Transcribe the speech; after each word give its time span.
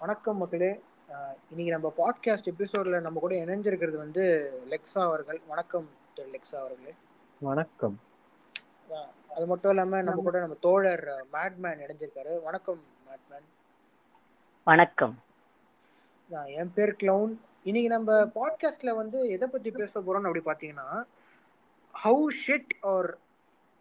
வணக்கம் 0.00 0.36
மக்களே. 0.36 0.80
இன்னைக்கு 1.50 1.72
நம்ம 1.72 1.88
பாட்காஸ்ட் 1.96 2.48
எபிசோட்ல 2.50 3.00
நம்ம 3.00 3.20
கூட 3.20 3.34
இணைஞ்சிருக்கிறது 3.34 3.96
வந்து 3.96 4.22
லெக்ஸா 4.70 4.98
அவர்கள். 4.98 5.40
வணக்கம் 5.46 5.88
திரு 6.14 6.28
லெக்ஸா 6.28 6.54
அவர்களே. 6.54 6.94
வணக்கம். 7.40 8.00
அது 9.34 9.46
மட்டும் 9.46 9.70
இல்லாம 9.70 10.02
நம்ம 10.02 10.22
கூட 10.22 10.38
நம்ம 10.38 10.56
தோழர் 10.60 11.04
மேட்மேன் 11.32 11.80
இணைஞ்சிருக்காரு. 11.84 12.42
வணக்கம் 12.42 12.82
மேட்மேன் 13.08 13.46
வணக்கம். 14.64 15.18
என் 16.44 16.72
பேர் 16.74 16.96
கிளவுன் 17.02 17.36
இன்னைக்கு 17.64 17.90
நம்ம 17.96 18.20
பாட்காஸ்ட்ல 18.38 18.94
வந்து 18.94 19.28
எதை 19.28 19.48
பத்தி 19.48 19.70
பேச 19.70 20.00
போறோம்னு 20.00 20.30
அப்படி 20.30 20.42
பாத்தீங்கன்னா 20.50 21.04
ஹவு 22.04 22.26
ஷிட் 22.46 22.74
ஆர் 22.80 23.18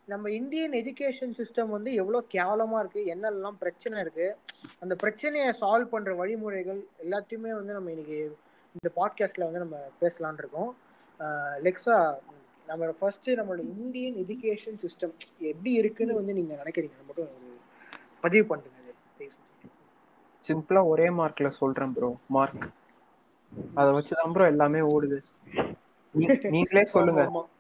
நம்ம 0.09 0.31
இந்தியன் 0.31 0.71
எஜுகேஷன் 0.71 1.33
சிஸ்டம் 1.37 1.69
வந்து 1.69 1.93
எவ்வளோ 1.93 2.23
கேவலமா 2.33 2.79
இருக்கு 2.79 3.17
என்னெல்லாம் 3.17 3.55
பிரச்சனை 3.59 3.99
இருக்கு 3.99 4.37
அந்த 4.79 4.95
பிரச்சனையை 4.95 5.49
சால்வ் 5.61 5.85
பண்ற 5.85 6.15
வழிமுறைகள் 6.15 6.87
எல்லாத்தையுமே 7.03 7.49
வந்து 7.49 7.73
நம்ம 7.73 7.89
இன்னைக்கு 7.89 8.37
இந்த 8.71 8.89
பாட்காஸ்ட்ல 8.95 9.51
வந்து 9.51 9.59
நம்ம 9.59 9.77
பேசலாம்னு 10.01 10.37
இருக்கோம். 10.37 10.75
லெக்ஸா 11.63 12.15
நம்ம 12.67 12.85
ஃபர்ஸ்ட் 12.85 13.29
நம்மளோட 13.29 13.59
இந்தியன் 13.59 14.13
எஜுகேஷன் 14.13 14.79
சிஸ்டம் 14.81 15.13
எப்படி 15.39 15.73
இருக்குன்னு 15.73 16.13
வந்து 16.13 16.33
நீங்க 16.33 16.53
நினைக்கிறீங்க? 16.53 16.93
அது 16.93 17.03
மட்டும் 17.07 17.25
ஒரு 17.25 17.57
பதிவு 18.21 18.45
பண்ணுங்க. 18.45 18.77
அது 18.83 18.93
தயவு 19.17 19.35
செஞ்சு. 19.35 19.67
சிம்பிளா 20.47 20.87
ஒரே 20.87 21.07
மார்க்ல 21.07 21.49
சொல்றேன் 21.49 21.93
ப்ரோ 21.93 22.15
மார்க் 22.27 22.69
அத 23.73 23.89
வச்சுதான் 23.89 24.31
ப்ரோ 24.31 24.45
எல்லாமே 24.45 24.79
ஓடுது. 24.79 25.21
நீங்களே 26.49 26.83
சொல்லுங்க. 26.83 27.21
ஆமா, 27.23 27.25
ஆமா 27.25 27.29
நீங்களே- 27.29 27.58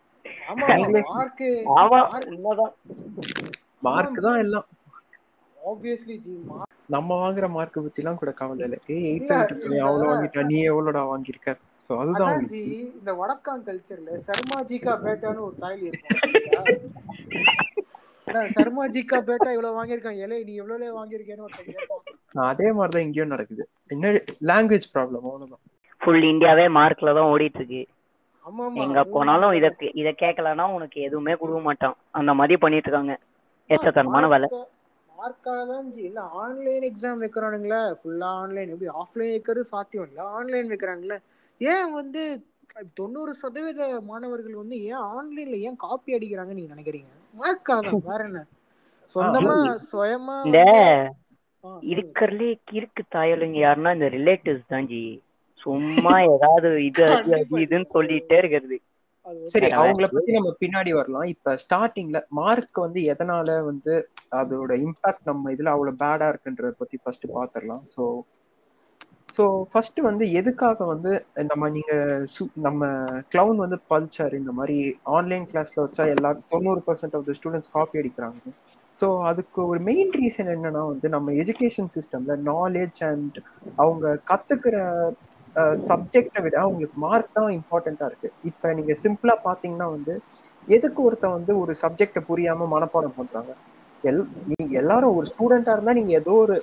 மார்க் 3.87 4.19
தான் 4.27 4.39
எல்லாம். 4.43 4.67
ஆப்வியஸ்லி 5.57 6.15
ஜி 6.25 6.33
நம்ம 6.95 7.09
வாங்குற 7.23 7.45
மார்க் 7.55 7.75
பத்தி 7.85 8.01
எல்லாம் 8.01 8.19
கூட 8.21 8.31
கவலை 8.39 8.63
இல்ல. 8.67 8.77
ஏய் 8.93 9.07
எயிட் 9.09 9.31
நீ 9.71 9.77
அவ்வளவு 9.87 10.09
வாங்கிட்ட 10.11 10.43
நீ 10.51 10.57
எவ்வளவுடா 10.71 11.01
வாங்கியிருக்க? 11.11 11.51
சோ 11.85 11.91
அதுதான் 12.03 12.31
அதான் 12.31 12.47
ஜி 12.53 12.61
இந்த 12.99 13.11
வடக்கான் 13.21 13.63
கல்ச்சர்ல 13.67 14.17
சர்மாஜிகா 14.27 14.93
பேட்டான்னு 15.05 15.45
ஒரு 15.47 15.55
தாய்லி 15.63 15.85
இருக்கும்? 15.89 16.17
அதான் 18.27 18.49
சர்மாஜிகா 18.57 19.19
பேட்டா 19.29 19.49
இவ்வளவு 19.55 19.77
வாங்கியிருக்கான். 19.77 20.19
ஏலே 20.25 20.39
நீ 20.47 20.55
எவ்வளவு 20.63 20.97
வாங்கியிருக்கேன்னு 20.99 21.45
ஒருத்தன் 21.47 21.69
கேட்பான். 21.69 22.03
அதே 22.51 22.67
மாதிரிதான் 22.79 23.05
இங்கேயும் 23.07 23.33
நடக்குது. 23.35 23.63
என்ன 23.93 24.11
லாங்குவேஜ் 24.51 24.91
ப்ராப்ளம் 24.95 25.23
அவ்வளவுதான். 25.29 25.63
ஃபுல் 26.01 26.27
இந்தியாவே 26.33 26.65
மார்க்ல 26.79 27.13
தான் 27.19 27.31
ஓடிட்டு 27.33 27.59
இருக்கு. 27.61 27.81
எங்க 28.83 28.99
போனாலும் 29.13 29.53
இத. 29.57 29.67
இத 29.99 30.09
கேட்கலன்னா 30.19 30.65
உனக்கு 30.75 30.99
எதுவுமே 31.01 31.33
கொடுக்க 31.35 31.61
மாட்டான் 31.65 31.95
அந்த 32.19 32.31
மாதிரி 32.35 32.55
பண்ணிட்டு 32.61 32.87
இருக்காங்க 32.87 33.15
எச்சத்தனமான 33.69 34.27
வேலை. 34.33 34.47
மார்க்க- 34.49 34.75
மார்க்காக 35.11 35.61
தான் 35.71 35.87
ஜி 35.91 36.01
இல்ல 36.03 36.19
ஆன்லைன் 36.41 36.85
எக்ஸாம் 36.89 37.21
வைக்கிறானுங்களே. 37.23 37.81
ஃபுல்லா 37.99 38.29
ஆன்லைன் 38.41 38.71
எப்படி 38.73 38.89
ஆஃப்லைன் 38.99 39.33
வைக்கிறது 39.33 39.63
சாத்தியம் 39.71 40.07
இல்ல. 40.07 40.19
ஆன்லைன் 40.35 40.71
வைக்கிறாங்கல்ல 40.71 41.17
ஏன் 41.61 41.89
வந்து 41.93 42.21
தொண்ணூறு 42.97 43.31
சதவீத 43.37 43.81
மாணவர்கள் 44.07 44.55
வந்து 44.55 44.75
ஏன் 44.87 45.03
ஆன்லைன்ல 45.13 45.57
ஏன் 45.67 45.77
காப்பி 45.79 46.15
அடிக்கிறாங்க 46.17 46.53
நீங்க 46.57 46.73
நினைக்கிறீங்க? 46.73 47.09
மார்க்காக 47.35 47.81
தான் 47.87 48.03
வேற 48.11 48.21
என்ன? 48.29 48.41
சொந்தமா 49.09 49.55
சுயமா 49.87 50.35
இந்த. 50.47 50.59
இருக்கிறதுலே 51.89 52.49
கிறுக்கு 52.67 53.03
தாயலுங்க 53.13 53.57
யாருன்னா 53.59 53.91
இந்த 53.95 54.07
ரிலேட்டிவ்ஸ் 54.13 54.69
தான் 54.69 54.87
ஜி. 54.87 55.01
சும்மா 55.59 56.13
ஏதாவது 56.27 56.69
இது 56.85 57.03
அது. 57.13 57.31
இதுன்னு 57.59 57.87
சொல்லிட்டே 57.93 58.37
இருக்கிறது. 58.37 58.77
சரி 59.45 59.65
அவங்கள 59.79 60.05
பத்தி 60.09 60.31
நம்ம 60.31 60.55
பின்னாடி 60.59 60.93
வரலாம். 60.93 61.23
இப்ப 61.25 61.57
ஸ்டார்டிங்ல 61.63 62.19
மார்க் 62.31 62.79
வந்து 62.79 62.99
எதனால 63.11 63.63
வந்து 63.63 63.93
அதோட 64.31 64.71
இம்பாக்ட் 64.83 65.23
நம்ம 65.23 65.51
இதுல 65.51 65.69
அவ்வளவு 65.69 65.97
பேடா 65.97 66.27
இருக்குன்றத 66.29 66.71
பத்தி 66.77 66.97
ஃபர்ஸ்ட் 67.03 67.25
பாத்துரலாம் 67.33 67.83
சோ 67.95 68.05
சோ 69.37 69.43
ஃபர்ஸ்ட் 69.71 69.99
வந்து 69.99 70.31
எதுக்காக 70.31 70.85
வந்து 70.85 71.11
நம்ம 71.43 71.69
நீங்க 71.69 71.93
சு- 72.35 72.51
நம்ம 72.59 72.83
கிளவுன் 73.31 73.55
வந்து 73.55 73.79
பதிச்சாரு 73.89 74.33
இந்த 74.33 74.51
மாதிரி 74.51 74.77
ஆன்லைன் 75.09 75.45
கிளாஸ்ல 75.45 75.83
வச்சா 75.83 76.05
எல்லா 76.07 76.31
தொண்ணூறு 76.49 76.83
percent 76.87 77.15
of 77.15 77.25
the 77.25 77.33
students 77.33 77.71
copy 77.71 77.99
அடிக்கிறாங்க. 77.99 78.39
ஸோ 79.01 79.23
அதுக்கு 79.23 79.67
ஒரு 79.67 79.79
மெயின் 79.79 80.11
ரீசன் 80.15 80.49
என்னன்னா 80.49 80.85
வந்து 80.87 81.09
நம்ம 81.09 81.31
எஜுகேஷன் 81.33 81.91
சிஸ்டம்ல 81.93 82.35
நாலேஜ் 82.45 83.03
அண்ட் 83.05 83.37
அவங்க 83.75 84.19
கத்துக்கிற 84.27 84.75
சப்ஜெக்டை 85.87 86.41
விட 86.41 86.55
அவங்களுக்கு 86.59 86.97
மார்க் 86.99 87.33
தான் 87.33 87.49
இம்பார்ட்டண்டா 87.57 88.05
இருக்கு. 88.09 88.29
இப்ப 88.49 88.73
நீங்க 88.73 88.93
சிம்பிளா 89.03 89.35
பாத்தீங்கன்னா 89.45 89.87
வந்து 89.95 90.13
எதுக்கு 90.67 90.99
ஒருத்தன் 91.03 91.35
வந்து 91.37 91.53
ஒரு 91.61 91.73
சப்ஜெக்ட 91.83 92.21
புரியாம 92.29 92.67
மனப்பாடம் 92.73 93.17
பண்றாங்க? 93.17 93.51
எல் 94.03 94.19
நீ 94.49 94.57
எல்லாரும் 94.81 95.15
ஒரு 95.15 95.25
ஸ்டூடெண்டா 95.31 95.71
இருந்தா 95.75 95.93
நீங்க 95.99 96.11
ஏதோ 96.19 96.33
ஒரு 96.43 96.55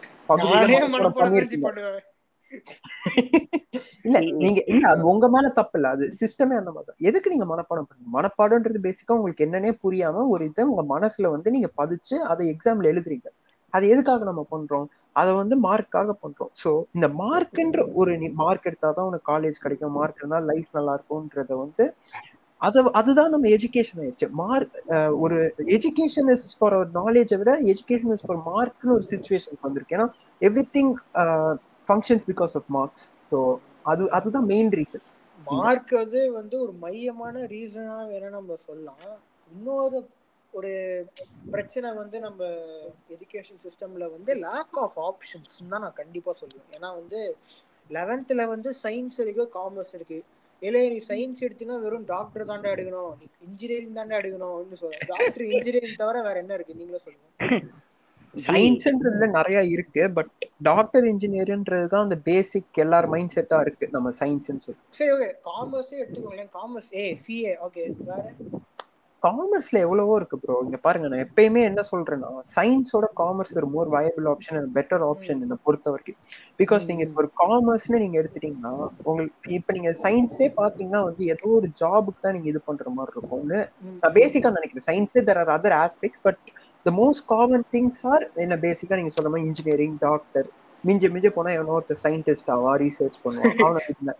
இல்ல 4.04 4.16
நீங்க 4.38 4.60
இல்ல 4.72 4.82
அது 4.90 5.02
உங்க 5.12 5.26
மேல 5.28 5.46
தப்பு 5.58 5.76
இல்ல. 5.78 5.88
அது 5.94 6.04
சிஸ்டமே 6.18 6.54
அந்த 6.58 6.70
மாதிரி. 6.70 6.96
எதுக்கு 7.08 7.32
நீங்க 7.34 7.46
மனப்பாடம் 7.52 7.86
பண்ணுங்க? 7.88 8.10
மனப்பாடம்ன்றது 8.16 8.80
பேசிக்கா 8.86 9.16
உங்களுக்கு 9.18 9.46
என்னன்னே 9.46 9.72
புரியாம 9.84 10.24
ஒரு 10.34 10.44
இதை 10.50 10.64
உங்க 10.72 10.84
மனசுல 10.94 11.30
வந்து 11.34 11.54
நீங்க 11.56 11.70
பதிச்சு 11.80 12.18
அதை 12.32 12.44
எக்ஸாம்ல 12.54 12.92
எழுதுறீங்க. 12.92 13.28
அது 13.76 13.84
எதுக்காக 13.92 14.24
நம்ம 14.28 14.42
பண்றோம்? 14.50 14.86
அதை 15.16 15.30
வந்து 15.40 15.56
மார்க்காக 15.66 16.14
பண்றோம். 16.22 16.52
ஸோ 16.62 16.70
இந்த 16.96 17.08
மார்க்ன்ற 17.20 17.82
ஒரு 18.00 18.12
நீ 18.22 18.28
மார்க் 18.42 18.68
எடுத்தாதான் 18.70 19.08
உனக்கு 19.10 19.30
காலேஜ் 19.32 19.62
கிடைக்கும். 19.64 19.96
மார்க் 19.98 20.20
இருந்தால் 20.20 20.48
லைஃப் 20.52 20.70
நல்லா 20.78 20.94
இருக்கும்ன்றத 20.98 21.52
வந்து 21.64 21.86
அதை 22.60 22.80
அதுதான் 22.98 23.32
நம்ம 23.32 23.48
எஜுகேஷன் 23.56 24.00
ஆயிடுச்சு. 24.02 24.26
மார்க் 24.40 24.76
ஒரு 25.24 25.38
எஜுகேஷன் 25.76 26.30
இஸ் 26.34 26.46
ஃபார் 26.58 26.76
அவர் 26.76 26.90
நாலேஜை 27.00 27.36
விட 27.40 27.52
எஜுகேஷன் 27.72 28.14
இஸ் 28.14 28.24
ஃபார் 28.26 28.40
மார்க்னு 28.48 28.94
ஒரு 28.96 29.04
சுச்சுவேஷனுக்கு 29.10 29.66
வந்திருக்கு. 29.68 29.96
ஏன்னா 29.98 30.08
everything 30.76 30.92
functions 31.88 32.26
because 32.30 32.54
of 32.60 32.70
marks 32.76 33.06
so 33.30 33.38
அது 33.86 34.04
அதுதான் 34.18 34.48
மெயின் 34.52 34.70
ரீசன் 34.78 35.04
மார்க் 35.46 35.92
வந்து 35.98 36.20
வந்து 36.36 36.56
ஒரு 36.64 36.72
மையமான 36.84 37.44
ரீசனாக 37.52 38.04
வேணா 38.10 38.28
நம்ம 38.36 38.56
சொல்லலாம். 38.64 39.02
இன்னொரு 39.50 39.98
ஒரு 40.58 40.72
பிரச்சனை 41.52 41.88
வந்து 42.00 42.16
நம்ம 42.26 42.44
எஜுகேஷன் 43.14 43.60
சிஸ்டம்ல 43.66 44.04
வந்து 44.16 44.34
லேக் 44.46 44.78
ஆஃப் 44.84 44.96
ஆப்ஷன்ஸ் 45.08 45.56
தான் 45.72 45.84
நான் 45.84 46.00
கண்டிப்பா 46.02 46.34
சொல்லுவேன். 46.40 46.68
ஏன்னா 46.76 46.90
வந்து 47.00 47.20
லெவன்த்ல 47.96 48.44
வந்து 48.54 48.70
சயின்ஸ் 48.84 49.18
இருக்கு 49.24 49.44
காமர்ஸ் 49.58 49.94
இருக்கு. 49.98 50.18
இல்லை 50.62 50.82
நீ 50.92 50.98
சயின்ஸ் 51.08 51.42
எடுத்தீங்கன்னா 51.46 51.80
வெறும் 51.86 52.06
டாக்டர் 52.12 52.48
தாண்டா 52.50 52.68
எடுக்கணும். 52.74 53.14
நீ 53.20 53.26
இன்ஜினியரிங் 53.48 53.96
தாண்டா 53.98 54.18
எடுக்கணும்னு 54.20 54.78
சொல்லுவேன். 54.82 55.04
டாக்டர் 55.12 55.44
இன்ஜினியரிங் 55.54 56.00
தவிர 56.02 56.22
வேற 56.28 56.36
என்ன 56.44 56.54
இருக்கு? 56.58 56.78
நீங்களே 56.80 57.02
சொல்லுங்க. 57.06 57.26
சயின்ஸ்ன்றதுல 58.34 59.26
நிறைய 59.38 59.58
இருக்கு. 59.74 60.02
பட் 60.16 60.32
டாக்டர் 60.68 61.04
இன்ஜினியர்ன்றது 61.12 61.86
தான் 61.92 62.06
அந்த 62.06 62.18
பேசிக் 62.30 62.80
எல்லார் 62.84 63.08
மைண்ட் 63.14 63.34
செட்டா 63.36 63.58
இருக்கு. 63.66 63.88
நம்ம 63.96 64.12
சயின்ஸ்னு 64.20 64.64
சொல்லி 64.64 64.80
சரி 64.98 65.12
ஓகே 65.16 65.28
காமர்ஸே 65.50 65.98
எடுத்துக்கோங்களேன். 66.02 66.50
காமர்ஸ் 66.58 66.90
ஏ 67.02 67.04
சிஏ 67.26 67.52
ஓகே 67.68 67.84
வேற? 68.10 68.24
காமர்ஸ்ல 69.22 69.76
எவ்வளவோ 69.78 70.14
இருக்கு 70.16 70.36
ப்ரோ 70.38 70.56
இங்க 70.64 70.76
பாருங்க 70.76 71.06
நான் 71.08 71.22
எப்பயுமே 71.24 71.60
என்ன 71.62 71.82
சொல்றேன்னா 71.90 72.30
சயின்ஸோட 72.54 73.06
காமர்ஸ் 73.16 73.52
ஒரு 73.56 73.66
more 73.66 73.88
viable 73.88 74.26
option 74.26 74.58
and 74.60 74.72
better 74.74 75.02
option 75.02 75.40
இந்த 75.42 75.56
பொறுத்த 75.64 75.86
வரைக்கும். 75.90 76.18
பிகாஸ் 76.60 76.84
நீங்க 76.90 77.06
ஒரு 77.14 77.30
காமர்ஸ்னு 77.42 78.02
நீங்க 78.04 78.18
எடுத்துட்டீங்கன்னா 78.22 78.74
உங்களுக்கு 79.06 79.54
இப்ப 79.58 79.72
நீங்க 79.72 79.92
சயின்ஸே 80.04 80.48
பாத்தீங்கன்னா 80.60 81.02
வந்து 81.02 81.24
ஏதோ 81.34 81.48
ஒரு 81.58 81.70
ஜாபுக்கு 81.82 82.20
தான் 82.20 82.36
நீங்க 82.38 82.48
இது 82.48 82.62
பண்ற 82.62 82.90
மாதிரி 82.90 83.14
இருக்கும்னு. 83.16 83.60
நான் 84.02 84.16
பேசிக்கா 84.20 84.54
நினைக்கிறேன். 84.58 84.88
சயின்ஸ்ல 84.90 85.24
there 85.30 85.38
are 85.38 85.54
other 85.56 85.76
aspects 85.82 86.24
but 86.28 86.40
the 86.86 86.92
most 87.00 87.26
common 87.26 87.66
things 87.74 88.04
are 88.06 88.26
என்ன 88.36 88.58
பேசிக்கா 88.66 89.00
நீங்க 89.00 89.14
சொல்ற 89.16 89.30
மாதிரி 89.30 89.48
இன்ஜினியரிங் 89.48 89.98
டாக்டர் 90.00 90.48
மிஞ்ச 90.84 91.10
மிஞ்ச 91.14 91.28
போனா 91.34 91.50
எவனோ 91.56 91.76
ஒருத்தர் 91.76 92.00
சயின்டிஸ்ட் 92.04 92.50
ஆவா 92.54 92.72
ரீசர்ச் 92.82 93.18
பண்ணுவான். 93.24 93.56
அவனை 93.64 94.14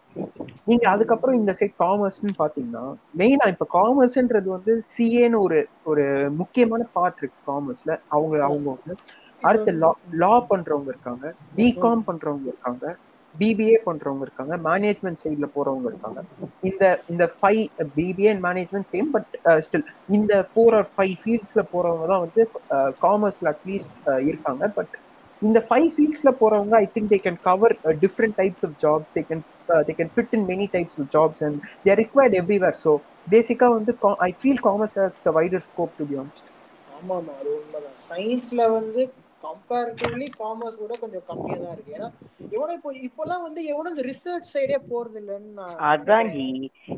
நீங்க 0.69 0.85
அதுக்கப்புறம் 0.93 1.39
இந்த 1.41 1.53
சைட் 1.59 1.77
காமர்ஸ்னு 1.85 2.35
பாத்தீங்கன்னா 2.43 2.85
மெயினா 3.21 3.47
இப்ப 3.55 3.69
காமர்ஸ்ன்றது 3.79 4.49
வந்து 4.57 4.75
சிஏன்னு 4.93 5.41
ஒரு 5.47 5.61
ஒரு 5.93 6.05
முக்கியமான 6.41 6.87
பார்ட் 6.99 7.21
இருக்கு 7.23 7.41
காமர்ஸ்ல 7.51 7.93
அவங்க 8.17 8.37
அவங்க 8.51 8.69
வந்து 8.77 8.97
அடுத்து 9.43 9.73
லா 9.83 9.91
லா 10.23 10.35
பண்றவங்க 10.53 10.91
இருக்காங்க 10.95 11.35
பிகாம் 11.59 12.07
பண்றவங்க 12.11 12.49
இருக்காங்க 12.53 12.97
பிபிஏ 13.35 13.79
பண்றவங்க 13.87 14.25
இருக்காங்க 14.27 14.55
மேனேஜ்மெண்ட் 14.67 15.21
சைட்ல 15.23 15.47
போறவங்க 15.57 15.87
இருக்காங்க. 15.93 16.21
இந்த 16.69 16.85
இந்த 17.13 17.25
five 17.39 17.63
BBA 17.97 18.29
and 18.33 18.45
management 18.47 18.89
same 18.93 19.09
but 19.17 19.33
still 19.67 19.85
இந்த 20.19 20.35
ஃபோர் 20.51 20.77
ஆர் 20.79 20.89
ஃபைவ் 20.95 21.17
ஃபீல்ட்ஸ்ல 21.23 21.65
போறவங்க 21.73 22.07
தான் 22.13 22.23
வந்து 22.27 22.43
uh, 22.77 22.91
காமர்ஸ்ல 23.05 23.53
அட்லீஸ்ட் 23.55 23.93
uh, 24.13 24.21
இருக்காங்க. 24.29 24.65
பட் 24.79 24.95
இந்த 25.43 25.59
ஃபைவ் 25.67 25.89
ஃபீல்ட்ஸ்ல 25.95 26.31
போறவங்க 26.39 26.75
I 26.79 26.87
think 26.93 27.11
they 27.11 27.19
can 27.19 27.41
cover 27.43 27.75
different 28.03 28.37
types 28.39 28.65
of 28.67 28.77
jobs 28.85 29.15
they 29.17 29.23
can 29.29 29.43
they 29.85 29.95
can 29.95 30.13
fit 30.15 30.35
in 30.37 30.47
many 30.51 30.67
types 30.75 30.99
of 31.01 31.11
jobs 31.13 31.43
and 31.47 31.59
they're 31.85 32.01
required 32.03 32.37
everywhere 32.41 32.79
so 32.83 32.93
பேசிக்கா 33.33 33.69
வந்து 33.75 33.95
I 34.23 34.33
feel 34.41 34.63
commerce 34.67 34.97
has 35.01 35.21
wider 35.39 35.67
scope 35.69 35.95
to 35.99 36.07
be 36.11 36.17
honest 36.17 36.49
ஆமா 36.89 37.15
ஆமா. 37.17 37.33
அது 37.37 37.51
உண்மைதான். 37.57 37.97
சயின்ஸ்ல 38.07 38.63
வந்து 38.75 39.03
comparatively 39.45 40.29
commerce 40.39 40.79
கூட 40.79 40.95
கொஞ்சம் 41.03 41.25
கம்மியா 41.29 41.57
தான் 41.59 41.75
இருக்கு. 41.75 41.97
ஏன்னா 41.97 42.09
எவனும் 42.53 42.77
இப்போ 42.79 42.93
இப்போலாம் 43.09 43.45
வந்து 43.47 43.61
எவனும் 43.73 43.93
இந்த 43.95 44.05
ரிசர்ச் 44.09 44.53
சைடே 44.53 44.79
போறது 44.91 45.19
இல்லைன்னு 45.23 45.51
நான் 45.55 45.77
அதான் 45.91 46.29
ஜி. 46.35 46.47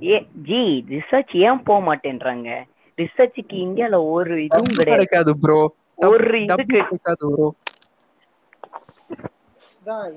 ஏ 0.06 0.16
ஜி 0.46 0.60
ரிசர்ச் 0.92 1.34
ஏன் 1.44 1.64
போக 1.66 1.80
மாட்டேன்றாங்க? 1.88 2.48
ரிசர்ச்சுக்கு 2.98 3.56
இந்தியால 3.64 3.96
ஒரு 4.14 4.34
இதுவும் 4.46 4.78
கிடையாது. 4.80 5.32
ப்ரோ 5.42 5.58
ஒரு 6.08 6.38
இதுக்கு 6.44 6.76
கிடைக்காது 6.76 7.26
ப்ரோ 7.28 7.48
தான் 9.84 10.14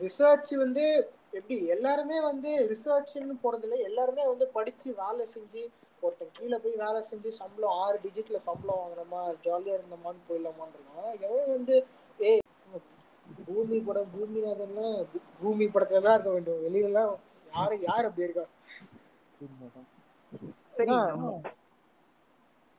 ரிசர்ச் 0.00 0.52
வந்து 0.58 0.84
எப்படி 1.32 1.56
எல்லாருமே 1.74 2.18
வந்து 2.22 2.50
ரிசர்ச்னு 2.70 3.34
போறதில்ல. 3.42 3.76
எல்லாருமே 3.88 4.24
வந்து 4.30 4.46
படிச்சு 4.54 4.88
வேலை 4.98 5.24
செஞ்சு 5.32 5.62
ஒருத்தன் 6.02 6.34
கீழே 6.36 6.56
போய் 6.58 6.82
வேலை 6.82 7.00
செஞ்சு 7.08 7.30
சம்பளம் 7.38 7.76
ஆறு 7.80 7.96
டிஜிட்ல 8.04 8.38
சம்பளம் 8.44 8.80
வாங்குறோமா 8.80 9.22
ஜாலியா 9.44 9.74
இருந்தோமான்னு 9.76 10.22
இருக்கோம் 10.30 11.18
எவன் 11.26 11.50
வந்து 11.50 11.74
ஏய் 12.18 12.42
பூமி 13.48 13.78
படம் 13.80 14.12
பூமிநாதன்லாம் 14.14 14.96
பூ- 15.10 15.26
பூமி 15.40 15.66
படத்துல 15.66 16.02
தான் 16.06 16.16
இருக்க 16.16 16.30
வேண்டும். 16.30 16.62
வெளியிலலாம் 16.64 17.12
யாரு 17.52 17.74
யார் 17.82 18.08
அப்படி 18.08 18.26
இருக்கா? 18.26 18.46
சரி 20.76 20.96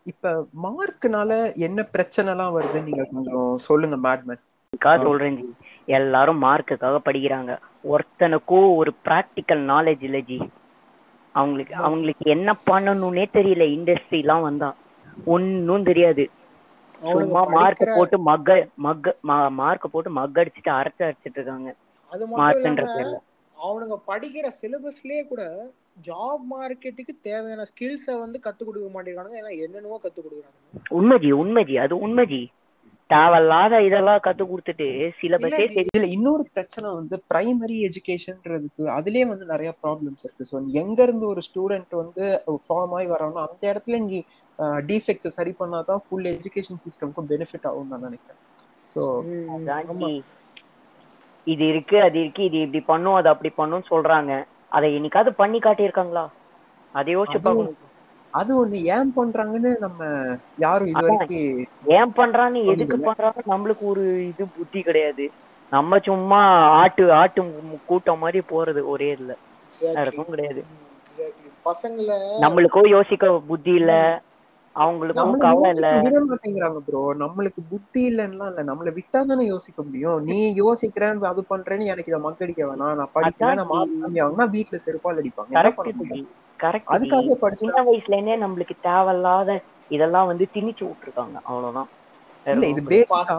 இப்ப 0.06 0.28
மார்க்னால 0.64 1.32
என்ன 1.66 1.80
பிரச்சனை 1.92 2.30
எல்லாம் 2.34 2.56
வருதுன்னு 2.56 2.88
நீங்க 2.88 3.04
கொஞ்சம் 3.12 3.50
சொல்லுங்க 3.66 3.98
மேட்மேன் 4.06 4.42
கா 4.84 4.92
சொல்றேன் 4.98 5.38
ஜி 5.38 5.48
எல்லாரும் 5.96 6.38
மார்க்குக்காக 6.44 6.98
படிக்கிறாங்க. 7.08 7.52
ஒருத்தனுக்கும் 7.92 8.68
ஒரு 8.76 8.92
பிராக்டிக்கல் 9.06 9.64
நாலேஜ் 9.72 10.04
இல்ல 10.08 10.20
ஜி. 10.30 10.38
அவங்களுக்கு 11.36 11.74
அவங்களுக்கு 11.88 12.26
என்ன 12.36 12.56
பண்ணணும்னே 12.70 13.26
தெரியல. 13.34 13.66
இண்டஸ்ட்ரிலாம் 13.78 14.46
வந்தா. 14.46 14.70
ஒன்னும் 15.34 15.88
தெரியாது. 15.90 16.26
சும்மா 17.02 17.42
மார்க் 17.56 17.84
போட்டு 17.98 18.20
மக்க 18.30 18.56
மக்க 18.86 19.16
மார்க் 19.60 19.92
போட்டு 19.96 20.12
மக் 20.20 20.40
அடிச்சுட்டு 20.44 20.72
அரைச்சு 20.78 21.04
அடிச்சிட்டு 21.08 21.38
இருக்காங்க. 21.40 21.70
அது 22.12 22.24
மட்டும் 22.28 23.20
அவனுங்க 23.58 23.98
படிக்கிற 24.12 24.48
சிலபஸ்லயே 24.62 25.26
கூட 25.34 25.44
ஜாப் 26.08 26.46
மார்க்கெட்டுக்கு 26.54 27.14
தேவையான 27.30 27.66
ஸ்கில்ஸை 27.72 28.16
வந்து 28.24 28.38
கத்து 28.48 28.64
கொடுக்க 28.64 28.88
மாட்டேங்கிறானுங்க. 28.96 29.38
ஏன்னா 29.42 29.54
என்னென்னவோ 29.66 30.00
கத்து 30.06 30.20
கொடுக்குறானுங்க. 30.22 30.58
உண்மைஜி 31.00 31.32
உண்மைஜி 31.44 31.78
அது 31.86 31.96
உண்மைஜி 32.08 32.42
தேவையில்லாத 33.14 33.80
இதெல்லாம் 33.88 34.22
கத்து 34.26 34.44
கொடுத்துட்டு 34.50 34.88
சிலபஸே 35.20 35.66
இதுல 35.84 36.08
இன்னொரு 36.16 36.44
பிரச்சனை 36.56 36.88
வந்து 36.98 37.16
பிரைமரி 37.32 37.78
எஜுகேஷன்ன்றதுக்கு 37.88 38.84
அதுலயே 38.98 39.26
வந்து 39.32 39.46
நிறைய 39.54 39.72
ப்ராப்ளம்ஸ் 39.84 40.26
இருக்கு. 40.26 40.48
ஸோ 40.52 40.56
எங்க 40.82 41.00
இருந்து 41.08 41.26
ஒரு 41.34 41.42
ஸ்டூடெண்ட் 41.48 41.96
வந்து 42.02 42.26
ஃபார்ம் 42.66 42.94
ஆகி 42.98 43.08
வரானோ 43.14 43.40
அந்த 43.48 43.62
இடத்துல 43.72 44.00
நீ 44.06 44.20
டிஃபெக்ட்ஸ் 44.92 45.36
சரி 45.38 45.54
பண்ணாதான் 45.62 46.04
ஃபுல் 46.06 46.30
எஜுகேஷன் 46.36 46.84
சிஸ்டம்க்கும் 46.86 47.30
பெனிஃபிட் 47.34 47.68
ஆகும் 47.72 47.92
நான் 47.94 48.08
நினைக்கிறேன். 48.10 48.40
ஸோ. 48.94 49.02
இது 51.48 51.64
இருக்கு 51.74 51.98
அது 52.08 52.18
இருக்கு 52.24 52.42
இது 52.50 52.58
இப்படி 52.66 52.82
பண்ணும் 52.92 53.18
அது 53.20 53.30
அப்படி 53.34 53.52
பண்ணும் 53.60 53.90
சொல்றாங்க. 53.92 54.32
அதை 54.78 54.90
என்னைக்காவது 54.98 55.32
பண்ணி 55.42 55.60
காட்டியிருக்காங்களா? 55.66 56.26
அதை 56.96 57.10
யோசிச்சு 57.18 57.40
அது 58.34 58.52
ஒண்ணு 58.58 58.78
ஏன் 58.92 59.12
பண்றாங்கன்னு 59.16 59.72
நம்ம 59.80 60.02
யாரும் 60.58 60.92
இது. 60.94 61.04
வரைக்கும் 61.04 61.30
ஏன் 61.92 62.12
பண்றான்னு 62.18 62.60
எதுக்கு 62.72 62.98
பண்றாங்க? 63.02 63.42
நம்மளுக்கு 63.52 63.84
ஒரு 63.92 64.04
இது 64.28 64.44
புத்தி 64.58 64.80
கிடையாது. 64.82 65.26
நம்ம 65.72 66.00
சும்மா 66.02 66.40
ஆட்டு 66.80 67.04
ஆட்டு 67.20 67.42
கூட்டம் 67.90 68.22
மாதிரி 68.24 68.42
போறது 68.48 68.82
ஒரே 68.94 69.10
இதுல. 69.16 69.34
எதுவும் 70.02 70.32
கிடையாது. 70.32 70.62
பசங்களை 71.66 72.18
நம்மளுக்கும் 72.44 72.88
யோசிக்க 72.92 73.20
புத்தி 73.50 73.74
இல்ல. 73.80 73.92
அவங்களுக்கும் 74.76 75.34
நம்மள 75.34 75.42
கவலை 75.42 75.72
இல்ல. 75.76 75.88
மாட்டேங்கிறாங்க 76.32 76.80
ப்ரோ 76.86 77.02
நம்மளுக்கு 77.22 77.62
புத்தி 77.72 78.02
இல்லைன்னா 78.10 78.46
இல்ல. 78.52 78.62
நம்மள 78.70 78.90
விட்டா 78.98 79.20
தானே 79.24 79.46
யோசிக்க 79.48 79.80
முடியும். 79.84 80.20
நீ 80.26 80.40
யோசிக்கிறேன் 80.58 81.24
அது 81.32 81.44
பண்றேன்னு 81.50 81.92
எனக்கு 81.94 82.12
இதை 82.14 82.22
மக்கடிக்க 82.28 82.62
வேணாம். 82.70 82.96
நான் 83.00 83.16
படிக்கல 83.16 83.40
அதான் 83.44 83.60
நான் 83.60 83.72
மார்க் 83.74 83.96
ஜி. 83.96 84.02
கம்மி 84.02 84.22
ஆகுனா 84.26 84.48
வீட்டுல 84.56 84.80
செருப்பால் 84.86 85.22
அடிப்பாங்க. 85.22 85.54
என்ன 85.54 85.70
பண்ண 85.72 85.92
கரெக்ட் 86.62 86.96
அதுக்காக 86.96 87.38
படிச்சா 87.42 87.62
சின்ன 87.62 87.84
வயசுல 87.88 88.16
இருந்தே 88.16 88.36
நம்மளுக்கு 88.44 88.76
தேவையில்லாத 88.82 89.50
இதெல்லாம் 89.92 90.30
வந்து 90.32 90.46
திணிச்சு 90.56 90.84
விட்டுருக்காங்க. 90.88 91.38
அவ்வளவுதான். 91.48 91.90
இல்ல 92.46 92.66
இது. 92.72 92.82
பேசிக்கா 92.90 93.36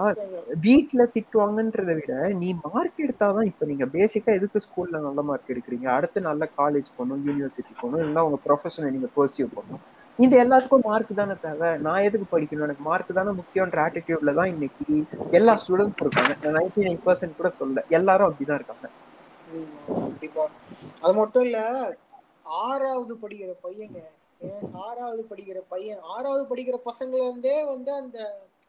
வீட்ல 0.64 1.02
திட்டுவாங்கன்றதை 1.14 1.94
விட 1.98 2.12
நீ 2.40 2.48
மார்க் 2.66 3.02
எடுத்தாதான் 3.04 3.48
இப்ப 3.50 3.66
நீங்க 3.70 3.86
பேசிக்கா 3.94 4.30
எதுக்கு 4.38 4.58
ஸ்கூல்ல 4.64 5.00
நல்ல 5.06 5.20
மார்க் 5.28 5.52
எடுக்கிறீங்க? 5.52 5.86
அடுத்து 5.96 6.18
நல்ல 6.28 6.44
காலேஜ் 6.58 6.88
போகணும் 6.92 7.24
யூனிவர்சிட்டி 7.26 7.74
போகணும் 7.76 8.02
இல்லைன்னா 8.02 8.24
உங்க 8.28 8.38
ப்ரொஃபஷனை 8.46 8.90
நீங்க 8.94 9.10
பர்சியூ 9.16 9.46
பண்ணணும். 9.50 9.84
இந்த 10.18 10.34
எல்லாத்துக்கும் 10.42 10.86
மார்க் 10.86 11.12
தானே 11.14 11.34
தேவை? 11.40 11.70
நான் 11.84 12.04
எதுக்கு 12.08 12.26
படிக்கணும்? 12.30 12.66
எனக்கு 12.66 12.84
மார்க் 12.84 13.12
தானே 13.12 13.32
முக்கியன்ற 13.40 13.78
ஆட்டிடியூட்ல 13.84 14.34
தான் 14.34 14.52
இன்னைக்கு 14.54 14.86
எல்லா 15.32 15.54
ஸ்டூடெண்ட்ஸ் 15.62 16.02
இருக்காங்க. 16.04 16.32
நைன்டி 16.56 16.82
நைன் 16.82 17.02
பர்சன்ட் 17.06 17.38
கூட 17.38 17.50
சொல்ல 17.58 17.86
எல்லாரும் 17.98 18.28
அப்படிதான் 18.28 18.60
இருக்காங்க. 18.60 18.86
அது 21.02 21.14
மட்டும் 21.18 21.44
இல்ல 21.46 21.58
ஆறாவது 22.44 23.16
படிக்கிற 23.22 23.52
பையங்க. 23.64 24.00
ஆறாவது 24.72 25.26
படிக்கிற 25.30 25.60
பையன். 25.68 25.98
ஆறாவது 26.02 26.54
படிக்கிற 26.54 26.78
பசங்கள 26.84 27.14
இருந்தே 27.14 27.64
வந்து 27.64 27.92
அந்த 27.92 28.18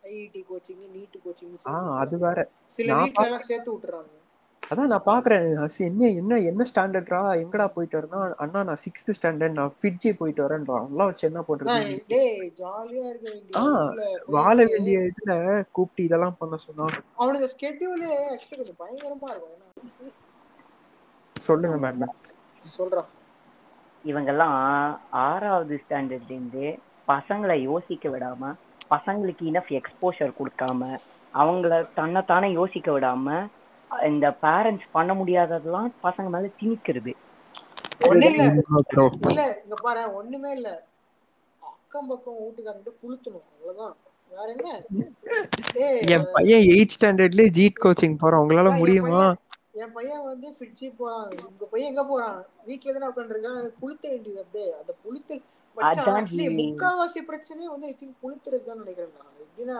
ஐஐடி 0.03 0.43
கோச்சிங் 0.49 0.83
நீட் 0.95 1.17
கோச்சிங் 1.25 1.97
அது 1.97 2.17
வேற. 2.17 2.49
சில 2.65 2.95
வீட்ல 2.95 3.25
எல்லாம் 3.25 3.41
சேர்த்து 3.41 3.73
விட்டுறாங்க. 3.73 4.11
அதான் 4.63 4.85
நான் 4.85 5.05
பாக்குறேன் 5.05 5.45
என்ன 5.77 6.07
என்ன 6.07 6.39
என்ன 6.39 6.65
ஸ்டாண்டர்ட்ரா 6.75 7.21
எங்கடா 7.41 7.67
போயிட்டு 7.67 7.99
வரேன்னா 7.99 8.33
அண்ணா 8.33 8.63
நான் 8.63 8.77
சிக்ஸ்த் 8.85 9.13
ஸ்டாண்டர்ட் 9.21 9.51
நான் 9.51 9.73
ஃபிட்ஜி 9.81 10.13
போயிட்டு 10.17 10.43
வரேன்றான் 10.43 10.89
எல்லாம் 10.89 11.09
வச்சு 11.09 11.27
என்ன 11.27 11.43
டேய் 12.07 12.53
ஜாலியா 12.57 13.03
இருக்க 13.09 13.29
வேண்டிய 13.29 14.21
வாழ 14.25 14.65
வேண்டிய 14.65 14.99
இதுல 14.99 15.63
கூப்பிட்டு 15.71 16.03
இதெல்லாம் 16.03 16.37
பண்ண 16.39 16.55
சொன்னா. 16.55 16.85
அவனுக்கு 17.15 17.49
ஸ்கெட்யூலே 17.55 18.11
பயங்கரமா 18.79 19.29
இருக்கும். 19.29 20.13
சொல்லுங்க 21.41 21.89
மேடம் 21.89 22.15
சொல்றான் 22.77 23.09
இவங்கெல்லாம் 24.05 24.55
ஆறாவது 25.09 25.81
ஸ்டாண்டர்ட்ல 25.83 26.29
இருந்து 26.29 26.79
பசங்களை 27.07 27.55
யோசிக்க 27.61 28.09
விடாம 28.09 28.53
பசங்களுக்கு 28.89 29.43
இனஃப் 29.51 29.71
எக்ஸ்போஷர் 29.79 30.33
கொடுக்காம 30.39 30.99
அவங்கள 31.33 31.85
தன்னைத்தானே 31.95 32.51
யோசிக்க 32.51 32.99
விடாம 32.99 33.47
இந்த 34.03 34.37
பேரண்ட்ஸ் 34.41 34.87
பண்ண 34.91 35.13
முடியாததெல்லாம் 35.13 35.91
பசங்க 36.03 36.29
மேல 36.29 36.49
திணிக்கிறது. 36.61 37.11
ஒண்ணு 38.07 38.29
இல்ல. 38.29 38.43
இங்க 39.63 39.75
பாரு 39.81 40.13
ஒண்ணுமே 40.13 40.51
இல்ல. 40.51 40.69
அக்கம் 41.61 42.07
பக்கம் 42.07 42.35
வீட்டுக்காரங்கிட்ட 42.35 42.93
குளுத்தணும் 43.03 43.45
அவ்வளவுதான். 43.51 43.95
வேற 44.31 44.47
என்ன? 44.51 44.69
ஏய் 45.75 45.99
என் 46.05 46.27
பையன் 46.33 46.61
எயிட் 46.61 46.95
ஸ்டாண்டர்ட்லயே 46.99 47.49
ஜீட் 47.59 47.81
கோச்சிங் 47.83 48.17
போறான். 48.17 48.41
உங்களால 48.41 48.77
முடியுமா? 48.77 49.23
என் 49.81 49.93
பையன் 49.95 50.23
வந்து 50.31 50.47
ஃபிட்ஜி 50.57 50.87
போறான். 50.97 51.29
உங்க 51.49 51.65
பையன் 51.71 51.91
எங்க 51.91 52.03
போறான்? 52.09 52.39
வீட்டுல 52.67 52.93
தானே 52.95 53.09
உட்காந்துருக்கான் 53.11 53.61
புளுத்த 53.81 54.05
வேண்டியது 54.13 54.41
அப்படியே. 54.43 54.69
அந்த 54.81 54.93
புளுத்து. 55.03 55.35
முக்காவாசி 55.77 57.19
பிரச்சனையே 57.29 57.67
வந்து 57.71 57.87
ஐ 57.91 57.93
திங்க் 58.01 58.19
புளுத்துறது 58.23 58.67
தான் 58.67 58.81
நினைக்கிறேன் 58.81 59.15
நான். 59.19 59.31
எப்படின்னா 59.43 59.77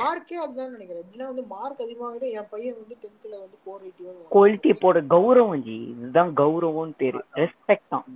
மார்க்கே 0.00 0.36
அதுதான் 0.42 0.74
நினைக்கிறேன். 0.74 1.02
எப்படின்னா 1.04 1.28
வந்து 1.30 1.44
மார்க் 1.52 1.80
அதிகமாகிட்டு 1.84 2.28
என் 2.38 2.50
பையன் 2.50 2.76
வந்து 2.80 2.96
டென்த்ல 3.04 3.34
வந்து 3.44 3.58
ஃபோர் 3.62 3.84
எயிட்டி 3.86 4.04
ஒன் 4.10 4.18
கொல்ட்டி 4.36 4.72
போட. 4.82 5.00
கௌரவம் 5.14 5.64
ஜி 5.68 5.76
இதுதான் 5.92 6.32
கௌரவம்னு 6.42 6.94
பேரு. 7.02 7.22
ரெஸ்பெக்ட் 7.40 7.90
தான். 7.94 8.06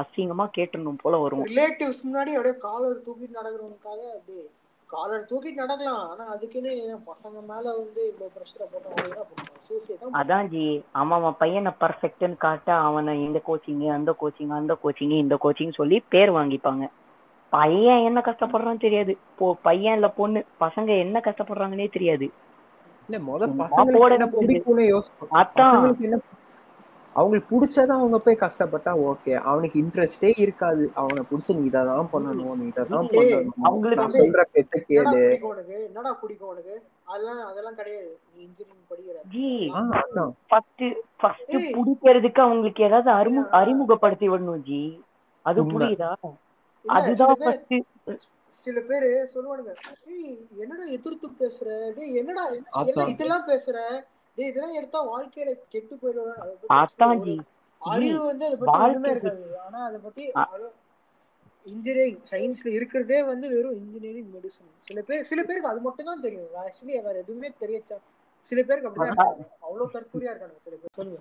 அசிங்கமா 0.00 0.46
கேட்டணும் 0.58 1.00
போல 1.04 1.22
வரும். 1.24 1.46
ரிலேட்டிவ்ஸ் 1.52 2.04
முன்னாடி 2.08 2.34
அப்படியே 2.38 2.56
காலர் 2.66 3.04
தூக்கிட்டு 3.06 3.40
நடக்கிறவனுக்காக 3.40 4.02
அப்படியே 4.18 4.44
காலர் 4.94 5.28
தூக்கிட்டு 5.30 5.62
நடக்கலாம். 5.62 6.02
ஆனா 6.10 6.24
அதுக்குன்னு 6.34 6.72
பசங்க 7.10 7.38
மேல 7.50 7.64
வந்து 7.78 8.00
இவ்வளவு 8.10 8.34
பிரஷரை 8.36 8.66
போட்டு 8.72 9.24
சூசைட் 9.68 10.16
அதான் 10.20 10.48
ஜி 10.48 10.64
அவன் 10.92 11.18
அவன் 11.18 11.38
பையனை 11.38 11.72
பர்ஃபெக்ட்னு 11.80 12.36
காட்ட 12.36 12.74
அவனை 12.88 13.14
இந்த 13.24 13.40
கோச்சிங் 13.48 13.86
அந்த 13.98 14.14
கோச்சிங் 14.22 14.52
அந்த 14.58 14.76
கோச்சிங் 14.84 15.16
இந்த 15.24 15.38
கோச்சிங் 15.44 15.78
சொல்லி 15.80 15.98
பேர் 16.08 16.32
வாங்கிப்பாங்க. 16.32 16.84
பையன் 17.52 18.04
என்ன 18.04 18.20
கஷ்டப்படுறான்னு 18.20 18.84
தெரியாது. 18.84 19.12
போ 19.38 19.46
பையன் 19.62 19.94
இல்ல 19.94 20.08
பொண்ணு 20.10 20.40
பசங்க 20.60 20.90
என்ன 20.98 21.20
கஷ்டப்படுறாங்கன்னே 21.24 21.88
தெரியாது. 21.90 22.26
இல்ல 23.08 23.18
முத 23.18 23.48
போட 23.98 24.10
என்ன. 24.14 24.26
பிடிக்கும்னு 24.34 24.86
யோசிப்போம். 24.86 25.30
அதான். 25.40 26.22
அவங்களுக்கு 27.14 27.48
பிடிச்சதான் 27.50 27.98
அவங்க 27.98 28.18
போய் 28.18 28.40
கஷ்டப்பட்டா 28.40 28.92
ஓகே. 29.08 29.32
அவனுக்கு 29.42 29.76
இன்ட்ரெஸ்டே 29.82 30.30
இருக்காது. 30.36 30.84
அவனை 30.94 31.22
பிடிச்சி 31.30 31.56
நீ 31.56 31.68
இதான் 31.68 32.10
பண்ணணும் 32.12 32.54
நீ 32.54 32.66
இதான் 32.68 32.92
ஏய், 33.12 33.32
பண்ணணும். 33.34 33.50
அவங்களுக்கு 33.62 34.06
சொல்ற 34.16 34.42
பேச்ச 34.54 34.72
என்னடா 34.88 35.12
கேளு. 35.12 35.82
என்னடா 35.88 36.12
பிடிக்கும் 36.12 36.48
உனக்கு? 36.48 36.76
அதெல்லாம் 37.04 37.44
அதெல்லாம் 37.46 37.74
கிடையாது. 37.74 38.10
நீ 38.34 38.42
இன்ஜினியரிங் 38.42 38.88
படிக்கிற. 38.90 39.18
First 40.48 40.84
first. 41.20 41.56
பிடிக்கிறதுக்கு 41.76 42.40
அவங்களுக்கு 42.40 42.84
ஏதாவது 42.84 43.10
அறிமு 43.18 43.42
அறிமுகப்படுத்தி 43.60 44.28
விடணும் 44.28 44.62
ஜி. 44.62 44.82
அது. 45.44 45.62
புரியுதா? 45.72 46.10
அதுதான் 46.84 47.36
சில 47.36 47.44
பேர் 47.44 47.84
ஃபர்ஸ்ட் 48.04 48.32
சில 48.56 48.80
பேரு 48.88 49.08
சொல்லுவானுங்க 49.34 49.72
என்னடா 50.58 50.84
எதிர்த்து 50.96 51.28
பேசுற? 51.40 51.68
என்னடா. 52.14 52.42
இதெல்லாம் 53.06 53.48
பேசுற? 53.48 53.78
டேய் 54.38 54.50
இதெல்லாம் 54.50 54.76
எடுத்தா 54.78 55.00
வாழ்க்கையில 55.10 55.50
கெட்டு 55.68 55.94
பத்தி 55.96 56.20
அதான் 56.78 57.22
ஜி 57.24 57.34
அறிவு 57.82 58.20
வந்து 58.30 58.44
அதை 58.48 58.56
பத்தி 58.60 58.78
ஒண்ணுமே 58.86 59.10
இருக்காது. 59.14 59.44
ஆனா 59.64 59.78
அதை 59.88 59.98
பத்தி. 59.98 60.24
இன்ஜினியரிங் 61.66 62.22
சயின்ஸ்ல 62.30 62.68
இருக்கிறதே 62.76 63.18
வந்து 63.28 63.46
வெறும் 63.52 63.76
இன்ஜினியரிங் 63.80 64.30
மெடிசன் 64.34 64.72
சில 64.88 65.00
பேர் 65.02 65.28
சில 65.30 65.40
பேருக்கு 65.44 65.70
அது 65.70 65.80
மட்டும் 65.80 66.10
தான் 66.10 66.24
தெரியும். 66.26 66.50
ஆக்சுவலி 66.62 66.96
வேற 67.06 67.16
எதுவுமே 67.22 67.50
தெரியச்சா? 67.62 67.96
சில 68.52 68.58
பேருக்கு 68.62 68.90
அப்படிதான் 68.90 69.22
அவ்வளவு 69.66 69.92
தற்கூரியா 69.94 70.32
இருக்காங்க 70.32 70.58
சில 70.66 70.74
பேர். 70.74 70.96
சொல்லுங்க. 70.98 71.20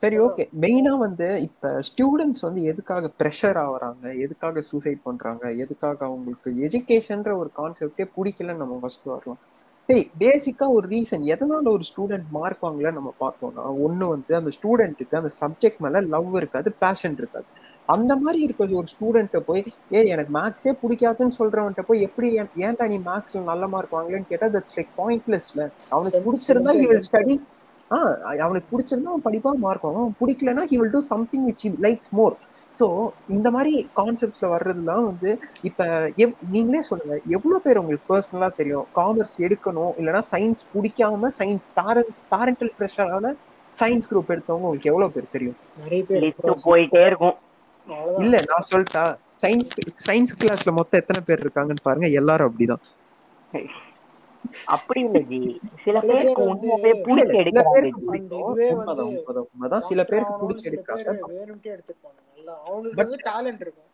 சரி 0.00 0.16
ஓகே 0.24 0.44
மெயினா 0.62 0.92
வந்து 0.98 1.28
இப்ப 1.46 1.70
ஸ்டூடெண்ட்ஸ் 1.88 2.44
வந்து 2.46 2.60
எதுக்காக 2.70 3.10
ப்ரெஷர் 3.20 3.58
ஆகுறாங்க? 3.64 4.04
எதுக்காக 4.24 4.62
சூசைட் 4.68 5.00
பண்றாங்க? 5.02 5.44
எதுக்காக 5.64 5.98
அவங்களுக்கு 6.04 6.50
எஜுகேஷன்ற 6.66 7.32
ஒரு 7.36 7.50
கான்செப்டே 7.56 8.06
பிடிக்கலன்னு 8.16 8.62
நம்ம 8.62 8.78
ஃபர்ஸ்ட் 8.82 9.08
வரலாம் 9.08 9.40
சரி 9.90 10.10
பேசிக்கா 10.20 10.68
ஒரு 10.68 10.88
ரீசன் 10.88 11.24
எதனால 11.24 11.68
ஒரு 11.68 11.80
ஸ்டூடெண்ட் 11.80 12.22
மார்க் 12.30 12.64
வாங்கல 12.64 12.92
நம்ம 12.92 13.14
பார்த்தோம்னா 13.20 13.62
ஒண்ணு 13.86 14.08
வந்து 14.08 14.34
அந்த 14.34 14.50
ஸ்டூடெண்ட்டுக்கு 14.60 15.16
அந்த 15.16 15.30
சப்ஜெக்ட் 15.40 15.78
மேல 15.78 16.00
லவ் 16.00 16.36
இருக்காது 16.36 16.72
பேஷன் 16.72 17.14
இருக்காது. 17.18 17.44
அந்த 17.86 18.16
மாதிரி 18.16 18.42
இருக்கிறது 18.42 18.76
ஒரு 18.76 18.86
ஸ்டூடெண்ட்டை 18.94 19.36
போய் 19.36 19.64
ஏ 19.92 20.06
எனக்கு 20.06 20.38
மேக்ஸே 20.38 20.76
பிடிக்காதுன்னு 20.82 21.30
சொல்றவன்ட்ட 21.38 21.80
போய் 21.82 22.02
எப்படி 22.02 22.38
ஏன்- 22.38 22.50
ஏன்டா 22.56 22.86
நீ 22.86 22.98
மேக்ஸ்ல 22.98 23.42
நல்ல 23.42 23.68
மார்க் 23.68 23.94
வாங்கலன்னு 23.94 24.24
கேட்டா 24.24 24.46
தட்ஸ் 24.46 24.76
லைக் 24.76 24.88
பாயிண்ட்லெஸ்ல 24.98 25.70
அவனுக்கு 25.90 26.32
பிடிச்சிருந்தா 26.32 26.72
sincere 26.72 26.80
he 26.80 26.86
will 26.86 27.00
concern. 27.00 27.10
study. 27.12 27.40
ஆ 27.90 27.98
அவனுக்கு 28.38 28.78
பிடிச்சிருந்தா 28.78 29.04
அவன் 29.04 29.22
படிப்பா 29.24 29.52
மார்க் 29.54 29.86
வாங்குவான். 29.86 29.94
அவன் 29.94 30.14
பிடிக்கலனா 30.20 30.70
he 30.70 30.78
will 30.78 30.92
do 30.92 31.00
something 31.10 31.46
which 31.46 31.62
he 31.62 31.74
likes 31.82 32.08
more. 32.16 32.34
So 32.78 32.86
இந்த 33.28 33.50
மாதிரி 33.50 33.72
கான்செப்ட்ஸ்ல 33.96 34.46
வர்றதுலாம் 34.48 35.04
வந்து 35.04 35.30
இப்ப 35.62 35.84
எவ் 36.16 36.32
நீங்களே 36.50 36.82
சொல்லுங்க 36.82 37.14
எவ்வளவு 37.26 37.62
பேர் 37.62 37.78
உங்களுக்கு 37.78 38.08
பர்சனலா 38.10 38.48
தெரியும்? 38.54 38.86
காமர்ஸ் 38.96 39.36
எடுக்கணும் 39.38 39.92
இல்லைன்னா 39.98 40.22
சயின்ஸ் 40.30 40.62
பிடிக்காம 40.72 41.30
சயின்ஸ் 41.38 41.66
பேரண்ட் 41.74 42.12
பேரண்டல் 42.30 42.72
ப்ரெஷரான 42.78 43.32
சயின்ஸ் 43.76 44.08
குரூப் 44.10 44.30
எடுத்தவங்க 44.30 44.62
உங்களுக்கு 44.62 44.90
எவ்வளவு 44.90 45.12
பேர் 45.12 45.32
தெரியும்? 45.32 45.56
நிறைய 45.76 46.02
பேர் 46.04 46.24
போயிட்டே 46.66 47.02
இருக்கும். 47.06 47.36
இல்ல 48.18 48.36
நான் 48.48 48.66
சொல்லிட்டா 48.70 49.02
சயின்ஸ் 49.42 49.70
சயின்ஸ் 50.06 50.36
கிளாஸ்ல 50.40 50.72
மொத்தம் 50.72 51.00
எத்தனை 51.00 51.22
பேர் 51.26 51.44
இருக்காங்கன்னு 51.44 51.82
பாருங்க 51.82 52.06
எல்லாரும் 52.14 52.48
அப்படிதான். 52.48 52.82
அப்படி 54.66 55.00
இல்ல 55.00 55.18
ஜி. 55.22 55.38
சில 55.84 55.96
பேருக்கு 56.08 56.34
பேர் 56.34 56.48
வந்து- 56.48 56.50
உண்மையாவே 56.50 56.90
பிடிச்சி 57.06 57.38
எடுக்கிறாங்க. 57.42 57.78
சில 59.88 60.04
பேருக்கு 60.04 60.34
பிடிச்சி 60.42 60.66
எடுக்கிறாங்க 60.70 61.14
அவங்களுக்கு 62.64 63.02
வந்து 63.02 63.20
டேலண்ட் 63.30 63.62
இருக்கும். 63.64 63.84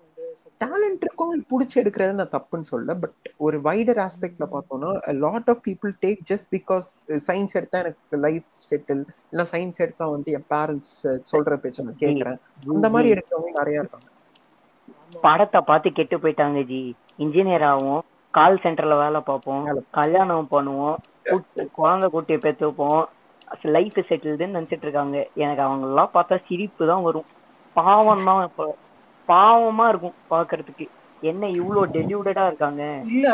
டேலண்ட் 0.63 1.05
இருக்கவங்க 1.05 1.37
பிடிச்சி 1.53 1.77
எடுக்கிறது 1.81 2.19
நான் 2.19 2.33
தப்புன்னு 2.35 2.67
சொல்ல 2.73 2.95
பட் 2.95 3.29
ஒரு 3.37 3.57
வைடர் 3.61 4.01
ஆஸ்பெக்ட்ல 4.05 4.47
பார்த்தோம்னா 4.53 4.91
lot 5.25 5.49
of 5.53 5.63
people 5.67 5.93
take 6.05 6.21
just 6.31 6.49
because 6.57 6.89
science 7.29 7.57
எடுத்தா 7.59 7.79
எனக்கு 7.79 8.19
லைஃப் 8.27 8.47
செட்டில் 8.71 9.03
இல்ல 9.33 9.45
சயின்ஸ் 9.53 9.83
எடுத்தா 9.85 10.07
வந்து 10.07 10.33
என் 10.39 10.47
பேரண்ட்ஸ் 10.55 10.95
சொல்ற 11.33 11.59
பேச்ச 11.65 11.87
நான் 11.89 12.03
கேட்கறேன் 12.05 12.39
அந்த 12.75 12.89
மாதிரி 12.95 13.13
எடுக்கிறவங்க 13.15 13.53
நிறைய 13.61 13.83
இருக்காங்க. 13.83 14.09
படத்தை 15.27 15.61
பார்த்து 15.71 15.89
கெட்டு 15.93 16.17
போயிட்டாங்க 16.19 16.63
ஜி. 16.71 16.83
இன்ஜினியர் 17.19 17.67
ஆகும் 17.73 18.01
கால் 18.35 18.63
சென்டர்ல 18.63 18.95
வேலை 18.99 19.21
பார்ப்போம். 19.21 19.65
கல்யாணம் 19.99 20.53
பண்ணுவோம் 20.55 20.97
குழந்தை 21.79 22.09
குட்டியை 22.15 22.39
பெற்றுப்போம் 22.47 23.03
லைஃப் 23.77 23.99
செட்டில்டுன்னு 24.09 24.57
நினைச்சிட்டு 24.59 24.87
இருக்காங்க. 24.87 25.17
எனக்கு 25.43 25.63
அவங்க 25.63 25.87
எல்லாம் 25.91 26.15
பார்த்தா 26.15 26.37
சிரிப்பு 26.49 26.85
தான் 26.93 27.05
வரும். 27.09 27.29
பாவம் 27.77 28.27
தான் 28.27 28.45
இப்ப. 28.49 28.67
பாவமா 29.29 29.85
இருக்கும் 29.91 30.17
பாக்குறதுக்கு. 30.31 30.87
என்ன 31.23 31.43
இவ்ளோ 31.59 31.83
டெலியூடடா 31.95 32.45
இருக்காங்க? 32.49 32.83
இல்ல 33.09 33.27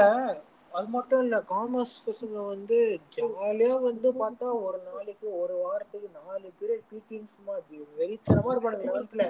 அது 0.73 0.89
மட்டும் 0.91 1.23
இல்ல 1.25 1.37
காமர்ஸ் 1.49 1.95
பசங்க 2.05 2.37
வந்து 2.47 2.77
ஜாலியா 3.15 3.73
வந்து 3.87 4.09
பார்த்தா 4.21 4.49
ஒரு 4.67 4.79
நாளைக்கு 4.87 5.27
ஒரு 5.41 5.55
வாரத்துக்கு 5.63 6.09
நாலு 6.19 6.49
பீரியட் 6.59 6.85
பிடின்னு 6.91 7.33
சும்மா 7.33 7.55
வெறித்தனமா 7.99 8.53
இருப்பானுங்க 8.53 8.87
லெவன்த்ல 8.87 9.25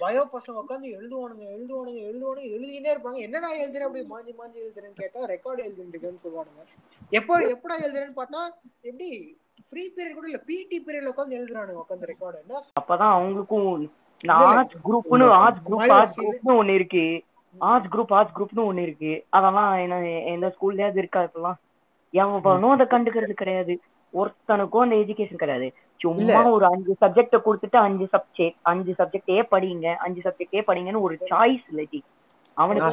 பயோ 0.00 0.22
பசங்க 0.30 0.62
உட்காந்து 0.62 0.88
எழுதுவானுங்க 0.96 1.46
எழுதுவானுங்க 1.54 2.00
எழுதுவானுங்க 2.08 2.50
எழுதினே 2.56 2.92
இருப்பாங்க. 2.94 3.20
என்னடா 3.26 3.50
எழுதுறேன் 3.60 3.88
அப்படி 3.88 4.02
மாஞ்சி 4.12 4.32
மாஞ்சி 4.34 4.58
எழுதுறேன்னு 4.64 5.00
கேட்டா 5.02 5.20
ரெக்கார்டு 5.32 5.64
எழுதிருக்கேன்னு 5.66 6.24
சொல்லுவானுங்க. 6.24 6.64
எப்போ 7.12 7.34
எப்படா 7.54 7.76
எழுதுறேன்னு 7.84 8.18
பார்த்தா 8.18 8.42
எப்படி 8.84 9.08
ஃப்ரீ 9.68 9.82
பீரியட் 9.90 10.16
கூட 10.16 10.28
இல்ல 10.30 10.40
பிடி 10.48 10.78
பீரியட்ல 10.80 11.12
உட்காந்து 11.12 11.38
எழுதுறானுங்க 11.38 11.82
உட்காந்து 11.82 12.10
ரெக்கார்டு 12.12 12.40
அப்பதான் 12.78 13.14
அவங்களுக்கும். 13.14 13.84
ஆர்ட்ஸ் 14.28 14.76
குரூப்னு 14.84 15.28
ஆர்ட்ஸ் 15.28 15.60
குரூப் 15.70 15.90
ஆர்ட்ஸ். 15.90 16.20
குரூப்னு 16.20 16.52
ஒண்ணு 16.52 16.68
இருக்கு. 16.68 17.22
ஆர்ட்ஸ் 17.58 17.88
குரூப் 17.92 18.12
ஆர்ட்ஸ் 18.12 18.34
குரூப்னு 18.38 18.60
ஒண்ணு 18.60 18.78
இருக்கு. 18.78 19.24
அதெல்லாம் 19.28 19.76
என்ன 19.76 20.08
எந்த 20.08 20.54
ஸ்கூல்லயாவது 20.60 20.96
இருக்கா 20.96 21.22
இப்பெல்லாம்? 21.22 21.54
எவனும் 22.10 22.70
அதை 22.70 22.86
கண்டுக்கிறது 22.86 23.32
கிடையாது. 23.32 23.80
ஒருத்தனுக்கும் 24.14 24.78
அந்த 24.78 24.94
எஜுகேஷன் 24.96 25.34
கிடையாது. 25.34 25.72
சும்மா 25.96 26.48
ஒரு 26.48 26.64
அஞ்சு 26.64 26.96
சப்ஜெக்ட 27.00 27.40
கொடுத்துட்டு 27.44 27.76
அஞ்சு 27.76 28.08
சப்ஜெக்ட் 28.12 28.54
அஞ்சு 28.62 28.94
சப்ஜெக்ட் 28.98 29.30
ஏ 29.30 29.40
படிங்க 29.50 29.94
அஞ்சு 29.94 30.20
சப்ஜெக்ட் 30.20 30.54
ஏ 30.54 30.60
படிங்கன்னு 30.60 31.00
ஒரு 31.00 31.18
சாய்ஸ் 31.30 31.64
இல்லடி 31.72 32.00
அவனுக்கு 32.54 32.88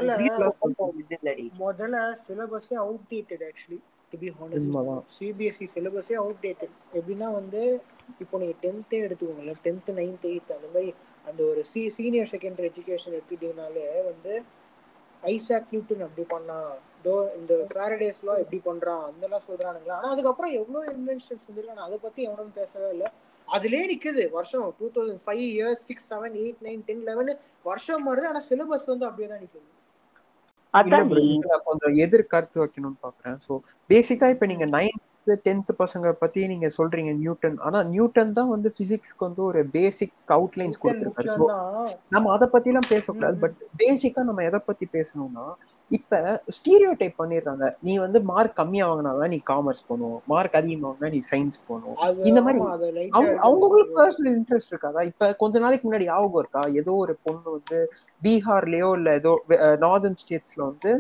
முதல்ல- 1.60 2.18
சிலபஸே 2.28 2.74
outdated 3.10 3.44
actually 3.44 3.80
to. 4.10 4.18
Be 4.20 4.30
honest 4.30 4.72
உண்மைதான். 4.72 5.04
சிபிஎஸ்சி 5.20 5.68
சிலபஸே 5.76 6.14
அவுட் 6.14 6.36
டேட்டட் 6.42 6.70
எப்படின்னா 6.94 7.34
வந்து 7.34 7.82
இப்போ 8.20 8.38
நீங்க 8.38 8.54
டென்த்தே 8.62 8.94
எடுத்துக்கோங்களேன் 8.94 9.60
டென்த்து 9.64 9.92
நைன்த் 9.92 10.26
எயித் 10.26 10.52
அந்த 10.52 10.68
மாதிரி 10.74 10.94
அந்த 11.30 11.42
ஒரு 11.52 11.62
சி 11.72 11.82
சீனியர் 11.96 12.32
செகண்டரி 12.34 12.68
எஜுகேஷன் 12.72 13.16
எடுத்துட்டீங்கனாலே 13.18 13.86
வந்து 14.12 14.34
ஐசாக் 15.24 15.72
நியூட்டன் 15.74 16.06
அப்படி 16.06 16.24
பண்ணான் 16.36 16.72
தோ 17.06 17.16
இந்த 17.40 17.54
ஃபேரடேஸ்லாம் 17.72 18.40
எப்படி 18.44 18.60
பண்றான் 18.70 19.04
அதெல்லாம் 19.08 19.46
சொல்றானுங்களா. 19.50 19.98
ஆனா 20.00 20.10
அதுக்கப்புறம் 20.14 20.54
எவ்வளவு 20.62 20.94
இன்வென்ஷன்ஸ் 20.96 21.46
வந்துருக்கு 21.50 21.86
அதை 21.88 21.98
பத்தி 22.06 22.22
எவனும் 22.30 22.58
பேசவே 22.60 22.90
இல்லை. 22.96 23.10
அதுலயே 23.48 23.84
நிக்குது 23.92 24.24
வருஷம் 24.38 24.66
two 24.80 24.88
thousand 24.96 25.24
five 25.26 25.44
years 25.52 25.84
six 25.90 26.10
seven 26.14 26.36
eight 26.44 26.62
nine 26.68 26.82
ten 26.90 27.06
eleven 27.10 27.32
வருஷம் 27.70 28.06
வருது 28.10 28.30
ஆனா 28.32 28.42
சிலபஸ் 28.50 28.90
வந்து 28.94 29.08
அப்படியே 29.10 29.30
தான் 29.34 29.44
நிக்குது. 29.46 29.68
இல்ல 29.68 29.80
அதான் 30.80 31.08
bro, 31.12 31.22
நீ 31.22 31.32
இதுல 31.38 31.56
கொஞ்சம் 31.70 31.96
எதிர் 32.04 32.30
கருத்து 32.34 32.58
வைக்கணும்னு 32.62 33.00
பாக்குறேன். 33.06 33.38
சோ 33.46 33.54
பேசிக்கா 33.92 34.28
இப்ப 34.36 34.46
நீங்க 34.52 34.66
நைன்த் 35.22 35.44
டென்த் 35.46 35.72
பசங்க 35.80 36.12
பத்தி 36.20 36.42
நீங்க 36.48 36.68
சொல்றீங்க 36.76 37.12
நியூட்டன் 37.18 37.58
ஆனா 37.60 37.80
நியூட்டன் 37.90 38.32
தான் 38.34 38.50
வந்து 38.50 38.70
பிசிக்ஸ்க்கு 38.78 39.28
வந்து 39.28 39.42
ஒரு 39.44 39.60
பேசிக் 39.76 40.16
அவுட்லைன்ஸ் 40.32 40.80
கொடுத்திருக்காரு. 40.82 41.28
முக்கியம்னா 41.30 41.60
நம்ம 42.14 42.32
அதை 42.36 42.48
பத்தி 42.50 42.72
எல்லாம் 42.72 42.90
பேசக்கூடாது 42.90 43.38
பட் 43.44 43.58
பேசிக்கா 43.82 44.24
நம்ம 44.30 44.44
எதை 44.50 44.60
பத்தி 44.66 44.88
பேசணும்னா 44.96 45.46
இப்ப 45.92 46.20
ஸ்டீரியோ 46.56 46.92
டைப் 47.00 47.20
பண்ணிடுறாங்க. 47.20 47.66
நீ 47.82 47.94
வந்து 47.98 48.20
மார்க் 48.30 48.58
கம்மியா 48.60 48.86
வாங்கினாதான் 48.90 49.34
நீ 49.34 49.40
காமர்ஸ் 49.50 49.88
போகணும் 49.88 50.18
மார்க் 50.28 50.58
அதிகமா 50.60 50.88
வாங்கினா 50.90 51.14
நீ 51.16 51.22
சயின்ஸ் 51.32 51.60
போகணும் 51.68 51.98
இந்த 52.30 52.42
மாதிரி 52.42 52.60
அவங்க 53.12 53.38
அவங்களுக்கு. 53.48 53.96
பர்சனல் 53.98 54.36
இன்ட்ரெஸ்ட் 54.38 54.74
இருக்காதா? 54.74 55.02
இப்ப 55.12 55.32
கொஞ்ச 55.42 55.60
நாளைக்கு 55.60 55.88
முன்னாடி 55.88 56.08
ஞாபகம் 56.08 56.42
இருக்கா? 56.42 56.64
ஏதோ 56.82 56.92
ஒரு 57.04 57.16
பொண்ணு 57.26 57.48
வந்து 57.58 57.80
பீகார்லயோ 58.22 58.92
இல்ல 59.00 59.12
ஏதோ 59.20 59.34
நார்தர்ன் 59.84 60.20
ஸ்டேட்ஸ்ல 60.22 60.62
வந்து 60.70 60.92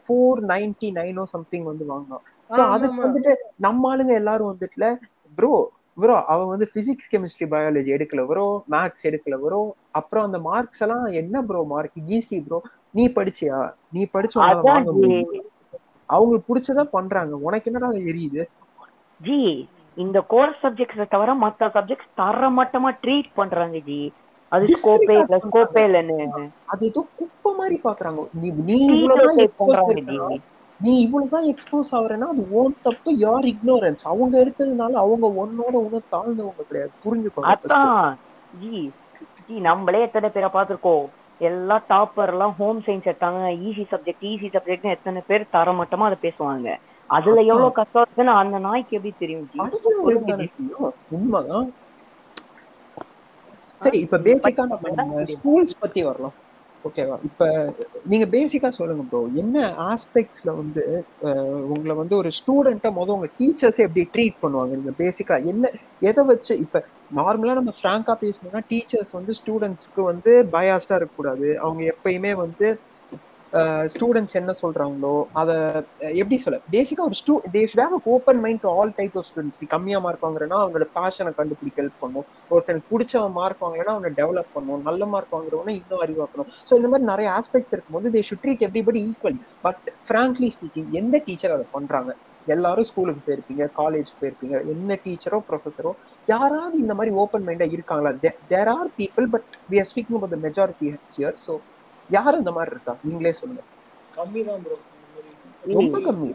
ஃபோர் 0.00 0.40
நைன்டி 0.50 0.88
நைனோ 0.98 1.24
சம்திங் 1.32 1.66
வந்து 1.70 1.84
வாங்கினான் 1.86 2.24
சோ 2.54 2.62
அதுக்கு. 2.70 2.98
வந்துட்டு 3.00 3.32
நம்ம 3.66 3.88
ஆளுங்க 3.90 4.12
எல்லாரும் 4.14 4.50
வந்துட்டுல 4.52 4.86
ப்ரோ 5.38 5.52
ப்ரோ 5.98 6.14
அவன் 6.32 6.50
வந்து 6.52 6.66
பிசிக்ஸ் 6.74 7.10
கெமிஸ்ட்ரி 7.10 7.46
பயாலஜி 7.50 7.90
எடுக்கல 7.96 8.22
ப்ரோ 8.26 8.44
மேக்ஸ் 8.72 9.06
எடுக்கல 9.10 9.36
ப்ரோ 9.42 9.60
அப்புறம் 10.00 10.24
அந்த 10.24 10.38
மார்க்ஸ் 10.46 10.82
எல்லாம் 10.86 11.06
என்ன 11.20 11.42
ப்ரோ 11.46 11.60
மார்க் 11.72 11.92
ஈஸி 12.10 12.38
ப்ரோ 12.46 12.58
நீ 12.94 13.04
படிச்சியா? 13.16 13.58
நீ 13.92 14.02
படிச்சு 14.14 14.36
அவங்களுக்கு 16.08 16.48
பிடிச்சதா 16.48 16.84
பண்றாங்க. 16.94 17.34
உனக்கு 17.46 17.68
என்னடா 17.70 17.90
எரியுது 18.04 18.42
ஜி 19.20 19.36
இந்த 19.96 20.18
கோர் 20.28 20.52
சப்ஜெக்ட்ஸை 20.60 21.06
தவிர 21.08 21.30
மத்த 21.40 21.70
சப்ஜெக்ட்ஸ் 21.74 22.12
தர 22.14 22.50
மட்டமா 22.56 22.90
ட்ரீட் 23.02 23.30
பண்றாங்க 23.36 23.78
ஜி 23.86 24.00
அது 24.52 24.66
ஸ்கோப்பே 24.74 25.16
இல்ல 25.20 25.36
ஸ்கோப்பே 25.46 25.84
இல்லன்னு. 25.88 26.18
அது 26.72 26.82
ஏதோ 26.88 27.00
குப்பை 27.18 27.50
மாதிரி 27.58 27.76
பாக்குறாங்க. 27.84 28.20
நீ 28.34 28.48
நீ 28.68 28.78
Teacher 28.86 29.26
நீ 30.80 31.00
இவ்வளவுதான் 31.00 31.44
எக்ஸ்போஸ் 31.44 31.94
ஆகுறேன்னா 31.94 32.20
அது 32.20 32.46
ஓன் 32.50 32.74
தப்பு 32.82 33.16
யார் 33.16 33.44
இக்னோரன்ஸ் 33.44 34.02
அவங்க 34.02 34.44
எடுத்ததுனால 34.44 34.90
அவங்க 34.90 35.46
ஒன்னோட 35.46 35.74
ஒண்ணு 35.74 36.00
தாழ்ந்தவங்க 36.12 36.62
கிடையாது. 36.62 36.92
ஜி 39.46 39.58
நம்மளே 39.58 40.00
எத்தனை 40.00 40.28
பேரை 40.28 40.50
பார்த்திருக்கோம்? 40.52 41.08
எல்லா 41.38 41.82
டாப்பர் 41.88 42.26
எல்லாம் 42.26 42.54
ஹோம் 42.58 42.80
சயின்ஸ் 42.80 43.08
எடுத்தாங்க. 43.12 43.46
ஈஸி 43.66 43.84
சப்ஜெக்ட் 43.90 44.22
ஈஸி 44.22 44.56
சப்ஜெக்ட்னு 44.56 44.90
எத்தனை 44.90 45.22
பேர் 45.26 45.46
தரமட்டமா 45.52 46.04
அதை 46.10 46.18
பேசுவாங்க. 46.22 46.76
அதுல. 47.06 47.40
எவ்வளவு 47.40 47.72
கஷ்டம் 47.72 48.02
இருக்குன்னு 48.02 48.30
அந்த 48.30 48.58
நாய்க்கு 48.58 48.96
எப்படி 48.96 49.14
தெரியும். 49.18 49.48
உண்மைதான் 51.10 51.72
சரி 53.78 53.98
இப்ப 53.98 54.18
பேசிக்கா 54.18 54.64
நம்ம 54.94 55.20
ஸ்கூல்ஸ் 55.20 55.80
பத்தி 55.80 56.04
வரலாம். 56.04 56.32
ஓகேவா 56.84 57.16
இப்ப 57.28 57.44
நீங்க 58.04 58.26
பேசிக்கா 58.32 58.68
சொல்லுங்க 58.72 59.02
ப்ரோ 59.06 59.20
என்ன 59.42 59.58
ஆஸ்பெக்ட்ஸ்ல 59.84 60.50
வந்து 60.58 60.82
உங்களை 61.70 61.94
வந்து 62.00 62.14
ஒரு 62.16 62.30
ஸ்டூடெண்ட்டை 62.38 62.90
மொதல் 62.96 63.16
உங்க 63.16 63.28
டீச்சர்ஸே 63.34 63.84
எப்படி 63.86 64.04
ட்ரீட் 64.14 64.36
பண்ணுவாங்க? 64.42 64.72
நீங்க 64.74 64.92
பேசிக்கா 64.98 65.36
என்ன 65.52 65.70
எதை 66.02 66.24
வச்சு 66.24 66.54
இப்ப 66.64 66.82
நார்மலா 67.16 67.54
நம்ம 67.58 67.72
ஃப்ராங்கா 67.78 68.14
பேசணும்னா 68.20 68.62
டீச்சர்ஸ் 68.70 69.12
வந்து 69.12 69.32
ஸ்டூடெண்ட்ஸ்க்கு 69.40 70.02
வந்து 70.10 70.32
பயாஸ்டா 70.52 70.96
இருக்கக்கூடாது. 70.98 71.48
அவங்க 71.62 71.82
எப்பயுமே 71.92 72.32
வந்து 72.38 72.66
ஸ்டூடெண்ட்ஸ் 73.92 74.36
என்ன 74.40 74.52
சொல்றாங்களோ 74.60 75.12
அதை 75.40 75.56
எப்படி 76.20 76.36
சொல்ல 76.44 76.58
பேசிக்கா 76.74 77.02
ஒரு 77.08 77.16
stu 77.20 77.34
they 77.54 77.62
should 77.70 77.82
have 77.84 78.08
open 78.14 78.40
mind 78.44 78.62
to 78.64 78.70
all 78.78 78.92
type 79.00 79.16
of 79.20 79.26
students 79.28 79.60
நீ 79.62 79.66
கம்மியா 79.74 79.98
மார்க் 80.06 80.24
வாங்குறனா 80.26 80.58
அவங்களோட 80.62 80.86
பேஷனை 80.98 81.32
கண்டுபிடிக்க 81.40 81.78
ஹெல்ப் 81.82 82.02
பண்ணும். 82.04 82.26
ஒருத்தனுக்கு 82.54 82.90
பிடிச்ச 82.94 83.22
மார்க் 83.38 83.62
வாங்கலைன்னா 83.64 83.94
அவனை 83.96 84.12
டெவலப் 84.20 84.52
பண்ணும். 84.56 84.82
நல்ல 84.88 85.06
மார்க் 85.14 85.34
வாங்குறவனா 85.36 85.74
இன்னும் 85.80 86.02
அறிவாக்கணும். 86.06 86.50
ஸோ 86.68 86.74
இந்த 86.80 86.90
மாதிரி 86.92 87.06
நிறைய 87.12 87.30
ஆஸ்பெக்ட்ஸ் 87.38 87.74
இருக்கும்போது 87.76 88.12
they 88.16 88.22
should 88.28 88.42
treat 88.44 88.64
everybody 88.68 89.02
equally 89.10 89.38
but 89.66 89.84
frankly 90.08 90.50
speaking 90.56 90.88
எந்த 91.02 91.22
டீச்சர் 91.28 91.56
அதை 91.56 91.66
பண்றாங்க? 91.76 92.12
எல்லாரும் 92.46 92.88
ஸ்கூலுக்கு 92.88 93.22
போயிருப்பீங்க 93.26 93.64
காலேஜ் 93.78 94.10
போயிருப்பீங்க. 94.20 94.56
என்ன 94.72 94.98
டீச்சரோ 95.04 95.38
ப்ரொஃபஸரோ 95.50 95.92
யாராவது 96.28 96.76
இந்த 96.82 96.94
மாதிரி 96.98 97.12
ஓப்பன் 97.22 97.46
மைண்டா 97.48 97.68
இருக்காங்களா? 97.76 98.12
There 98.52 98.70
are 98.76 98.90
people 99.00 99.28
but 99.34 99.46
we 99.72 99.78
are 99.82 99.88
speaking 99.92 100.18
about 100.18 100.34
the 100.36 100.40
majority 100.46 100.88
here 101.18 101.38
so 101.46 101.54
யார் 102.10 102.38
இந்த 102.38 102.52
மாதிரி 102.52 102.72
இருக்கா? 102.74 102.92
நீங்களே 103.04 103.32
சொல்லுங்க. 103.38 103.62
கம்மி 104.14 104.40
தான் 104.48 104.62
ப்ரோ 104.64 104.76
ரொம்ப 105.72 105.98
கம்மி. 106.06 106.30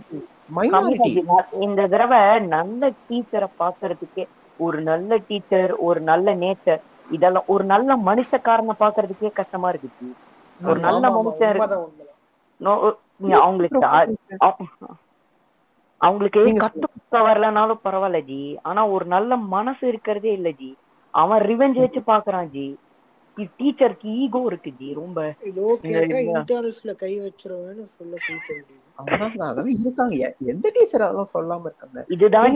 இந்த 1.66 1.82
தடவை 1.88 2.22
நல்ல 2.54 2.82
டீச்சரை 3.02 3.50
பாக்குறதுக்கே 3.60 4.24
ஒரு 4.60 4.80
நல்ல 4.88 5.18
டீச்சர் 5.28 5.72
ஒரு 5.88 6.00
நல்ல 6.04 6.30
நேச்சர் 6.38 6.82
இதெல்லாம் 7.10 7.48
ஒரு 7.48 7.64
நல்ல 7.66 7.96
மனுஷக்காரனை 8.08 8.76
பாக்குறதுக்கே 8.82 9.30
கஷ்டமா 9.40 9.70
இருக்கு 9.72 9.90
ஜி. 9.96 10.10
ஒரு 10.60 10.80
நல்ல 10.88 11.04
மனுஷன் 11.18 11.60
அவங்களுக்கு 13.40 13.80
அவங்களுக்கு 16.02 16.42
கத்து 16.64 16.88
வரலனாலும் 17.28 17.84
பரவாயில்ல 17.86 18.20
ஜி. 18.28 18.40
ஆனா 18.68 18.82
ஒரு 18.96 19.06
நல்ல 19.08 19.32
மனசு 19.54 19.84
இருக்கிறதே 19.92 20.32
இல்ல 20.34 20.50
ஜி. 20.60 20.70
அவன் 21.14 21.42
ரிவெஞ்ச் 21.50 21.80
வச்சு 21.84 22.02
பாக்குறான் 22.08 22.50
ஜி. 22.52 22.68
டீச்சருக்கு 23.38 24.10
ஈகோ 24.24 24.40
இருக்கு 24.46 24.72
ஜி 24.80 24.94
ரொம்ப. 24.94 25.20
இன்டர்னல்ஸ்ல 25.46 26.96
கை 26.96 27.12
வச்சிருவேன்னு 27.20 27.86
சொல்ல 27.98 28.14
இருக்காங்க. 29.76 30.36
எந்த 30.40 30.72
டீச்சர் 30.74 31.02
அதெல்லாம் 31.02 31.34
சொல்லாம 31.34 31.62
இருக்காங்க. 31.62 32.06
இதுதான் 32.08 32.56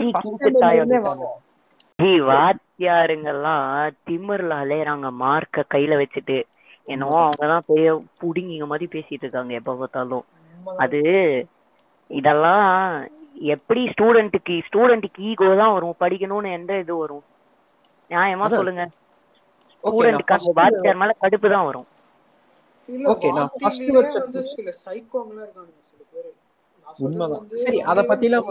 ஜி 1.98 2.12
வாத்தியாருங்கெல்லாம் 2.20 3.66
திமிர்ல 4.06 4.52
அலையறாங்க 4.62 5.10
மார்க்க 5.10 5.64
கையில 5.74 5.98
வச்சுட்டு. 6.00 6.42
என்னவோ 6.84 7.18
அவங்கதான் 7.24 7.66
பெரிய 7.66 8.02
புடிங்கிங்க 8.22 8.66
மாதிரி 8.66 8.88
பேசிட்டு 8.94 9.24
இருக்காங்க 9.24 9.54
எப்ப 9.54 9.74
பார்த்தாலும். 9.74 10.24
அது 10.76 11.00
இதெல்லாம் 12.08 12.66
எப்படி 13.32 13.86
ஸ்டூடெண்ட்டுக்கு 13.86 14.62
ஸ்டூடெண்ட்டுக்கு 14.66 15.18
ஈகோ 15.18 15.56
தான் 15.56 15.72
வரும். 15.72 15.94
படிக்கணும்னு 16.00 16.52
எந்த 16.52 16.78
இது 16.78 16.96
வரும்? 16.96 17.24
நியாயமா 18.10 18.48
சொல்லுங்க. 18.48 18.88
அந்த 20.06 20.24
first- 20.34 20.52
வாத்தியார் 20.54 20.96
மேல 20.96 21.16
கடுப்பு 21.20 21.50
தான் 21.50 21.64
வரும். 21.64 21.86
Okay, 22.88 23.32
நான் 23.34 23.50
வருஷத்துல- 23.90 24.18
வந்து 24.18 24.42
சில 24.42 24.70
சைக்கோங்கெல்லாம் 24.70 25.44
இருக்கானுங்க 25.44 25.80
சில 25.84 26.02
பேரு. 26.12 26.34
உண்மைதான். 26.98 27.50
சரி, 27.50 27.80
அத 27.80 28.02
பத்திலாம் 28.02 28.42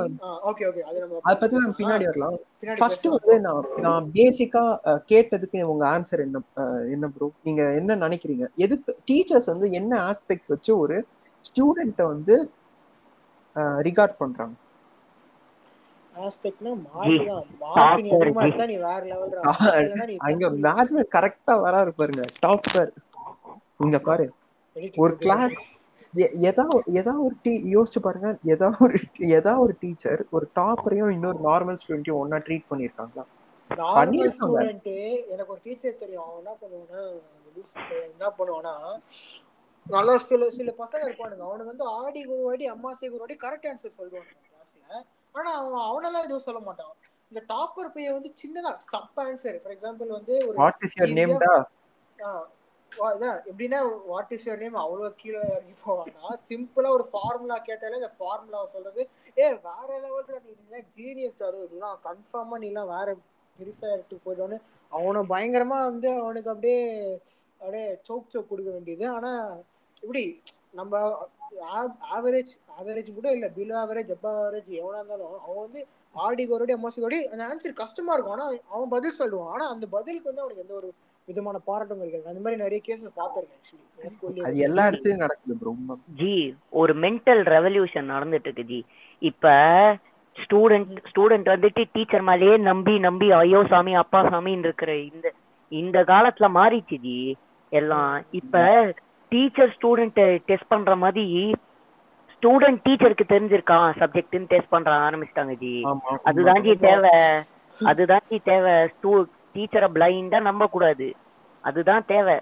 okay, 0.47 0.63
okay, 0.63 0.79
அது 0.79 0.99
நம்ம 0.99 1.19
அதை 1.21 1.39
பத்தி 1.39 1.57
நம்ம. 1.57 1.75
பின்னாடி 1.77 2.03
வரலாம். 2.05 2.37
ஃபர்ஸ்ட். 2.77 3.05
வந்து 3.05 3.39
நான் 3.39 3.65
நான் 3.77 4.09
பேசிக்கா 4.13 4.77
கேட்டதுக்கு 5.11 5.61
உங்க 5.61 5.99
ஆன்சர் 5.99 6.19
என்ன 6.19 6.41
அஹ், 6.55 6.91
என்ன 6.91 7.07
ப்ரோ 7.07 7.31
நீங்க 7.43 7.73
என்ன 7.75 7.95
நினைக்கிறீங்க? 7.95 8.53
எதுக்கு 8.55 8.97
டீச்சர்ஸ் 9.11 9.45
வந்து 9.45 9.71
என்ன 9.71 10.11
ஆஸ்பெக்ட்ஸ் 10.11 10.47
வச்சு 10.47 10.77
ஒரு 10.77 11.05
ஸ்டூடெண்ட்டை 11.41 12.03
வந்து 12.03 12.51
ரிகார்ட் 13.55 14.15
பண்றாங்க? 14.17 14.53
ஆஸ்பெக்ட்னா 16.25 16.71
நீ 18.67 18.75
வேற 18.87 19.01
நீ 19.05 20.15
அங்க 20.27 20.49
மேட்மேன் 20.65 21.11
கரெக்டா 21.15 21.53
வராரு 21.65 21.91
பாருங்க. 21.99 22.23
டாப்பர் 22.45 22.91
இங்க 23.85 23.99
பாரு. 24.07 24.25
ஒரு 25.03 25.13
கிளாஸ் 25.23 25.55
எதா 26.49 26.65
எதா 26.99 27.13
ஒரு 27.25 27.35
டீ 27.45 27.53
யோசிச்சு 27.75 27.99
பாருங்க. 28.07 28.29
எதா 28.53 28.67
ஒரு 28.85 28.97
எதா 29.37 29.53
ஒரு 29.63 29.73
டீச்சர் 29.83 30.21
ஒரு 30.37 30.45
டாப்பரையும் 30.59 31.13
இன்னொரு 31.15 31.39
நார்மல் 31.47 31.79
ஸ்டூடெண்ட்டையும் 31.81 32.21
ஒன்னா 32.23 32.39
ட்ரீட் 32.47 32.69
பண்ணிருக்காங்களா? 32.71 33.25
எனக்கு 35.33 35.51
ஒரு 35.53 35.61
டீச்சர் 35.67 36.01
தெரியும். 36.03 36.25
அவன் 36.25 36.39
என்ன 36.41 36.53
பண்ணுவானா 36.61 37.01
என்ன 38.11 38.27
பண்ணுவானா 38.39 38.73
நல்லா 39.85 40.13
சில 40.27 40.43
சில 40.57 40.69
பசங்க 40.81 41.03
இருப்பானுங்க. 41.07 41.43
அவனுக்கு 41.47 41.71
வந்து 41.71 41.87
ஆடி 42.01 42.21
குருவாடி 42.27 42.65
அம்மாசை 42.73 43.07
குருவாடி 43.09 43.35
கரெக்ட் 43.43 43.69
ஆன்சர் 43.71 43.97
சொல்லுவானுங்க 43.97 44.39
கிளாஸ்ல 44.49 45.01
ஆனா 45.35 45.51
அவன் 45.59 45.85
அவனெல்லாம் 45.87 46.23
எதுவும் 46.23 46.39
சொல்ல 46.39 46.59
மாட்டான். 46.59 46.93
இந்த 47.31 47.41
டாப்பர் 47.49 47.93
பையன் 47.93 48.13
வந்து 48.13 48.33
சின்னதா 48.41 48.71
சப் 48.85 49.19
ஆன்சர். 49.19 49.57
ஃபார் 49.61 49.73
எக்ஸாம்பிள் 49.73 50.07
வந்து 50.09 50.47
ஒரு 50.47 50.57
வாட் 50.57 50.81
இஸ் 50.81 50.97
யுவர் 50.99 51.13
ஆ, 52.19 52.31
வா- 52.91 53.13
இதான் 53.13 53.39
எப்படின்னா 53.49 53.79
வாட் 54.05 54.31
இஸ் 54.31 54.49
யுவர் 54.49 54.57
நேம் 54.57 54.75
அவ்வளோ 54.75 55.09
கீழே 55.15 55.39
இறங்கி 55.47 55.73
போவானா? 55.85 56.25
சிம்பிளா 56.49 56.89
ஒரு 56.89 57.09
ஃபார்முலா 57.11 57.57
கேட்டாலே 57.59 57.95
இந்த 57.95 58.11
ஃபார்முலா 58.17 58.65
சொல்றது 58.65 59.01
ஏ 59.37 59.53
வேற 59.63 59.89
லெவல்ல 59.99 60.39
நீ 60.43 60.51
நீலாம் 60.59 60.87
ஜீனியஸ் 60.97 61.39
தாரு 61.39 61.67
நீலாம் 61.71 61.97
கன்ஃபார்மா 62.03 62.57
நீலாம் 62.59 62.87
வேற 62.87 63.07
பெருசா 63.59 63.91
எடுத்து 63.91 64.21
போயிடுவோன்னு. 64.25 64.59
அவனை 64.91 65.21
பயங்கரமா 65.29 65.79
வந்து 65.83 66.19
அவனுக்கு 66.19 66.49
அப்படியே 66.49 66.79
அப்படியே 67.59 67.85
சோக் 68.07 68.31
சோக் 68.33 68.49
கொடுக்க 68.49 68.71
வேண்டியது. 68.71 69.09
ஆனா 69.09 69.31
இப்படி 70.03 70.23
நம்ம 70.71 70.93
ஆவரேஜ் 72.17 72.51
ஆவரேஜ் 72.79 73.09
கூட 73.15 73.27
இல்ல 73.31 73.47
பிலோ 73.57 73.75
ஆவரேஜ் 73.81 74.11
அப்பா 74.11 74.31
ஆவரேஜ் 74.41 74.69
எவனா 74.81 74.99
இருந்தாலும் 74.99 75.33
அவன் 75.45 75.63
வந்து 75.65 75.81
ஆடி 76.15 76.43
கோரடி 76.47 76.73
அம்மாசி 76.75 77.01
கோடி 77.01 77.19
அந்த 77.31 77.43
ஆன்சர் 77.49 77.81
கஷ்டமா 77.81 78.13
இருக்கும். 78.13 78.35
ஆனா 78.37 78.45
அவன் 78.73 78.93
பதில் 78.95 79.19
சொல்லுவான். 79.19 79.51
ஆனா 79.53 79.65
அந்த 79.69 79.85
பதிலுக்கு 79.87 80.29
வந்து 80.29 80.43
அவனுக்கு 80.43 80.63
எந்த 80.65 80.75
ஒரு 80.81 80.89
விதமான 81.27 81.57
பாராட்டும் 81.67 81.99
கிடைக்காது 81.99 82.31
அந்த 82.31 82.41
மாதிரி 82.45 82.61
நிறைய 82.63 82.79
கேசஸ் 82.87 83.19
பார்த்திருக்கேன் 83.19 83.61
ஆக்சுவலி 84.07 84.41
அது 84.47 84.63
எல்லா 84.67 84.85
இடத்துலயும் 84.89 85.23
நடக்குது 85.25 85.55
ப்ரோ 85.61 85.73
ஜி 86.21 86.33
ஒரு 86.81 86.93
மென்டல் 87.05 87.43
ரெவல்யூஷன் 87.55 88.11
நடந்துட்டு 88.13 88.49
இருக்கு 88.49 88.69
ஜி. 88.71 88.79
இப்ப 89.21 89.53
ஸ்டூடெண்ட் 90.35 90.99
ஸ்டூடெண்ட் 91.09 91.47
வந்துட்டு 91.53 91.81
டீச்சர் 91.95 92.27
மேலேயே 92.29 92.57
நம்பி 92.69 92.95
நம்பி 92.99 93.27
ஐயோ 93.39 93.61
சாமி 93.73 93.93
அப்பா 94.03 94.21
சாமின்னு 94.31 94.67
இருக்கிற 94.69 94.91
இந்த 95.09 95.27
இந்த 95.71 95.99
காலத்துல 96.11 96.47
மாறிச்சு 96.59 96.97
ஜி. 97.07 97.17
எல்லாம் 97.71 98.11
இப்ப 98.39 98.55
டீச்சர் 99.33 99.77
ஸ்டூடெண்ட் 99.81 100.37
டெஸ்ட் 100.45 100.67
பண்ற 100.67 100.95
மாதிரி 100.95 101.53
ஸ்டூடெண்ட் 102.33 102.79
டீச்சருக்கு 102.89 103.21
தெரிஞ்சிருக்கான் 103.27 103.93
சப்ஜெக்ட்னு 103.99 104.45
டெஸ்ட் 104.47 104.69
பண்ற 104.69 104.91
ஆரம்பிச்சிட்டாங்க 104.91 105.53
ஜி. 105.53 105.85
அதுதான் 106.23 106.61
ஜி 106.61 106.75
தேவை 106.75 107.09
அதுதான். 107.83 108.19
ஜி 108.29 108.39
தேவை. 108.39 108.71
டீச்சரை 109.53 109.87
பிளைண்டா 109.93 110.41
நம்ப 110.41 110.67
கூடாது. 110.67 111.13
அதுதான் 111.61 112.05
தேவை. 112.05 112.39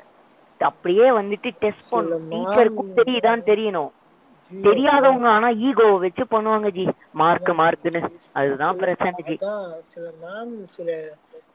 அப்படியே 0.60 1.10
வந்துட்டு 1.10 1.52
டெஸ்ட் 1.60 1.94
ma'am- 1.94 2.20
டீச்சருக்கும் 2.30 2.92
தெரியுதான்னு 2.96 3.42
தெரியணும். 3.46 3.92
தெரியாதவங்க 4.62 5.28
ஆனா 5.28 5.50
ஈகோ 5.52 5.84
வச்சு 5.84 6.24
பண்ணுவாங்க 6.24 6.72
ஜி. 6.72 6.90
மார்க் 7.14 7.50
மார்க்னு 7.50 8.10
அதுதான் 8.34 8.76
பிரச்சனை 8.76 9.14
ஜி. 9.26 9.36
சில 9.88 10.10
மேம் 10.24 10.66
சில 10.66 10.92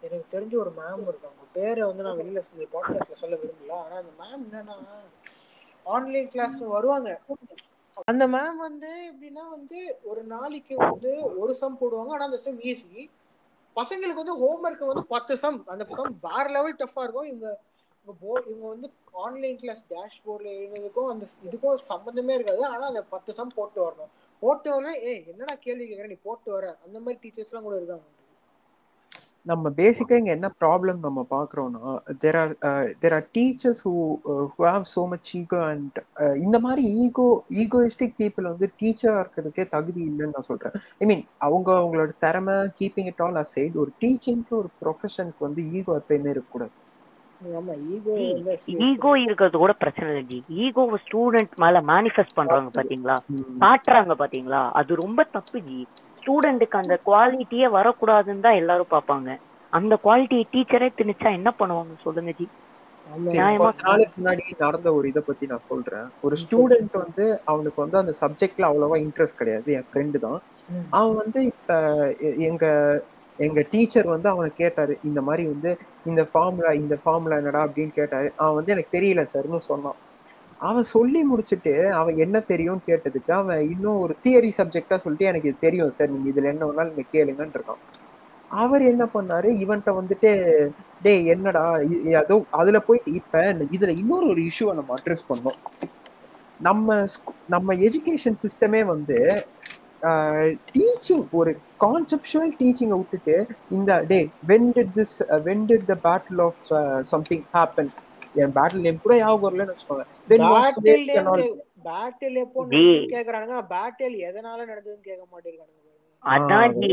எனக்கு 0.00 0.38
தெரிஞ்ச 0.38 0.54
ஒரு 0.56 0.72
மேம் 0.76 1.02
இருக்காங்க. 1.02 1.42
பேரை 1.52 1.82
வந்து 1.82 2.02
நான் 2.02 2.16
வெளியில 2.16 2.40
பாட்காஸ்ட்ல 2.72 3.12
சொல்ல 3.12 3.36
விரும்பல. 3.36 3.72
ஆனா 3.72 3.96
அந்த 3.96 4.12
மேம் 4.20 4.64
என்னன்னா 4.64 4.74
ஆன்லைன் 5.94 6.30
கிளாஸ் 6.34 6.58
வருவாங்க. 6.76 7.10
அந்த 8.10 8.24
மேம் 8.34 8.58
வந்து 8.68 8.90
எப்படின்னா 9.10 9.44
வந்து 9.56 9.78
ஒரு 10.10 10.22
நாளைக்கு 10.34 10.74
வந்து 10.88 11.12
ஒரு 11.42 11.52
சம் 11.60 11.78
போடுவாங்க. 11.82 12.12
ஆனா 12.16 12.26
அந்த 12.30 12.40
சம் 12.46 12.58
ஈஸி 12.70 13.04
பசங்களுக்கு 13.76 14.22
வந்து 14.22 14.36
ஹோம்ஒர்க் 14.42 14.90
வந்து 14.90 15.04
பத்து 15.14 15.34
சம் 15.44 15.58
அந்த 15.74 15.84
சம் 15.96 16.18
வேற 16.26 16.44
லெவல் 16.56 16.78
டஃப்பாக 16.82 17.06
இருக்கும். 17.06 17.30
இவங்க 17.32 17.48
இவங்க 17.98 18.14
போ 18.22 18.32
இவங்க 18.50 18.66
வந்து 18.74 18.88
ஆன்லைன் 19.24 19.58
கிளாஸ் 19.62 19.82
டேஷ் 19.92 20.18
போர்டில் 20.26 21.10
அந்த 21.14 21.26
இதுக்கும் 21.48 21.86
சம்மந்தமே 21.90 22.36
இருக்காது. 22.38 22.62
ஆனால் 22.72 22.90
அந்த 22.92 23.02
பத்து 23.14 23.30
சம் 23.38 23.56
போட்டு 23.58 23.80
வரணும். 23.86 24.12
போட்டு 24.42 24.68
வரணும் 24.72 24.98
ஏ 25.08 25.12
என்னடா 25.32 25.54
கேள்வி 25.66 25.84
கேட்குற 25.86 26.08
நீ 26.12 26.18
போட்டு 26.28 26.50
வர. 26.56 26.66
அந்த 26.86 26.96
மாதிரி 27.04 27.18
டீச்சர்ஸ்லாம் 27.24 27.66
கூட 27.68 27.76
இருக்காங்க. 27.80 28.06
நம்ம 29.46 29.70
பேசிக்கா 29.78 30.14
இங்க 30.18 30.32
என்ன 30.34 30.48
ப்ராப்ளம் 30.60 30.98
நம்ம 31.04 31.20
பாக்குறோம்னா 31.30 31.82
there 32.22 32.38
are 32.40 32.52
there 33.02 33.14
are 33.14 33.26
teachers 33.34 33.80
who 33.84 33.92
who 34.50 34.64
have 34.66 34.86
so 34.92 35.02
much 35.12 35.30
ego 35.32 35.60
and 35.68 35.98
இந்த 36.44 36.58
மாதிரி 36.64 36.84
ஈகோ 37.04 37.26
ஈகோயிஸ்டிக் 37.62 38.16
பீப்புள் 38.18 38.50
வந்து 38.50 38.68
டீச்சரா 38.80 39.16
இருக்கிறதுக்கே 39.22 39.66
தகுதி 39.74 40.02
இல்லைன்னு 40.08 40.34
நான் 40.34 40.48
சொல்றேன். 40.50 40.74
ஐ 41.00 41.06
மீன் 41.10 41.24
அவங்க 41.46 41.68
அவங்களோட 41.78 42.12
திறமை 42.24 42.56
கீப்பிங் 42.80 43.10
இட் 43.12 43.22
ஆல் 43.26 43.40
அசைட் 43.42 43.76
ஒரு 43.84 43.92
டீச்சிங்க்கு 44.02 44.54
ஒரு 44.60 44.70
ப்ரொஃபஷனுக்கு 44.82 45.46
வந்து 45.48 45.62
ஈகோ 45.74 45.94
எப்பயுமே 46.00 46.32
இருக்கக்கூடாது. 46.34 46.74
ஈகோ 48.86 49.10
இருக்கிறது 49.22 49.56
கூட 49.56 49.72
பிரச்சனை 49.82 50.08
இல்லை 50.10 50.24
ஜி. 50.30 50.38
ஈகோ 50.62 50.82
ஸ்டூடெண்ட் 51.04 51.54
மேல 51.62 51.80
மேனிஃபெஸ்ட் 51.90 52.38
பண்றாங்க 52.38 52.70
பாத்தீங்களா 52.78 53.16
காட்டுறாங்க 53.62 54.14
பாத்தீங்களா 54.22 54.62
அது 54.80 55.00
ரொம்ப 55.02 55.20
தப்பு 55.36 55.58
ஜி. 55.68 55.78
ஸ்டூடெண்ட்டுக்கு 56.26 56.76
அந்த 56.78 56.94
குவாலிட்டியே 57.06 57.66
வரக்கூடாதுன்னு 57.70 58.40
தான் 58.40 58.60
எல்லாரும் 58.60 58.94
பார்ப்பாங்க. 58.94 59.28
அந்த 59.72 59.94
குவாலிட்டி 60.04 60.38
டீச்சரே 60.54 60.88
திணிச்சா 60.98 61.28
என்ன 61.32 61.50
பண்ணுவாங்க 61.58 61.94
சொல்லுங்க 62.02 62.32
ஜி? 62.32 62.46
முன்னாடி 64.14 64.44
நடந்த 64.58 64.88
ஒரு 64.94 65.06
இதை 65.08 65.22
பத்தி 65.26 65.44
நான் 65.46 65.66
சொல்றேன். 65.68 66.06
ஒரு 66.20 66.36
ஸ்டூடெண்ட் 66.36 66.94
வந்து 67.04 67.24
அவனுக்கு 67.44 67.78
வந்து 67.82 67.98
அந்த 67.98 68.12
சப்ஜெக்ட்ல 68.20 68.68
அவ்வளவா 68.70 68.96
இன்ட்ரெஸ்ட் 69.04 69.38
கிடையாது. 69.38 69.68
என் 69.72 69.88
ஃப்ரெண்டு 69.90 70.18
தான். 70.18 70.38
அவன் 70.90 71.16
வந்து 71.16 71.40
இப்ப 71.44 71.76
எங்க 72.48 72.64
எங்க 73.38 73.60
டீச்சர் 73.70 74.06
வந்து 74.06 74.28
அவனை 74.28 74.50
கேட்டாரு 74.54 74.96
இந்த 75.02 75.20
மாதிரி 75.22 75.44
வந்து 75.48 75.70
இந்த 76.04 76.22
ஃபார்முலா 76.30 76.72
இந்த 76.82 76.94
ஃபார்முலா 77.02 77.36
என்னடா? 77.36 77.62
அப்படின்னு 77.66 77.94
கேட்டாரு. 78.00 78.28
அவன் 78.36 78.54
வந்து 78.54 78.74
எனக்கு 78.74 78.96
தெரியல 78.98 79.24
சார்னு 79.34 79.60
சொன்னான். 79.70 79.98
அவன் 80.58 80.82
சொல்லி 80.82 81.24
முடிச்சுட்டு 81.34 81.88
அவன் 81.88 82.16
என்ன 82.16 82.40
தெரியும்னு 82.40 82.80
கேட்டதுக்கு 82.86 83.30
அவன் 83.30 83.70
இன்னும் 83.70 83.98
ஒரு 83.98 84.16
தியரி 84.22 84.50
சப்ஜெக்டா 84.56 84.98
சொல்லிட்டு 84.98 85.24
எனக்கு 85.24 85.48
இது 85.48 85.58
தெரியும் 85.60 85.90
சார். 85.90 86.10
நீங்க 86.10 86.40
இதுல 86.40 86.44
என்ன 86.44 86.66
வேணாலும் 86.66 86.92
நீங்க 86.94 87.02
கேளுங்கன்னு 87.12 87.46
இருக்கான். 87.46 88.00
அவர் 88.48 88.82
என்ன 88.82 89.04
பண்ணாரு? 89.04 89.48
இவன்கிட்ட 89.64 90.00
வந்துட்டு 90.00 90.68
டேய் 91.02 91.26
என்னடா? 91.26 91.80
அதோ 92.16 92.44
அதுல 92.50 92.80
போயிட்டு 92.80 93.12
இப்ப 93.12 93.52
இதுல 93.52 93.88
இன்னொரு 93.88 94.28
ஒரு 94.28 94.42
இஷ்யூவை 94.42 94.74
நம்ம 94.74 94.94
அட்ரஸ் 94.94 95.26
பண்ணோம். 95.34 95.88
நம்ம 96.60 96.94
ஸ்கூ- 96.96 97.34
நம்ம 97.48 97.74
எஜுகேஷன் 97.74 98.36
சிஸ்டமே 98.42 98.84
வந்து 98.84 99.46
டீச்சிங் 100.02 101.30
ஒரு 101.30 101.58
கான்செப்டுவல் 101.80 102.50
டீச்சிங்கை 102.58 102.96
விட்டுட்டு 102.96 103.46
இந்த 103.68 104.04
day 104.08 104.28
when 104.48 104.72
did 104.74 104.86
this 104.94 105.22
when 105.28 105.64
did 105.66 105.96
the 105.96 105.98
battle 106.04 106.50
of 106.70 107.04
something 107.04 107.44
happen 107.52 107.88
N 108.42 108.54
battle 108.56 108.84
name 108.86 109.02
கூட 109.04 109.14
ஞாபகம் 109.18 109.44
வரலன்னு 109.46 109.74
வச்சுக்கோங்க. 109.74 110.04
பேட்டில் 111.88 112.38
எப்போ 112.44 112.60
கேக்குறானுங்க. 113.14 113.58
பேட்டில் 113.74 114.16
எதனால 114.28 114.58
நடந்ததுன்னு 114.70 115.08
கேட்க 115.08 115.24
மாட்டேங்கிறானுங்க. 115.32 115.82
அதான் 116.24 116.72
ஜி 116.80 116.88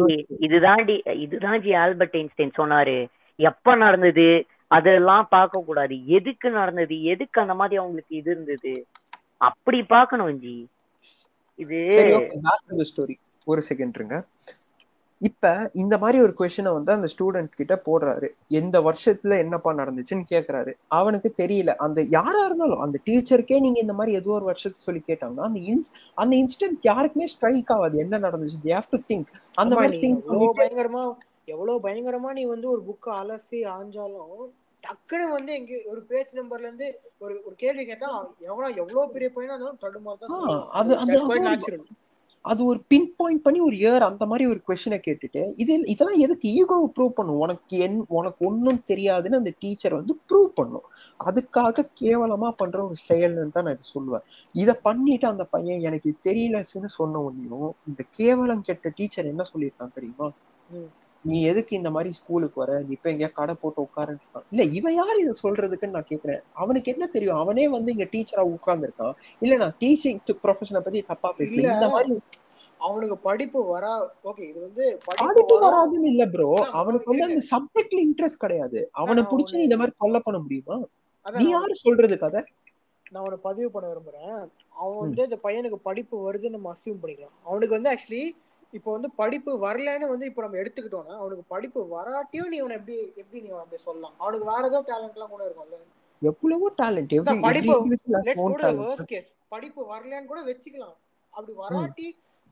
இதுதான் 0.45 0.81
டி 0.87 0.95
இதுதான் 1.25 1.61
ஜி 1.65 1.71
ஆல்பர்ட் 1.83 2.17
ஐன்ஸ்டைன் 2.19 2.57
சொன்னாரு. 2.59 2.97
எப்ப 3.39 3.75
நடந்தது? 3.83 4.27
அதெல்லாம் 4.77 5.25
பார்க்க 5.35 5.63
கூடாது. 5.69 5.95
எதுக்கு 6.17 6.47
நடந்தது? 6.59 6.95
எதுக்கு 7.13 7.37
அந்த 7.43 7.55
மாதிரி 7.61 7.79
அவங்களுக்கு 7.81 8.13
இது 8.19 8.31
இருந்தது? 8.31 8.73
அப்படி 9.49 9.79
பார்க்கணும் 9.95 10.39
ஜி. 10.43 10.55
இது 11.59 11.79
ஒரு 13.51 13.61
செகண்ட் 13.69 13.97
இருங்க. 13.99 14.17
இப்ப 15.23 15.69
இந்த 15.73 15.97
மாதிரி 15.97 16.21
ஒரு 16.21 16.33
கொஸ்டினை 16.39 16.73
வந்து 16.73 16.91
அந்த 16.91 17.07
ஸ்டூடெண்ட் 17.13 17.51
கிட்ட 17.55 17.81
போடுறாரு. 17.85 18.27
எந்த 18.47 18.81
வருஷத்துல 18.81 19.37
என்னப்பா 19.37 19.73
நடந்துச்சுன்னு 19.73 20.23
கேக்குறாரு. 20.29 20.71
அவனுக்கு 20.87 21.33
தெரியல. 21.37 21.75
அந்த 21.77 22.01
யாரா 22.09 22.45
இருந்தாலும் 22.45 22.79
அந்த 22.79 22.99
டீச்சருக்கே 23.05 23.59
நீங்க 23.59 23.79
இந்த 23.79 23.93
மாதிரி 23.93 24.15
ஏதோ 24.15 24.31
ஒரு 24.31 24.45
வருஷத்தை 24.45 24.81
சொல்லி 24.81 25.01
கேட்டாங்கன்னா 25.07 25.47
அந்த 25.47 25.59
இன்ஸ் 25.59 25.89
அந்த 26.15 26.35
இன்ஸ்டன்ட் 26.35 26.77
யாருக்குமே 26.81 27.27
ஸ்ட்ரைக் 27.27 27.71
ஆகாது. 27.71 27.97
என்ன 27.97 28.19
நடந்துச்சு? 28.19 28.59
தே 28.63 28.71
ஹேவ் 28.71 28.89
டு 28.89 28.97
திங்க் 29.07 29.29
அந்த 29.53 29.75
மாதிரி 29.75 29.97
திங்க் 30.01 30.27
பயங்கரமா 30.55 31.03
எவ்வளவு 31.45 31.79
பயங்கரமா 31.79 32.31
நீ 32.33 32.43
வந்து 32.45 32.71
ஒரு 32.71 32.81
புக்க 32.87 33.09
அலசி 33.21 33.59
ஆஞ்சாலும் 33.69 34.43
டக்குன்னு 34.83 35.31
வந்து 35.31 35.53
எங்க 35.53 35.73
ஒரு 35.85 36.01
பேஜ் 36.01 36.33
நம்பர்ல 36.35 36.59
இருந்து 36.59 36.87
ஒரு 37.17 37.41
ஒரு 37.45 37.55
கேள்வி 37.55 37.85
கேட்டா 37.85 38.09
எவ்வளவு 38.39 38.75
எவ்வளவு 38.75 39.11
பெரிய 39.11 39.31
பையனா 39.35 39.53
இருந்தாலும் 39.53 39.77
தடுமாறு 39.79 40.17
தான். 40.19 40.29
அது- 41.03 41.17
அது 42.45 42.61
ஒரு 42.65 42.79
பின் 42.91 43.07
பாயிண்ட் 43.19 43.43
பண்ணி 43.43 43.59
ஒரு 43.67 43.75
இயர் 43.81 44.03
அந்த 44.07 44.23
மாதிரி 44.25 44.45
ஒரு 44.51 44.59
கொஸ்டினை 44.67 44.97
கேட்டுட்டு 45.05 45.41
இது 45.61 45.73
இதெல்லாம் 45.93 46.21
எதுக்கு 46.25 46.47
ஈகோவை 46.59 46.87
ப்ரூவ் 46.95 47.13
பண்ணும்? 47.19 47.39
உனக்கு 47.45 47.77
என் 47.85 47.99
உனக்கு 48.19 48.41
ஒன்றும் 48.49 48.81
தெரியாதுன்னு 48.91 49.39
அந்த 49.41 49.53
டீச்சர் 49.63 49.97
வந்து 49.99 50.15
ப்ரூவ் 50.29 50.49
பண்ணும். 50.59 50.87
அதுக்காக 51.29 51.85
கேவலமா 52.01 52.49
பண்ற 52.61 52.79
ஒரு 52.87 52.97
செயல்னு 53.09 53.53
தான் 53.57 53.67
நான் 53.67 53.77
இதை 53.77 53.87
சொல்லுவேன். 53.95 54.25
இதை 54.55 54.75
பண்ணிட்டு 54.87 55.27
அந்த 55.33 55.45
பையன் 55.55 55.85
எனக்கு 55.89 56.11
தெரியலன்னு 56.29 56.91
சொன்ன 56.99 57.21
உடனேயும் 57.27 57.71
இந்த 57.91 58.03
கேவலம் 58.19 58.65
கெட்ட 58.69 58.91
டீச்சர் 58.99 59.31
என்ன 59.33 59.45
சொல்லியிருக்கான் 59.53 59.95
தெரியுமா? 59.99 60.29
நீ 61.25 61.37
எதுக்கு 61.43 61.73
இந்த 61.75 61.89
மாதிரி 61.89 62.09
ஸ்கூலுக்கு 62.11 62.57
வர? 62.61 62.71
நீ 62.79 62.91
இப்ப 62.91 63.09
எங்கேயா 63.11 63.31
கடை 63.33 63.53
போட்டு 63.61 63.79
உட்காருன்னு 63.87 64.41
இல்ல 64.51 64.63
இவன் 64.77 64.95
யார் 64.95 65.21
இதை 65.23 65.33
சொல்றதுக்குன்னு 65.43 65.97
நான் 65.97 66.11
கேக்குறேன். 66.11 66.41
அவனுக்கு 66.53 66.91
என்ன 66.93 67.05
தெரியும்? 67.07 67.41
அவனே 67.43 67.65
வந்து 67.67 67.91
இங்க 67.91 68.07
டீச்சரா 68.13 68.43
உட்கார்ந்துருக்கான். 68.55 69.13
இல்ல 69.39 69.57
நான் 69.57 69.75
டீச்சிங் 69.83 70.21
ப்ரொஃபஷனை 70.45 70.81
பத்தி 70.87 71.01
தப்பா 71.11 71.31
பேசல. 71.39 71.67
இந்த 71.75 71.89
மாதிரி 71.89 72.15
அவனுக்கு 72.79 73.15
படிப்பு 73.27 73.59
வரா 73.73 73.91
ஓகே 74.29 74.43
இது 74.49 74.59
வந்து 74.59 74.83
படிப்பு 75.05 75.27
படிப்பு 75.27 75.55
வரா 75.55 75.67
வராதுன்னு 75.67 76.09
இல்ல 76.13 76.23
ப்ரோ 76.25 76.47
அவனுக்கு 76.79 77.09
வந்து 77.11 77.27
அந்த 77.29 77.43
சப்ஜெக்ட்ல 77.51 77.99
இன்ட்ரெஸ்ட் 78.07 78.43
கிடையாது. 78.45 78.79
அவனை 79.01 79.23
புடிச்சு 79.31 79.55
இந்த 79.67 79.77
மாதிரி 79.77 79.95
தொல்லை 80.01 80.21
பண்ண 80.25 80.39
முடியுமா? 80.39 80.77
நீ 81.25 81.45
யாரு 81.49 81.75
சொல்றது 81.85 82.17
கதை? 82.17 82.41
நான் 83.05 83.25
உன 83.27 83.37
பதிவு 83.47 83.67
பண்ண 83.71 83.85
விரும்புறேன். 83.89 84.37
அவன் 84.75 85.01
வந்து 85.05 85.21
இந்த 85.23 85.37
பையனுக்கு 85.43 85.79
படிப்பு 85.89 86.15
வருதுன்னு 86.27 86.57
நம்ம 86.57 86.71
அசியூம் 86.75 87.01
பண்ணிக்கலாம். 87.01 87.35
அவனுக்கு 87.43 87.77
வந்து 87.77 87.91
ஆக்சுவலி 87.91 88.23
இப்போ 88.77 88.89
வந்து 88.95 89.09
படிப்பு 89.21 89.51
வரலன்னு 89.65 90.11
வந்து 90.11 90.27
இப்போ 90.29 90.41
நம்ம 90.43 90.57
எடுத்துக்கிட்டோம்னா 90.61 91.15
அவனுக்கு 91.21 91.43
படிப்பு 91.53 91.79
வராட்டியும் 91.95 92.51
நீ 92.53 92.57
அவனை 92.61 92.75
எப்படி 92.79 92.95
எப்படி 93.21 93.39
நீ 93.45 93.49
அப்படி 93.63 93.81
சொல்லலாம்? 93.87 94.15
அவனுக்கு 94.23 94.45
வேற 94.51 94.63
ஏதோ 94.71 94.79
டேலண்ட் 94.89 95.17
எல்லாம் 95.17 95.33
கூட 95.33 95.43
இருக்கும்ல. 95.47 95.79
எவ்வளவோ 96.21 96.67
டேலண்ட் 96.81 97.13
படிப்பு 97.47 97.73
படிப்பு 99.53 99.81
வரலன்னு 99.93 100.31
கூட 100.31 100.41
வச்சுக்கலாம். 100.49 100.95
அப்படி 101.33 101.53
வராட்டி 101.63 102.07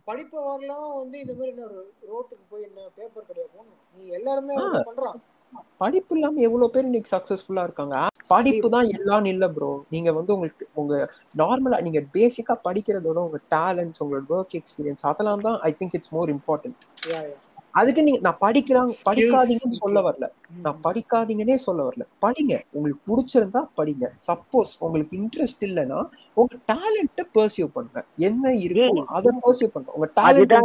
படிப்பு 0.08 0.38
வரலாம் 0.50 0.88
வந்து 1.02 1.18
இந்த 1.24 1.34
மாதிரி 1.40 1.52
என்ன 1.54 1.66
ஒரு 1.70 1.80
ரோட்டுக்கு 2.12 2.46
போய் 2.52 2.68
என்ன 2.70 2.88
பேப்பர் 2.98 3.28
கிடையாது. 3.30 3.66
நீ 3.98 4.04
எல்லாருமே 4.20 4.56
பண்றான். 4.90 5.20
படிப்பு 5.82 6.14
இல்லாம 6.16 6.42
எவ்வளவு 6.42 6.74
பேர் 6.74 6.88
இன்னைக்கு 6.88 7.14
சக்சஸ்ஃபுல்லா 7.14 7.64
இருக்காங்க? 7.68 7.96
படிப்பு 8.30 8.68
தான் 8.70 8.90
எல்லாம் 8.98 9.26
இல்ல 9.32 9.46
ப்ரோ 9.54 9.72
நீங்க 9.90 10.10
வந்து 10.18 10.34
உங்களுக்கு 10.36 10.66
உங்க 10.74 10.94
நார்மலா 11.42 11.80
நீங்க 11.88 12.02
பேசிக்கா 12.14 12.56
படிக்கிறதோட 12.68 13.20
உங்க 13.28 13.40
டேலண்ட்ஸ் 13.56 14.02
உங்களோட 14.04 14.36
ஒர்க் 14.36 14.58
எக்ஸ்பீரியன்ஸ் 14.60 15.08
அதெல்லாம் 15.12 15.46
தான் 15.48 15.58
I 15.64 15.72
think 15.80 15.98
it's 16.00 16.14
more 16.18 16.32
important 16.36 16.86
அதுக்கு 17.74 18.02
நீங்க 18.06 18.20
நான் 18.26 18.42
படிக்கிறாங்க 18.42 18.94
படிக்காதீங்கன்னு 19.08 19.78
சொல்ல. 19.82 20.00
வரல. 20.08 20.26
நான் 20.66 20.80
படிக்காதீங்கன்னே 20.86 21.56
சொல்ல 21.66 21.82
வரல. 21.88 22.04
படிங்க. 22.24 22.54
உங்களுக்கு 22.74 23.02
பிடிச்சிருந்தா 23.10 23.62
படிங்க. 23.78 24.06
சப்போஸ் 24.28 24.74
உங்களுக்கு 24.82 25.14
இன்ட்ரெஸ்ட் 25.20 25.64
இல்லைன்னா 25.70 26.00
உங்க 26.38 26.56
டேலண்ட்டை 26.72 27.26
பர்சியூ 27.38 27.68
பண்ணுங்க. 27.76 28.00
என்ன 28.28 28.46
இருக்கோ. 28.66 28.96
அதை 29.18 29.32
பர்சியூ 29.44 29.70
பண்ணுங்க. 29.74 29.96
உங்க 29.98 30.10
டேலண்ட் 30.20 30.56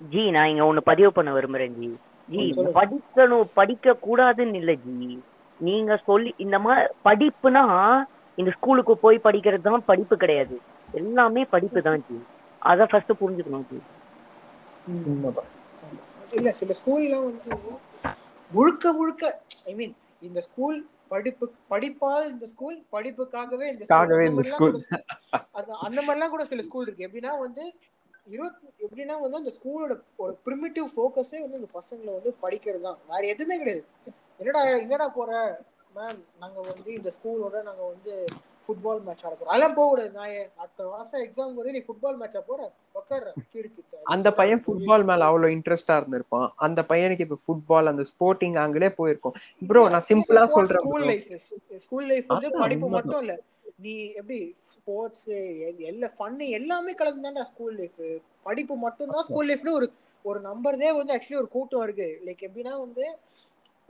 ஜி 0.00 0.22
நான் 0.34 0.50
இங்க 0.50 0.64
ஒண்ணு 0.64 0.82
பதிவு 0.84 1.10
பண்ண 1.12 1.30
விரும்புறேன் 1.34 1.76
ஜி. 1.78 1.90
ஜி. 2.32 2.44
படிக்கணும் 2.78 3.48
படிக்க 3.58 3.96
கூடாதுன்னு 4.06 4.60
இல்ல 4.60 4.72
ஜி. 4.84 5.10
நீங்க 5.60 5.92
சொல்லி 6.06 6.30
இந்த 6.44 6.56
மாதிரி 6.64 6.86
படிப்புனா 7.06 7.64
இந்த 8.38 8.50
ஸ்கூலுக்கு 8.56 8.94
போய் 9.02 9.24
படிக்கிறது 9.26 9.66
தான் 9.68 9.88
படிப்பு 9.90 10.14
கிடையாது. 10.22 10.56
எல்லாமே 11.00 11.42
படிப்பு 11.54 11.80
தான் 11.88 12.02
ஜி. 12.06 12.16
அத 12.62 12.86
ஃபர்ஸ்ட் 12.90 13.12
புரிஞ்சுக்கணும் 13.20 13.66
ஜி. 13.70 13.78
இல்ல 16.36 16.50
சில 16.60 16.72
ஸ்கூல்ல 16.78 17.16
வந்து 17.24 17.56
முழுக்க 18.50 18.92
முழுக்க 18.98 19.24
ஐ 19.70 19.74
மீன் 19.74 19.94
இந்த 20.22 20.40
ஸ்கூல் 20.46 20.78
படிப்பு 21.12 21.46
படிப்பா 21.72 22.12
இந்த 22.30 22.44
ஸ்கூல் 22.52 22.76
படிப்புக்காகவே 22.94 23.66
இந்த 23.72 23.84
அந்த 25.86 25.98
மாதிரிலாம் 26.02 26.34
கூட 26.34 26.44
சில 26.52 26.62
ஸ்கூல் 26.68 26.86
இருக்கு. 26.86 27.06
எப்படின்னா 27.08 27.32
வந்து 27.46 27.64
இருபத்தி 28.26 28.66
எப்படின்னா 28.86 29.14
வந்து 29.20 29.36
அந்த 29.36 29.52
ஸ்கூலோட 29.58 29.92
ஒரு 30.16 30.38
ப்ரிமிட்டிவ் 30.46 30.88
ஃபோக்கஸே 30.96 31.40
வந்து 31.44 31.60
இந்த 31.60 31.70
பசங்களை 31.74 32.12
வந்து 32.18 32.32
படிக்கிறது 32.42 32.80
தான் 32.80 32.98
வேற 33.08 33.26
எதுவுமே 33.26 33.58
கிடையாது. 33.58 33.84
என்னடா 34.38 34.62
எங்கடா 34.76 35.08
போற? 35.08 35.30
மேம் 35.96 36.20
நாங்க 36.38 36.60
வந்து 36.60 36.90
இந்த 36.94 37.12
ஸ்கூலோட 37.16 37.62
நாங்க 37.62 37.82
வந்து 37.82 38.12
ஃபுட்பால் 38.66 39.00
மேட்ச் 39.02 39.24
ஆட 39.24 39.32
போறோம். 39.34 39.52
அதெல்லாம் 39.52 39.74
போக 39.74 39.88
கூடாது 39.88 40.10
நான் 40.10 40.34
அடுத்த 40.56 40.86
வருஷம் 40.86 41.22
எக்ஸாம் 41.22 41.56
வருது 41.56 41.74
நீ 41.76 41.82
ஃபுட்பால் 41.86 42.18
மேட்சா 42.20 42.40
போற? 42.46 42.60
உட்கார 42.92 43.32
கீழ்கிட்ட 43.52 43.98
அந்த 44.04 44.32
பையன் 44.32 44.62
ஃபுட்பால் 44.66 45.04
மேல 45.04 45.24
அவ்வளவு 45.24 45.54
இன்ட்ரெஸ்டா 45.54 45.96
இருந்திருப்பான். 46.00 46.52
அந்த 46.56 46.82
பையனுக்கு 46.82 47.26
இப்ப 47.26 47.38
ஃபுட்பால் 47.46 47.90
அந்த 47.92 48.04
ஸ்போர்ட்டிங் 48.12 48.56
ஆங்கிலே 48.64 48.88
போயிருக்கும். 48.88 49.34
ப்ரோ 49.68 49.88
நான் 49.88 50.08
சிம்பிளா 50.10 50.44
சொல்றேன் 50.56 50.84
ஸ்கூல். 50.84 51.04
லைஃப் 51.04 51.30
ஸ்கூல் 51.78 52.06
லைஃப் 52.06 52.26
வந்து 52.26 52.50
படிப்பு. 52.50 52.88
மட்டும் 52.88 53.20
இல்ல. 53.20 53.34
நீ 53.78 54.12
எப்படி 54.12 54.54
ஸ்போர்ட்ஸ் 54.72 55.28
எல்லா 55.90 56.10
ஃபன்னு 56.18 56.48
எல்லாமே 56.48 56.92
கலந்துதான்டா 56.92 57.42
ஸ்கூல் 57.42 57.76
லைஃப் 57.76 58.02
படிப்பு 58.42 58.76
மட்டும்தான் 58.76 59.24
ஸ்கூல் 59.24 59.48
லைஃப்னு 59.48 59.70
ஒரு 59.70 59.88
ஒரு 60.24 60.40
நம்பர்தே 60.40 60.90
வந்து 60.96 61.14
ஆக்சுவலி 61.14 61.36
ஒரு 61.36 61.48
கூட்டம் 61.48 61.82
இருக்கு. 61.82 62.20
லைக் 62.24 62.42
எப்படின்னா 62.48 62.78
வந்து 62.78 63.04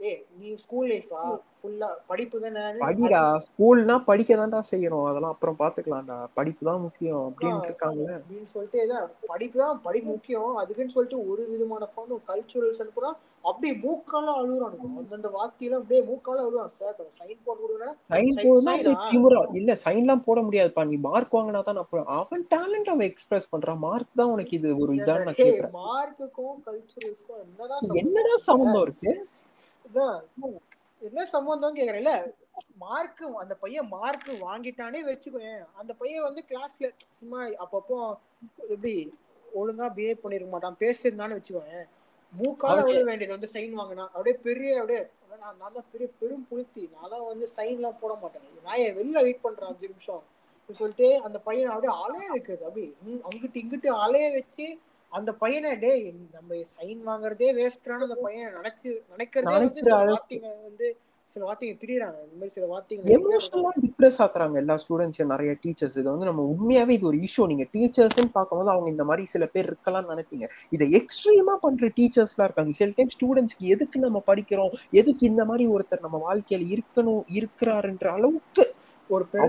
ஏ 0.03 0.11
நீ 0.39 0.49
ஸ்கூல் 0.63 0.87
லைஃபா 0.91 1.19
ஃபுல்லா 1.59 1.89
படிப்பு 2.09 2.37
தானே 2.43 2.61
படிடா. 2.83 3.21
ஸ்கூல்னா 3.45 3.95
படிக்க 4.07 4.31
தான்டா 4.39 4.59
செய்யணும். 4.71 5.05
அதெல்லாம் 5.09 5.33
அப்புறம் 5.35 5.57
பாத்துக்கலாம்டா. 5.61 6.17
படிப்பு 6.37 6.63
தான் 6.69 6.81
முக்கியம் 6.85 7.21
அப்படின்னு 7.27 7.67
இருக்காங்க 7.69 8.01
அப்படின்னு 8.15 8.49
சொல்லிட்டு 8.53 8.79
இதான் 8.85 9.05
படிப்பு 9.31 9.57
தான் 9.63 9.77
படிப்பு 9.85 10.09
முக்கியம். 10.15 10.51
அதுக்குன்னு 10.61 10.95
சொல்லிட்டு 10.95 11.19
ஒரு 11.31 11.43
விதமான 11.51 11.87
ஃபன் 11.93 12.11
கல்ச்சுரல்ஸ் 12.31 12.81
அனுப்புறோம் 12.85 13.15
அப்படியே 13.49 13.73
மூக்கால 13.85 14.33
அழுகுறானுங்க 14.39 14.89
அந்தந்த 15.01 15.29
வார்த்தையில 15.37 15.77
அப்படியே 15.79 16.01
மூக்கால 16.09 16.43
அழுகுறான் 16.43 16.75
சார் 16.79 16.99
சைன் 17.19 17.39
போட்டு 17.45 17.89
சைன்? 18.09 18.33
திமுறா 19.09 19.41
இல்ல 19.59 19.71
சைன்லாம் 19.85 20.25
போட 20.27 20.39
முடியாதுப்பா. 20.47 20.83
நீ 20.91 20.97
மார்க் 21.07 21.35
வாங்கினா 21.37 21.61
தான் 21.67 21.77
நான். 21.79 21.89
அவன் 22.19 22.43
டேலண்ட் 22.53 22.91
அவன் 22.93 23.09
எக்ஸ்பிரஸ் 23.11 23.51
பண்றான். 23.53 23.81
மார்க் 23.87 24.19
தான் 24.21 24.33
உனக்கு 24.35 24.55
இது. 24.59 24.69
ஒரு 24.83 24.91
இதான் 24.99 25.25
நான் 25.27 25.39
கேக்குறேன். 25.41 25.75
மார்க்குக்கும் 25.83 26.59
கல்ச்சுரல்ஸ்க்கும் 26.67 27.41
என்னடா 27.45 27.77
என்னடா 28.03 28.35
சம்பந்தம் 28.47 28.85
இருக்கு? 28.87 29.13
இதான் 29.93 30.19
என்ன 31.01 31.21
சம்பந்தம் 31.33 31.75
கேக்குறேன் 31.77 32.01
இல்ல 32.03 32.13
மார்க் 32.83 33.23
அந்த 33.41 33.53
பையன் 33.63 33.87
மார்க் 33.95 34.29
வாங்கிட்டானே 34.45 34.99
வச்சுக்கோயேன். 35.09 35.63
அந்த 35.79 35.91
பையன் 35.99 36.25
வந்து 36.27 36.41
கிளாஸ்ல 36.49 36.87
சும்மா 37.19 37.39
அப்பப்போ 37.63 37.97
எப்படி 38.73 38.93
ஒழுங்கா 39.59 39.87
பிஹேவ் 39.97 40.23
பண்ணிருக்க 40.23 40.51
மாட்டான். 40.53 40.79
பேசியிருந்தான்னு 40.83 41.37
வச்சுக்கோயேன். 41.39 41.85
மூக்கால. 42.33 42.77
விழ 42.87 43.01
வேண்டியது 43.09 43.35
வந்து 43.35 43.49
சைன் 43.55 43.75
வாங்கினா 43.79 44.05
அப்படியே 44.13 44.35
பெரிய 44.47 44.77
அப்படியே 44.79 45.01
நான் 45.43 45.57
நான் 45.61 45.75
தான் 45.77 45.89
பெரிய 45.93 46.07
பெரும் 46.19 46.45
புளுத்தி 46.49 46.83
நான் 46.95 47.11
தான் 47.13 47.25
வந்து 47.31 47.45
சைன்லாம் 47.57 47.99
போட 48.01 48.13
மாட்டேன். 48.23 48.47
நான் 48.67 48.79
ஏன் 48.85 48.95
வெளில 48.99 49.23
வெயிட் 49.27 49.45
பண்றேன் 49.45 49.69
அஞ்சு 49.71 49.91
நிமிஷம். 49.91 50.23
சொல்லிட்டு 50.69 51.07
அந்த 51.27 51.37
பையன் 51.47 51.71
அப்படியே 51.73 51.93
அலைய 52.03 52.27
வைக்கிறது. 52.33 52.63
அப்படி 52.69 52.85
அங்கிட்டு 53.27 53.61
இங்கிட்டு 53.63 53.89
அலைய 54.05 54.27
வச்சு 54.37 54.67
அந்த 55.13 55.31
பையனை 55.41 55.71
டேய் 55.83 56.03
நம்ம 56.35 56.59
சைன் 56.75 57.01
வாங்குறதே 57.09 57.49
வேஸ்டான 57.57 58.05
அந்த 58.07 58.17
பையன் 58.25 58.53
நினைச்சு 58.59 58.89
நினைக்கிறதே 59.13 59.55
வந்து 59.57 59.81
சில. 59.81 59.97
வார்த்தைங்க 60.11 60.51
வந்து 60.67 60.87
சில 61.31 61.45
வார்த்தைங்க 61.47 61.75
திரியறாங்க. 61.83 62.17
இந்த 62.25 62.35
மாதிரி 62.39 62.53
சில 62.55 62.65
வார்த்தைங்க 62.71 63.13
எமோஷனலா 63.15 63.69
டிப்ரெஸ் 63.83 64.19
ஆக்குறாங்க 64.25 64.55
எல்லா 64.61 64.75
ஸ்டூடெண்ட்ஸ் 64.83 65.21
நிறைய 65.31 65.51
டீச்சர்ஸ் 65.63 65.97
இது 65.99 66.07
வந்து 66.11 66.27
நம்ம 66.29 66.43
உண்மையாவே 66.53 66.95
இது 66.97 67.07
ஒரு 67.11 67.19
இஷ்யூ 67.27 67.45
நீங்க 67.51 67.65
டீச்சர்ஸ்னு 67.75 68.33
பார்க்கும்போது 68.37 68.71
அவங்க 68.73 68.89
இந்த 68.89 69.05
மாதிரி 69.09 69.23
சில 69.33 69.45
பேர் 69.45 69.69
இருக்கலாம் 69.71 70.09
நினைப்பீங்க. 70.13 70.47
இதை 70.69 70.87
எக்ஸ்ட்ரீமா 70.99 71.55
பண்ற 71.65 71.89
டீச்சர்ஸ்லாம் 71.97 72.47
இருக்காங்க. 72.47 72.73
சில 72.81 72.91
டைம் 72.97 73.13
ஸ்டூடெண்ட்ஸ்க்கு 73.15 73.71
எதுக்கு 73.75 73.99
நம்ம 74.05 74.21
படிக்கிறோம்? 74.31 74.73
எதுக்கு 75.01 75.25
இந்த 75.31 75.45
மாதிரி 75.51 75.65
ஒருத்தர் 75.75 76.05
நம்ம 76.07 76.19
வாழ்க்கையில 76.27 76.67
இருக்கணும் 76.75 77.23
இருக்கிறாருன்ற 77.39 78.07
அளவுக்கு 78.17 78.65
ஒரு 79.09 79.25
போய் 79.31 79.47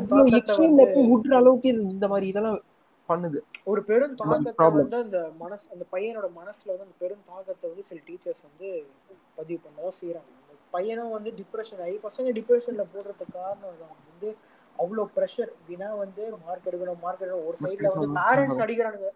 விடுற 1.12 1.34
அளவுக்கு 1.42 1.68
இந்த 1.96 2.08
மாதிரி 2.08 2.26
இதெல்லாம் 2.32 2.58
பண்ணுது. 3.08 3.40
ஒரு 3.70 3.80
பெரும் 3.84 4.16
தாக்கத்தை. 4.20 4.68
வந்து 4.74 4.96
அந்த 4.98 5.18
மனசு 5.38 5.66
அந்த 5.70 5.84
பையனோட 5.92 6.26
மனசுல 6.34 6.72
வந்து 6.72 6.86
அந்த 6.86 6.96
பெரும் 6.98 7.26
தாக்கத்தை 7.28 7.66
வந்து 7.70 7.84
சில 7.88 8.00
டீச்சர்ஸ் 8.08 8.44
வந்து 8.48 8.68
பதிவு 9.38 9.58
பண்ணதான் 9.64 9.98
செய்யறாங்க 10.00 10.30
பையனும் 10.72 11.14
வந்து 11.16 11.30
டிப்ரெஷன் 11.38 11.82
ஆகி 11.82 11.96
பசங்க 12.04 12.30
டிப்ரெஷன்ல 12.38 12.84
போடுறதுக்கு 12.92 13.36
காரணம் 13.36 13.78
வந்து 14.10 14.28
அவ்வளவு 14.76 15.12
ப்ரெஷர் 15.16 15.50
வினா 15.68 15.90
வந்து 15.96 16.22
மார்க் 16.44 16.68
எடுக்கணும் 16.70 17.02
மார்க் 17.04 17.22
எடுக்கணும். 17.22 17.48
ஒரு 17.50 17.58
சைடுல 17.62 17.92
வந்து 17.94 18.08
பேரண்ட்ஸ் 18.16 18.62
அடிக்கிறானுங்க. 18.64 19.10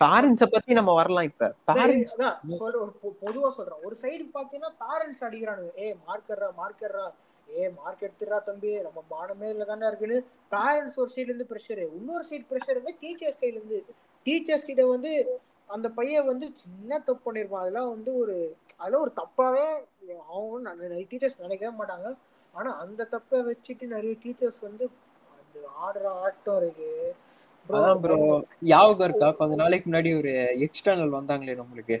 பேரண்ட்ஸ 0.00 0.44
பத்தி 0.52 0.72
நம்ம 0.78 0.92
வரலாம் 0.98 1.28
இப்ப. 1.30 1.48
பேரண்ட்ஸ் 1.68 2.12
சொல்ற 2.58 2.78
பொதுவா 3.22 3.48
சொல்றேன். 3.56 3.82
ஒரு 3.86 3.96
சைடு 4.02 4.24
பாத்தீங்கன்னா 4.34 4.72
பேரண்ட்ஸ் 4.82 5.24
அடிக்கிறானுங்க. 5.28 5.72
ஏ 5.78 5.86
மார்க்கர்ரா 6.06 6.48
மார்க்கர்ரா 6.60 7.04
ஏ 7.52 7.68
மார்க் 7.78 8.04
எடுத்துடுறா 8.06 8.38
தம்பி. 8.42 8.70
நம்ம 8.86 9.00
மானமே 9.10 9.48
இல்ல 9.48 9.64
தானே 9.64 9.86
இருக்குன்னு 9.86 10.18
பேரண்ட்ஸ் 10.52 10.98
ஒரு 11.02 11.10
சைடுல 11.14 11.30
இருந்து 11.30 11.50
ப்ரெஷர் 11.52 11.82
இன்னொரு 11.98 12.24
சைடு 12.30 12.44
ப்ரெஷர் 12.50 12.80
வந்து 12.80 12.94
டீச்சர்ஸ் 13.02 13.40
கையில 13.40 13.58
இருந்து. 13.60 13.80
டீச்சர்ஸ் 14.26 14.68
கிட்ட 14.70 14.82
வந்து 14.88 15.12
அந்த 15.68 15.88
பையன் 15.90 16.30
வந்து 16.30 16.46
சின்ன 16.62 16.98
தப்பு 17.00 17.22
பண்ணிருப்பான். 17.26 17.62
அதெல்லாம் 17.64 17.92
வந்து 17.94 18.10
ஒரு 18.22 18.36
அதெல்லாம் 18.80 19.04
ஒரு 19.06 19.12
தப்பாவே 19.20 19.66
அவங்க 20.28 20.70
டீச்சர்ஸ் 21.10 21.42
நினைக்கவே 21.44 21.72
மாட்டாங்க. 21.78 22.08
ஆனா 22.54 22.70
அந்த 22.84 23.02
தப்பை 23.12 23.38
வச்சுட்டு 23.48 23.94
நிறைய 23.94 24.14
டீச்சர்ஸ் 24.24 24.60
வந்து 24.60 24.84
அந்த 25.36 25.58
ஆடுற 25.84 26.06
ஆட்டம் 26.24 26.58
இருக்கு. 26.60 26.90
அதான் 27.68 28.00
ப்ரோ 28.02 28.16
ஞாபகம் 28.68 29.06
இருக்கா? 29.08 29.28
கொஞ்ச 29.38 29.54
நாளைக்கு 29.54 29.88
முன்னாடி 29.88 30.10
ஒரு 30.20 30.32
எக்ஸ்டர்னல் 30.66 31.16
வந்தாங்களே 31.18 31.54
நம்மளுக்கு. 31.60 31.96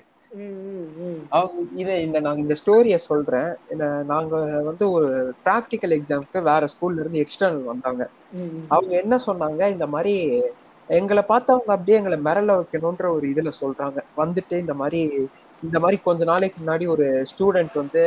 இதை 1.80 1.94
இந்த 2.04 2.18
நாங்க 2.26 2.40
இந்த 2.44 2.54
ஸ்டோரிய 2.60 2.96
சொல்றேன். 3.08 3.50
நாங்க 4.12 4.34
வந்து 4.68 4.84
ஒரு 4.96 5.08
ப்ராக்டிக்கல் 5.44 5.94
எக்ஸாம்க்கு 5.98 6.40
வேற 6.50 6.68
ஸ்கூல்ல 6.72 7.02
இருந்து 7.02 7.22
எக்ஸ்டர்னல் 7.24 7.70
வந்தாங்க. 7.72 8.02
அவங்க 8.74 8.92
என்ன 9.02 9.14
சொன்னாங்க? 9.28 9.62
இந்த 9.74 9.86
மாதிரி 9.94 10.14
எங்களை 10.88 11.22
பார்த்து 11.30 11.54
அவங்க 11.54 11.72
அப்படியே 11.74 11.98
எங்களை 12.00 12.18
மிரள 12.28 12.56
வைக்கணும்ன்ற 12.60 13.06
ஒரு 13.16 13.26
இதுல 13.32 13.50
சொல்றாங்க. 13.60 13.98
வந்துட்டு 14.22 14.54
இந்த 14.64 14.74
மாதிரி 14.80 15.02
இந்த 15.62 15.78
மாதிரி 15.82 15.96
கொஞ்ச 16.06 16.22
நாளைக்கு 16.30 16.56
முன்னாடி 16.60 16.84
ஒரு 16.94 17.06
ஸ்டூடெண்ட் 17.30 17.74
வந்து 17.82 18.02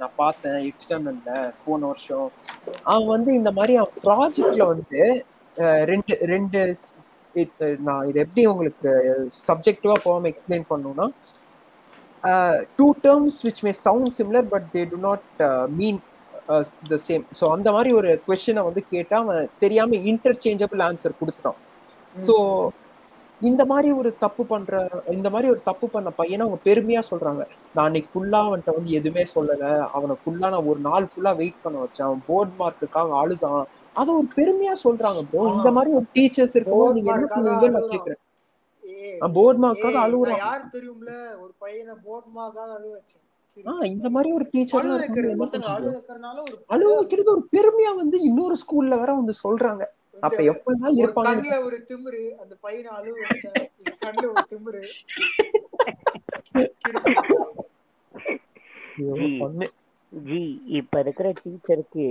நான் 0.00 0.18
பார்த்தேன் 0.22 0.58
எக்ஸ்டர்னல்ல 0.68 1.30
போன 1.64 1.86
வருஷம். 1.90 2.28
அவன் 2.92 3.12
வந்து 3.16 3.30
இந்த 3.40 3.50
மாதிரி 3.58 3.74
அவன் 3.82 4.04
ப்ராஜெக்ட்ல 4.06 4.66
வந்து 4.74 5.00
ரெண்டு 5.90 6.14
ரெண்டு 6.32 6.60
நான் 7.86 8.06
இது 8.10 8.18
எப்படி 8.24 8.42
உங்களுக்கு 8.52 8.90
சப்ஜெக்டிவா 9.48 9.96
போகாம 10.04 10.28
எக்ஸ்பிளைன் 10.32 10.70
பண்ணணும்னா 10.70 11.06
two 12.78 12.86
terms 13.06 13.40
which 13.46 13.62
may 13.66 13.72
sound 13.86 14.14
similar 14.18 14.48
but 14.54 14.66
they 14.74 14.82
do 14.92 14.98
not 15.08 15.26
mean 15.80 16.00
the 16.92 16.98
same 17.06 17.24
so 17.38 17.46
அந்த 17.54 17.68
மாதிரி 17.76 17.90
ஒரு 18.00 18.10
கொஸ்டினை 18.26 18.62
வந்து 18.68 18.82
கேட்டா 18.94 19.16
அவன் 19.24 19.50
தெரியாம 19.64 19.98
இன்டர்சேஞ்சபிள் 20.12 20.82
ஆன்சர் 20.88 21.18
கொடுத்துட்டான். 21.20 21.58
ஸோ 22.16 22.34
இந்த 23.40 23.62
மாதிரி 23.70 23.88
ஒரு 24.00 24.10
தப்பு 24.24 24.42
பண்ற 24.50 24.72
இந்த 25.16 25.28
மாதிரி 25.34 25.48
ஒரு 25.52 25.60
தப்பு 25.68 25.86
பண்ண 25.92 26.08
பையனை 26.18 26.42
அவங்க 26.44 26.58
பெருமையா 26.66 27.02
சொல்றாங்க. 27.10 27.42
நான் 27.74 27.86
அன்னைக்கு 27.88 28.10
ஃபுல்லா 28.14 28.40
அவன்கிட்ட 28.46 28.72
வந்து 28.78 28.90
எதுவுமே 28.98 29.24
சொல்லல. 29.34 29.64
அவனை 29.96 30.14
ஃபுல்லா 30.22 30.48
நான் 30.54 30.68
ஒரு 30.72 30.80
நாள் 30.88 31.06
ஃபுல்லா 31.12 31.32
வெயிட் 31.40 31.62
பண்ண 31.64 31.78
வச்சேன். 31.84 32.06
அவன் 32.08 32.22
போர்ட் 32.28 32.52
மார்க்குக்காக 32.60 33.14
அழுதான் 33.22 33.62
அதை 33.96 34.10
ஒரு 34.18 34.28
பெருமையா 34.38 34.74
சொல்றாங்க 34.86 35.22
ப்ரோ 35.30 35.44
இந்த 35.56 35.70
மாதிரி 35.78 35.92
ஒரு 36.00 36.06
டீச்சர்ஸ் 36.16 36.56
இருக்கும்போது 36.56 36.96
நீங்க 36.98 37.12
என்ன 37.16 37.28
பண்ணுவீங்கன்னு 37.36 37.76
நான் 37.78 37.92
கேக்குறேன். 37.94 38.20
ஏய், 39.00 39.18
போர்ட் 39.34 39.60
மார்க்காக 39.62 39.88
ஏய், 39.88 39.96
நான் 39.96 40.06
அழுகுறான் 40.06 40.42
யார் 40.42 40.70
தெரியும்ல? 40.72 41.12
ஒரு 41.42 41.52
பையனை 41.58 41.94
போட்மாக்காக 42.04 42.70
அழுவ 42.76 42.92
வச்சேன் 42.96 43.26
இந்த 43.90 44.08
மாதிரி 44.10 44.30
ஒரு 44.32 44.44
டீச்சர் 44.50 44.86
அழுவ 46.70 46.90
வைக்கிறது 46.92 47.30
ஒரு 47.30 47.42
பெருமையா 47.52 47.92
வந்து 47.96 48.16
இன்னொரு 48.22 48.56
ஸ்கூல்ல 48.60 48.98
வேற 48.98 49.10
வந்து 49.14 49.34
சொல்றாங்க. 49.42 49.82
அப்ப 50.22 50.38
ஒரு 50.38 50.44
இருப்பாங்க. 51.00 51.28
கண்ணுல 51.30 51.56
ஒரு 51.64 51.76
திமிரு 51.88 52.22
அந்த 52.42 52.54
பையனை 52.60 52.90
அழுவ 52.96 53.16
வச்சேன் 53.24 53.66
கண்ணுல 54.04 54.26
ஒரு 54.32 54.44
திமிரு. 54.50 54.82
ஐயோ, 58.96 59.14
ஜி. 59.20 59.28
பொண்ணு. 59.38 59.66
ஜி 60.12 60.40
இப்ப 60.78 61.00
இருக்கிற 61.00 61.28
டீச்சருக்கு 61.40 62.06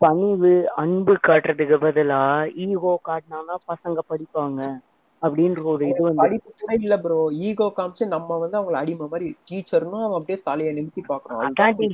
பணிவு 0.00 0.52
அன்பு 0.76 1.12
காட்டுறதுக்கு 1.26 1.76
பதிலா 1.82 2.20
ஈகோ 2.64 2.92
காட்டினாதான் 3.06 3.62
பசங்க 3.68 3.98
படிப்பாங்க. 4.10 4.60
அப்படின்ற 5.22 5.62
ஒரு 5.64 5.82
இது 5.88 6.00
வந்து 6.02 6.22
படிப்பு 6.22 6.50
கூட 6.58 6.72
இல்ல 6.80 6.94
ப்ரோ 6.98 7.18
ஈகோ 7.40 7.72
காமிச்சு 7.76 8.06
நம்ம 8.06 8.38
வந்து 8.38 8.56
அவங்கள 8.58 8.74
அடிமை 8.74 9.06
மாதிரி 9.10 9.28
டீச்சர்னும் 9.50 10.02
அவன் 10.02 10.18
அப்படியே 10.18 10.38
தலையை 10.42 10.72
நிமித்தி 10.74 11.02
டி. 11.78 11.88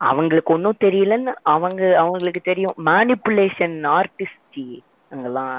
அவங்களுக்கு 0.00 0.52
ஒன்றும் 0.54 0.80
தெரியலன்னு 0.80 1.32
அவங்க 1.54 1.80
அவங்களுக்கு 1.98 2.40
தெரியும். 2.40 2.76
மேனிப்புலேஷன் 2.84 3.76
ஆர்டிஸ்ட் 3.96 4.62
அங்கெல்லாம். 5.10 5.56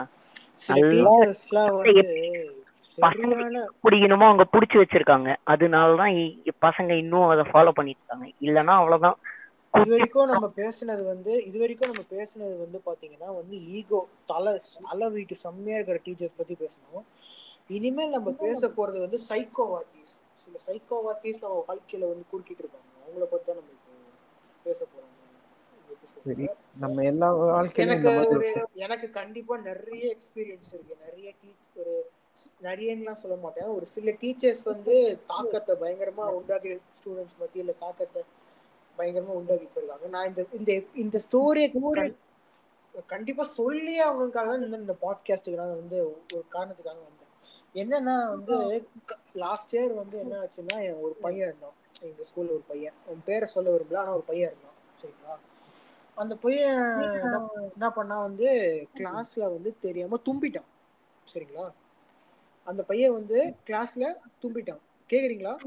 பிடிக்கணுமோ 3.83 4.25
அவங்க 4.29 4.45
புடிச்சு 4.53 4.77
வச்சிருக்காங்க. 4.77 5.29
அதனாலதான் 5.47 6.15
பசங்க 6.65 6.91
இன்னும் 6.97 7.27
அதை 7.27 7.43
ஃபாலோ 7.51 7.71
பண்ணிட்டு 7.71 8.01
இருக்காங்க. 8.01 8.27
இல்லைன்னா 8.41 8.75
அவ்வளவுதான். 8.75 9.17
இது 9.73 9.89
வரைக்கும் 9.93 10.31
நம்ம 10.31 10.47
பேசுனது 10.59 11.03
வந்து 11.09 11.31
இது 11.49 11.57
வரைக்கும் 11.61 11.91
நம்ம 11.91 12.03
பேசுனது 12.15 12.55
வந்து 12.63 12.79
பாத்தீங்கன்னா 12.87 13.29
வந்து 13.39 13.55
ஈகோ 13.77 13.99
தலை 14.31 14.53
தலை 14.87 15.07
வீட்டு 15.15 15.35
செம்மையா 15.43 15.77
இருக்கிற 15.77 15.99
டீச்சர்ஸ் 16.05 16.39
பத்தி 16.39 16.55
பேசணும். 16.63 17.05
இனிமேல் 17.77 18.15
நம்ம 18.15 18.29
பேச 18.43 18.69
போறது 18.77 18.99
வந்து 19.05 19.19
சைக்கோவாத்திஸ் 19.29 20.15
சில 20.43 20.55
சைக்கோவாத்திஸ் 20.67 21.41
நம்ம 21.43 21.59
வாழ்க்கையில 21.69 22.09
வந்து 22.11 22.25
குறுக்கிட்டு 22.31 22.63
இருக்காங்க. 22.63 22.89
அவங்கள 23.03 23.27
பத்தி 23.33 23.47
தான் 23.49 23.59
நம்ம 23.59 23.71
இப்போ 23.77 23.93
பேச 24.67 24.79
போறோம். 24.93 25.15
நம்ம 26.83 27.03
எல்லா 27.11 27.27
வாழ்க்கையிலும் 27.55 27.91
எனக்கு 27.91 28.11
ஒரு 28.33 28.49
எனக்கு 28.85 29.09
கண்டிப்பா 29.19 29.57
நிறைய 29.69 30.03
எக்ஸ்பீரியன்ஸ் 30.15 30.73
இருக்கு. 30.75 30.95
நிறைய 31.05 31.29
டீச் 31.41 31.79
ஒரு 31.83 31.95
நிறையலாம் 32.67 33.21
சொல்ல 33.21 33.37
மாட்டேன். 33.45 33.69
ஒரு 33.77 33.85
சில 33.93 34.11
டீச்சர்ஸ் 34.23 34.65
வந்து 34.71 34.95
தாக்கத்தை 35.31 35.75
பயங்கரமா 35.83 36.25
உண்டாக்கி 36.39 36.73
ஸ்டூடெண்ட்ஸ் 36.99 37.39
மத்தியில 37.43 37.73
தாக்கத்தை 37.85 38.21
பயங்கரமா 38.99 39.33
உண்டாக்கி 39.33 39.67
போயிருக்காங்க 39.75 40.09
நான் 40.09 40.27
இந்த 40.27 40.45
இந்த 40.51 40.81
இந்த 40.93 41.21
ஸ்டோரியை 41.31 42.15
கண்டிப்பா 43.07 43.43
சொல்லி 43.43 44.03
அவங்களுக்காக 44.03 44.31
தான் 44.31 44.73
இந்த- 44.73 44.95
பாட்காஸ்டுக்கு 45.01 45.53
நான் 45.53 45.75
வந்து 45.75 46.23
ஒரு 46.33 46.43
காரணத்துக்காக 46.53 46.97
வந்தேன். 46.99 47.27
என்னன்னா 47.73 48.27
வந்து 48.27 48.87
லாஸ்ட் 49.33 49.75
இயர் 49.75 49.93
வந்து 49.93 50.19
என்ன 50.19 50.35
ஆச்சுன்னா 50.35 50.99
ஒரு 51.01 51.17
பையன் 51.21 51.47
இருந்தான். 51.47 51.73
எங்க 52.01 52.23
ஸ்கூல்ல 52.23 52.51
ஒரு 52.51 52.63
பையன். 52.67 52.93
அவன் 53.05 53.21
பேரை 53.25 53.47
சொல்ல 53.47 53.75
விரும்பல 53.75 53.97
ஆனா 53.97 54.11
ஒரு 54.11 54.21
பையன் 54.21 54.51
இருந்தான். 54.51 54.77
சரிங்களா? 55.01 55.39
அந்த 56.15 56.35
பையன் 56.35 57.01
என்ன 57.71 57.91
பண்ணா 57.91 58.21
வந்து 58.21 58.47
கிளாஸ்ல 58.95 59.39
வந்து 59.39 59.75
தெரியாம 59.81 60.19
தும்பிட்டான். 60.25 60.65
சரிங்களா? 61.33 61.71
அந்த 62.63 62.83
பையன் 62.83 63.11
வந்து 63.11 63.55
கிளாஸ்ல 63.67 64.15
தும்பிட்டான். 64.41 64.79
கேக்குறீங்களா? 65.09 65.57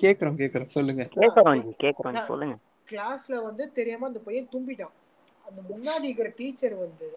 கேக்குறோம் 0.00 0.36
கேக்குறோம். 0.40 0.68
சொல்லுங்க. 0.68 1.02
கேக்குறோம் 1.14 1.62
கேக்குறோம். 1.82 2.26
சொல்லுங்க. 2.26 2.56
கிளாஸ்ல 2.88 3.36
வந்து 3.42 3.64
தெரியாம 3.72 4.06
அந்த 4.06 4.20
பையன் 4.20 4.50
தும்பிட்டான் 4.52 4.94
அந்த 5.44 5.60
முன்னாடி 5.70 6.06
இருக்கிற 6.08 6.30
டீச்சர் 6.36 6.74
வந்து 6.76 7.08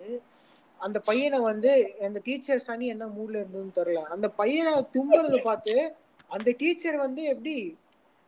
அந்த 0.79 0.97
பையனை 0.99 1.39
வந்து 1.41 1.71
அந்த 2.01 2.19
டீச்சர் 2.23 2.65
சனி 2.67 2.85
என்ன 2.87 3.05
மூட்ல 3.07 3.41
இருந்ததுன்னு 3.41 3.77
தெரியல. 3.77 4.01
அந்த 4.07 4.27
பையனை 4.39 4.71
தும்புறத 4.95 5.37
பார்த்து 5.43 5.75
அந்த 6.31 6.49
டீச்சர் 6.57 6.97
வந்து 6.97 7.23
எப்படி 7.25 7.55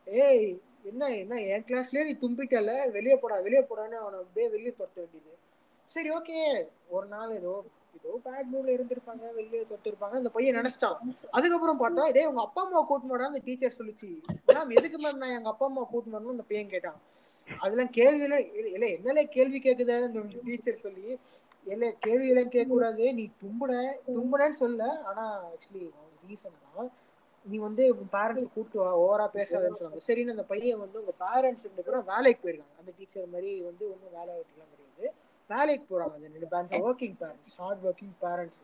ஏய் 0.06 0.46
என்ன 0.90 1.04
என்ன 1.22 1.38
என் 1.46 1.66
கிளாஸ்லயே 1.68 2.04
நீ 2.04 2.14
தும்பிட்டல? 2.22 2.72
வெளியே 2.90 3.16
போடா 3.16 3.36
வெளியே 3.38 3.62
போடான்னு 3.62 3.96
அவனை 4.02 4.18
அப்படியே 4.20 4.48
வெளியே 4.48 4.72
துரத்த 4.72 4.98
வேண்டியது 4.98 5.34
சரி 5.88 6.10
ஓகே 6.10 6.38
ஒரு 6.88 7.06
நாள் 7.06 7.32
ஏதோ 7.32 7.54
ஏதோ 7.96 8.18
பேட் 8.26 8.50
மூட்ல 8.52 8.70
இருந்திருப்பாங்க 8.76 9.24
வெளியே 9.38 9.62
தொட்டிருப்பாங்க 9.72 10.16
அந்த 10.20 10.30
பையன் 10.36 10.58
நினைச்சிட்டான். 10.60 10.98
அதுக்கப்புறம் 11.38 11.80
பார்த்தா 11.82 12.08
இதே 12.12 12.26
உங்க 12.30 12.42
அப்பா 12.46 12.62
அம்மா 12.66 12.82
கூட்டு 12.90 13.14
வரா 13.14 13.30
அந்த 13.30 13.42
டீச்சர் 13.46 13.78
சொல்லுச்சு. 13.78 14.10
மேம் 14.50 14.76
எதுக்கு 14.78 15.00
மேம் 15.04 15.22
நான் 15.22 15.36
எங்க 15.38 15.50
அப்பா 15.54 15.66
அம்மா 15.70 15.84
கூட்டு 15.92 16.14
வரணும் 16.16 16.34
அந்த 16.36 16.46
பையன் 16.50 16.72
கேட்டான். 16.74 17.00
அதெல்லாம் 17.64 17.92
கேள்வியில 17.98 18.38
இல்ல 18.74 18.86
என்னல 18.96 19.24
கேள்வி 19.36 19.60
கேக்குதாரு 19.66 20.06
அந்த 20.10 20.22
டீச்சர் 20.48 20.84
சொல்லி 20.84 21.06
இல்ல 21.66 21.84
கேள்வி 22.04 22.28
எல்லாம் 22.32 22.52
கேட்க 22.54 22.68
கூடாது 22.72 23.04
நீ 23.18 23.24
தும்புன 23.42 23.72
தும்புனன்னு 24.16 24.58
சொல்ல. 24.64 24.82
ஆனா 25.10 25.24
ஆக்சுவலி 25.52 25.84
ரீசன் 26.30 26.56
தான் 26.66 26.90
நீ 27.46 27.56
வந்து 27.66 27.82
பேரண்ட்ஸ் 28.14 28.52
கூப்பிட்டு 28.54 28.78
வா 28.82 28.92
ஓவரா 29.02 29.26
பேசாதன்னு 29.34 29.78
சொன்னாங்க. 29.80 30.06
சரின்னு 30.06 30.34
அந்த 30.34 30.44
பையன் 30.52 30.80
வந்து 30.84 31.00
உங்க 31.02 31.12
பேரண்ட்ஸ் 31.24 31.66
ரெண்டு 31.66 31.84
பேரும் 31.86 32.08
வேலைக்கு 32.12 32.42
போயிருக்காங்க. 32.44 32.76
அந்த 32.80 32.92
டீச்சர் 32.98 33.32
மாதிரி 33.34 33.50
வந்து 33.68 33.84
ஒன்றும் 33.92 34.14
வேலை 34.18 34.32
வெட்டிலாம் 34.38 34.70
கிடையாது. 34.72 34.85
வேலைக்கு 35.50 35.84
போறாங்க. 35.90 36.14
அந்த 36.18 36.28
ரெண்டு 36.28 36.48
parents 36.52 36.84
working 36.84 37.16
parents 37.20 37.52
hard 37.60 37.82
working 37.86 38.14
parents 38.22 38.60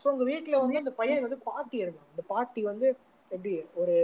so 0.00 0.06
உங்க 0.12 0.24
வீட்டில் 0.30 0.60
வந்து 0.62 0.80
அந்த 0.82 0.92
பையன் 0.98 1.24
வந்து 1.26 1.38
பாட்டி 1.48 1.76
இருந்தாங்க 1.82 2.10
அந்த 2.14 2.24
பாட்டி 2.32 2.60
வந்து 2.70 2.88
எப்படி 3.30 3.50
ஒரு 3.80 3.94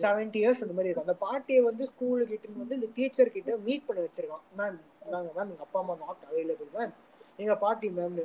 செவன்டி 0.00 0.38
இயர்ஸ் 0.42 0.62
அந்த 0.64 0.74
மாதிரி 0.76 0.88
இருக்கும். 0.88 1.08
அந்த 1.08 1.16
பாட்டியை 1.24 1.60
வந்து 1.68 1.84
ஸ்கூலுக்கு 1.90 2.34
கிட்ட 2.34 2.62
வந்து 2.62 2.78
இந்த 2.78 2.88
டீச்சர் 2.96 3.34
கிட்ட 3.34 3.56
மீட் 3.66 3.84
பண்ணி 3.88 4.02
வச்சிருக்கான். 4.04 4.44
மேம் 4.58 4.78
நாங்க 5.12 5.28
மேம் 5.36 5.50
எங்க 5.52 5.64
அப்பா 5.66 5.80
அம்மா 5.82 5.94
நாட் 6.02 6.24
அவைலபிள் 6.30 6.70
மேம் 6.76 6.94
எங்க 7.42 7.54
பாட்டி 7.64 7.88
மேம்னு 7.98 8.24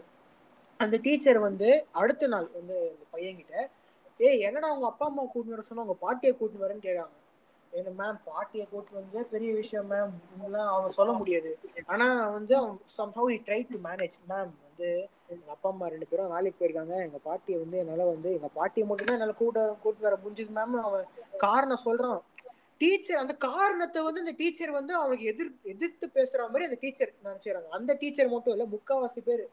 அந்த 0.79 0.95
டீச்சர் 1.05 1.39
வந்து 1.45 1.69
அடுத்த 2.01 2.27
நாள் 2.33 2.47
வந்து 2.57 2.75
அந்த 2.87 3.05
பையன்கிட்ட 3.13 3.55
ஏய் 4.19 4.43
என்னடா 4.47 4.67
உங்க 4.75 4.87
அப்பா 4.91 5.05
அம்மா 5.09 5.23
கூட்டிட்டு 5.25 5.55
வர 5.55 5.65
சொன்னா 5.69 5.85
உங்க 5.85 5.97
பாட்டியை 6.03 6.33
கூட்டிட்டு 6.33 6.65
வரேன்னு 6.65 6.85
கேட்காங்க 6.85 7.15
என்ன 7.71 8.03
மேம் 8.03 8.19
பாட்டியை 8.25 8.67
கூட்டு 8.71 8.93
வந்து 8.93 9.23
பெரிய 9.23 9.53
விஷயம் 9.53 9.91
மேம் 9.91 10.09
இதெல்லாம் 10.37 10.67
அவன் 10.67 10.89
சொல்ல 10.89 11.11
முடியாது. 11.11 11.57
ஆனா 11.85 12.29
வந்து 12.29 12.55
அவன் 12.55 12.79
somehow 12.97 13.33
he 13.33 13.41
try 13.41 13.67
to 13.69 13.89
manage 13.89 14.13
ma'am 14.29 14.51
வந்து 14.67 15.07
எங்க 15.27 15.51
அப்பா 15.51 15.69
அம்மா 15.69 15.87
ரெண்டு 15.87 16.05
பேரும் 16.05 16.29
வேலைக்கு 16.29 16.65
போயிருக்காங்க. 16.65 16.97
எங்க 16.97 17.17
பாட்டியை 17.23 17.59
வந்து 17.59 17.77
என்னால 17.77 18.03
வந்து 18.03 18.31
எங்க 18.31 18.47
பாட்டியை 18.47 18.87
மட்டும்தான் 18.87 19.15
என்னால 19.15 19.33
கூட்ட 19.33 19.77
கூட்டு 19.81 20.01
வர 20.01 20.17
முடிஞ்சது 20.25 20.51
மேம் 20.55 20.81
அவன் 20.81 21.05
காரணம் 21.37 21.79
சொல்றான். 21.85 22.21
டீச்சர் 22.77 23.17
அந்த 23.17 23.33
காரணத்தை 23.33 24.03
வந்து 24.03 24.19
அந்த 24.19 24.33
டீச்சர் 24.37 24.71
வந்து 24.71 24.95
அவனுக்கு 24.95 25.25
எதிர் 25.25 25.55
எதிர்த்து 25.63 26.09
பேசுற 26.13 26.37
மாதிரி 26.37 26.63
அந்த 26.63 26.77
டீச்சர் 26.79 27.13
நினைச்சுறாங்க 27.23 27.67
அந்த 27.67 27.93
டீச்சர் 27.99 28.29
மட்டும் 28.29 28.53
இல்ல 28.53 28.65
முக்காவாசி 28.65 29.19
பேர். 29.19 29.47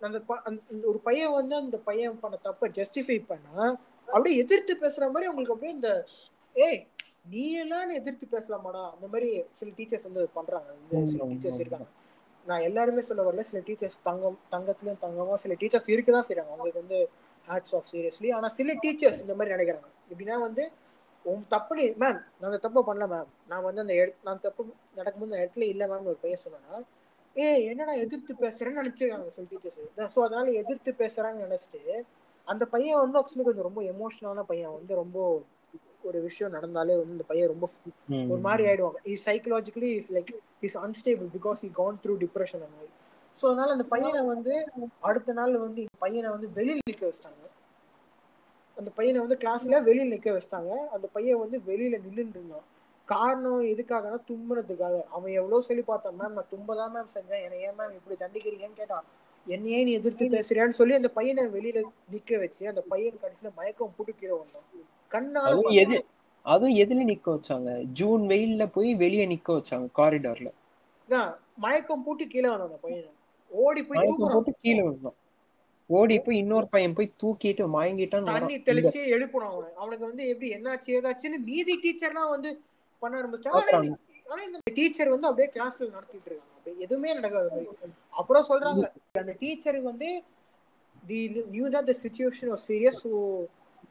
அந்த 0.00 0.20
ப- 0.20 0.42
அந்த- 0.44 0.62
இந்த 0.68 0.86
ஒரு 0.88 0.98
பையன் 0.98 1.32
வந்து 1.32 1.56
அந்த 1.56 1.76
பையன் 1.76 2.20
பண்ண 2.20 2.36
தப்ப 2.42 2.68
ஜஸ்டிஃபை 2.68 3.24
பண்ணா 3.26 3.76
அப்படியே 4.06 4.36
எதிர்த்து 4.36 4.74
பேசுற 4.74 5.00
மாதிரி 5.00 5.24
அவங்களுக்கு 5.24 5.52
அப்படியே 5.52 5.72
இந்த 5.72 6.04
ஏய் 6.54 6.86
நீ 7.24 7.44
எல்லாம் 7.56 7.92
எதிர்த்து 7.92 8.26
பேசலாமாடா? 8.32 8.82
அந்த 8.94 9.06
மாதிரி 9.08 9.28
சில 9.58 9.68
டீச்சர்ஸ் 9.76 10.06
வந்து 10.08 10.22
பண்றாங்க. 10.34 10.68
வந்து 10.78 11.10
சில 11.12 11.24
டீச்சர்ஸ். 11.32 11.60
இருக்காங்க. 11.62 11.88
நான் 12.46 12.64
எல்லாருமே 12.68 13.02
சொல்ல 13.02 13.22
வரல 13.22 13.42
சில 13.48 13.58
டீச்சர்ஸ் 13.66 13.98
தங்கம் 14.02 14.38
தங்கத்துலயும் 14.52 15.02
தங்கமா 15.04 15.34
சில 15.36 15.54
டீச்சர்ஸ் 15.60 15.90
இருக்குதான் 15.94 16.26
செய்றாங்க. 16.28 16.50
அவங்களுக்கு 16.52 16.82
வந்து 16.82 16.98
ஹேட்ஸ் 17.46 17.74
ஆஃப் 17.74 17.88
சீரியஸ்லி 17.90 18.30
ஆனா 18.32 18.48
சில 18.56 18.72
டீச்சர்ஸ் 18.82 19.20
இந்த 19.20 19.34
மாதிரி 19.34 19.54
நினைக்கிறாங்க. 19.56 19.88
எப்படின்னா 20.10 20.38
வந்து 20.40 20.64
உன் 21.24 21.44
தப்பு 21.48 21.74
மேம் 22.00 22.00
நான் 22.32 22.48
அந்த 22.48 22.60
தப்பை 22.64 22.80
பண்ணல 22.82 23.06
மேம் 23.06 23.28
நான் 23.48 23.64
வந்து 23.64 23.80
அந்த 23.80 23.94
இடத்து 23.94 24.26
நான் 24.28 24.42
தப்பு 24.46 24.62
நடக்கும்போது 24.96 25.28
அந்த 25.28 25.42
இடத்துல 25.42 25.66
இல்ல 25.68 25.86
மேம் 25.86 26.08
ஒரு 26.12 26.18
பையன் 26.22 26.42
சொன்னா 26.42 26.80
ஏய் 27.36 27.62
என்னடா 27.68 27.92
எதிர்த்து 28.02 28.32
பேசுறேன்னு 28.40 28.80
நினைச்சிருக்காங்க 28.80 29.28
சில 29.36 29.46
டீச்சர்ஸ் 29.52 29.78
ஸோ 30.14 30.20
அதனால 30.24 30.50
எதிர்த்து 30.60 30.92
பேசுறாங்கன்னு 30.98 31.46
நினைச்சிட்டு 31.46 31.82
அந்த 32.46 32.64
பையன் 32.66 33.00
வந்து 33.00 33.18
ஆக்சுவலி 33.20 33.46
கொஞ்சம் 33.48 33.68
ரொம்ப 33.68 33.80
எமோஷனலான 33.92 34.44
பையன். 34.44 34.74
வந்து 34.78 34.92
ரொம்ப 34.94 35.18
ஒரு 36.08 36.18
விஷயம் 36.28 36.54
நடந்தாலே 36.56 36.96
வந்து 37.00 37.14
இந்த 37.16 37.26
பையன் 37.30 37.50
ரொம்ப 37.52 37.66
ஒரு 38.32 38.40
மாதிரி 38.46 38.64
ஆயிடுவாங்க. 38.68 38.98
Is 39.12 39.24
psychologically 39.28 39.90
is 40.00 40.10
like 40.16 40.32
is 40.68 40.78
unstable 40.86 41.28
because 41.36 41.62
he 41.68 41.70
gone 41.80 41.98
through 42.04 42.14
depression 42.24 42.62
அந்த 42.66 42.76
மாதிரி 42.76 42.92
ஸோ 43.38 43.44
அதனால 43.50 43.72
அந்த 43.76 43.84
பையனை 43.92 44.20
வந்து 44.32 44.52
அடுத்த 45.08 45.32
நாள் 45.38 45.54
வந்து 45.64 45.80
இந்த 45.84 45.96
பையனை 46.04 46.28
வந்து 46.34 46.48
வெளியில் 46.58 46.86
நிற்க 46.88 47.02
வச்சிட்டாங்க. 47.08 47.46
அந்த 48.76 48.90
பையனை 48.98 49.18
வந்து 49.24 49.38
கிளாஸ்ல 49.42 49.80
வெளியில் 49.88 50.12
நிற்க 50.14 50.30
வச்சிட்டாங்க. 50.34 50.72
அந்த 50.94 51.06
பையன் 51.16 51.40
வந்து 51.42 51.56
வெளியில 51.70 51.94
நின்றுட்டு 52.04 52.38
இருந்தான். 52.40 52.66
காரணம் 53.08 53.62
எதுக்காகனா 53.72 54.18
தும்புறதுக்காக 54.28 54.96
அவன் 55.16 55.32
எவ்வளவு 55.40 55.66
சொல்லி 55.68 55.82
பார்த்தான் 55.88 56.16
மேம் 56.20 56.36
நான் 56.38 56.50
தும்ப 56.52 56.76
தான் 56.80 56.92
மேம் 56.94 57.10
செஞ்சேன். 57.16 57.42
என்னை 57.46 57.58
ஏன் 57.66 57.76
மேம் 57.78 57.96
இப்படி 57.98 58.16
தண்டிக்கிறீங்கன்னு 58.22 58.80
கேட்டான். 58.82 59.06
என்னையே 59.46 59.78
நீ 59.86 59.92
எதிர்த்து 60.00 60.24
பேசுறியான்னு 60.34 60.78
சொல்லி 60.80 60.94
அந்த 60.98 61.10
பையனை 61.18 61.44
வெளியில 61.56 61.78
நிக்க 62.14 62.38
வச்சு 62.42 62.62
அந்த 62.72 62.82
பையன் 62.92 63.22
கடைசியில 63.22 63.50
மயக்கம் 63.58 63.94
போட்டு 63.96 64.12
கீழே 64.20 64.34
வந்தான் 64.40 64.68
கண்ணால 65.12 65.72
எது 65.74 66.04
அதுவும் 66.44 66.74
எதுல 66.74 67.10
நிக்க 67.10 67.26
வச்சாங்க? 67.26 67.82
ஜூன் 67.82 68.22
வெயில்ல 68.22 68.66
போய் 68.66 68.94
வெளிய 68.94 69.26
நிக்க 69.28 69.48
வச்சாங்க 69.48 69.88
காரிடார்ல 69.96 70.50
மயக்கம் 71.56 72.04
போட்டு 72.04 72.26
கீழே 72.26 72.48
வந்தான் 72.48 72.66
அந்த 72.66 72.78
பையனை. 72.78 73.10
ஓடி 73.50 73.84
போய் 73.84 74.14
போட்டு 74.18 74.54
கீழே 74.60 74.82
விழுந்தான் 74.82 75.14
ஓடி 75.86 76.20
போய் 76.20 76.36
இன்னொரு 76.36 76.68
பையன் 76.68 76.92
போய் 76.92 77.12
தூக்கிட்டு 77.22 77.64
மயங்கிட்டான்னு 77.74 78.24
தண்ணி. 78.24 78.56
தெளிச்சு 78.60 79.00
எழுப்பணும் 79.08 79.50
அவனை. 79.50 79.72
அவனுக்கு 79.76 80.06
வந்து 80.06 80.28
எப்படி 80.28 80.50
என்னாச்சு 80.54 80.90
ஏதாச்சுன்னு 80.98 81.44
மீதி 81.44 81.80
டீச்சர்லாம் 81.84 82.28
வந்து 82.28 82.60
பண்ண 82.98 83.22
ஆரம்பிச்சா 83.22 83.48
ஆனா. 83.48 83.78
இந்த- 84.42 84.58
டீச்சர் 84.74 85.08
வந்து 85.08 85.28
அப்படியே 85.28 85.52
கிளாஸ்ல 85.52 85.90
நடத்திட்டு 85.90 86.26
இருக்காங்க. 86.26 86.52
அப்படியே 86.56 86.82
எதுவுமே 86.82 87.14
நடக்காத 87.14 87.64
அப்புறம் 88.10 88.44
சொல்றாங்க 88.48 88.90
அந்த 89.12 89.36
டீச்சர் 89.38 89.80
வந்து 89.80 90.22
the 91.06 91.44
new 91.50 91.68
that 91.68 91.86
the 91.86 91.94
situation 92.04 92.48
was 92.48 92.60
serious 92.68 92.96
so 93.02 93.40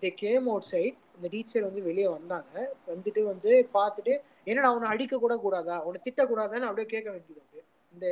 they 0.01 0.11
came 0.21 0.45
outside. 0.47 0.93
இந்த 1.21 1.29
டீச்சர் 1.33 1.65
வந்து 1.65 1.81
வெளியே 1.87 2.07
வந்தாங்க. 2.17 2.53
வந்துட்டு 2.91 3.21
வந்து 3.31 3.49
பார்த்துட்டு 3.73 4.13
என்னடா 4.49 4.69
அவனை 4.69 4.87
அடிக்க 4.93 5.15
கூட 5.23 5.33
கூடாதா? 5.43 5.75
அவனை 5.83 5.97
திட்ட 6.03 6.21
கூடாதான்னு 6.23 6.67
அப்படியே 6.69 6.87
கேட்க 6.93 7.07
வேண்டியது 7.13 7.41
அப்படியே. 7.43 7.63
இந்த 7.93 8.05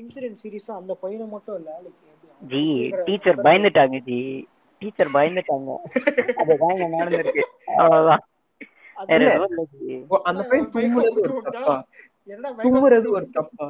இன்சிடென்ட் 0.00 0.40
சீரிஸா 0.42 0.72
அந்த 0.80 0.92
பையனை 1.02 1.26
மட்டும் 1.34 1.56
இல்ல 1.60 1.70
ஜி 2.50 2.62
டீச்சர் 3.06 3.38
பயந்துட்டாங்க 3.46 3.96
ஜி 4.08 4.18
டீச்சர் 4.82 5.14
பயந்துட்டாங்க. 5.14 5.70
அதுதான் 6.40 6.82
நடந்திருக்கு. 6.96 7.44
அவ்வளவுதான். 7.82 8.22
அந்த 10.30 10.42
பையன் 10.50 10.68
தும்முறது 10.74 11.20
ஒரு 13.18 13.26
தப்பா? 13.38 13.66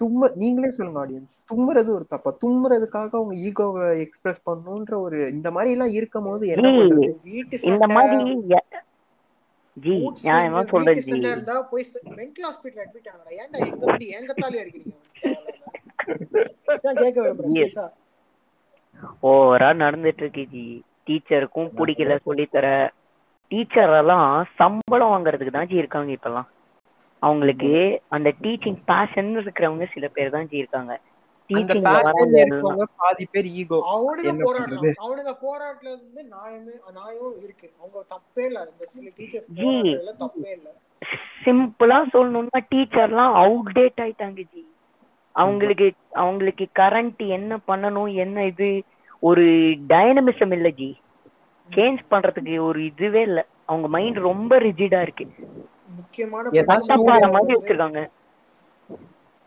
தும்ம 0.00 0.28
நீங்களே 0.40 0.70
சொல்லுங்க 0.76 1.00
ஆடியன்ஸ் 1.02 1.36
தும்முறது 1.50 1.90
ஒரு 1.96 2.04
தப்பா? 2.12 2.30
தும்முறதுக்காக 2.42 3.12
அவங்க 3.20 3.34
ஈகோவை 3.46 3.86
எக்ஸ்பிரஸ் 4.04 4.40
பண்ணணுன்ற 4.48 4.94
ஒரு 5.06 5.18
இந்த 5.34 5.48
மாதிரி 5.54 5.72
எல்லாம் 5.74 5.94
இருக்கும் 5.98 6.26
போது 6.28 6.46
என்ன 6.54 6.66
பண்றது? 6.78 7.06
வீட்டு 7.28 7.60
இந்த 7.72 7.86
மாதிரி 7.96 8.16
ஜி 9.76 9.94
நான் 10.26 10.44
என்ன 10.48 10.64
சொல்றேன் 10.72 10.96
வீட்டு 10.96 11.06
ஜி. 11.06 11.12
சண்டை 11.14 11.30
இருந்தா 11.34 11.56
போய் 11.70 11.84
மென்டல் 12.18 12.46
ஹாஸ்பிட்டல் 12.48 12.82
அட்மிட் 12.84 13.08
ஆகலாம் 13.12 13.36
ஏன்டா 13.40 13.58
எங்க 13.66 13.80
வந்து 13.86 14.06
கேட்க 17.04 17.18
விரும்புறேன். 17.22 17.54
Yes. 17.56 17.72
சீரியஸா 17.72 17.86
ஓவரா 19.30 19.70
நடந்துட்டு 19.84 20.22
இருக்கு 20.24 20.44
ஜி 20.52 20.64
டீச்சருக்கும் 21.08 21.70
பிடிக்கல 21.78 22.14
சொல்லித்தர. 22.26 22.66
டீச்சர் 23.50 23.92
எல்லாம் 24.00 24.28
சம்பளம் 24.60 25.12
வாங்குறதுக்கு 25.12 25.56
தான் 25.56 25.68
ஜி 25.72 25.82
இருக்காங்க 25.82 26.10
இப்பெல்லாம். 26.16 26.48
அவங்களுக்கு 27.26 27.70
அந்த 28.08 28.28
டீச்சிங் 28.42 28.80
பேஷன் 28.86 29.30
இருக்கிறவங்க 29.42 29.86
சில 29.94 30.08
பேர் 30.08 30.30
தான் 30.30 30.48
ஜி 30.48 30.56
இருக்காங்க. 30.56 30.94
பாதி 33.00 33.24
பேர் 33.26 33.48
ஈகோ 33.54 33.78
அவனுங்க 33.90 34.32
பண்றது? 34.48 34.90
அவனுங்க 35.04 35.32
போராட்டத்துல 35.42 35.90
இருந்து 35.92 36.22
நியாயமே 36.32 36.74
நியாயம் 36.92 37.36
இருக்கு. 37.42 37.68
அவங்க 37.80 37.98
தப்பே 38.10 38.44
இல்ல. 38.46 38.60
இந்த 38.70 38.86
சில 38.86 39.08
டீச்சர்ஸ் 39.18 39.50
ஜி. 39.52 39.66
போராட்டத்துல 39.66 40.14
தப்பே 40.22 40.50
இல்ல. 40.50 40.68
சிம்பிளா 41.42 41.98
சொல்லணும்னா 42.12 42.60
டீச்சர்லாம் 42.72 43.34
அவுடேட் 43.42 44.02
ஆயிட்டாங்க 44.02 44.40
ஜி. 44.52 44.62
அவங்களுக்கு 45.34 45.86
அவங்களுக்கு 46.16 46.68
கரண்ட் 46.78 47.22
என்ன 47.30 47.58
பண்ணணும் 47.68 48.14
என்ன 48.16 48.44
இது? 48.46 48.70
ஒரு 49.22 49.44
டைனமிசம் 49.88 50.52
இல்ல 50.52 50.68
ஜி. 50.70 50.90
சேஞ்ச் 51.70 52.02
பண்றதுக்கு 52.10 52.56
ஒரு 52.60 52.84
இதுவே 52.84 53.22
இல்ல. 53.22 53.40
அவங்க 53.64 53.88
மைண்ட் 53.88 54.18
ரொம்ப 54.22 54.58
ரிஜிடா 54.58 55.00
இருக்கு. 55.02 55.26
முக்கியமான 55.98 56.50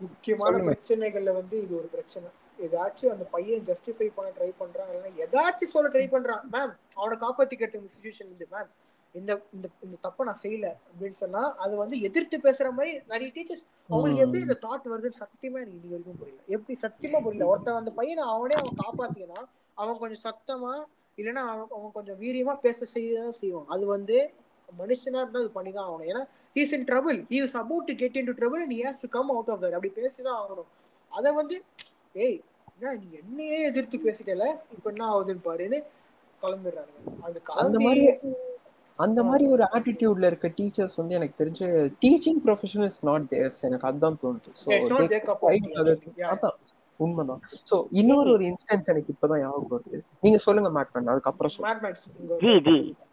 முக்கியமான. 0.00 0.58
பிரச்சனைகள்ல 0.68 1.32
வந்து 1.38 1.56
இது 1.64 1.72
ஒரு 1.78 1.88
பிரச்சனை. 1.94 2.28
ஏதாச்சும் 2.66 3.12
அந்த 3.14 3.24
பையன் 3.34 3.66
ஜஸ்டிஃபை 3.70 4.06
பண்ண 4.14 4.28
ட்ரை 4.36 4.50
பண்றான் 4.60 4.88
இல்லைன்னா 4.90 5.10
ஏதாச்சும் 5.24 5.72
சொல்ல 5.74 5.88
ட்ரை 5.94 6.06
பண்றான். 6.14 6.42
மேம் 6.54 6.72
அவனை 7.00 7.16
காப்பாத்திக்கிறதுக்கு 7.24 7.82
இந்த 7.82 7.92
சுச்சுவேஷன் 7.96 8.30
வந்து 8.32 8.48
மேம் 8.54 8.70
இந்த 9.14 9.32
இந்த 9.54 9.66
இந்த 9.82 9.96
தப்பை 10.06 10.24
நான் 10.26 10.42
செய்யல 10.42 10.66
அப்படின்னு 10.88 11.18
சொன்னா 11.22 11.42
அது 11.64 11.74
வந்து 11.76 11.96
எதிர்த்து 12.00 12.36
பேசுற 12.46 12.66
மாதிரி 12.72 12.92
நிறைய 13.12 13.28
டீச்சர்ஸ் 13.36 13.64
அவங்களுக்கு 13.90 14.24
எப்படி 14.24 14.40
இந்த 14.46 14.56
தாட் 14.66 14.86
வருதுன்னு 14.92 15.20
சத்தியமா 15.22 15.58
எனக்கு 15.62 15.78
இது 15.80 15.88
வரைக்கும் 15.92 16.18
புரியல. 16.20 16.40
எப்படி 16.48 16.74
சத்தியமா 16.84 17.18
புரியல? 17.24 17.48
ஒருத்தன் 17.52 17.80
அந்த 17.80 17.90
பையனை 17.90 18.22
அவனே 18.34 18.56
அவன் 18.60 18.80
காப்பாத்தினா 18.84 19.40
அவன் 19.74 19.98
கொஞ்சம் 19.98 20.24
சத்தமா 20.28 20.74
இல்லைன்னா 21.18 21.42
அவன் 21.52 21.72
அவன் 21.76 21.92
கொஞ்சம் 21.92 22.18
வீரியமா 22.22 22.54
பேச 22.60 22.86
செய்யதான் 22.94 23.38
செய்வான். 23.40 23.66
அது 23.68 23.86
வந்து 23.86 24.18
மனுஷனா 24.78 25.20
இருந்தா 25.22 25.40
அது 25.42 25.50
பண்ணிதான் 25.54 25.88
ஆகணும். 25.88 26.08
ஏன்னா 26.10 26.22
he's 26.56 26.74
in 26.76 26.86
trouble 26.90 27.18
he 27.32 27.38
is 27.46 27.56
about 27.62 27.88
to 27.90 27.94
get 28.02 28.18
in 28.20 28.28
to 28.30 28.34
trouble 28.40 28.62
and 28.64 28.76
has 28.80 29.00
to 29.04 29.10
come 29.16 29.30
out 29.34 29.50
of 29.54 29.62
that 29.64 29.76
அப்படி 29.78 29.92
பேசிதான் 30.00 30.38
ஆகணும். 30.42 30.70
அதை 31.12 31.32
வந்து 31.40 31.56
ஏய் 32.14 32.38
என்ன 32.74 32.94
நீ 33.00 33.08
என்னையே 33.22 33.58
எதிர்த்து 33.70 33.98
பேசிட்டல? 34.04 34.46
இப்ப 34.76 34.86
என்ன 34.92 35.04
ஆகுதுன்னு 35.14 35.46
பாருன்னு 35.48 35.80
கிளம்பிடுறாங்க. 36.42 36.94
அது 37.26 37.40
அந்த 37.64 37.78
மாதிரி 37.86 38.04
அந்த 38.98 39.20
மாதிரி 39.22 39.44
ஒரு 39.48 39.64
ஆட்டிடியூட்ல 39.76 40.28
இருக்க 40.30 40.48
டீச்சர்ஸ் 40.56 40.96
வந்து 41.00 41.14
எனக்கு 41.18 41.38
தெரிஞ்சு 41.42 41.66
teaching 42.02 42.40
profession 42.46 42.84
is 42.84 42.98
not 43.08 43.26
theirs 43.30 43.60
எனக்கு 43.68 43.86
அதுதான் 43.88 44.18
தோணுச்சு 44.22 44.50
ஸோ. 44.62 44.66
அதான் 46.32 46.56
உண்மைதான். 47.00 47.40
சோ 47.70 47.76
இன்னொரு 48.00 48.30
ஒரு 48.32 48.44
இன்ஸ்டன்ஸ் 48.44 48.90
எனக்கு 48.92 49.12
இப்பதான் 49.14 49.40
ஞாபகம் 49.40 49.70
வருது. 49.74 50.00
நீங்க 50.20 50.38
சொல்லுங்க 50.38 50.70
மேட் 50.76 50.92
பண்ண 50.92 51.12
அதுக்கப்புறம் 51.12 51.52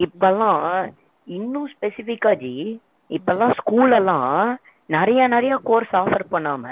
இப்பெல்லாம் 0.05 0.57
இன்னும் 1.27 1.67
ஸ்பெசிஃபிக்கா 1.73 2.31
ஜி 2.41 2.53
இப்பெல்லாம் 3.09 3.53
ஸ்கூல் 3.59 3.93
எல்லாம் 3.99 4.31
நிறைய 4.89 5.21
நிறைய 5.27 5.53
கோர்ஸ் 5.63 5.93
ஆஃபர் 6.01 6.25
பண்ணாம 6.33 6.65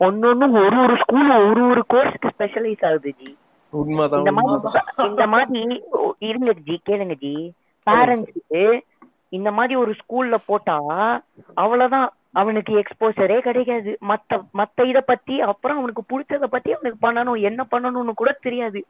ஒன்னொன்னு 0.00 0.46
ஒரு 0.60 0.76
ஒரு 0.84 0.94
ஸ்கூல் 1.02 1.30
ஒரு 1.48 1.62
ஒரு 1.72 1.82
கோர்ஸ்க்கு 1.92 2.32
ஸ்பெஷலைஸ் 2.34 2.84
ஆகுது 2.88 3.10
ஜி. 3.20 3.30
இந்த 4.18 4.32
மாதிரி 4.38 4.56
இந்த 5.10 5.24
மாதிரி 5.34 5.60
இருங்க 6.28 6.52
ஜி 6.66 6.76
கேளுங்க 6.88 7.14
ஜி. 7.24 7.34
பேரண்ட்ஸுக்கு 7.86 8.62
இந்த 9.32 9.50
மாதிரி 9.58 9.74
ஒரு 9.82 9.92
ஸ்கூல்ல 10.00 10.36
போட்டா 10.46 10.76
அவ்வளவுதான் 11.62 12.08
அவனுக்கு 12.40 12.72
எக்ஸ்போசரே 12.80 13.38
கிடைக்காது. 13.46 13.90
மத்த 14.10 14.38
மத்த 14.60 14.86
இத 14.90 15.00
பத்தி 15.10 15.34
அப்புறம் 15.50 15.78
அவனுக்கு 15.78 16.02
பிடிச்சத 16.10 16.46
பத்தி 16.46 16.70
அவனுக்கு 16.74 16.98
பண்ணணும் 17.06 17.40
என்ன 17.48 17.60
பண்ணணும்னு 17.72 18.14
கூட 18.14 18.30
தெரியாது. 18.46 18.80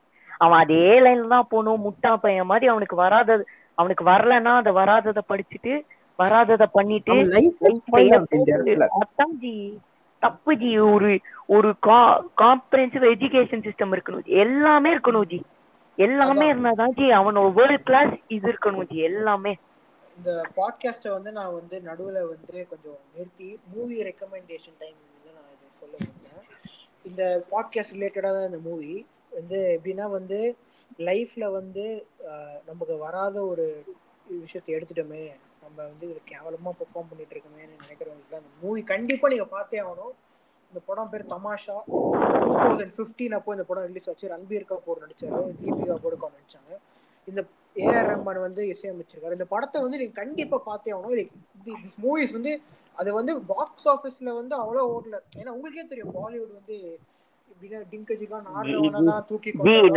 அவன் 0.41 0.61
அதே 0.65 0.85
லைன்ல 1.05 1.33
தான் 1.35 1.51
போகணும் 1.51 1.85
முட்டா 1.87 2.13
பையன் 2.23 2.51
மாதிரி 2.51 2.67
அவனுக்கு 2.73 2.97
வராதது 2.97 3.45
அவனுக்கு 3.79 4.05
வரலன்னா 4.05 4.53
அதை 4.57 4.73
வராதத 4.73 5.23
படிச்சுட்டு 5.29 5.73
வராதத 6.19 6.65
பண்ணிட்டு 6.73 7.15
அதான் 8.97 9.35
ஜி 9.41 9.55
தப்பு 10.23 10.53
ஜி 10.55 10.79
ஒரு 10.89 11.11
ஒரு 11.49 11.69
காம்ப்ரஹென்சிவ் 12.41 13.07
எஜுகேஷன் 13.13 13.65
சிஸ்டம் 13.65 13.95
இருக்கணும் 13.95 14.25
ஜி 14.27 14.35
எல்லாமே 14.39 14.91
இருக்கணும் 14.95 15.29
ஜி 15.29 15.41
எல்லாமே. 15.99 16.45
இருந்தாதான் 16.53 16.93
ஜி 16.93 17.07
அவனோட 17.13 17.49
வேர்ல்ட் 17.55 17.85
கிளாஸ் 17.85 18.13
இது 18.29 18.47
இருக்கணும் 18.53 18.87
ஜி 18.91 18.99
எல்லாமே. 19.03 19.53
இந்த 20.17 20.31
பாட்காஸ்ட்டை 20.57 21.11
வந்து 21.13 21.31
நான் 21.33 21.55
வந்து 21.55 21.77
நடுவுல 21.81 22.19
வந்து 22.29 22.67
கொஞ்சம் 22.71 22.99
நிறுத்தி 23.15 23.49
மூவி 23.73 23.97
ரெக்கமெண்டேஷன் 24.03 24.79
டைம் 24.81 24.97
நான் 25.29 25.51
இதை 25.55 25.69
சொல்ல 25.73 25.95
இந்த 27.05 27.23
பாட்காஸ்ட் 27.53 27.95
ரிலேட்டடாக 27.97 28.33
தான் 28.33 28.49
இந்த 28.51 28.61
மூவி 28.69 28.93
வந்து 29.33 29.59
எப்படின்னா 29.77 30.11
வந்து 30.11 30.39
லைஃப்ல 31.09 31.45
வந்து 31.59 31.85
நமக்கு 32.71 32.95
வராத 33.05 33.37
ஒரு 33.53 33.67
விஷயத்தை 34.45 34.71
எடுத்துட்டோமே 34.77 35.23
நம்ம 35.63 35.77
வந்து 35.91 36.07
இது 36.11 36.21
கேவலமா 36.33 36.71
பெர்ஃபார்ம் 36.81 37.09
பண்ணிட்டு 37.11 37.35
இருக்கோமேன்னு 37.35 37.81
நினைக்கிறவங்களுக்கு 37.83 38.39
அந்த 38.41 38.51
மூவி 38.63 38.83
கண்டிப்பா 38.93 39.29
நீங்க 39.33 39.47
பார்த்தே 39.57 39.81
ஆகணும். 39.85 40.15
இந்த 40.71 40.81
படம் 40.89 41.11
பேர் 41.13 41.25
தமாஷா. 41.33 41.77
டூ 42.45 42.53
தௌசண்ட் 42.63 42.95
ஃபிஃப்டீன் 42.97 43.37
அப்போ 43.39 43.53
இந்த 43.57 43.65
படம் 43.71 43.87
ரிலீஸ் 43.91 44.09
ஆச்சு. 44.11 44.33
ரன்பீர் 44.35 44.69
கபூர் 44.71 45.03
நடிச்சாரு 45.05 45.41
தீபிகா 45.63 45.97
கபூர் 46.05 46.37
நடிச்சாங்க. 46.37 46.73
இந்த 47.29 47.41
ஏஆர் 47.87 48.09
ரஹ்மான் 48.11 48.41
வந்து 48.47 48.63
இசையமைச்சிருக்காரு. 48.75 49.39
இந்த 49.39 49.49
படத்தை 49.55 49.81
வந்து 49.85 50.01
நீங்க 50.03 50.15
கண்டிப்பா 50.23 50.59
பார்த்தே 50.71 50.95
ஆகணும். 50.97 51.35
திஸ் 51.85 51.99
மூவிஸ் 52.05 52.37
வந்து 52.39 52.55
அது 53.01 53.11
வந்து 53.19 53.33
பாக்ஸ் 53.51 53.89
ஆஃபீஸ்ல 53.95 54.31
வந்து 54.39 54.55
அவ்வளோ 54.63 54.83
ஓடல. 54.95 55.19
ஏன்னா 55.41 55.51
உங்களுக்கே 55.57 55.85
தெரியும் 55.93 56.15
பாலிவுட் 56.19 56.59
வந்து 56.59 56.79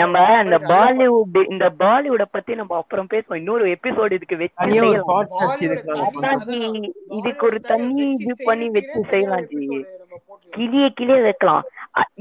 நம்ம 0.01 0.17
இந்த 0.43 0.57
பாலிவுட் 0.71 1.37
இந்த 1.53 1.65
பாலிவுட 1.79 2.23
பத்தி 2.31 2.55
நம்ம 2.55 2.75
அப்புறம் 2.81 3.09
பேசுவோம். 3.13 3.39
இன்னொரு 3.41 3.65
எபிசோட் 3.75 4.15
இதுக்கு 4.17 4.37
வச்சு 4.41 4.67
இதுக்கு 7.19 7.45
ஒரு 7.49 7.59
தனியா 7.71 8.07
இது 8.25 8.35
பண்ணி 8.49 8.67
வச்சு 8.77 9.03
செய்யலாம் 9.13 9.47
ஜி. 9.51 9.61
கிளிய 10.55 10.85
கிளிய 10.99 11.17
வைக்கலாம். 11.21 11.63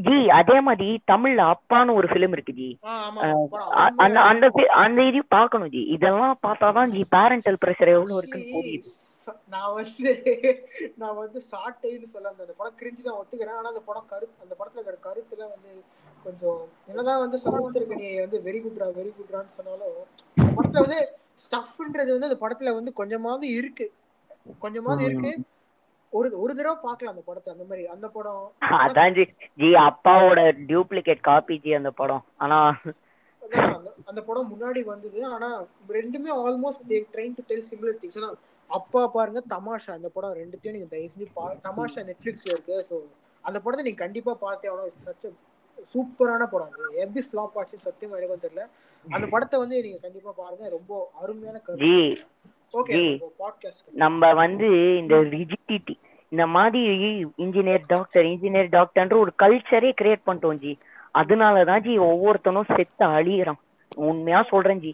ஜி 0.07 0.19
அதே 0.39 0.57
மாதிரி 0.61 0.89
தமிழ்ல 1.13 1.43
அப்பான்னு 1.55 1.97
ஒரு 2.01 2.09
ஃபிலிம் 2.13 2.35
இருக்கு 2.37 2.53
ஜி. 2.53 2.69
அந்த 4.05 4.19
அந்த 4.85 4.99
இதையும் 5.09 5.33
பார்க்கணும் 5.37 5.73
ஜி. 5.77 5.83
இதெல்லாம் 5.97 6.39
பார்த்தாதான் 6.47 6.93
ஜி 6.97 7.03
பேரண்டல் 7.17 7.63
ப்ரெஷர் 7.65 7.95
எவ்வளவு 7.97 8.21
இருக்குன்னு 8.23 8.53
புரியுது. 8.57 8.91
நான் 9.53 9.75
வந்து 9.79 10.11
நான் 11.01 11.19
வந்து 11.21 11.39
சாட்டைன்னு 11.51 12.13
சொல்ல 12.13 12.33
அந்த 12.35 12.55
படம் 12.59 12.79
கிரிஞ்சு 12.81 13.03
தான் 13.07 13.19
ஒத்துக்கிறேன். 13.21 13.59
ஆனா 13.61 13.73
அந்த 13.73 13.83
படம் 13.89 14.09
கரு 14.13 14.27
அந்த 14.45 14.55
படத்துல 14.59 14.81
இருக்கிற 14.81 14.99
கருத்துல 15.07 15.43
வந்து 15.55 15.73
கொஞ்சம் 16.25 16.61
என்னதான் 16.91 17.23
வந்து 17.25 17.39
சமுத்திரக்கணியை 17.45 18.15
வந்து 18.25 18.39
வெரி 18.47 18.61
குட்ரா 18.65 18.89
வெரி 18.99 19.13
குட்ரான்னு 19.17 19.57
சொன்னாலும் 19.59 19.99
படத்துல 20.57 20.85
வந்து 20.85 21.01
ஸ்டஃப்ன்றது 21.45 22.15
வந்து 22.15 22.29
அந்த 22.31 22.39
படத்துல 22.43 22.73
வந்து 22.79 22.93
கொஞ்சமாவது 23.01 23.47
இருக்கு. 23.59 23.87
கொஞ்சமாவது 24.65 25.03
இருக்கு. 25.09 25.33
ஒரு 26.13 26.29
ஒரு 26.43 26.53
தடவை 26.59 26.77
பார்க்கலாம் 26.83 27.15
அந்த 27.15 27.25
படத்தை 27.29 27.51
அந்த 27.55 27.65
மாதிரி. 27.71 27.85
அந்த 27.95 28.07
படம் 28.17 28.43
அதான் 28.79 29.15
ஜி 29.17 29.25
ஜி 29.59 29.71
அப்பாவோட 29.89 30.41
டியூப்ளிகேட் 30.69 31.27
காப்பி 31.29 31.57
ஜி 31.65 31.73
அந்த 31.81 31.91
படம். 32.01 32.25
ஆனா 32.45 32.59
அந்த 34.11 34.21
படம் 34.29 34.51
முன்னாடி 34.53 34.81
வந்தது. 34.93 35.21
ஆனா 35.35 35.49
ரெண்டுமே 35.99 36.31
almost 36.43 36.87
they 36.93 36.99
train 37.15 37.37
to 37.39 37.45
tell 37.51 37.67
similar 37.71 37.99
things 38.03 38.25
தான் 38.27 38.37
அப்பா 38.79 39.03
பாருங்க 39.17 39.41
தமாஷா. 39.55 39.93
அந்த 39.99 40.09
படம் 40.15 40.37
ரெண்டுத்தையும் 40.41 40.77
நீங்க 40.77 40.89
தயவு 40.93 41.11
செஞ்சு 41.13 41.29
பா 41.39 41.45
தமாஷா 41.67 42.03
நெட்ஃபிளிக்ஸ்ல 42.11 42.55
இருக்கு. 42.55 42.77
ஸோ 42.91 42.97
அந்த 43.45 43.59
படத்தை 43.65 43.85
நீங்க 43.87 44.01
கண்டிப்பா 44.05 44.33
பார்த்தே 44.45 44.71
ஆகணும். 44.71 45.03
சச்ச 45.07 45.33
சூப்பரான 45.93 46.43
படம். 46.53 46.73
அது 46.75 47.03
எப்படி 47.05 47.23
ஃபிளாப் 47.29 47.57
ஆச்சுன்னு 47.61 47.87
சத்தியமா 47.89 48.19
எனக்கும் 48.21 48.45
தெரியல. 48.47 48.65
அந்த 49.05 49.27
படத்தை 49.35 49.57
வந்து 49.63 49.77
நீங்க 49.87 49.99
கண்டிப்பா 50.07 50.33
பாருங்க. 50.43 50.65
ரொம்ப 50.77 50.93
அருமையான 51.23 51.59
கருத்து. 51.67 51.93
ஓகே. 52.81 53.01
பாட்காஸ்ட் 53.43 53.99
நம்ம 54.05 54.33
வந்து 54.43 54.69
இந்த 55.03 55.17
ரிஜிடிட்டி 55.35 55.95
இந்த 56.33 56.45
மாதிரி 56.55 56.81
இன்ஜினியர் 57.45 57.85
டாக்டர் 57.93 58.27
இன்ஜினியர் 58.31 58.71
டாக்டர்ன்ற 58.77 59.17
ஒரு 59.25 59.33
கல்ச்சரே 59.43 59.91
கிரியேட் 60.01 60.27
பண்ணிட்டோம் 60.29 60.61
ஜி. 60.63 60.73
அதனாலதான் 61.21 61.83
ஜி 61.87 61.93
ஒவ்வொருத்தனும் 62.07 62.71
செத்து 62.77 63.05
அழியறான். 63.19 63.61
உண்மையா 64.09 64.41
சொல்றேன் 64.53 64.81
ஜி. 64.85 64.93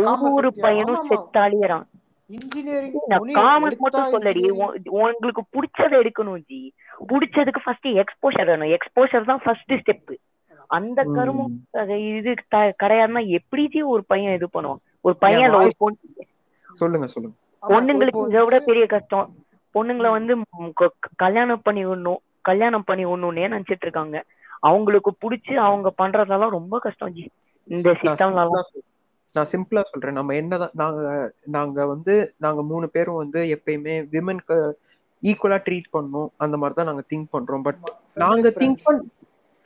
ஒவ்வொரு 0.00 0.48
பையனும் 0.64 1.06
செத்து 1.10 1.38
அழியறான். 1.46 1.86
இன்ஜினியரிங் 2.26 3.00
நான் 3.06 3.18
காமர்ஸ் 3.20 3.76
மட்டும் 3.76 4.12
சொல்லடி. 4.12 4.50
உ- 4.50 4.72
உங்களுக்கு 4.84 5.44
பிடிச்சதை 5.52 6.06
எடுக்கணும் 6.06 6.42
ஜி 6.46 6.72
பிடிச்சதுக்கு 7.08 7.56
ஃபர்ஸ்ட் 7.64 7.86
எக்ஸ்போஷர் 7.86 8.46
வேணும். 8.46 8.68
எக்ஸ்போஷர் 8.68 9.24
தான் 9.24 9.40
ஃபர்ஸ்ட் 9.44 9.72
ஸ்டெப் 9.72 10.16
அந்த 10.66 11.04
ம். 11.04 11.14
கருமம் 11.14 11.66
அது 11.72 12.16
இது 12.16 12.34
கிடையாதுன்னா 12.82 13.26
எப்படி 13.26 13.68
ஜி 13.68 13.82
ஒரு 13.82 14.04
பையன் 14.06 14.34
இது 14.34 14.48
பண்ணுவான்? 14.54 14.76
ஒரு 15.00 15.16
பையன் 15.16 15.50
ஒரு 15.50 15.72
பொண்ணு 15.78 15.98
சொல்லுங்க 16.72 17.06
சொல்லுங்க. 17.06 17.36
பொண்ணுங்களுக்கு 17.62 18.28
இதை 18.28 18.44
விட 18.44 18.62
பெரிய 18.64 18.86
கஷ்டம். 18.86 19.34
பொண்ணுங்களை 19.74 20.10
வந்து 20.10 20.36
கல்யாணம் 21.16 21.60
பண்ணி 21.62 21.86
விடணும் 21.86 22.16
கல்யாணம் 22.40 22.84
பண்ணி 22.84 23.06
விடணும்னே 23.06 23.52
நினைச்சிட்டு 23.52 23.82
இருக்காங்க. 23.82 24.24
அவங்களுக்கு 24.60 25.14
புடிச்சு 25.20 25.54
அவங்க 25.54 25.92
பண்றதெல்லாம் 26.02 26.48
ரொம்ப 26.48 26.78
கஷ்டம் 26.78 27.12
ஜி 27.12 27.30
இந்த 27.64 27.90
சிஸ்டம்லாம் 27.90 28.48
நான் 29.34 29.50
சிம்பிளா 29.52 29.82
சொல்றேன். 29.90 30.18
நம்ம 30.18 30.34
என்னதான் 30.34 30.74
நாங்க 30.74 31.00
நாங்க 31.56 31.86
வந்து 31.86 32.14
நாங்க 32.38 32.60
மூணு 32.70 32.86
பேரும் 32.90 33.20
வந்து 33.22 33.40
எப்பயுமே 33.56 33.94
விமனுக்கு 34.14 34.56
ஈக்குவலா 35.22 35.58
ட்ரீட் 35.66 35.92
பண்ணணும் 35.92 36.30
அந்த 36.44 36.56
மாதிரி 36.56 36.74
தான் 36.74 36.90
நாங்க 36.90 37.04
திங்க் 37.12 37.28
பண்றோம். 37.34 37.64
பட் 37.68 37.80
நாங்க 38.16 38.48
திங்க் 38.60 38.80
பண்ண 38.86 39.04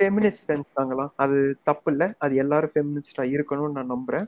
ஃபெமினிஸ்ட் 0.00 0.42
ஃப்ரெண்ட்ஸ் 0.44 0.76
நாங்களாம் 0.78 1.12
அது 1.16 1.38
தப்பு 1.62 1.88
இல்ல. 1.92 2.04
அது 2.18 2.34
எல்லாரும் 2.44 2.72
ஃபெமினிஸ்டா 2.74 3.24
இருக்கணும்னு 3.34 3.76
நான் 3.78 3.92
நம்புறேன். 3.94 4.26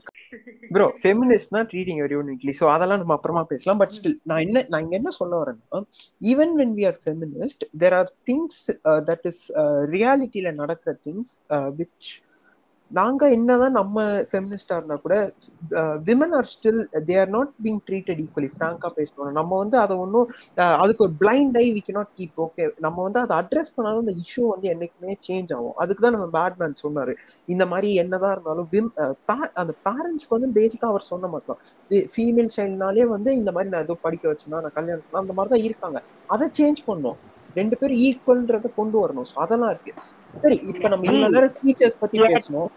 ப்ரோ 0.71 0.85
ஃபெமினிஸ்ட்னா 1.01 1.61
ட்ரீட்டிங் 1.71 2.01
வெரி 2.01 2.15
யூனிக்லி 2.17 2.53
ஸோ 2.59 2.65
அதெல்லாம் 2.73 3.01
நம்ம 3.01 3.15
அப்புறமா 3.17 3.43
பேசலாம். 3.51 3.79
பட் 3.81 3.93
ஸ்டில் 3.95 4.17
நான் 4.23 4.43
என்ன 4.45 4.63
நான் 4.69 4.83
இங்க 4.83 4.95
என்ன 4.99 5.11
சொல்ல 5.19 5.33
வரேன்னா 5.41 5.79
even 6.25 6.53
when 6.59 6.73
we 6.77 6.85
are 6.89 6.99
feminist 7.03 7.63
there 7.81 7.95
are 7.99 8.11
things 8.29 8.61
that 9.09 9.25
is 9.31 9.43
ரியாலிட்டியில 9.95 10.51
நடக்கிற 10.61 10.93
திங்ஸ் 11.07 11.33
விச் 11.79 12.11
நாங்க 12.93 13.31
என்னதான் 13.31 13.71
நம்ம 13.71 14.03
ஃபெமினிஸ்டா 14.03 14.73
இருந்தா 14.75 14.95
கூட 14.95 15.15
women 16.05 16.33
are 16.35 16.49
still 16.53 16.81
they 17.05 17.19
are 17.19 17.29
not 17.29 17.51
being 17.63 17.79
treated 17.89 18.21
equally 18.23 18.49
ஃப்ராங்கா 18.59 18.89
பேசணும். 18.95 19.31
நம்ம 19.31 19.57
வந்து 19.57 19.77
அதை 19.77 19.95
ஒன்றும் 19.97 20.27
அதுக்கு 20.55 21.03
ஒரு 21.03 21.13
blind 21.19 21.57
I 21.57 21.65
we 21.73 21.79
cannot 21.89 22.09
keep 22.17 22.41
okay 22.41 22.71
நம்ம 22.79 23.03
வந்து 23.03 23.19
அதை 23.19 23.37
அட்ரஸ் 23.37 23.73
பண்ணாலும் 23.75 23.99
அந்த 23.99 24.13
இஷ்யூ 24.23 24.43
வந்து 24.47 24.69
என்னைக்குமே 24.73 25.11
சேஞ்ச் 25.27 25.55
ஆகும். 25.55 25.75
அதுக்கு 25.75 26.01
தான் 26.03 26.11
நம்ம 26.11 26.27
பேட்மேன் 26.27 26.73
சொன்னாரு. 26.83 27.13
இந்த 27.45 27.65
மாதிரி 27.65 27.93
என்னதான் 27.93 28.31
இருந்தாலும் 28.31 28.67
விம் 28.71 28.91
pa- 29.27 29.51
அந்த 29.61 29.73
பேரண்ட்ஸ்க்கு 29.85 30.33
வந்து 30.35 30.61
பேசிக்கா 30.61 30.85
அவர் 30.91 31.01
சொன்ன 31.01 31.27
மாதிரி 31.27 31.45
தான் 31.45 31.61
ஃபீமேல் 32.15 32.49
சைல்ட்னாலே 32.57 33.03
வந்து 33.07 33.35
இந்த 33.35 33.51
மாதிரி 33.51 33.71
நான் 33.71 33.83
ஏதோ 33.83 33.97
படிக்க 34.01 34.29
வச்சேன்னா 34.29 34.59
நான் 34.61 34.71
கல்யாணம் 34.73 35.11
அந்த 35.11 35.33
மாதிரி 35.33 35.55
தான் 35.55 35.65
இருக்காங்க. 35.65 35.99
அதை 36.27 36.49
சேஞ்ச் 36.57 36.89
பண்ணோம் 36.89 37.19
ரெண்டு 37.55 37.77
பேரும் 37.77 37.97
ஈக்குவல்ன்றத 37.97 38.73
கொண்டு 38.75 39.07
வரணும். 39.07 39.31
அதெல்லாம் 39.35 39.69
இருக்கு. 39.69 39.93
சரி 40.35 40.55
இப்ப 40.67 40.87
நம்ம 40.87 41.05
இவ்வளவு 41.05 41.31
நேரம் 41.31 41.53
டீச்சர்ஸ் 41.65 41.99
பத்தி. 41.99 42.17
பேசணும் 42.19 42.69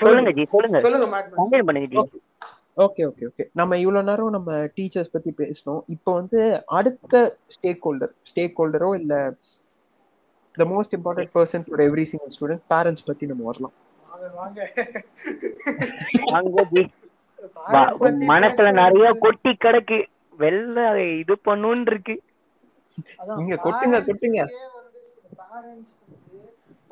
சொல்லுங்க 0.00 0.30
ஜி 0.38 0.44
சொல்லுங்க. 0.52 0.80
சொல்லுங்க 0.84 1.06
பண்ணுங்க 1.68 1.88
ஜி. 1.92 1.98
ஓகே 2.84 3.02
ஓகே 3.08 3.24
ஓகே 3.28 3.44
நம்ம 3.60 3.78
இவ்வளவு 3.82 4.06
நேரம் 4.08 4.34
நம்ம 4.36 4.50
டீச்சர்ஸ் 4.76 5.14
பத்தி 5.14 5.30
பேசணும் 5.40 5.80
இப்போ 5.94 6.10
வந்து 6.18 6.38
அடுத்த 6.78 7.14
ஸ்டேக் 7.56 7.84
ஹோல்டர் 7.86 8.12
ஸ்டேக் 8.30 8.58
ஹோல்டரோ 8.60 8.90
இல்ல 9.00 9.14
the 10.54 10.66
most 10.72 10.96
important 10.98 11.32
person 11.36 11.64
for 11.68 11.82
every 11.86 12.04
single 12.12 12.34
student 12.36 12.64
parents 12.72 13.06
பத்தி 13.10 13.30
நம்ம 13.30 13.44
வரலாம். 13.50 13.74
மனசுல 18.32 18.68
நிறைய 18.82 19.06
கொட்டி 19.24 19.52
கிடக்கு. 19.64 19.98
அதை 20.90 21.04
இது 21.22 21.34
பண்ணுன்னு 21.48 21.90
இருக்கு 21.92 22.14
நீங்க 23.38 23.56
கொட்டுங்க, 23.64 23.98
கொட்டுங்க. 24.08 24.40
க்கே 24.46 24.66
வந்து 24.76 25.00
சில 25.10 25.28
parents 25.42 25.92
வந்து 26.02 26.40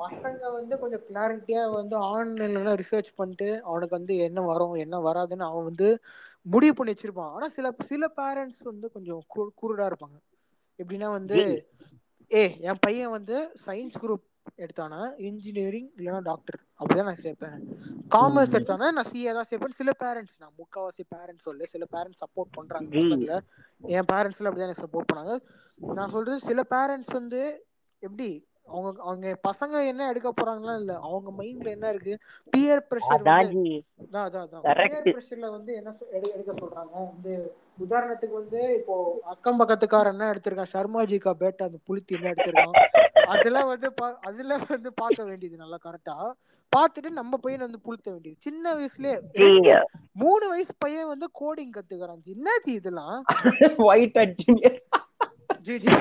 பசங்க 0.01 0.51
வந்து 0.51 0.79
கொஞ்சம் 0.79 1.05
கிளாரிட்டியா 1.09 1.61
வந்து 1.73 1.95
ஆன்லைன்ல 2.11 2.73
ரிசர்ச் 2.81 3.11
பண்ணிட்டு 3.15 3.63
அவனுக்கு 3.63 3.97
வந்து 3.97 4.17
என்ன 4.17 4.41
வரும் 4.41 4.73
என்ன 4.75 4.97
வராதுன்னு 5.07 5.45
அவன் 5.49 5.63
வந்து 5.63 5.87
முடிவு 6.45 6.73
பண்ணி 6.73 6.93
வச்சிருப்பான். 6.93 7.33
ஆனா 7.35 7.47
சில 7.47 7.67
சில 7.83 8.03
பேரண்ட்ஸ் 8.17 8.63
வந்து 8.63 8.91
கொஞ்சம் 8.91 9.21
குருடா 9.61 9.85
இருப்பாங்க. 9.91 10.17
எப்படின்னா 10.79 11.09
வந்து 11.11 11.39
ஏ 12.31 12.43
என் 12.61 12.81
பையன் 12.81 13.09
வந்து 13.09 13.35
சயின்ஸ் 13.65 13.97
குரூப் 14.01 14.25
எடுத்தானா 14.57 14.99
இன்ஜினியரிங் 15.19 15.89
இல்லைன்னா 15.97 16.21
டாக்டர் 16.21 16.59
அப்படிதான் 16.79 17.09
நான் 17.09 17.23
சேர்ப்பேன். 17.23 17.57
காமர்ஸ். 18.15 18.55
எடுத்தானா 18.57 18.87
நான் 18.97 19.09
சிஏ 19.11 19.33
தான் 19.33 19.49
சேர்ப்பேன். 19.49 19.79
சில 19.79 19.91
பேரண்ட்ஸ் 20.03 20.37
நான் 20.37 20.55
முக்காவாசி 20.57 21.03
பேரண்ட்ஸ் 21.15 21.47
சொல்ல 21.47 21.65
சில 21.65 21.85
பேரண்ட்ஸ் 21.93 22.23
சப்போர்ட் 22.23 22.51
பண்றாங்க. 22.51 22.89
பசங்களை. 22.97 23.37
என் 23.97 24.09
பேரண்ட்ஸ்ல 24.11 24.47
அப்படிதான் 24.47 24.69
எனக்கு 24.69 24.85
சப்போர்ட் 24.85 25.09
பண்ணாங்க. 25.11 25.35
நான் 25.99 26.09
சொல்றது 26.09 26.39
சில 26.39 26.61
பேரண்ட்ஸ் 26.69 27.13
வந்து 27.13 27.41
எப்படி 28.03 28.29
அவங்க 28.65 29.01
அவங்க 29.01 29.39
பசங்க 29.49 29.85
என்ன 29.85 30.07
எடுக்க 30.07 30.33
போறாங்களா 30.41 30.75
இல்ல. 30.75 30.99
அவங்க 30.99 31.43
மைண்ட்ல 31.43 31.65
என்ன 31.65 31.89
இருக்கு? 31.89 32.19
Pier 32.49 32.87
pressure. 32.89 33.21
பியர் 34.61 35.01
பிரஷர்ல 35.03 35.51
வந்து 35.51 35.73
என்ன 35.73 35.91
எடுக்க 36.11 36.51
சொல்றாங்க? 36.51 36.89
வந்து 36.91 37.55
உதாரணத்துக்கு 37.89 38.31
வந்து 38.31 38.73
இப்போ 38.73 39.19
அக்கம் 39.23 39.59
பக்கத்துக்காரன் 39.59 40.09
என்ன 40.09 40.31
எடுத்திருக்கான்? 40.31 40.65
சர்மாஜி 40.73 41.17
கா 41.17 41.35
பேட்டா 41.39 41.57
அந்த 41.57 41.77
புலித்தி 41.83 42.15
என்ன 42.15 42.31
எடுத்திருக்கான்? 42.31 42.71
அதெல்லாம் 43.25 43.67
வந்து 43.67 43.93
பா- 44.01 44.15
அதுல 44.15 44.59
வந்து 44.67 44.93
பார்க்க 44.93 45.23
வேண்டியது 45.23 45.57
நல்லா 45.57 45.77
கரெக்டா 45.83 46.31
பார்த்துட்டு 46.77 47.09
நம்ம 47.09 47.37
பையன் 47.37 47.61
வந்து 47.61 47.77
புளுத்த 47.77 48.09
வேண்டியது. 48.09 48.39
சின்ன 48.39 48.73
வயசுலயே 48.73 49.83
மூணு 50.11 50.49
வயசு 50.49 50.73
பையன் 50.77 51.07
வந்து 51.07 51.29
கோடிங் 51.39 51.71
கத்துக்கிறான். 51.75 52.17
ஜி. 52.17 52.33
என்னாச்சு 52.33 52.75
இதெல்லாம்? 52.75 53.23
White 53.77 54.17
at 54.17 54.35
junior 54.35 54.83
ji 55.65 55.75
ji 55.83 55.91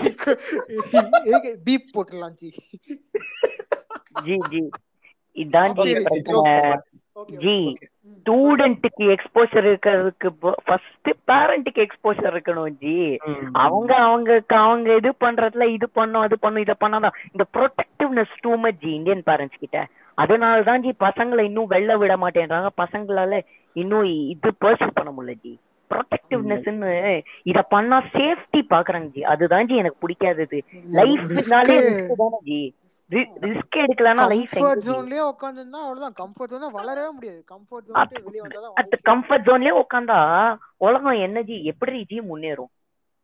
beep 1.66 1.92
போட்டுடலாம் 1.94 2.36
ஜி. 2.40 2.50
G 4.26 4.36
G. 4.52 4.62
இதான் 5.36 5.74
ஜி 5.84 5.92
பிரச்சனை. 6.06 6.52
ஜி 7.42 7.54
ஸ்டூடெண்ட்டுக்கு 8.16 9.04
எக்ஸ்போஷர் 9.14 9.66
இருக்கிறதுக்கு 9.70 10.28
ஃபர்ஸ்ட் 10.66 11.08
பேரண்ட்டுக்கு 11.30 11.80
எக்ஸ்போஷர் 11.86 12.30
இருக்கணும் 12.32 12.74
ஜி. 12.82 12.94
அவங்க 13.64 13.92
அவங்க 14.08 14.38
அவங்க 14.64 14.96
இது 15.00 15.10
பண்றதுல 15.24 15.66
இது 15.76 15.88
பண்ணும் 15.98 16.24
அது 16.26 16.38
பண்ணும் 16.44 16.64
இதை 16.66 16.76
பண்ணாதான். 16.84 17.16
இந்த 17.32 17.46
protectiveness 17.56 18.34
too 18.44 18.52
much 18.64 18.80
ji 18.84 18.90
Indian 18.98 19.26
parents 19.30 19.62
கிட்ட. 19.64 19.80
அதனால 20.14 20.62
தான் 20.68 20.82
ஜி 20.84 20.92
பசங்களை 21.06 21.44
இன்னும் 21.50 21.72
வெளில 21.74 21.98
விட 22.02 22.14
மாட்டேன்றாங்க. 22.24 22.70
பசங்களால 22.82 23.40
இன்னும் 23.76 24.08
இது 24.34 24.50
பர்சூ 24.64 24.88
பண்ண 24.98 25.10
முடியல 25.16 25.34
ஜி. 25.44 25.52
ப்ரொடெக்டிவ்னஸ்ன்னு 25.90 27.22
இத 27.42 27.62
பண்ணா 27.62 28.02
சேஃப்டி 28.12 28.60
பாக்குறாங்க 28.70 29.06
ஜி. 29.06 29.24
அதுதான் 29.24 29.66
ஜி 29.66 29.76
எனக்கு 29.76 30.08
பிடிக்காதது 30.08 30.60
லைஃப்னாலே 30.92 31.76
ரிஸ்க் 31.78 32.12
தானே 32.16 32.38
ஜி. 32.44 32.74
ரிஸ்க் 33.10 33.76
எடுக்கலன்னா 33.76 34.26
லைஃப் 34.26 34.48
கம்ஃபர்ட் 34.54 34.86
ஜோன்லயே 34.86 35.22
உட்காந்துருந்தா 35.32 35.80
அவ்வளவுதான். 35.80 36.14
கம்ஃபர்ட் 36.22 36.52
ஜோன் 36.52 36.74
வளரவே 36.74 37.10
முடியாது. 37.10 37.44
கம்ஃபர்ட் 37.50 37.82
ஜோன் 37.82 38.08
விட்டு 38.08 38.22
வெளிய 38.22 38.42
வந்தாதான் 38.42 38.72
அட் 38.74 39.00
கம்ஃபர்ட் 39.04 39.48
ஜோன்லயே 39.48 39.82
உட்காந்தா 39.82 40.18
உலகம் 40.76 41.12
என்ன 41.12 41.40
ஜி? 41.40 41.64
எப்படி 41.64 42.04
ஜி 42.04 42.20
முன்னேறும்? 42.20 42.70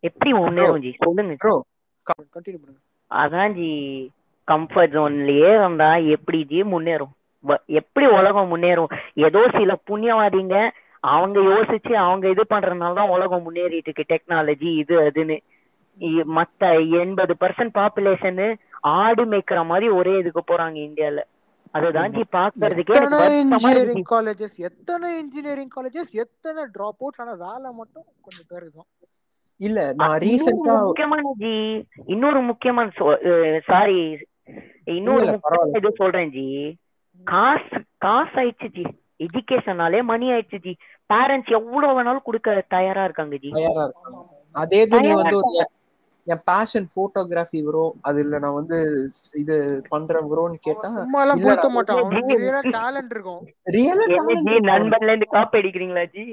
எப்படி 0.00 0.32
முன்னேறும் 0.32 0.80
ஜி? 0.80 0.96
சொல்லுங்க 0.98 1.34
ப்ரோ 1.38 1.64
கண்டினியூ 2.06 2.58
பண்ணுங்க. 2.62 2.80
அதான் 3.10 3.54
ஜி. 3.54 3.70
கம்ஃபர்ட் 4.48 4.92
ஜோன்லயே 4.92 5.60
வந்தா 5.60 5.96
எப்படி 5.96 6.44
ஜி 6.44 6.62
முன்னேறும்? 6.62 7.12
வ- 7.46 7.64
எப்படி 7.66 8.06
உலகம் 8.06 8.56
முன்னேறும்? 8.56 8.98
ஏதோ 9.14 9.48
சில 9.52 9.78
புண்ணியவாதிங்க 9.90 10.70
அவங்க 11.12 11.38
யோசிச்சு 11.48 11.92
அவங்க 12.02 12.26
இது 12.28 12.42
பண்றதுனால 12.50 12.94
தான் 12.94 13.08
உலகம் 13.08 13.44
முன்னேறிட்டு 13.44 13.90
இருக்கு. 13.90 14.10
டெக்னாலஜி 14.12 14.70
இது 14.78 14.96
அதுன்னு. 15.02 15.38
மத்த 16.36 16.62
எண்பது 17.00 17.34
பர்சன்ட் 17.40 17.74
பாப்புலேஷன் 17.74 18.40
ஆடு 18.96 19.22
மேய்க்கிற 19.26 19.60
மாதிரி 19.66 19.86
ஒரே 19.98 20.14
இதுக்கு 20.18 20.42
போறாங்க 20.50 20.78
இந்தியால. 20.88 21.20
அதுதான் 21.74 22.12
ஜி 22.12 22.22
பாக்குறதுக்கே 22.34 22.98
இன்ஜினியரிங் 23.40 24.06
காலேஜஸ் 24.10 24.58
எத்தனை 24.68 25.08
இன்ஜினியரிங் 25.22 25.72
காலேஜஸ் 25.74 26.12
எத்தனை 26.22 26.62
டிராப் 26.74 27.00
அவுட்ஸ் 27.00 27.20
ஆனா 27.20 27.34
வேலை 27.42 27.70
மட்டும் 27.80 28.06
கொஞ்சம் 28.22 28.48
பேருக்கு 28.50 28.78
தான் 28.78 28.90
இல்ல 29.60 29.80
நான் 29.98 30.16
ரீசெண்டா 30.22 30.74
முக்கியமான 30.82 31.32
ஜி 31.42 31.52
இன்னொரு 32.14 32.40
முக்கியமான 32.42 32.86
சாரி 33.68 33.98
இன்னொரு 34.96 35.24
முக்கியமான. 35.28 35.78
இது 35.78 35.90
சொல்றேன் 36.00 36.30
ஜி. 36.30 36.46
காசு 37.20 37.76
காசு 37.98 38.34
ஆயிடுச்சு 38.40 38.68
ஜி. 38.76 38.84
எஜுகேஷனாலே 39.20 40.02
மணி 40.02 40.30
ஆயிடுச்சு 40.30 40.60
ஜி. 40.60 40.72
பேரண்ட்ஸ் 41.10 41.52
எவ்வளவு 41.52 41.96
வேணாலும் 41.96 42.22
கொடுக்க 42.22 42.64
தயாரா 42.68 43.04
இருக்காங்க 43.04 43.36
ஜி. 43.36 43.50
அதே 44.54 44.82
நீ 44.98 45.08
வந்து 45.14 45.38
என்- 46.26 46.42
பேஷன் 46.46 46.86
போட்டோகிராஃபி 46.94 47.62
ப்ரோ 47.64 47.82
அது 48.00 48.20
இல்ல 48.20 48.38
நான் 48.38 48.54
வந்து 48.54 48.76
இது 49.34 49.56
பண்றேன் 49.88 50.28
ப்ரோன்னு 50.30 50.56
கேட்டா 50.60 50.88
சும்மா 50.94 51.20
எல்லாம் 51.20 51.42
கொடுக்க 51.42 51.68
மாட்டான். 51.68 52.00
ரியலா 52.32 52.60
டேலண்ட் 52.70 53.10
இருக்கும். 53.10 53.42
ரியலா 53.72 54.06
என்ன 54.12 54.34
ஜி 54.46 54.56
நண்பன்ல 54.66 55.08
இருந்து 55.08 55.26
காப்பி 55.30 55.58
அடிக்கிறீங்களா 55.58 56.04
ஜி? 56.10 56.24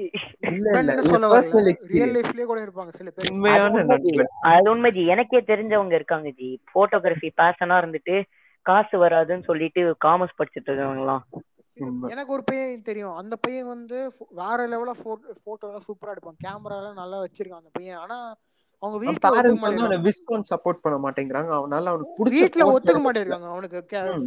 இல்ல 0.50 0.78
இல்ல. 0.78 0.96
சொல்ல 1.02 1.28
பர்சனல் 1.28 1.70
ரியல் 1.92 2.14
லைஃப்லயே 2.14 2.44
கூட 2.44 2.60
இருப்பாங்க 2.60 2.88
சில 2.92 3.10
பேர். 3.10 3.24
அது 3.24 3.34
உண்மையான 3.34 3.70
உண்மை 3.74 3.98
ஜி. 3.98 4.14
நண்பன் 4.16 4.50
அது 4.50 4.70
உண்மை 4.70 4.90
ஜி. 4.90 5.06
எனக்கே 5.06 5.40
தெரிஞ்சவங்க 5.46 5.92
இருக்காங்க 5.92 6.30
ஜி. 6.32 6.48
போட்டோகிராஃபி 6.74 7.30
பேஷனா 7.36 7.78
இருந்துட்டு 7.82 8.16
காசு 8.66 9.04
வராதுன்னு 9.04 9.44
சொல்லிட்டு 9.44 9.96
காமர்ஸ் 10.04 10.38
படிச்சுட்டு 10.38 10.68
இருக்கவங்களாம் 10.68 11.24
உண்மை. 11.30 11.50
எனக்கு 12.12 12.32
ஒரு 12.32 12.44
பையன் 12.44 12.88
தெரியும். 12.88 13.14
அந்த 13.20 13.34
பையன் 13.36 13.70
வந்து 13.74 13.98
வேற 14.40 14.58
லெவலா 14.72 14.94
போட்டோ 15.46 15.66
எல்லாம் 15.68 15.86
சூப்பரா 15.88 16.12
எடுப்பான். 16.14 16.42
கேமரா 16.46 16.76
எல்லாம் 16.80 17.00
நல்லா 17.02 17.18
வச்சிருக்கான் 17.24 17.62
அந்த 17.62 17.72
பையன். 17.72 18.00
ஆனா 18.04 18.18
அவங்க 18.82 18.96
வீட்ல 19.02 19.98
விஸ்கான் 20.06 20.48
சப்போர்ட் 20.50 20.82
பண்ண 20.84 20.96
மாட்டேங்கிறாங்க. 21.04 21.50
அவனால 21.60 21.90
அவனுக்கு 21.92 22.16
பிடிச்ச 22.18 22.40
வீட்ல 22.44 22.64
ஒத்துக்க 22.74 23.00
மாட்டேங்கிறாங்க. 23.06 23.48
அவனுக்கு. 23.54 23.78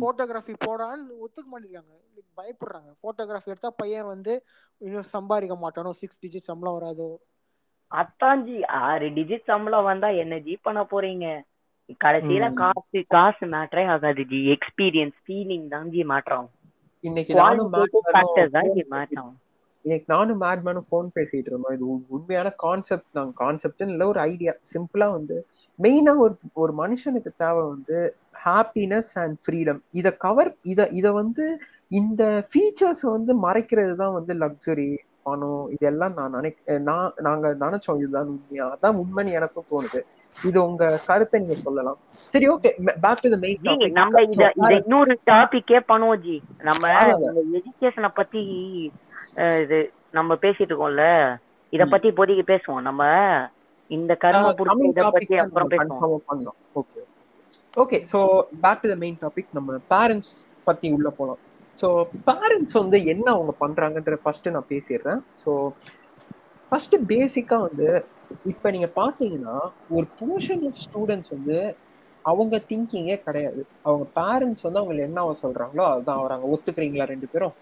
போட்டோகிராஃபி 0.04 0.56
போடான்னு 0.68 1.18
ஒத்துக்க 1.26 1.48
மாட்டேங்கிறாங்க. 1.54 1.94
பயப்படுறாங்க. 2.40 2.90
போட்டோகிராஃபி 3.04 3.52
எடுத்தா 3.54 3.72
பையன் 3.82 4.12
வந்து 4.14 4.34
இன்னும் 4.82 5.12
சம்பாதிக்க 5.16 5.58
மாட்டானோ? 5.66 5.92
சிக்ஸ் 6.02 6.22
டிஜிட் 6.26 6.50
சம்பளம் 6.50 6.78
வராதோ? 6.78 7.10
ஜி 8.48 8.58
ஆறு 8.86 9.08
டிஜிட் 9.18 9.50
சம்பளம் 9.52 9.88
வந்தா 9.90 10.10
என்ன 10.24 10.40
ஜி 10.48 10.56
பண்ண 10.68 10.82
போறீங்க? 10.94 11.28
கடைசியில. 12.06 12.46
காசு 12.62 13.00
காசு 13.16 13.46
மேட்டரே 13.54 13.86
ஆகாது 13.96 14.24
ஜி. 14.32 14.40
எக்ஸ்பீரியன்ஸ் 14.56 15.18
ஃபீலிங் 15.26 15.68
தான் 15.74 15.90
ஜி 15.94 16.04
மாற்றம் 16.14 16.48
இன்னைக்கு 17.04 17.34
நானும் 17.36 17.74
இன்னைக்கு 19.86 20.08
நானும் 20.08 20.42
மேட்மேனும் 20.42 20.88
ஃபோன் 20.88 21.08
பேசிட்டு 21.16 21.50
இருந்தோம். 21.50 21.74
இது 21.74 21.84
உண்- 21.88 22.08
உண்மையான 22.10 22.50
கான்செப்ட் 22.58 23.10
நாங்க 23.12 23.34
கான்செப்ட்னு 23.38 23.88
இல்ல 23.88 24.08
ஒரு 24.08 24.20
ஐடியா 24.24 24.54
சிம்பிளா 24.72 25.08
வந்து 25.12 25.36
மெயினா 25.80 26.14
ஒரு 26.18 26.34
ஒரு 26.56 26.74
மனுஷனுக்கு 26.74 27.32
தேவை 27.36 27.62
வந்து 27.66 27.98
ஹாப்பினஸ் 28.46 29.12
அண்ட் 29.16 29.38
ஃப்ரீடம் 29.44 29.80
இத 29.92 30.12
கவர் 30.18 30.52
இத 30.64 30.88
இத 30.92 31.12
வந்து 31.12 31.46
இந்த 31.92 32.24
ஃபீச்சர்ஸ் 32.52 33.04
வந்து 33.08 33.34
மறைக்கிறது 33.44 33.96
தான் 33.96 34.14
வந்து 34.14 34.34
லக்ஸுரி 34.36 34.90
பணம் 35.28 35.64
இதெல்லாம் 35.76 36.14
நான் 36.20 36.36
நினைக்க 36.38 36.78
நான் 36.90 37.18
நாங்க 37.28 37.48
நினைச்சோம் 37.64 38.00
இதுதான் 38.02 38.32
உண்மையா? 38.34 38.68
அதான் 38.76 39.00
உண்மைன்னு 39.02 39.38
எனக்கும் 39.40 39.70
தோணுது. 39.72 40.02
இது 40.38 40.58
உங்க 40.66 40.84
கருத்தை 41.08 41.38
நீங்க 41.42 41.58
சொல்லலாம். 41.66 42.00
சரி 42.34 42.48
okay 42.54 42.70
back 43.04 43.24
to 43.24 43.32
the 43.34 43.40
main 43.46 43.62
topic 43.68 43.98
நம்ம 44.00 44.24
இத 44.34 44.44
இன்னொரு 44.80 45.16
டாபிக்கே 45.32 45.80
பண்ணுவோம் 45.92 46.22
ஜி. 46.26 46.38
நம்ம 46.70 46.84
எஜுகேஷனை 47.60 48.12
பத்தி 48.20 48.42
இது 49.64 49.80
நம்ம 50.14 50.34
பேசிட்டு 50.44 50.72
இருக்கோம்ல? 50.72 51.06
இத. 51.74 51.84
பத்தி 51.94 52.08
இப்போதைக்கு 52.12 52.46
பேசுவோம். 52.52 52.86
நம்ம 52.90 53.02
இந்த 53.90 54.14
கர்ம 54.24 54.46
புடிச்ச 54.60 54.88
இத 54.94 55.04
பத்தி 55.16 55.36
அப்புறம் 55.44 55.72
பேசுவோம். 55.74 56.56
Okay 56.82 57.02
okay 57.74 57.98
so 58.12 58.20
back 58.64 58.82
to 58.84 58.90
the 58.92 58.98
main 59.04 59.20
topic 59.24 59.52
நம்ம 59.52 59.80
பேரண்ட்ஸ் 59.94 60.34
பத்தி 60.68 60.88
உள்ள 60.96 61.10
போலாம். 61.20 61.42
ஸோ 61.78 61.88
பேரண்ட்ஸ் 62.26 62.74
வந்து 62.74 62.98
என்ன 63.06 63.26
அவங்க 63.32 63.54
பண்றாங்கன்ற 63.60 64.16
ஃபர்ஸ்ட் 64.24 64.50
நான் 64.50 64.70
பேசிடுறேன். 64.70 65.22
ஸோ 65.36 65.52
ஃபர்ஸ்ட் 66.72 66.96
பேசிக்கா 67.08 67.58
வந்து 67.62 67.90
இப்ப 68.44 68.72
நீங்க 68.72 68.90
பாத்தீங்கன்னா 68.96 69.56
ஒரு 69.90 70.06
போர்ஷன் 70.20 70.64
ஆஃப் 70.66 70.82
ஸ்டூடெண்ட்ஸ் 70.86 71.34
வந்து 71.36 71.58
அவங்க 72.28 72.56
திங்கிங்கே 72.70 73.18
கிடையாது. 73.26 73.62
அவங்க 73.88 74.06
பேரண்ட்ஸ் 74.18 74.66
வந்து 74.66 74.80
அவங்க 74.80 75.04
என்ன 75.08 75.22
சொல்றாங்களோ 75.42 75.84
அதுதான் 75.90 76.22
வராங்க 76.24 76.46
ஒத்துக்கிறீங்களா 76.54 77.06
ரெண்டு 77.12 77.28
பேரும்? 77.34 77.54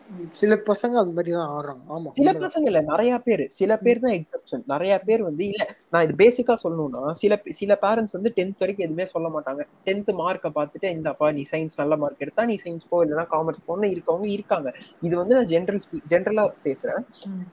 சில 0.41 0.53
பசங்க 0.70 0.95
அது 1.01 1.11
மாதிரி 1.18 1.32
தான் 1.38 1.51
ஆடுறாங்க 1.55 1.84
ஆமா 1.95 2.13
சில. 2.18 2.34
பசங்க 2.45 2.66
இல்ல 2.72 2.82
நிறைய 2.89 3.13
பேர். 3.28 3.43
சில 3.57 3.72
பேர் 3.84 4.03
தான் 4.05 4.16
எக்ஸப்ஷன் 4.20 4.63
நிறைய 4.74 4.93
பேர் 5.07 5.24
வந்து 5.28 5.43
இல்ல 5.51 5.63
நான் 5.93 6.05
இது 6.07 6.16
பேசிக்கா 6.24 6.55
சொல்லணும்னா 6.63 7.03
சில 7.22 7.32
சில 7.59 7.78
பேரண்ட்ஸ் 7.84 8.16
வந்து 8.18 8.32
டென்த் 8.38 8.63
வரைக்கும் 8.63 8.88
எதுவுமே 8.88 9.07
சொல்ல 9.13 9.28
மாட்டாங்க. 9.36 9.61
டென்த் 9.88 10.11
மார்க்கை 10.22 10.51
பார்த்துட்டு 10.57 10.89
இந்தப்பா 10.97 11.30
நீ 11.38 11.43
சயின்ஸ் 11.51 11.80
நல்ல 11.82 11.95
மார்க் 12.03 12.24
எடுத்தா 12.26 12.45
நீ 12.51 12.57
சயின்ஸ் 12.63 12.89
போ 12.91 12.99
இல்லைன்னா 13.05 13.28
காமர்ஸ் 13.34 13.66
போன்னு 13.68 13.91
இருக்கவங்க 13.93 14.28
இருக்காங்க. 14.38 14.70
இது 15.07 15.13
வந்து 15.22 15.38
நான் 15.38 15.49
ஜென்ரல் 15.53 15.82
ஜென்ரலா 16.13 16.45
பேசுறேன். 16.66 17.01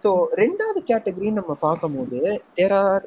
ஸோ 0.05 0.11
ரெண்டாவது 0.43 0.83
கேட்டகரி 0.91 1.31
நம்ம 1.39 1.57
பார்க்கும்போது 1.67 2.21
there 2.59 2.77
are 2.83 3.05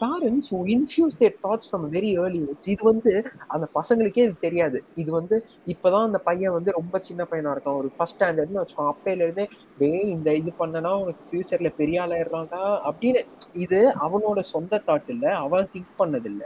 parents 0.00 0.50
who 0.52 0.60
infuse 0.76 1.18
their 1.22 1.36
thoughts 1.44 1.70
from 1.70 1.86
very 1.94 2.12
early 2.22 2.42
age 2.52 2.68
இது 2.74 2.84
வந்து 2.90 3.12
அந்த 3.48 3.66
பசங்களுக்கே 3.74 4.24
இது 4.26 4.34
தெரியாது. 4.40 4.78
இது 4.94 5.10
வந்து 5.12 5.36
இப்பதான் 5.72 6.06
அந்த 6.08 6.20
பையன் 6.28 6.56
வந்து 6.56 6.70
ரொம்ப 6.78 6.98
சின்ன 7.08 7.22
பையனா 7.30 7.52
இருக்கான். 7.54 7.78
ஒரு 7.80 7.90
ஃபர்ஸ்ட் 7.96 8.16
ஸ்டாண்டர்ட்னு 8.16 8.60
வச்சுக்கோம் 8.60 8.90
அப்பையில 8.92 9.24
இருந்தே 9.26 9.44
டேய் 9.78 10.08
இந்த 10.14 10.28
இது 10.40 10.52
பண்ணனா 10.58 10.92
உனக்கு 11.02 11.22
ஃபியூச்சர்ல 11.28 11.70
பெரிய 11.76 12.02
ஆளாயிடுறான்டா 12.04 12.62
அப்படின்னு 12.88 13.20
இது 13.64 13.80
அவனோட 14.06 14.40
சொந்த 14.52 14.82
தாட் 14.88 15.10
இல்ல. 15.14 15.26
அவன் 15.44 15.70
திங்க் 15.74 15.98
பண்ணது 15.98 16.28
இல்ல 16.32 16.44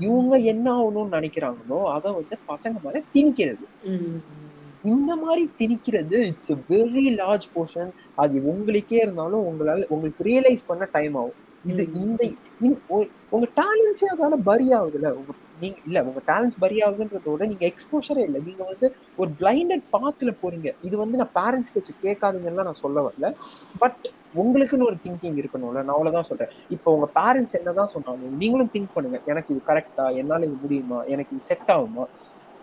இவங்க 0.00 0.34
என்ன 0.52 0.66
ஆகணும்னு 0.78 1.16
நினைக்கிறாங்களோ 1.16 1.80
அதை 1.94 2.12
வந்து 2.12 2.38
பசங்க 2.52 2.76
மேல 2.84 3.02
திணிக்கிறது. 3.14 3.64
இந்த 4.92 5.12
மாதிரி 5.16 5.44
திணிக்கிறது 5.58 6.18
இட்ஸ் 6.30 6.52
வெரி 6.70 7.04
லார்ஜ் 7.20 7.46
போர்ஷன் 7.54 7.90
அது 8.22 8.42
உங்களுக்கே 8.52 8.98
இருந்தாலும் 9.04 9.46
உங்களால 9.50 9.86
உங்களுக்கு 9.88 10.26
ரியலைஸ் 10.30 10.66
பண்ண 10.66 10.84
டைம் 10.96 11.16
ஆகும். 11.20 11.38
இது. 11.64 11.82
இந்த 12.00 12.22
உங்க 13.34 13.46
டேலண்ட்ஸே 13.60 14.08
அதால 14.14 14.36
பரி 14.48 14.66
ஆகுதுல்ல. 14.78 15.10
உங்க 15.20 15.32
நீங்க 15.60 15.78
இல்ல 15.84 15.98
உங்க 16.08 16.20
டேலண்ட்ஸ் 16.30 16.60
பரி 16.62 16.76
ஆகுதுன்றத 16.86 17.28
விட 17.32 17.46
நீங்க 17.50 17.64
எக்ஸ்போஷரே 17.70 18.22
இல்ல. 18.28 18.38
நீங்க 18.48 18.62
வந்து 18.70 18.86
ஒரு 19.18 19.30
பிளைண்டட் 19.40 19.84
பாத்துல 19.96 20.32
போறீங்க. 20.42 20.68
இது 20.80 20.96
வந்து 21.02 21.20
நான் 21.20 21.34
பேரண்ட்ஸ் 21.38 21.74
பேச்சு 21.74 21.94
கேட்காதீங்கன்னு 22.06 22.68
நான் 22.70 22.82
சொல்ல 22.84 23.00
வரல. 23.06 23.28
பட் 23.82 24.02
உங்களுக்குன்னு 24.42 24.88
ஒரு 24.90 24.98
திங்கிங் 25.04 25.38
இருக்கணும்ல. 25.40 25.80
நான் 25.82 25.96
அவ்வளவுதான் 25.96 26.28
சொல்றேன். 26.30 26.52
இப்போ 26.76 26.88
உங்க 26.96 27.08
பேரண்ட்ஸ் 27.18 27.58
என்னதான் 27.60 27.92
சொன்னாலும் 27.94 28.38
நீங்களும் 28.42 28.72
திங்க் 28.74 28.94
பண்ணுங்க. 28.96 29.20
எனக்கு 29.32 29.52
இது 29.54 29.62
கரெக்டா 29.70 30.06
என்னால 30.22 30.46
இது 30.46 30.56
முடியுமா? 30.64 31.00
எனக்கு 31.14 31.34
இது 31.36 31.48
செட் 31.50 31.70
ஆகுமா? 31.76 32.06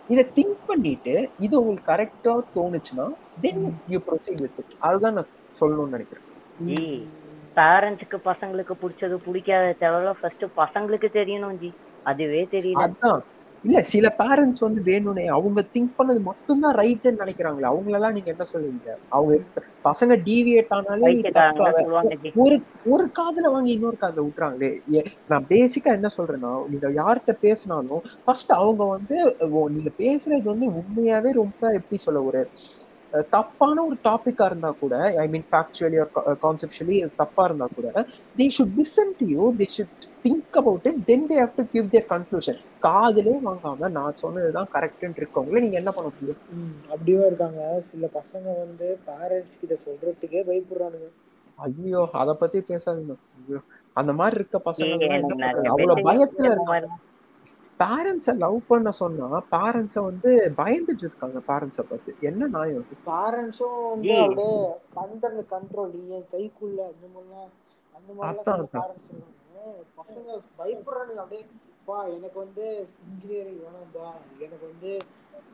இதை 0.09 0.23
திங்க் 0.37 0.59
பண்ணிட்டு 0.65 1.13
இது 1.37 1.53
உங்களுக்கு 1.59 1.91
கரெக்டா 1.91 2.33
தோணுச்சுன்னா 2.57 3.05
then 3.37 3.61
you 3.87 3.99
proceed 4.07 4.41
with 4.45 4.59
it 4.61 4.75
அதுதான் 4.87 5.15
நான் 5.17 5.29
சொல்லணும்னு 5.61 5.95
நினைக்கிறேன். 5.95 6.27
பேரண்ட்ஸ்க்கு 7.57 8.17
பசங்களுக்கு 8.27 8.73
பிடிச்சது 8.81 9.15
பிடிக்காத 9.25 9.71
தேவையில்ல 9.81 10.11
ஃபர்ஸ்ட் 10.19 10.45
பசங்களுக்கு 10.59 11.07
தெரியணும் 11.19 11.57
ஜி. 11.63 11.69
அதுவே 12.05 12.41
தெரியல. 12.53 12.83
அதான். 12.83 13.21
இல்ல 13.63 13.79
சில 13.89 14.07
பேரண்ட்ஸ் 14.19 14.63
வந்து 14.65 14.81
வேணும்னே 14.87 15.25
அவங்க 15.35 15.61
திங்க் 15.73 15.97
பண்ணது 15.97 16.19
மட்டும்தான் 16.29 16.77
ரைட்னு 16.79 17.21
நினைக்கிறாங்களே. 17.21 17.67
அவங்களெல்லாம் 17.71 18.15
நீங்க 18.15 18.29
என்ன 18.33 18.45
சொல்லுவீங்க? 18.51 18.87
அவங்க 19.11 19.33
பசங்க 19.85 20.13
டீவியேட் 20.27 20.73
ஆனாலே 20.77 21.09
இது 21.13 21.29
தப்பு. 21.31 21.61
வைக்கிறாங்க 21.61 21.69
அத 21.69 21.79
சொல்லுவாங்க 21.79 22.15
ஜி. 22.23 22.31
ஒரு 22.41 22.55
ஒரு 22.91 23.05
காதுல 23.17 23.47
வாங்கி 23.53 23.71
இன்னொரு 23.73 23.97
காதுல 23.97 24.23
விட்டுறாங்களே 24.25 24.71
நான் 25.31 25.47
பேசிக்கா 25.51 25.91
என்ன 25.97 26.09
சொல்றேன்னா 26.15 26.53
நீங்க 26.71 26.87
யார்கிட்ட 26.97 27.33
பேசினாலும் 27.45 28.03
ஃபர்ஸ்ட் 28.21 28.53
அவங்க 28.59 28.83
வந்து 28.95 29.17
நீங்க 29.75 29.91
பேசுறது 29.99 30.47
வந்து 30.53 30.67
உண்மையாவே 30.79 31.31
ரொம்ப 31.41 31.61
எப்படி 31.79 31.99
சொல்ல 32.05 32.21
ஒரு 32.29 32.41
தப்பான 33.31 33.77
ஒரு 33.87 33.95
டாபிக்கா 34.07 34.45
இருந்தா 34.49 34.69
கூட 34.77 34.93
I 35.21 35.27
mean 35.29 35.47
factually 35.49 35.97
or 36.03 36.11
conceptually 36.43 36.97
தப்பா 37.21 37.43
இருந்தா 37.43 37.67
கூட 37.71 37.87
they 38.35 38.47
should 38.57 38.75
listen 38.79 39.13
to 39.19 39.27
you 39.33 39.45
they 39.59 39.67
should 39.75 40.05
think 40.23 40.51
about 40.51 40.85
it 40.85 41.05
then 41.05 41.27
they 41.27 41.31
have 41.31 41.51
to 41.55 41.63
give 41.71 41.89
their 41.89 42.05
conclusion 42.09 42.59
காதுலே 42.81 43.39
வாங்காம 43.45 43.89
நான் 43.89 44.15
சொன்னதுதான் 44.15 44.67
கரெக்ட்னு 44.73 45.21
இருக்கவங்கள 45.21 45.59
நீங்க 45.59 45.77
என்ன 45.77 45.91
பண்ண 45.91 46.11
முடியும்? 46.13 46.39
அப்படியும் 46.89 47.25
இருக்காங்க. 47.25 47.81
சில 47.81 48.07
பசங்க 48.13 48.43
வந்து 48.43 48.99
பேரண்ட்ஸ் 49.05 49.59
கிட்ட 49.59 49.77
சொல்றதுக்கே 49.85 50.43
பயப்படுறானுங்க. 50.49 51.11
ஐயோ 51.55 52.09
அத 52.11 52.33
பத்தி 52.33 52.59
பேசாதீங்க. 52.59 53.15
ஐயோ 53.45 53.59
அந்த 53.93 54.13
மாதிரி 54.13 54.35
இருக்க 54.35 54.71
பசங்க 54.71 55.63
அவ்வளவு 55.63 55.95
பயத்துல 55.95 56.43
இருக்காங்க. 56.43 56.87
மாதிரி- 56.87 57.09
பேரண்ட்ஸ 57.79 58.37
லவ் 58.37 58.59
பண்ண 58.67 58.91
சொன்னா 58.91 59.43
பேரண்ட்ஸ 59.51 60.03
வந்து 60.03 60.53
பயந்துட்டு 60.57 60.97
இருக்காங்க 60.97 61.39
பேரண்ட்ஸ 61.39 61.83
பத்தி. 61.89 62.13
என்ன 62.19 62.47
நியாயம் 62.47 62.85
இது? 62.85 63.11
பேரண்ட்ஸும் 63.11 63.89
வந்து. 63.89 64.17
அப்படியே 64.17 64.67
கண்டர் 64.95 65.45
கண்ட்ரோல் 65.49 65.91
நீ 65.93 66.15
என் 66.15 66.27
கைக்குள்ள 66.31 66.77
அந்த 66.77 67.07
மாதிரிலாம் 67.15 67.49
அந்த 67.93 68.41
மாதிரிலாம் 68.51 68.69
பசங்க 69.97 70.29
பயப்படுறானுங்க. 70.59 71.21
அப்படியே 71.23 71.43
பா 71.87 71.97
எனக்கு 72.17 72.37
வந்து 72.39 72.65
இன்ஜினியரிங் 73.05 73.61
வேணாம்பா 73.63 74.07
எனக்கு 74.45 74.65
வந்து 74.65 74.91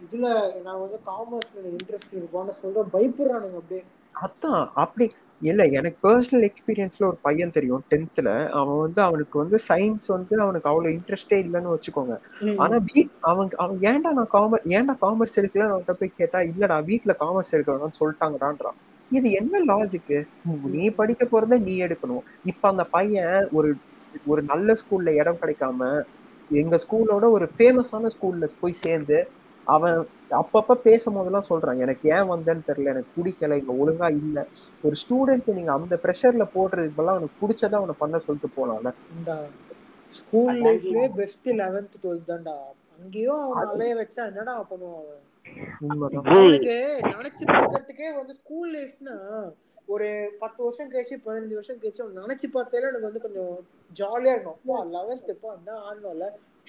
இதுல 0.06 0.28
நான் 0.66 0.82
வந்து 0.82 0.98
காமர்ஸ்ல 1.06 1.70
இன்ட்ரெஸ்ட் 1.76 2.18
இருப்பான்னு 2.20 2.56
சொல்ற 2.62 2.84
பயப்படுறானுங்க 2.96 3.60
அப்படியே. 3.62 3.84
அதான் 4.16 4.62
அப்படி 4.84 5.06
இல்ல 5.42 5.64
எனக்கு 5.78 5.98
பர்சனல் 6.06 6.46
எக்ஸ்பீரியன்ஸ்ல 6.48 7.04
ஒரு 7.10 7.18
பையன் 7.22 7.54
தெரியும் 7.58 7.84
டென்த்ல 7.92 8.30
அவன் 8.60 8.80
வந்து 8.80 9.02
அவனுக்கு 9.02 9.36
வந்து 9.38 9.58
சயின்ஸ் 9.68 10.08
வந்து 10.08 10.36
அவனுக்கு 10.44 10.70
அவ்வளவு 10.72 10.96
இன்ட்ரெஸ்டே 10.96 11.38
இல்லைன்னு 11.44 11.74
வச்சுக்கோங்க. 11.74 12.16
ஆனா 12.58 12.78
வீட் 12.88 13.12
அவன் 13.32 13.52
அவன் 13.58 13.80
ஏன்டா 13.90 14.12
நான் 14.20 14.34
காமர்ஸ் 14.36 14.68
ஏன்டா 14.78 14.96
காமர்ஸ் 15.04 15.40
எடுக்கல? 15.42 15.68
அவன்கிட்ட 15.68 15.96
போய் 16.00 16.18
கேட்டா 16.20 16.42
இல்லடா 16.52 16.78
வீட்ல 16.90 17.16
காமர்ஸ் 17.20 17.54
எடுக்க 17.56 17.70
வேணாம்னு 17.74 18.00
சொல்லிட்டாங்கடான்றான். 18.02 18.78
இது 19.12 19.28
என்ன 19.32 19.60
லாஜிக்கு 19.68 20.18
நீ 20.74 20.86
படிக்க 20.98 21.24
போறத 21.26 21.60
நீ 21.60 21.76
எடுக்கணும். 21.86 22.24
இப்ப 22.46 22.64
அந்த 22.70 22.84
பையன் 22.96 23.38
ஒரு 23.52 23.70
ஒரு 24.28 24.42
நல்ல 24.50 24.76
ஸ்கூல்ல 24.80 25.10
இடம் 25.20 25.42
கிடைக்காம 25.42 25.90
எங்க 26.52 26.76
ஸ்கூலோட 26.84 27.26
ஒரு 27.32 27.46
ஃபேமஸான 27.54 28.12
ஸ்கூல்ல 28.14 28.48
போய் 28.60 28.82
சேர்ந்து 28.82 29.18
அவன் 29.68 29.98
அப்பப்ப 30.38 30.76
பேசும்போதெல்லாம் 30.86 31.48
சொல்றான் 31.50 31.82
எனக்கு 31.84 32.06
ஏன் 32.16 32.30
வந்தேன்னு 32.30 32.68
தெரியல 32.68 32.94
எனக்கு 32.94 33.12
பிடிக்கல 33.18 33.58
இங்க 33.60 33.74
ஒழுங்கா 33.82 34.08
இல்ல. 34.20 34.38
ஒரு 34.84 34.96
ஸ்டூடெண்ட் 35.02 35.50
நீங்க 35.58 35.72
அந்த 35.76 35.96
ப்ரெஷர்ல 36.04 36.46
போடுறதுக்கு 36.54 36.98
பதிலா 36.98 37.16
அவனுக்கு 37.16 37.42
பிடிச்சதை 37.42 37.78
அவனை 37.80 37.96
பண்ண 38.00 38.20
சொல்லிட்டு 38.26 38.50
போலாம்ல 38.58 38.92
இந்த 39.16 39.34
ஸ்கூல் 40.14 40.60
லைஃப்லயே 40.66 41.08
பெஸ்ட் 41.18 41.50
லெவன்த் 41.60 41.98
டுவெல்த் 42.04 42.30
தான்டா. 42.30 42.56
அங்கேயும் 42.98 43.42
அவன் 43.46 43.72
அலைய 43.72 43.96
வச்சா 44.00 44.22
என்னடா 44.32 44.54
பண்ணுவான் 44.70 45.24
நினைச்சு 47.12 47.44
பார்க்கறதுக்கே 47.50 48.08
வந்து 48.18 48.34
ஸ்கூல் 48.40 48.70
லைஃப்னா 48.76 49.16
ஒரு 49.88 50.36
பத்து 50.40 50.64
வருஷம் 50.64 50.92
கழிச்சு 50.92 51.22
பதினஞ்சு 51.26 51.54
வருஷம் 51.54 51.78
கழிச்சு 51.78 52.02
அவன் 52.02 52.24
நினைச்சு 52.24 52.48
பார்த்தாலே 52.52 52.88
எனக்கு 52.88 53.02
வந்து 53.02 53.22
கொஞ்சம் 53.22 53.68
ஜாலியா 53.96 54.30
இருக்கும். 54.30 54.54
அப்பா 54.54 54.86
லெவன்த் 54.86 55.30
இப்போ 55.30 55.56
என்ன 55.56 55.80
ஆடணும்ல? 55.80 56.26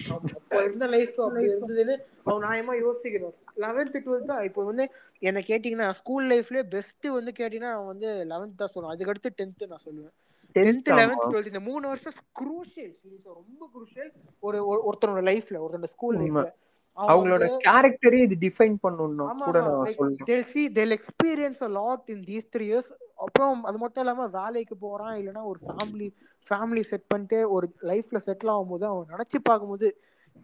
அப்போ 0.09 0.63
இருந்த 0.63 0.87
லைஃப் 0.87 1.21
அப்படி 1.21 1.45
இருந்ததுன்னு 1.45 1.97
அவன் 2.23 2.49
நியாயமா 2.49 2.73
யோசிக்கணும். 2.73 3.33
லெவன்த் 3.57 3.99
டுவெல்த் 4.05 4.25
தான் 4.25 4.43
இப்போ 4.43 4.63
வந்து 4.63 4.89
என்ன 5.19 5.39
கேட்டீங்கன்னா 5.39 5.89
ஸ்கூல் 5.89 6.29
லைஃப்லயே 6.29 6.63
பெஸ்ட் 6.63 7.05
வந்து 7.05 7.31
கேட்டீங்கன்னா 7.39 7.71
அவன் 7.71 7.85
வந்து 7.85 8.07
லெவன்த் 8.07 8.55
தான் 8.55 8.69
சொல்லுவான். 8.75 8.99
அதுக்கடுத்து 8.99 9.29
டென்த் 9.41 9.67
நான் 9.67 9.79
சொல்லுவேன். 9.85 10.11
Tenth 10.59 10.95
eleventh. 10.95 11.33
டுவெல்த் 11.33 11.45
இந்த 11.45 11.59
மூணு 11.59 11.87
வருஷம் 11.87 12.13
குரூஷியல் 12.39 12.95
சீரியஸா 13.03 13.33
ரொம்ப 13.33 13.69
குரூஷியல் 13.75 14.11
ஒரு 14.39 14.57
ஒரு- 14.57 14.89
ஒருத்தனோட 14.89 15.21
லைஃப்ல 15.29 15.65
ஒருத்தனோட 15.69 15.83
ஸ்கூல். 15.83 16.17
லைஃப்ல 16.17 16.51
அவங்களோட 16.97 17.57
கேரக்டரே 17.65 18.21
இது 18.21 18.35
டிஃபைன் 18.47 18.75
பண்ணணும்னா 18.87 19.27
ஆமா 19.27 19.37
கூட 19.37 19.61
நான் 19.61 19.85
சொல்றேன். 19.85 20.17
they'll 20.25 20.57
see 20.57 20.75
they'll 20.77 20.97
experience 20.97 21.63
a 21.63 21.67
lot 21.67 22.09
in 22.09 22.23
these 22.23 22.57
three 22.57 22.61
years. 22.61 22.91
அப்புறம் 23.19 23.63
அது 23.65 23.77
மட்டும் 23.77 24.03
இல்லாம 24.03 24.27
வேலைக்கு 24.35 24.75
போறான் 24.81 25.15
இல்லைன்னா 25.19 25.43
ஒரு 25.45 25.59
ஃபேமிலி 25.65 26.07
ஃபேமிலி 26.45 26.83
செட் 26.89 27.07
பண்ணிட்டு 27.07 27.39
ஒரு 27.55 27.67
லைஃப்ல 27.89 28.19
செட்டில் 28.27 28.53
ஆகும்போது 28.53 28.85
அவன் 28.89 29.11
நினைச்சு 29.13 29.39
பார்க்கும்போது 29.43 29.89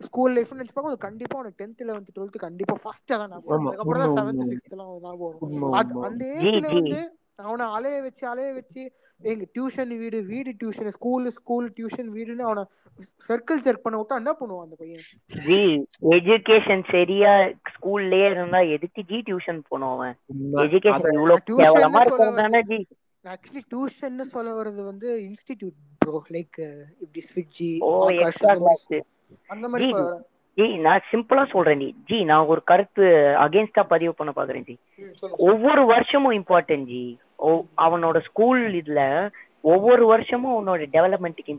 ஸ்கூல் 0.01 0.33
லைஃப்னு 0.35 0.57
நினைச்சு 0.57 0.73
பார்க்கும்போது 0.73 1.05
கண்டிப்பா 1.05 1.35
அவனுக்கு 1.37 1.59
டென்த் 1.61 1.83
லெவன்த் 1.87 2.15
டுவெல்த் 2.15 2.37
கண்டிப்பா 2.41 2.75
ஃபர்ஸ்ட் 2.81 3.13
அதான் 3.15 3.31
ஞாபகம் 3.33 3.67
அதுக்கப்புறம் 3.67 4.03
தான் 4.03 4.15
செவன்த். 4.17 4.43
சிக்ஸ்த் 4.49 4.73
எல்லாம் 4.75 4.89
ஞாபகம் 5.05 5.27
வரும். 5.27 5.45
அந்த 6.07 6.23
ஏஜ்ல. 6.39 6.65
வந்து 6.73 6.99
அவனை 7.39 7.65
அலைய 7.75 7.97
வச்சு 8.03 8.23
அலைய 8.29 8.49
வச்சு 8.53 8.81
எங்க 9.19 9.45
டியூஷன் 9.55 9.91
வீடு 10.01 10.19
வீடு 10.29 10.51
டியூஷன் 10.59 10.89
ஸ்கூல் 10.95 11.25
ஸ்கூல் 11.35 11.67
டியூஷன் 11.77 12.09
வீடுன்னு 12.15 12.45
அவனை 12.47 12.63
சர்க்கிள் 13.27 13.63
செக் 13.63 13.81
பண்ண 13.83 13.95
விட்டா 13.99 14.19
என்ன 14.21 14.33
பண்ணுவான் 14.39 14.65
அந்த 14.65 14.75
பையன்? 14.81 15.01
ஜி 15.41 15.59
எஜுகேஷன் 16.17 16.83
சரியா 16.91 17.31
ஸ்கூல்லயே 17.71 18.27
இருந்தா 18.31 18.61
எதுக்கு 18.75 19.03
ஜி 19.09 19.17
டியூஷன் 19.27 19.59
போனோம் 19.69 19.95
அவன்? 19.95 20.15
எஜுகேஷன் 20.65 21.17
இவ்வளவு 21.17 21.57
கேவலமா 21.61 22.03
இருக்கும் 22.05 22.39
தானே 22.41 22.61
ஜி? 22.71 22.79
ஆக்சுவலி 23.25 23.63
டியூஷன் 23.71 24.23
சொல்ல 24.31 24.49
வர்றது 24.57 24.81
வந்து 24.87 25.09
இன்ஸ்டிடியூட் 25.25 25.75
ப்ரோ 26.01 26.21
லைக் 26.33 26.59
இப்படி 27.03 27.23
ஸ்விட்ஜி 27.29 27.69
ஓ 27.85 27.91
ஆகாஷ் 28.03 28.23
எக்ஸ்ட்ரா 28.23 28.53
அந்த 28.53 28.63
மாதிரி 28.63 28.87
கிளாஸ் 28.87 29.03
அந்த 29.49 29.67
மாதிரி 29.67 29.87
ஜி 29.87 29.93
சொல்ல 29.93 30.07
வரேன் 30.07 30.23
ஜி 30.57 30.83
நான் 30.83 31.05
சிம்பிளா 31.09 31.43
சொல்றேன் 31.51 31.81
ஜி 31.81 31.89
ஜி 32.09 32.17
நான் 32.27 32.49
ஒரு 32.51 32.61
கருத்து 32.69 33.05
அகேன்ஸ்டா 33.41 33.83
பதிவு 33.89 34.13
பண்ண 34.13 34.31
பாக்குறேன் 34.35 34.67
ஜி. 34.67 34.75
ஒவ்வொரு 35.47 35.81
வருஷமும் 35.89 36.35
இம்பார்ட்டன்ட் 36.37 36.87
ஜி. 36.91 37.03
அவனோட 37.77 38.19
ஸ்கூல் 38.19 38.61
இதுல 38.73 39.31
ஒவ்வொரு 39.63 40.05
வருஷமும் 40.05 40.55
அவனோட 40.55 40.81
டெவலப்மெண்ட்டுக்கு 40.91 41.53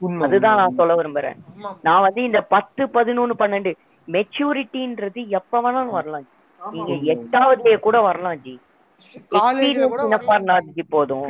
உண்மை, 0.00 0.24
அதுதான். 0.28 0.56
நான் 0.56 0.74
சொல்ல 0.74 0.94
விரும்புறேன். 0.94 1.38
நான் 1.82 2.02
வந்து 2.02 2.22
இந்த 2.22 2.40
பத்து 2.42 2.84
பதினொன்னு 2.86 3.34
பன்னெண்டு 3.38 3.70
மெச்சூரிட்டின்றது 4.08 5.28
எப்ப 5.28 5.62
வேணாலும் 5.62 5.90
வரலாம் 5.90 6.26
நீங்க 6.60 6.92
எட்டாவதுலயே 7.14 7.78
கூட 7.78 8.00
வரலாம் 8.00 8.40
ஜி. 8.40 8.54
போதும். 10.94 11.24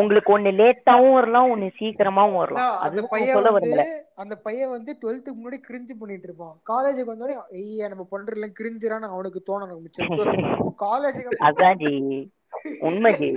உங்களுக்கு 0.00 0.30
ஒண்ணு 0.36 0.50
லேட்டாவும் 0.60 1.16
வரலாம் 1.16 1.50
ஒண்ணு 1.52 1.68
சீக்கிரமாவும் 1.78 2.40
வரலாம். 2.42 2.74
அந்த 2.86 3.02
பையன் 3.12 3.36
வந்து 3.38 3.54
விரும்புறேன் 3.56 3.92
அந்த 4.22 4.34
பையன் 4.46 4.70
வந்து 4.70 4.90
டுவெல்த்துக்கு 5.02 5.38
முன்னாடி 5.40 5.60
கிரிஞ்சு 5.68 5.94
பண்ணிட்டு 6.00 6.28
இருப்பான். 6.28 6.54
காலேஜுக்கு 6.70 7.12
வந்தோடனே 7.12 7.36
ஐயா 7.60 7.88
நம்ம 7.88 8.06
பண்றதுல 8.14 8.48
கிரிஞ்சுறான்னு 8.60 9.12
அவனுக்கு 9.14 9.42
தோண 9.42 9.68
ஆரம்பிச்சிடும் 9.68 10.74
காலேஜுக்கு 10.86 11.44
அதான் 11.48 11.78
ஜி 11.82 11.92
உண்மை 12.80 13.12
ஜி 13.20 13.30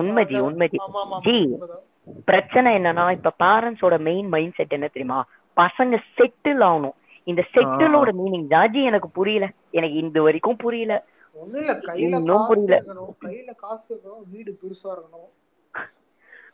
உண்மை 0.00 0.24
ஜி 0.24 0.36
உண்மை 0.48 0.66
ஜி 0.68 0.78
ஆமா 0.78 1.00
ஆமா 1.04 1.18
ஜி 1.26 1.36
உண்மைதான். 1.44 1.84
பிரச்சனை 2.24 2.68
என்னன்னா 2.78 3.04
இப்ப 3.12 3.32
பேரண்ட்ஸோட 3.44 3.94
மெயின் 4.00 4.28
மைண்ட் 4.28 4.56
செட் 4.56 4.72
என்ன 4.72 4.86
தெரியுமா? 4.86 5.18
பசங்க 5.56 5.98
செட்டில் 6.16 6.62
ஆகணும். 6.68 6.96
இந்த 7.24 7.42
செட்டிலோட 7.54 8.10
மீனிங் 8.20 8.46
தான் 8.46 8.70
ஜி 8.70 8.80
எனக்கு 8.82 9.08
புரியல. 9.08 9.46
எனக்கு 9.70 9.96
இந்த 9.96 10.20
வரைக்கும் 10.22 10.56
புரியல. 10.56 10.94
ஒண்ணும் 11.32 11.60
இல்ல 11.60 11.74
கையில 11.88 12.18
காசு. 12.24 12.66
இருக்கணும். 12.68 13.12
கையில 13.24 13.54
காசு 13.54 13.88
இருக்கணும் 13.94 14.24
வீடு 14.30 14.58
பெருசா 14.62 14.88
இருக்கணும். 14.96 15.30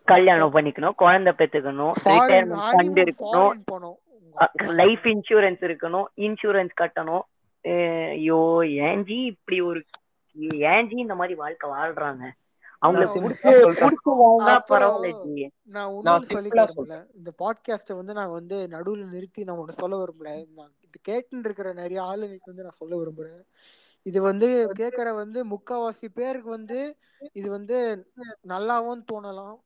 கல்யாணம் 0.05 0.55
பண்ணிக்கணும் 0.55 0.95
குழந்தை 0.95 1.33
பெத்துக்கணும் 1.39 1.95
ரிட்டையர்மெண்ட் 2.05 2.67
ஃபண்ட் 2.75 3.01
இருக்கணும். 3.07 3.97
லைஃப் 4.81 5.05
இன்சூரன்ஸ் 5.05 5.63
இருக்கணும் 5.69 6.07
இன்சூரன்ஸ் 6.17 6.75
கட்டணும். 6.81 7.25
ஐயோ 8.13 8.41
ஏன் 8.89 9.05
ஜி 9.05 9.19
இப்படி 9.25 9.61
ஒரு 9.61 9.81
ஏன் 10.73 10.89
ஜி 10.89 10.97
இந்த 10.97 11.15
மாதிரி 11.15 11.35
வாழ்க்கை 11.35 11.71
வாழ்றாங்க. 11.71 12.25
அப்புறம் 12.79 13.13
பரவாயில்ல 14.69 15.49
நான் 15.65 15.95
இந்த 17.15 17.31
பாட்காஸ்ட்டை 17.39 17.95
வந்து 17.95 18.13
நான் 18.13 18.31
வந்து 18.31 18.57
நடுவுல 18.71 19.11
நிறுத்தி 19.11 19.45
நான் 19.45 19.59
ஒண்ணு 19.59 19.79
சொல்ல 19.81 19.97
விரும்பல. 19.97 20.33
இது 20.87 20.99
கேட்டுன்னு 21.09 21.45
இருக்கிற 21.45 21.73
நிறைய 21.73 22.03
ஆளுங்களுக்கு 22.03 22.53
வந்து 22.53 22.63
நான் 22.63 22.81
சொல்ல 22.83 22.97
விரும்புறேன். 22.97 23.43
இது 24.09 24.19
வந்து 24.29 24.49
கேட்கற 24.81 25.09
வந்து 25.23 25.39
முக்காவாசி 25.55 26.09
பேருக்கு 26.19 26.51
வந்து 26.59 26.79
இது 27.41 27.49
வந்து 27.57 27.77
நல்லாவும் 28.53 29.03
தோணலாம். 29.11 29.57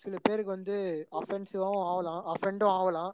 சில 0.00 0.16
பேருக்கு 0.26 0.50
வந்து 0.56 0.76
அஃபென்சிவாவும் 1.20 1.86
ஆகலாம் 1.90 2.22
அஃபெண்டும் 2.32 2.74
ஆகலாம் 2.78 3.12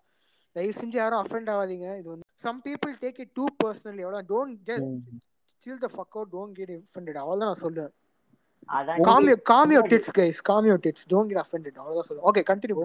தயவு 0.57 0.73
செஞ்சு 0.81 0.97
யாரும் 1.01 1.23
அஃபெண்ட் 1.25 1.51
ஆகாதீங்க. 1.55 1.89
இது 2.01 2.09
வந்து 2.13 2.27
some 2.45 2.61
people 2.67 2.95
take 3.03 3.21
it 3.25 3.35
too 3.39 3.47
personally 3.63 4.05
எவ்வளோ 4.07 4.23
don't 4.33 4.57
just 5.63 5.85
fuck 5.97 6.17
out 6.19 6.33
don't 6.37 6.57
get 6.59 6.73
offended. 6.79 7.17
அவ்வளவுதான் 7.23 7.51
நான் 7.51 7.65
சொல்லுவேன். 7.67 7.93
அதான் 8.69 9.01
காம் 9.07 9.27
ஜி. 9.29 9.35
காம் 9.51 9.71
யோர் 9.73 9.81
உண்மை 9.81 9.89
ji. 9.91 9.93
Tits 9.93 10.13
guys 10.19 10.39
calm 10.49 10.67
your 10.69 10.81
tits 10.85 11.07
don't 11.13 11.31
get 11.31 11.41
offended. 11.43 11.73
அவ்வளவுதான் 11.81 12.07
சொல்லுவேன் 12.09 12.27
ஓகே 12.31 12.43
கண்டினியூ 12.51 12.77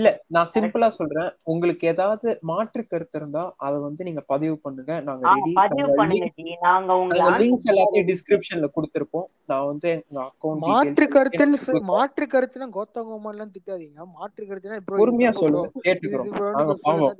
இல்ல 0.00 0.10
நான் 0.34 0.48
சிம்பிளா 0.52 0.88
சொல்றேன். 0.98 1.30
உங்களுக்கு 1.52 1.84
ஏதாவது 1.92 2.28
மாற்று 2.50 2.82
கருத்து 2.92 3.18
இருந்தா 3.20 3.42
அதை 3.66 3.76
வந்து 3.86 4.04
நீங்க 4.08 4.22
பதிவு 4.32 4.56
பண்ணுங்க. 4.66 4.92
நாங்க 5.08 5.24
ரெடி 5.32 5.52
பதிவு 5.60 5.88
பண்ணுங்க 6.00 6.56
நாங்க 6.68 6.98
உங்களை 7.02 7.26
லிங்க்ஸ் 7.42 7.66
எல்லாத்தையும் 7.72 8.08
டிஸ்கிரிப்ஷன்ல 8.12 8.68
கொடுத்திருப்போம். 8.76 9.26
நான் 9.52 9.66
வந்து 9.70 9.88
எங்க 9.96 10.20
அக்கௌண்ட் 10.28 10.64
மாற்று 10.68 11.08
கருத்துன்னு 11.16 11.82
மாற்று 11.92 12.26
கருத்துனா 12.34 12.68
கோத்தங்கோமான் 12.78 13.34
எல்லாம் 13.36 13.54
திட்டாதீங்க. 13.56 14.06
மாற்று 14.18 14.48
கருத்துனா 14.50 14.78
இது 14.80 15.00
பொறுமையா. 15.02 15.32
சொல்லுங்க. 15.42 15.66
இது 15.72 15.84
கேட்டுக்கிறோம் 15.88 16.30
நாங்க 16.58 16.76
பாவம். 16.86 17.12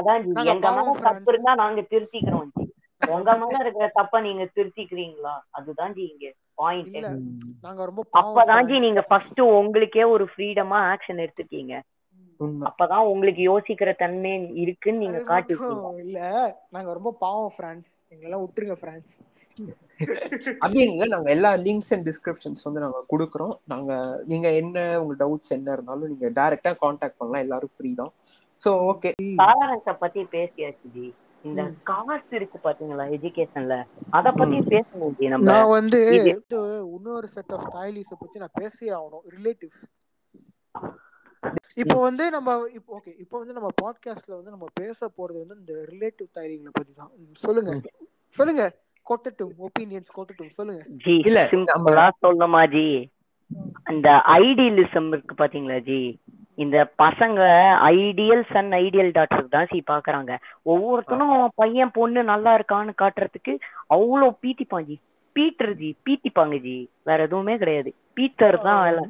அதான் 0.00 0.18
எங்க 0.54 0.72
மேல 0.78 0.96
தப்பு. 1.08 1.30
இருந்தா 1.34 1.54
நாங்க 1.62 1.84
திருத்திக்கிறோம். 1.92 2.50
உங்க 3.02 3.30
மேல 3.40 3.56
இருக்கிற 3.64 3.86
தப்ப 4.00 4.20
நீங்க 4.26 4.44
திருத்திக்கிறீங்களா? 4.56 5.36
அதுதான் 5.58 5.94
ஜி 5.96 6.04
இங்க 6.12 6.26
பாயிண்ட். 6.58 7.00
நாங்க 7.64 7.80
ரொம்ப 7.88 8.02
அப்பதான் 8.20 8.66
ஜி. 8.68 8.76
நீங்க 8.84 9.02
ஃபர்ஸ்ட் 9.08 9.40
உங்களுக்கே 9.58 10.04
ஒரு 10.14 10.24
ஃப்ரீடமா 10.32 10.78
ஆக்ஷன் 10.92 11.22
எடுத்துக்கீங்க 11.24 11.74
உண்மை. 12.40 12.68
அப்பதான் 12.70 13.08
உங்களுக்கு 13.10 13.42
யோசிக்கிற 13.44 13.90
தன்மை 13.96 14.32
இருக்குன்னு 14.62 15.02
நீங்க 15.04 15.18
காட்டிருக்கீங்க 15.28 15.88
இல்ல 16.02 16.18
நாங்க 16.74 16.90
ரொம்ப 16.92 17.12
பாவம் 17.20 17.52
ஃப்ரான்ஸ் 17.56 17.92
எங்களெல்லாம் 18.12 18.44
விட்டுருங்க 18.44 18.76
ஃப்ரான்ஸ் 18.80 19.14
அப்படி 20.60 20.80
இல்ல 20.86 21.06
நாங்க 21.12 21.28
எல்லா 21.32 21.50
லிங்க்ஸ் 21.62 21.90
அண்ட் 21.94 22.06
டிஸ்கிரிப்ஷன்ஸ் 22.08 22.64
வந்து 22.66 22.82
நாங்க 22.84 23.00
கொடுக்குறோம். 23.10 23.54
நாங்க 23.64 23.90
நீங்க 24.26 24.48
என்ன 24.60 24.76
உங்க 25.02 25.14
டவுட்ஸ் 25.18 25.54
என்ன 25.56 25.74
இருந்தாலும் 25.76 26.10
நீங்க 26.12 26.28
டைரக்டா 26.38 26.72
காண்டாக்ட் 26.82 27.18
பண்ணலாம். 27.18 27.44
எல்லாரும் 27.46 27.74
ஃப்ரீ 27.74 27.90
தான். 28.00 28.12
சோ 28.62 28.70
ஓகே 28.88 29.10
டாலரன்ஸ 29.40 29.94
பத்தி 30.00 30.22
பேசியாச்சு 30.32 30.88
ஜி. 30.92 31.06
இந்த. 31.46 31.62
காஸ்ட் 31.90 32.34
இருக்கு 32.34 32.58
பாத்தீங்களா 32.64 33.04
எஜுகேஷன்ல 33.16 33.76
அத 34.10 34.32
பத்தி 34.32 34.58
பேசணும் 34.70 35.14
ஜி 35.18 35.28
நம்ம 35.28 35.48
நான் 35.50 35.68
வந்து 35.68 36.00
இன்னொரு 36.96 37.28
செட் 37.28 37.52
ஆஃப் 37.52 37.66
ஸ்டைலிஸ 37.66 38.12
பத்தி 38.18 38.38
நான் 38.38 38.58
பேசியே 38.60 38.92
ஆகணும் 38.92 39.24
ரிலேட்டிவ்ஸ் 39.36 39.84
இப்போ 41.74 41.96
வந்து 42.00 42.30
நம்ம 42.30 42.50
இப்போ 42.74 42.90
ஓகே 42.98 43.12
இப்போ 43.18 43.38
வந்து 43.38 43.52
நம்ம 43.52 43.68
பாட்காஸ்ட்ல 43.82 44.36
வந்து 44.36 44.50
நம்ம 44.50 44.66
பேச 44.74 45.08
போறது 45.18 45.38
வந்து 45.42 45.56
இந்த 45.58 45.72
ரிலேட்டிவ் 45.92 46.28
ஸ்டைலிங்களை 46.30 46.72
பத்தி 46.72 46.92
தான். 46.94 47.10
சொல்லுங்க. 47.34 47.72
சொல்லுங்க. 48.34 48.64
கொட்டட்டும் 49.06 49.52
ஒப்பீனியன்ஸ் 49.58 50.16
கொட்டட்டும் 50.16 50.48
சொல்லுங்க. 50.48 50.82
ஜி 51.04 51.14
இல்ல, 51.26 51.40
சிம்பிளா 51.52 52.06
சொல்லணுமா 52.22 52.62
ஜி? 52.70 52.86
அந்த 53.82 54.08
ஐடியலிசம் 54.38 55.08
இருக்கு 55.08 55.34
பாத்தீங்களா 55.34 55.78
ஜி? 55.80 56.00
இந்த 56.58 56.76
பசங்க 57.02 57.40
ஐடியல் 57.96 58.44
சன் 58.52 58.70
ஐடியல் 58.84 59.10
டாக்டர் 59.18 59.54
தான் 59.56 59.68
சி 59.72 59.78
பாக்குறாங்க 59.92 60.32
ஒவ்வொருத்தனும் 60.72 61.34
அவன் 61.36 61.58
பையன் 61.62 61.94
பொண்ணு 61.98 62.22
நல்லா 62.32 62.52
இருக்கான்னு 62.58 62.94
காட்டுறதுக்கு 63.02 63.54
அவ்வளோ 63.96 64.28
பீத்திப்பான் 64.44 64.88
ஜி 64.88 64.96
பீட்டர் 65.36 65.72
ஜி 65.80 65.88
பீத்திப்பாங்க 66.06 66.56
ஜி 66.66 66.76
வேற 67.08 67.18
எதுவுமே 67.28 67.54
கிடையாது. 67.62 67.90
பீட்டர் 68.16 68.58
தான் 68.66 68.82
வேலை 68.84 69.02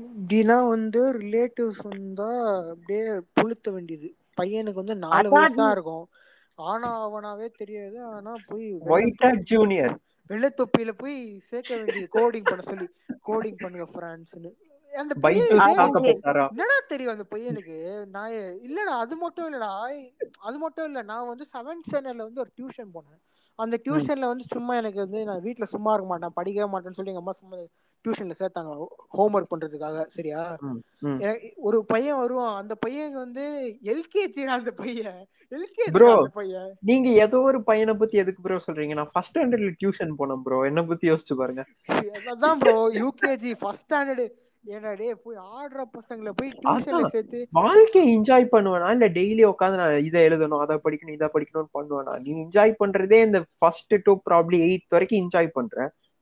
வந்து 0.72 1.00
ரிலேட்டிவ்ஸ் 1.22 1.82
வந்தா 1.90 2.30
அப்படியே 2.72 3.04
புளுத்த 3.38 3.66
வேண்டியது. 3.74 4.08
பையனுக்கு 4.40 4.82
வந்து 4.82 4.96
நாலு 5.04 5.28
வயசா 5.34 5.66
இருக்கும். 5.76 6.06
ஆனா 6.70 6.88
அவனாவே 7.06 7.48
தெரியாது. 7.60 7.96
ஆனா 8.14 8.32
போய் 8.50 8.66
ஒயிட் 8.96 9.22
ஹேட் 9.24 9.44
ஜூனியர் 9.52 9.94
வெள்ளத்தொப்பியில 10.30 10.92
போய் 11.02 11.16
சேர்க்க 11.50 11.70
வேண்டியது. 11.80 12.08
கோடிங் 12.16 12.48
பண்ண 12.50 12.62
சொல்லி. 12.70 12.88
கோடிங் 13.28 13.60
பண்ணுங்க 13.62 13.86
ஃப்ரான்ஸ்னு 13.94 14.50
அந்த 14.98 15.14
என்னடா 16.52 16.76
தெரியும் 16.88 17.14
அந்த 17.14 17.26
பையனுக்கு 17.34 17.76
நான் 18.16 18.34
இல்லடா 18.68 18.94
அது 19.04 19.16
மட்டும் 19.16 19.48
இல்லடா. 19.48 19.72
அது 20.48 20.58
மட்டும் 20.58 20.86
இல்ல. 20.86 21.02
நான் 21.02 21.30
வந்து 21.32 21.46
செவன்த் 21.54 21.86
ஸ்டாண்டர்ட்ல 21.88 22.28
வந்து 22.28 22.40
ஒரு 22.40 22.52
டியூஷன் 22.60 22.94
போனேன். 22.94 23.20
அந்த 23.58 23.80
டியூஷன்ல 23.84 24.26
வந்து 24.30 24.44
சும்மா 24.54 24.72
எனக்கு 24.74 24.98
வந்து 24.98 25.24
நான் 25.24 25.42
வீட்ல 25.42 25.64
சும்மா 25.64 25.92
இருக்க 25.92 26.08
மாட்டேன். 26.08 26.34
படிக்கவே 26.38 26.70
மாட்டேன்னு 26.72 26.98
சொல்லி 26.98 27.12
எங்க 27.12 27.22
அம்மா 27.24 27.32
சும்மா 27.32 27.58
டியூஷன்ல 28.04 28.34
சேர்த்தாங்க. 28.40 28.72
ஹோம்ஒர்க் 29.16 29.52
பண்றதுக்காக. 29.52 30.00
சரியா? 30.08 30.42
ஒரு 31.56 31.84
பையன் 31.84 32.16
வருவான். 32.16 32.56
அந்த 32.56 32.74
பையன் 32.74 33.12
வந்து 33.14 33.44
எல்கேஜி 33.92 34.42
அந்த 34.58 34.72
பையன். 34.72 35.20
எல்கேஜி. 35.52 35.90
அந்த 36.12 36.30
பையன். 36.34 36.70
நீங்க 36.80 37.08
ஏதோ 37.24 37.40
ஒரு 37.40 37.62
பையனை 37.62 37.94
பத்தி 37.94 38.18
எதுக்கு 38.18 38.42
ப்ரோ 38.42 38.60
சொல்றீங்க? 38.66 38.94
நான் 38.94 39.12
ஃபர்ஸ்ட் 39.14 39.34
ஸ்டாண்டர்ட்ல 39.34 39.72
டியூஷன் 39.82 40.12
போனேன் 40.18 40.42
ப்ரோ 40.42 40.58
என்ன 40.64 40.84
பத்தி 40.84 41.10
யோசிச்சு 41.10 41.36
பாருங்க. 41.36 41.64
அதான் 42.32 42.58
ப்ரோ 42.58 42.76
யூகேஜி 43.02 43.52
ஃபர்ஸ்ட் 43.62 43.86
ஸ்டாண்டர்டு 43.86 44.26
ஏன்னா 44.66 44.90
டேய் 44.98 45.12
போய் 45.24 45.38
ஆடுற 45.52 45.80
பசங்களை 45.92 46.30
போய் 46.32 46.48
டியூஷன்ல. 46.56 47.08
சேர்த்து 47.10 47.40
வாழ்க்கையை 47.58 48.06
என்ஜாய் 48.14 48.46
பண்ணுவேனா 48.52 48.88
இல்ல 48.94 49.06
டெய்லி 49.16 49.42
உட்காந்து 49.50 49.80
நான் 49.80 50.06
இதை 50.06 50.20
எழுதணும் 50.28 50.62
அதை 50.64 50.76
படிக்கணும் 50.84 51.16
இதை 51.16 51.28
படிக்கணும்னு 51.34 51.74
பண்ணுவேனா 51.74 52.14
நீ 52.24 52.32
என்ஜாய் 52.42 52.74
பண்றதே 52.80 53.20
இந்த 53.26 53.40
ஃபர்ஸ்ட் 53.58 53.94
டு 54.06 54.14
ப்ராப்ளி 54.26 54.58
எயித் 54.66 54.96
வரைக்கும் 54.96 55.22
என்ஜாய் 55.22 55.50
பண்ற 55.56 55.76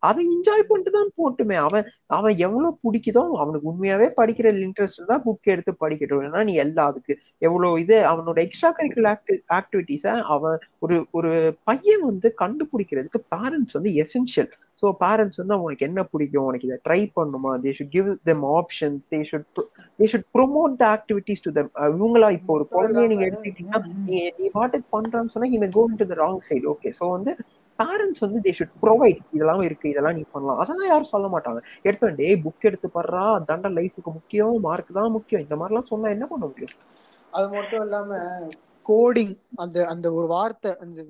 அதை 0.08 0.22
என்ஜாய் 0.34 0.66
பண்ணிட்டு 0.68 0.92
தான் 0.96 1.12
போட்டுமே. 1.18 1.56
அவன் 1.66 1.86
அவன் 2.16 2.34
எவ்வளவு 2.46 2.70
பிடிக்குதோ 2.84 3.22
அவனுக்கு 3.42 3.70
உண்மையாவே 3.72 4.08
படிக்கிற 4.20 4.52
இன்ட்ரெஸ்ட் 4.66 5.10
தான் 5.12 5.24
புக் 5.26 5.52
எடுத்து 5.54 5.74
படிக்கட்டும். 5.84 6.24
ஏன்னா 6.28 6.42
நீ 6.50 6.54
எல்லா 6.64 6.84
அதுக்கு 6.92 7.14
எவ்வளவு 7.42 7.80
இது 7.84 7.98
அவனோட 8.12 8.38
எக்ஸ்ட்ரா 8.46 8.72
கரிக்குலர் 8.78 9.12
ஆக்டி 9.14 9.36
ஆக்டிவிட்டிஸ 9.58 10.06
அவன் 10.36 10.56
ஒரு 10.84 10.98
ஒரு 11.18 11.32
பையன் 11.70 12.04
வந்து 12.10 12.30
கண்டுபிடிக்கிறதுக்கு 12.42 13.22
பேரண்ட்ஸ் 13.34 13.76
வந்து 13.78 13.92
எசென்ஷியல் 14.04 14.50
ஸோ 14.82 14.86
பேரண்ட்ஸ் 15.02 15.40
வந்து 15.40 15.54
அவனுக்கு 15.56 15.86
என்ன 15.88 16.00
பிடிக்கும்? 16.12 16.46
உனக்கு 16.48 16.68
இதை 16.68 16.78
ட்ரை 16.86 17.00
பண்ணுமா? 17.16 17.50
They 17.62 17.72
should 17.76 17.92
give 17.94 18.08
them 18.30 18.44
options 18.56 19.04
they 19.12 19.18
should 19.28 19.46
they 19.98 20.06
should 20.12 20.28
promote 20.36 20.72
the 20.80 20.86
activities 20.96 21.44
to 21.44 21.50
them 21.58 21.70
இவங்களா 21.94 22.30
இப்போ 22.38 22.52
ஒரு 22.56 22.64
குழந்தைய 22.74 23.08
நீங்க 23.12 23.26
எடுத்துக்கிட்டீங்கன்னா 23.28 23.80
நீ 24.08 24.18
நீ 24.38 24.48
பாட்டுக்கு 24.56 24.88
பண்றான்னு 24.96 25.32
சொன்னா 25.34 25.50
இவன் 25.58 25.74
go 25.76 25.84
to 26.00 26.06
the 26.12 26.16
wrong 26.22 26.42
side 26.48 26.66
okay 26.74 26.92
so 26.98 27.06
வந்து 27.16 27.34
பேரண்ட்ஸ் 27.78 28.24
வந்து 28.24 28.40
தே 28.40 28.52
ஷுட் 28.58 28.76
ப்ரொவைட் 28.82 29.20
இதெல்லாம் 29.32 29.62
இருக்கு 29.62 29.86
இதெல்லாம் 29.88 30.14
நீ 30.14 30.24
பண்ணலாம். 30.32 30.58
அதெல்லாம் 30.58 30.88
யாரும் 30.88 31.12
சொல்ல 31.14 31.28
மாட்டாங்க. 31.28 31.60
எடுத்து 31.82 32.14
டே 32.14 32.28
புக் 32.36 32.66
எடுத்து 32.70 32.88
படுறா 32.94 33.24
தண்ட 33.44 33.68
லைஃபுக்கு 33.68 34.12
முக்கியம் 34.12 34.60
மார்க் 34.60 34.92
தான் 34.92 35.10
முக்கியம். 35.10 35.42
இந்த 35.42 35.56
மாதிரிலாம் 35.56 35.90
சொன்னா 35.92 36.08
என்ன 36.08 36.26
பண்ண 36.26 36.44
முடியும்? 36.46 36.74
அது 37.32 37.46
மட்டும் 37.48 37.82
இல்லாம 37.82 38.18
கோடிங் 38.86 39.34
அந்த 39.56 39.86
அந்த 39.86 40.06
ஒரு 40.12 40.26
வார்த்தை 40.26 40.70
அந்த 40.76 41.02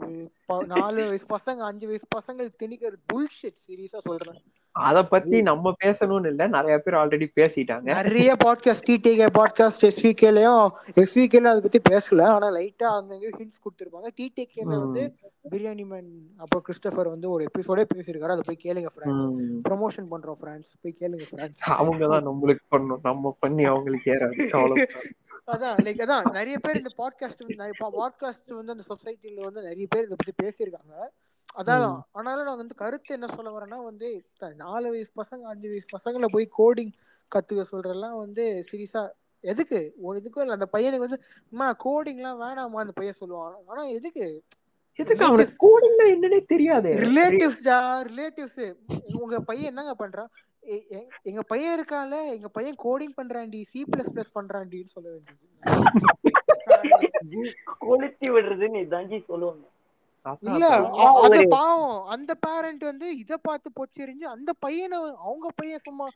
நாலு 0.75 1.01
வயசு 1.09 1.27
பசங்க 1.29 1.63
அஞ்சு 1.71 1.87
வயசு 1.87 2.07
பசங்க 2.17 2.49
திணிக்கிறது 2.63 2.99
புல்ஷிட் 3.13 3.63
சீரியஸா 3.67 4.01
சொல்றேன். 4.11 4.41
அத 4.75 5.05
பத்தி 5.05 5.43
நம்ம 5.43 5.73
பேசணும்னு 5.85 6.27
இல்ல. 6.27 6.47
நிறைய 6.47 6.79
பேர் 6.79 6.95
ஆல்ரெடி 6.95 7.27
பேசிட்டாங்க. 7.41 7.81
நிறைய 7.81 8.37
பாட்காஸ்ட் 8.45 8.87
டிடிகே 8.89 9.27
பாட்காஸ்ட் 9.39 9.87
எஸ்விகேலயும் 9.89 10.69
எஸ்விகேல 10.95 11.45
அதை 11.45 11.61
பத்தி 11.61 11.81
பேசல. 11.91 12.23
ஆனா 12.23 12.51
லைட்டா 12.51 12.89
அங்கங்க 12.89 13.29
ஹிண்ட்ஸ் 13.39 13.61
கொடுத்துருப்பாங்க. 13.67 14.09
டிடிகேல 14.21 14.63
வந்து 14.63 15.15
பிரியாணி 15.51 15.87
மேன் 15.87 16.11
அப்புறம் 16.37 16.65
கிறிஸ்டபர் 16.69 17.09
வந்து 17.09 17.31
ஒரு 17.31 17.45
எபிசோடே 17.45 17.85
பேசியிருக்காரு. 17.95 18.37
அதை 18.37 18.43
போய் 18.45 18.63
கேளுங்க 18.65 18.87
ஃப்ரெண்ட்ஸ். 18.97 19.31
ப்ரமோஷன் 19.69 20.11
பண்றோம் 20.11 20.39
ஃப்ரெண்ட்ஸ் 20.43 20.75
போய் 20.83 20.97
கேளுங்க 21.01 21.25
ஃப்ரெண்ட்ஸ் 21.31 21.65
அவங்கதான் 21.69 22.27
நம்மளுக்கு 22.29 22.65
பண்ணணும். 22.71 23.03
நம்ம 23.03 23.37
பண்ணி 23.41 23.65
அவங்களுக்கு 23.65 24.13
ஏறாது. 24.13 24.49
அதான் 25.53 25.81
லைக் 25.87 26.03
அதான். 26.05 26.31
நிறைய 26.33 26.59
பேர் 26.59 26.77
இந்த 26.77 26.91
பாட்காஸ்ட் 26.99 27.43
பாட்காஸ்ட் 27.81 28.53
வந்து 28.55 28.73
அந்த 28.73 28.85
சொசைட்டில 28.89 29.43
வந்து 29.43 29.63
நிறைய 29.63 29.87
பேர் 29.89 30.05
இதை 30.05 30.17
பத்தி 30.17 30.33
பேசியிருக்காங்க. 30.43 30.95
அதான். 31.55 32.01
ஆனாலும் 32.13 32.45
நான் 32.45 32.57
வந்து 32.57 32.75
கருத்து 32.75 33.15
என்ன 33.15 33.27
சொல்ல 33.27 33.51
வரேன்னா 33.51 33.85
வந்து 33.85 34.25
நாலு 34.57 34.91
வயசு 34.91 35.11
பசங்க 35.17 35.43
அஞ்சு 35.43 35.69
வயசு 35.69 35.87
பசங்களை 35.97 36.27
போய் 36.31 36.49
கோடிங் 36.59 36.93
கத்துக்க 37.33 37.65
சொல்றதெல்லாம் 37.73 38.19
வந்து 38.19 38.65
சீரியஸா 38.73 39.09
எதுக்கு? 39.45 39.95
ஒரு 40.01 40.19
இதுக்கும் 40.19 40.41
இல்லை. 40.41 40.49
அந்த 40.49 40.69
பையனுக்கு 40.73 40.99
வந்து 40.99 41.23
அம்மா 41.53 41.77
கோடிங்லாம் 41.85 42.43
வேணாமா 42.43 42.85
அந்த 42.85 42.93
பையன் 42.95 43.15
சொல்லுவான். 43.21 43.55
ஆனா 43.67 43.83
எதுக்கு? 43.83 44.43
எதுக்கு 44.99 45.25
அவனுக்கு 45.25 45.55
கோடிங்னா 45.65 46.15
என்னன்னே 46.15 46.45
தெரியாது. 46.45 46.95
ரிலேட்டிவ்ஸ்டா 46.95 48.07
ரிலேட்டிவ்ஸ் 48.11 48.75
உங்க 49.21 49.41
பையன் 49.41 49.65
என்னங்க 49.65 49.95
பண்றான் 49.99 50.29
எங்க 51.23 51.43
பையன் 51.43 51.79
இருக்கான்ல. 51.79 52.27
எங்க 52.27 52.49
பையன் 52.49 52.77
கோடிங் 52.85 53.13
பண்றான்டி. 53.17 53.63
சி 53.63 53.85
பிளஸ் 53.97 54.15
பிளஸ் 54.15 54.35
பண்றான்டின்னு 54.35 54.87
சொல்ல 54.87 55.11
வேண்டியது. 55.11 55.63
கொளுத்தி 57.79 58.31
விடுறதுன்னு 58.31 58.87
இதான் 58.87 59.07
ஜி 59.07 59.25
சொல்லுவாங்க. 59.27 59.63
இல்ல 60.49 60.67
அது 61.25 61.39
பாவம். 61.55 61.99
அந்த 62.15 62.33
பேரண்ட் 62.45 62.85
வந்து 62.91 63.07
இத 63.23 63.35
பார்த்து 63.49 63.71
பொச்செறிஞ்சு 63.79 64.27
அந்த 64.37 64.51
பையனை 64.65 64.99
அவங்க 65.27 65.49
பையன் 65.61 65.85
சும்மா 65.89 66.07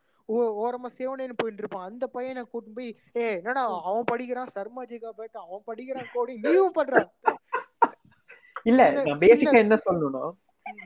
ஓரமா 0.64 0.88
சேவனேன்னு 0.98 1.36
போயிட்டு 1.40 1.62
இருப்பான். 1.62 1.86
அந்த 1.90 2.04
பையனை 2.16 2.42
கூட்டு 2.52 2.70
போய் 2.76 2.90
ஏ 3.20 3.24
என்னடா 3.38 3.62
அவன் 3.88 4.10
படிக்கிறான் 4.12 4.52
சர்மாஜிகா 4.56 5.10
பேட்டா 5.20 5.40
அவன் 5.46 5.66
படிக்கிறான் 5.70 6.10
கோடிங் 6.16 6.42
நீயும் 6.46 6.76
பண்ற. 6.78 7.04
இல்ல 8.66 8.82
நான் 9.08 9.24
பேசிக்கா 9.24 9.58
என்ன 9.64 9.78
சொல்லணும்னா 9.86 10.24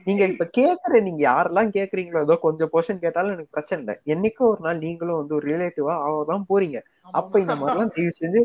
நீங்க 0.07 0.23
இப்ப 0.31 0.45
கேக்குற 0.57 0.99
நீங்க 1.05 1.21
யாரெல்லாம் 1.29 1.71
கேக்குறீங்களோ 1.77 2.19
ஏதோ 2.25 2.35
கொஞ்சம் 2.45 2.69
கொஸ்டின் 2.73 3.01
கேட்டாலும் 3.01 3.33
எனக்கு 3.35 3.53
பிரச்சனை 3.55 3.79
இல்லை. 3.83 3.95
என்னைக்கோ 4.13 4.43
ஒரு 4.53 4.61
நாள் 4.65 4.83
நீங்களும் 4.83 5.19
வந்து 5.21 5.35
ஒரு 5.37 5.45
ரிலேட்டிவா 5.51 5.93
ஆகதான் 6.05 6.45
போறீங்க. 6.51 6.77
அப்ப 7.19 7.39
இந்த 7.43 7.55
மாதிரிலாம் 7.61 7.93
தயவு 7.97 8.13
செஞ்சு 8.21 8.41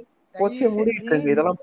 இதெல்லாம் 1.32 1.58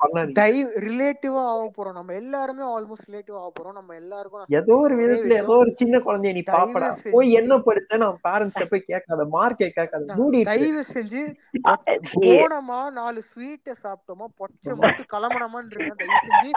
ரிலேட்டிவா 0.85 1.41
ஆக 1.51 1.65
போறோம். 1.75 1.93
நம்ம 1.93 2.13
எல்லாருமே 2.13 2.63
ஆல்மோஸ்ட் 2.75 3.07
ரிலேட்டிவ் 3.09 3.37
ஆக 3.41 3.49
போறோம். 3.57 3.75
நம்ம 3.79 3.95
எல்லாருக்கும் 3.95 4.55
ஏதோ 4.59 4.75
ஒரு 4.77 4.95
ஒரே 4.95 5.01
விதத்துல 5.01 5.27
விஷயம். 5.27 5.45
ஏதோ 5.45 5.57
ஒரு 5.57 5.71
சின்ன 5.75 5.99
குழந்தைய 5.99 6.33
நீ 6.33 6.43
பாப்படா. 6.49 6.89
போய் 7.11 7.29
என்ன 7.31 7.57
படிச்ச 7.67 7.91
பேரண்ட்ஸ்ட 8.27 8.65
போய் 8.69 8.87
கேட்காத 8.91 9.25
மார்க்கே 9.35 9.69
கேட்காத 9.77 10.17
தயவு 10.51 10.83
செஞ்சு 10.93 11.21
போனோமா 12.25 12.79
நாலு 12.91 13.21
ஸ்வீட்டை 13.29 13.75
சாப்பிட்டோமா 13.83 14.27
பொச்சை 14.39 14.73
மட்டும் 14.81 15.09
கிளம்பணுமான்னு 15.13 15.71
இருக்கேன் 15.71 16.01
தயவு 16.01 16.21
செஞ்சு 16.27 16.51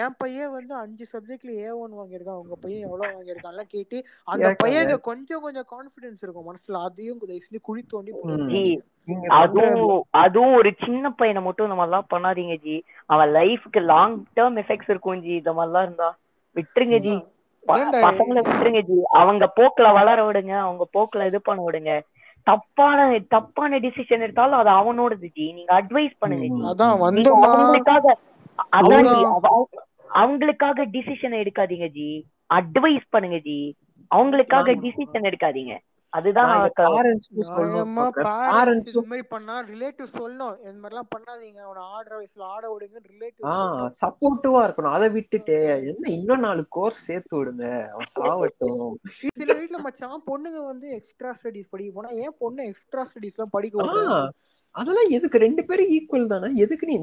என் 0.00 0.16
பையன் 0.18 0.54
வந்து 0.56 0.74
அஞ்சு 0.74 1.04
சப்ஜெக்ட்ல 1.12 1.52
ஏ 1.60 1.70
ஒன் 1.82 1.92
வாங்கியிருக்கான். 1.92 2.40
உங்க 2.42 2.56
பையன் 2.64 2.84
எவ்வளவு 2.86 3.14
வாங்கியிருக்கான்லாம் 3.16 3.72
கேட்டு 3.74 3.96
அந்த. 4.24 4.50
பையனுக்கு 4.64 5.08
கொஞ்சம் 5.10 5.42
கொஞ்சம் 5.42 5.68
கான்பிடன்ஸ் 5.74 6.22
இருக்கும் 6.22 6.48
மனசுல. 6.50 6.82
அதையும் 6.88 7.20
தயவு 7.22 7.44
செஞ்சு 7.46 7.62
குழி 7.68 7.82
தோண்டி 7.94 8.12
அதுவும் 9.28 9.76
அதுவும் 10.10 10.54
ஒரு 10.54 10.74
சின்ன 10.84 11.10
பையனை 11.10 11.42
மட்டும் 11.42 11.70
இந்த 11.70 11.78
மாதிரிலாம் 11.80 12.10
பண்ணாதீங்க 12.14 12.56
ஜி. 12.62 12.76
அவன் 13.06 13.30
லைஃப்க்கு 13.30 13.80
லாங் 13.82 14.24
டேர்ம் 14.36 14.58
எஃபெக்ட்ஸ் 14.62 14.90
இருக்கும் 14.92 15.20
ஜி. 15.20 15.34
இந்த 15.34 15.52
மாதிரிலாம் 15.52 15.82
இருந்தா 15.82 16.08
விட்டுருங்க 16.56 16.98
ஜி? 16.98 17.14
பசங்களை 18.02 18.40
விட்டுருங்க 18.46 18.80
ஜி. 18.80 18.98
அவங்க 19.12 19.52
போக்குல 19.56 19.92
வளர 19.92 20.24
விடுங்க. 20.24 20.52
அவங்க 20.58 20.88
போக்குல 20.92 21.26
இது 21.26 21.40
பண்ண 21.40 21.62
விடுங்க. 21.62 21.92
தப்பான 22.46 22.98
தப்பான 23.28 23.78
டிசிஷன் 23.78 24.20
எடுத்தாலும் 24.20 24.60
அது 24.60 24.70
அவனோடது 24.70 25.28
ஜி. 25.34 25.52
நீங்க 25.52 25.82
அட்வைஸ் 25.82 26.14
பண்ணுங்க 26.18 26.46
ஜி. 26.46 26.62
அவங்களுக்காக 27.46 28.06
அதான் 28.76 29.08
அவங்களுக்காக 30.14 30.86
டிசிஷன் 30.92 31.36
எடுக்காதீங்க 31.42 31.88
ஜி. 31.88 32.08
அட்வைஸ் 32.54 33.06
பண்ணுங்க 33.10 33.38
ஜி. 33.38 33.58
அவங்களுக்காக. 34.14 34.74
டிசிஷன் 34.84 35.28
எடுக்காதீங்க. 35.30 35.74
அதுதான் 36.12 36.52
பேரண்ட்ஸ் 36.78 37.28
பேரண்ட்ஸும் 38.50 39.00
இது 39.00 39.10
மாதிரி 39.10 39.26
பண்ணா 39.28 39.62
ரிலேட்டிவ் 39.62 40.08
சொல்லணும். 40.18 40.54
இந்த 40.64 40.78
மாதிரிலாம் 40.82 41.10
பண்ணாதீங்க. 41.16 41.60
அவனை 41.60 41.82
ஆடுற 41.96 42.12
வயசுல 42.20 42.42
ஆட 42.54 42.64
விடுங்க 42.68 42.98
ரிலேட்டிவ் 43.12 43.92
சப்போர்ட்டிவா 44.02 44.60
இருக்கணும். 44.66 44.90
அதை 44.90 45.08
விட்டுட்டு 45.08 45.56
என்ன 45.90 46.10
இன்னும் 46.10 46.40
நாலு 46.40 46.66
கோர்ஸ் 46.68 47.06
சேர்த்து 47.06 47.34
விடுங்க. 47.38 47.88
அவன் 47.88 48.12
சாவட்டும். 48.16 48.94
சில 49.40 49.54
வீட்ல 49.54 49.78
மச்சான் 49.78 50.22
பொண்ணுங்க 50.26 50.64
வந்து 50.66 50.88
எக்ஸ்ட்ரா 50.90 51.34
ஸ்டடீஸ் 51.42 51.68
படிக்க 51.70 51.92
போனா 51.92 52.10
ஏன் 52.10 52.36
பொண்ணு 52.38 52.66
எக்ஸ்ட்ரா 52.66 53.04
ஸ்டடீஸ் 53.04 53.36
எல்லாம் 53.36 53.50
படிக்க 53.50 53.78
விடுறாங்க 53.78 54.30
அதெல்லாம் 54.74 55.10
எதுக்கு? 55.10 55.38
ரெண்டு 55.38 55.64
பேரும் 55.64 55.88
ஈக்குவல் 55.88 56.26
தானே? 56.26 56.54
எதுக்கு 56.54 56.86
நீ 56.86 56.96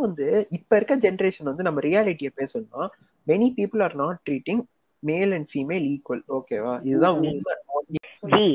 வந்து 0.00 0.46
இப்ப 0.48 0.76
இருக்க 0.76 0.96
ஜென்ரேஷன் 0.96 1.42
வந்து 1.42 1.62
நம்ம 1.62 1.80
ரியாலிட்டியை 1.80 2.32
பேசணும்னா 2.36 2.88
many 3.26 3.54
people 3.56 3.82
are 3.82 3.94
not 3.94 4.18
treating 4.30 4.62
male 5.02 5.32
and 5.32 5.48
female 5.50 5.86
equal 5.90 6.22
ஓகேவா 6.36 6.74
இதுதான் 6.84 7.18
உண்மை. 7.20 7.54
ஜி. 8.32 8.46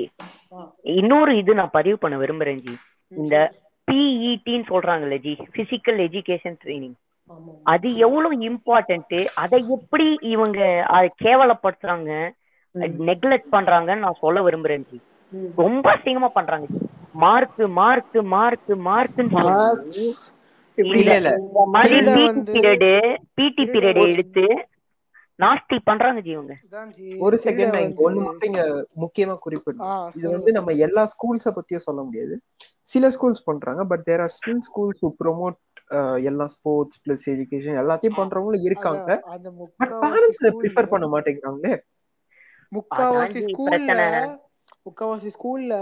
இன்னொரு 0.95 1.31
இது 1.37 1.51
நான் 1.55 1.71
பதிவு 1.71 1.97
பண்ண 1.97 2.15
விரும்புறேன் 2.17 2.61
ஜி 2.63 2.73
இந்த 3.11 3.35
பிஇடின்னு 3.87 4.67
சொல்றாங்கல்ல 4.67 5.17
ஜி 5.21 5.33
பிசிக்கல் 5.55 5.99
எஜுகேஷன் 6.05 6.59
ட்ரைனிங் 6.61 6.97
அது 7.65 7.87
எவ்வளவு 8.05 8.35
இம்பார்ட்டன்ட் 8.47 9.13
அதை 9.35 9.59
எப்படி 9.75 10.05
இவங்க 10.31 10.59
அதை 10.89 11.07
கேவலப்படுத்துறாங்க? 11.23 12.11
நெக்லெக்ட் 13.07 13.53
பண்றாங்கன்னு 13.53 14.05
நான் 14.05 14.21
சொல்ல 14.21 14.41
விரும்புறேன் 14.43 14.85
ஜி. 14.89 14.97
ரொம்ப 15.57 15.85
அசிங்கமா 15.93 16.29
பண்றாங்க 16.31 16.67
ஜி 16.71 16.81
மார்க் 17.21 17.61
மார்க் 17.77 18.17
மார்க் 18.35 18.71
மார்க்னு 18.87 19.25
பிடி 20.77 21.01
பீரியடு 22.47 22.91
பிடி 23.37 23.63
பீரியட் 23.73 23.99
எடுத்து 24.05 24.45
நாஸ்தி 25.39 25.77
பண்றாங்க 25.88 26.19
ஜி 26.25 26.34
ஒரு 27.25 27.38
செகண்ட் 27.45 27.73
நான் 27.75 27.95
ஒண்ணு 28.05 28.19
மட்டும் 28.25 28.49
இங்க 28.49 28.63
முக்கியமா 29.03 29.36
குறிப்பிடணும். 29.45 29.93
இது 30.17 30.27
வந்து 30.36 30.51
நம்ம 30.57 30.73
எல்லா 30.86 31.03
ஸ்கூல்ஸ 31.13 31.51
பத்தியும் 31.55 31.86
சொல்ல 31.88 32.01
முடியாது. 32.07 32.36
சில 32.88 33.09
ஸ்கூல்ஸ் 33.15 33.47
பண்றாங்க 33.49 33.84
but 33.91 34.03
there 34.09 34.23
are 34.25 34.34
still 34.38 34.63
schools 34.67 35.01
who 35.03 35.09
promote 35.21 35.57
எல்லா 36.29 36.45
ஸ்போர்ட்ஸ் 36.55 36.99
பிளஸ் 37.03 37.25
எஜுகேஷன் 37.34 37.79
எல்லாத்தையும் 37.84 38.19
பண்றவங்களும் 38.19 38.67
இருக்காங்க. 38.69 39.09
பட் 39.81 39.95
பேரண்ட்ஸ் 40.03 40.39
school 40.39 40.59
ப்ரிஃபர் 40.63 40.91
பண்ண 40.93 41.07
மாட்டேங்கிறாங்களே. 41.13 41.73
முக்காவாசி 42.71 43.41
ஸ்கூல்ல. 43.47 43.95
முக்காவாசி 44.88 45.31
ஸ்கூல்ல 45.36 45.73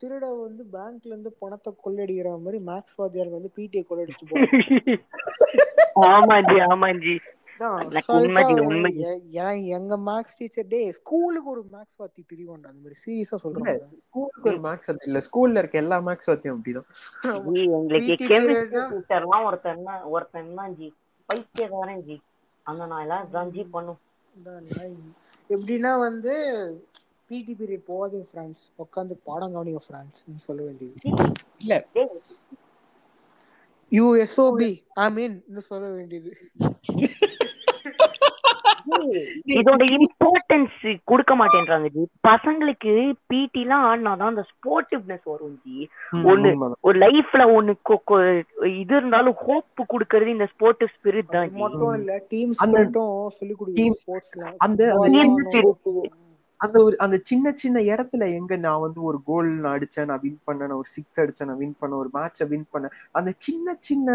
திருட 0.00 0.24
வந்து 0.38 0.62
பேங்க்ல 0.74 1.10
இருந்து 1.12 1.30
பணத்தை 1.42 1.70
கொள்ளடிக்கிற 1.84 2.30
மாதிரி 2.44 2.58
மேக்ஸ் 2.70 2.96
வாத்தியார் 3.00 3.36
வந்து 3.36 3.50
பிடிஏ 3.56 3.82
கொள்ளடிச்சுட்டு 3.90 4.30
போறாங்க. 4.32 4.98
ஆமா 6.14 6.36
ஜி 6.48 6.56
ஆமா 6.72 6.88
ஜி. 7.04 7.14
எங்க 9.76 9.94
மேக்ஸ் 10.06 10.36
டீச்சர் 10.38 10.68
டே 10.68 10.80
ஸ்கூலுக்கு 10.98 11.48
ஒரு 11.52 11.62
மேக்ஸ் 11.72 11.98
வாத்தி 12.00 12.22
திரிவாண்டா 12.30 12.70
அந்த 12.70 12.80
மாதிரி 12.84 12.98
சீரியஸா 13.02 13.38
சொல்றாங்க 13.44 13.74
ஸ்கூலுக்கு 14.02 14.48
ஒரு 14.52 14.60
மேக்ஸ் 14.66 14.88
வத்தி 14.90 15.08
இல்ல 15.10 15.20
ஸ்கூல்ல 15.26 15.62
இருக்க 15.62 15.78
எல்லா 15.82 15.98
மேக்ஸ் 16.08 16.30
வத்தியும் 16.30 16.56
அப்படிதான். 16.56 16.88
எங்களுக்கு 17.78 18.16
கெமிஸ்ட்ரி. 18.24 18.56
டீச்சர்லாம் 18.92 19.46
ஒருத்தன் 19.48 19.84
தான் 19.88 20.02
ஒருத்தன் 20.12 20.54
தான் 20.60 20.74
ஜி. 20.78 20.88
பைத்தியக்காரன் 21.28 22.04
ஜி. 22.08 22.16
அந்த 22.66 22.82
நான் 22.86 23.04
எல்லாம் 23.06 23.30
தான் 23.30 23.52
ஜி 23.54 23.64
பண்ணும். 23.74 24.00
எப்படின்னா 25.50 25.92
வந்து 26.06 26.34
பிடி 27.30 27.52
பீரியட் 27.58 27.88
போகாதீங்க 27.88 28.26
ஃப்ரெண்ட்ஸ் 28.30 28.64
உட்காந்து 28.82 29.14
பாடம் 29.26 29.54
கவனிங்க 29.54 29.82
ஃப்ரெண்ட்ஸ் 29.86 30.22
சொல்ல 30.46 30.60
வேண்டியது. 30.62 30.98
இல்ல. 31.62 31.74
யூஎஸ்ஓபி 33.92 34.70
ஐ 34.98 35.08
மீன் 35.16 35.34
சொல்ல 35.70 35.86
வேண்டியது. 35.96 36.30
இதோட 39.56 39.82
இம்பார்ட்டன்ஸ் 39.96 40.78
கொடுக்க 41.04 41.32
மாட்டேன்றாங்க 41.36 41.88
ஜி. 41.94 42.04
பசங்களுக்கு 42.28 42.92
பிடி 43.30 43.62
எல்லாம் 43.62 43.84
ஆடினாதான் 43.88 44.32
அந்த 44.32 44.44
ஸ்போர்ட்டிவ்னஸ் 44.50 45.26
வரும் 45.26 45.56
ஜி. 45.64 45.78
ஒண்ணு. 46.30 46.52
ஒரு 46.88 46.96
லைஃப்ல 46.98 47.46
ஒண்ணு 47.56 47.74
இது 48.76 48.94
இருந்தாலும் 48.96 49.38
ஹோப் 49.44 49.86
கொடுக்கறது 49.92 50.36
இந்த 50.36 50.48
ஸ்போர்ட்டிவ் 50.54 50.94
ஸ்பிரிட் 50.96 51.32
தான் 51.34 51.52
மட்டும் 51.62 51.94
இல்ல 52.00 52.18
டீம் 52.30 52.52
சொல்லி 52.60 53.54
ஸ்போர்ட்ஸ்ல 54.02 54.44
அந்த 54.60 54.82
அந்த 56.60 56.76
ஒரு 56.80 56.96
அந்த 57.04 57.16
சின்ன 57.28 57.52
சின்ன 57.52 57.78
இடத்துல 57.86 58.24
எங்க 58.36 58.56
நான் 58.64 58.82
வந்து 58.82 59.00
ஒரு 59.02 59.18
கோல் 59.24 59.48
நான் 59.56 59.74
அடிச்சேன் 59.76 60.08
நான் 60.10 60.20
வின் 60.22 60.36
பண்ணேன் 60.46 60.68
நான் 60.70 60.78
ஒரு 60.78 60.90
சிக்ஸ் 60.92 61.20
அடிச்சேன் 61.22 61.48
நான் 61.50 61.58
வின் 61.58 61.78
பண்ணேன் 61.80 62.00
ஒரு 62.02 62.10
மேட்ச 62.14 62.46
வின் 62.50 62.68
பண்ணேன். 62.72 62.94
அந்த 63.14 63.30
சின்ன 63.38 63.74
சின்ன 63.80 64.08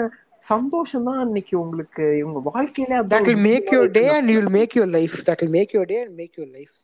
சந்தோஷம் 0.52 1.08
தான் 1.08 1.20
அன்னைக்கு 1.24 1.56
உங்களுக்கு 1.64 2.06
உங்க 2.28 2.40
வாழ்க்கையில 2.50 3.00
that 3.14 3.26
will 3.30 3.44
make 3.52 3.68
your 3.76 3.88
day 3.98 4.08
and 4.18 4.30
you 4.34 4.38
will 4.42 4.54
make 4.60 4.74
your 4.80 4.88
life. 4.98 5.16
That 5.28 5.42
will 5.44 5.56
make 5.58 5.74
your 5.78 5.86
day 5.92 6.00
and 6.04 6.14
make 6.22 6.36
your 6.40 6.50
life. 6.58 6.76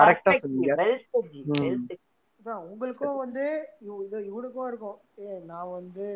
கரெக்டா 0.00 0.32
சொன்னீங்க. 0.42 0.72
உங்களுக்கும் 2.70 3.20
வந்து 3.24 3.44
இவனுக்கும் 4.30 4.68
இருக்கும். 4.70 4.96
ஏ 5.26 5.28
நான் 5.50 5.74
வந்து 5.78 6.06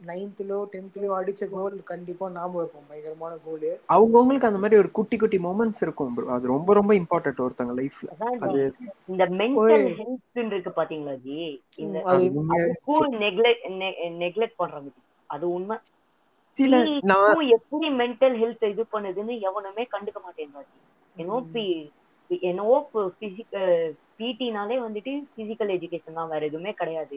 நைன்த்லயோ 0.00 0.58
டென்த்லயோ 0.72 1.10
அடிச்ச 1.18 1.42
கோல் 1.52 1.76
கண்டிப்பா 1.90 2.24
ஞாபகம் 2.36 2.60
இருக்கும். 2.62 2.86
பயங்கரமான 2.88 3.34
கோல் 3.44 3.68
அவங்கவுங்களுக்கு 3.94 4.48
அந்த 4.48 4.60
மாதிரி 4.62 4.80
ஒரு 4.82 4.90
குட்டி 4.98 5.16
குட்டி 5.22 5.38
மூமெண்ட்ஸ் 5.46 5.82
இருக்கும். 5.86 6.12
அது 6.36 6.44
ரொம்ப 6.54 6.74
ரொம்ப 6.80 6.92
இம்பார்ட்டன்ட் 7.00 7.44
ஒருத்தங்க 7.44 7.74
லைஃப்ல 7.80 8.08
அது 8.46 8.60
இந்த 9.12 9.24
மென்டல். 9.40 9.86
ஹெல்த் 10.00 10.52
இருக்கு 10.52 10.72
பாத்தீங்களா 10.80 11.14
ஜி? 11.26 11.38
இந்த 11.84 11.96
நெக்லெக்ட் 13.24 13.66
நெக்லெக்ட் 14.24 14.60
பண்றாங்க 14.62 14.90
அது 15.30 15.44
உண்மை. 15.56 15.76
சில 16.56 16.74
எப்படி 17.56 17.86
மென்டல் 18.00 18.36
ஹெல்த் 18.42 18.64
இது 18.72 18.82
பண்ணுதுன்னு 18.92 19.34
எவனுமே 19.48 19.84
கண்டுக்க 19.94 20.18
மாட்டேங்கிறாங்க 20.26 20.72
என்னோ 21.16 21.36
பி 21.54 21.64
என்னவோ 22.48 22.76
பிடினாலே 24.18 24.76
வந்துட்டு 24.84 25.12
பிசிக்கல் 25.36 25.72
எஜுகேஷன் 25.76 26.18
தான் 26.18 26.30
வேற 26.32 26.42
எதுவுமே 26.50 26.72
கிடையாது. 26.80 27.16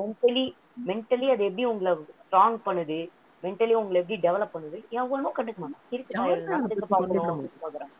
மென்டலி 0.00 0.44
மென்டலி 0.88 1.26
அது 1.34 1.42
எப்படி 1.48 1.64
உங்களை 1.72 1.92
ஸ்ட்ராங் 2.22 2.58
பண்ணுது? 2.66 2.98
மென்டலி 3.42 3.74
உங்களை 3.80 3.98
எப்படி 4.02 4.18
டெவலப் 4.26 4.54
பண்ணுது? 4.54 4.78
எவனும் 5.00 5.36
கண்டுக்க 5.38 5.60
மாட்டான். 5.62 5.84
இருக்கு 5.94 6.14
யாருமே 6.16 6.34
அதை 6.34 6.52
நடந்துட்டு 6.52 6.82
பத்தி 6.82 6.94
கண்டுக்க 7.04 7.22
பார்க்கணும் 7.26 7.64
பார்க்கறேன் 7.64 7.92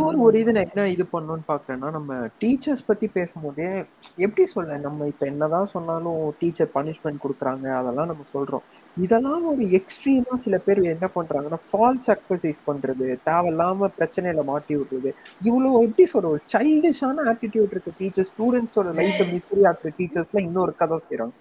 ஒரு 0.00 0.18
ஒரு 0.24 0.36
இது 0.40 0.50
நான் 0.50 0.66
என்ன 0.66 0.82
இது 0.92 1.04
பண்ணணும்னு 1.10 1.44
பாக்குறேன்னா 1.48 1.88
நம்ம 1.94 2.12
டீச்சர்ஸ் 2.40 2.82
பத்தி 2.86 3.06
பேசும்போதே 3.14 3.68
எப்படி 4.18 4.44
சொல்ல 4.48 4.76
நம்ம 4.84 5.06
இப்ப 5.10 5.24
என்னதான் 5.26 5.70
சொன்னாலும் 5.72 6.08
டீச்சர் 6.40 6.70
பனிஷ்மெண்ட் 6.74 7.22
கொடுக்குறாங்க 7.22 7.66
அதெல்லாம் 7.78 8.10
நம்ம 8.10 8.26
சொல்றோம். 8.32 8.64
இதெல்லாம் 8.96 9.44
ஒரு 9.52 9.64
எக்ஸ்ட்ரீமா 9.78 10.36
சில 10.44 10.58
பேர் 10.60 10.80
என்ன 10.92 11.08
பண்றாங்கன்னா 11.16 11.60
ஃபால்ஸ் 11.68 12.10
அக்வசைஸ் 12.14 12.60
பண்றது 12.68 12.88
தேவையில்லாம 13.26 13.90
பிரச்சனையில 13.98 14.44
மாட்டி 14.50 14.74
விடுறது. 14.76 15.12
இவ்வளவு 15.42 15.84
எப்படி 15.86 16.06
சொல்ற 16.12 16.28
ஒரு 16.30 16.42
சைல்டிஷான 16.54 17.26
ஆட்டிடியூட் 17.32 17.74
இருக்க 17.74 17.92
டீச்சர் 18.00 18.28
ஸ்டூடெண்ட்ஸோட 18.30 18.92
லைஃப் 19.00 19.22
மிஸ்ரி 19.32 19.62
ஆக்குற 19.70 19.92
டீச்சர்ஸ்லாம் 19.98 20.48
இன்னொரு 20.48 20.74
கதை 20.76 20.98
செய்யறாங்க 21.06 21.36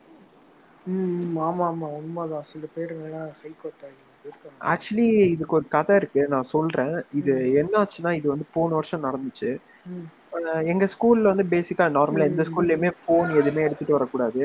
ம் 0.85 1.37
ஆமா 1.47 1.65
ஆமா. 1.71 1.87
உண்மைதான். 1.99 2.47
சில 2.51 2.65
பேர் 2.75 2.93
வேணா 2.99 3.21
சைக்கோட்டாங்க 3.41 3.99
ஆக்சுவலி 4.71 5.05
இதுக்கு 5.33 5.57
ஒரு 5.59 5.67
கதை 5.75 5.93
இருக்கு 5.99 6.21
நான் 6.33 6.51
சொல்றேன். 6.55 6.95
இது 7.19 7.33
என்னாச்சுன்னா 7.61 8.11
இது 8.19 8.27
வந்து 8.33 8.47
போன 8.57 8.75
வருஷம் 8.79 9.05
நடந்துச்சு. 9.07 9.49
எங்க 10.71 10.85
ஸ்கூல்ல 10.93 11.31
வந்து 11.33 11.45
பேசிக்கா 11.53 11.85
நார்மலா 11.97 12.29
எந்த. 12.31 12.43
ஸ்கூல்லயுமே 12.49 12.89
போன் 13.07 13.31
எதுவுமே 13.41 13.65
எடுத்துட்டு 13.67 13.97
வரக்கூடாது. 13.97 14.41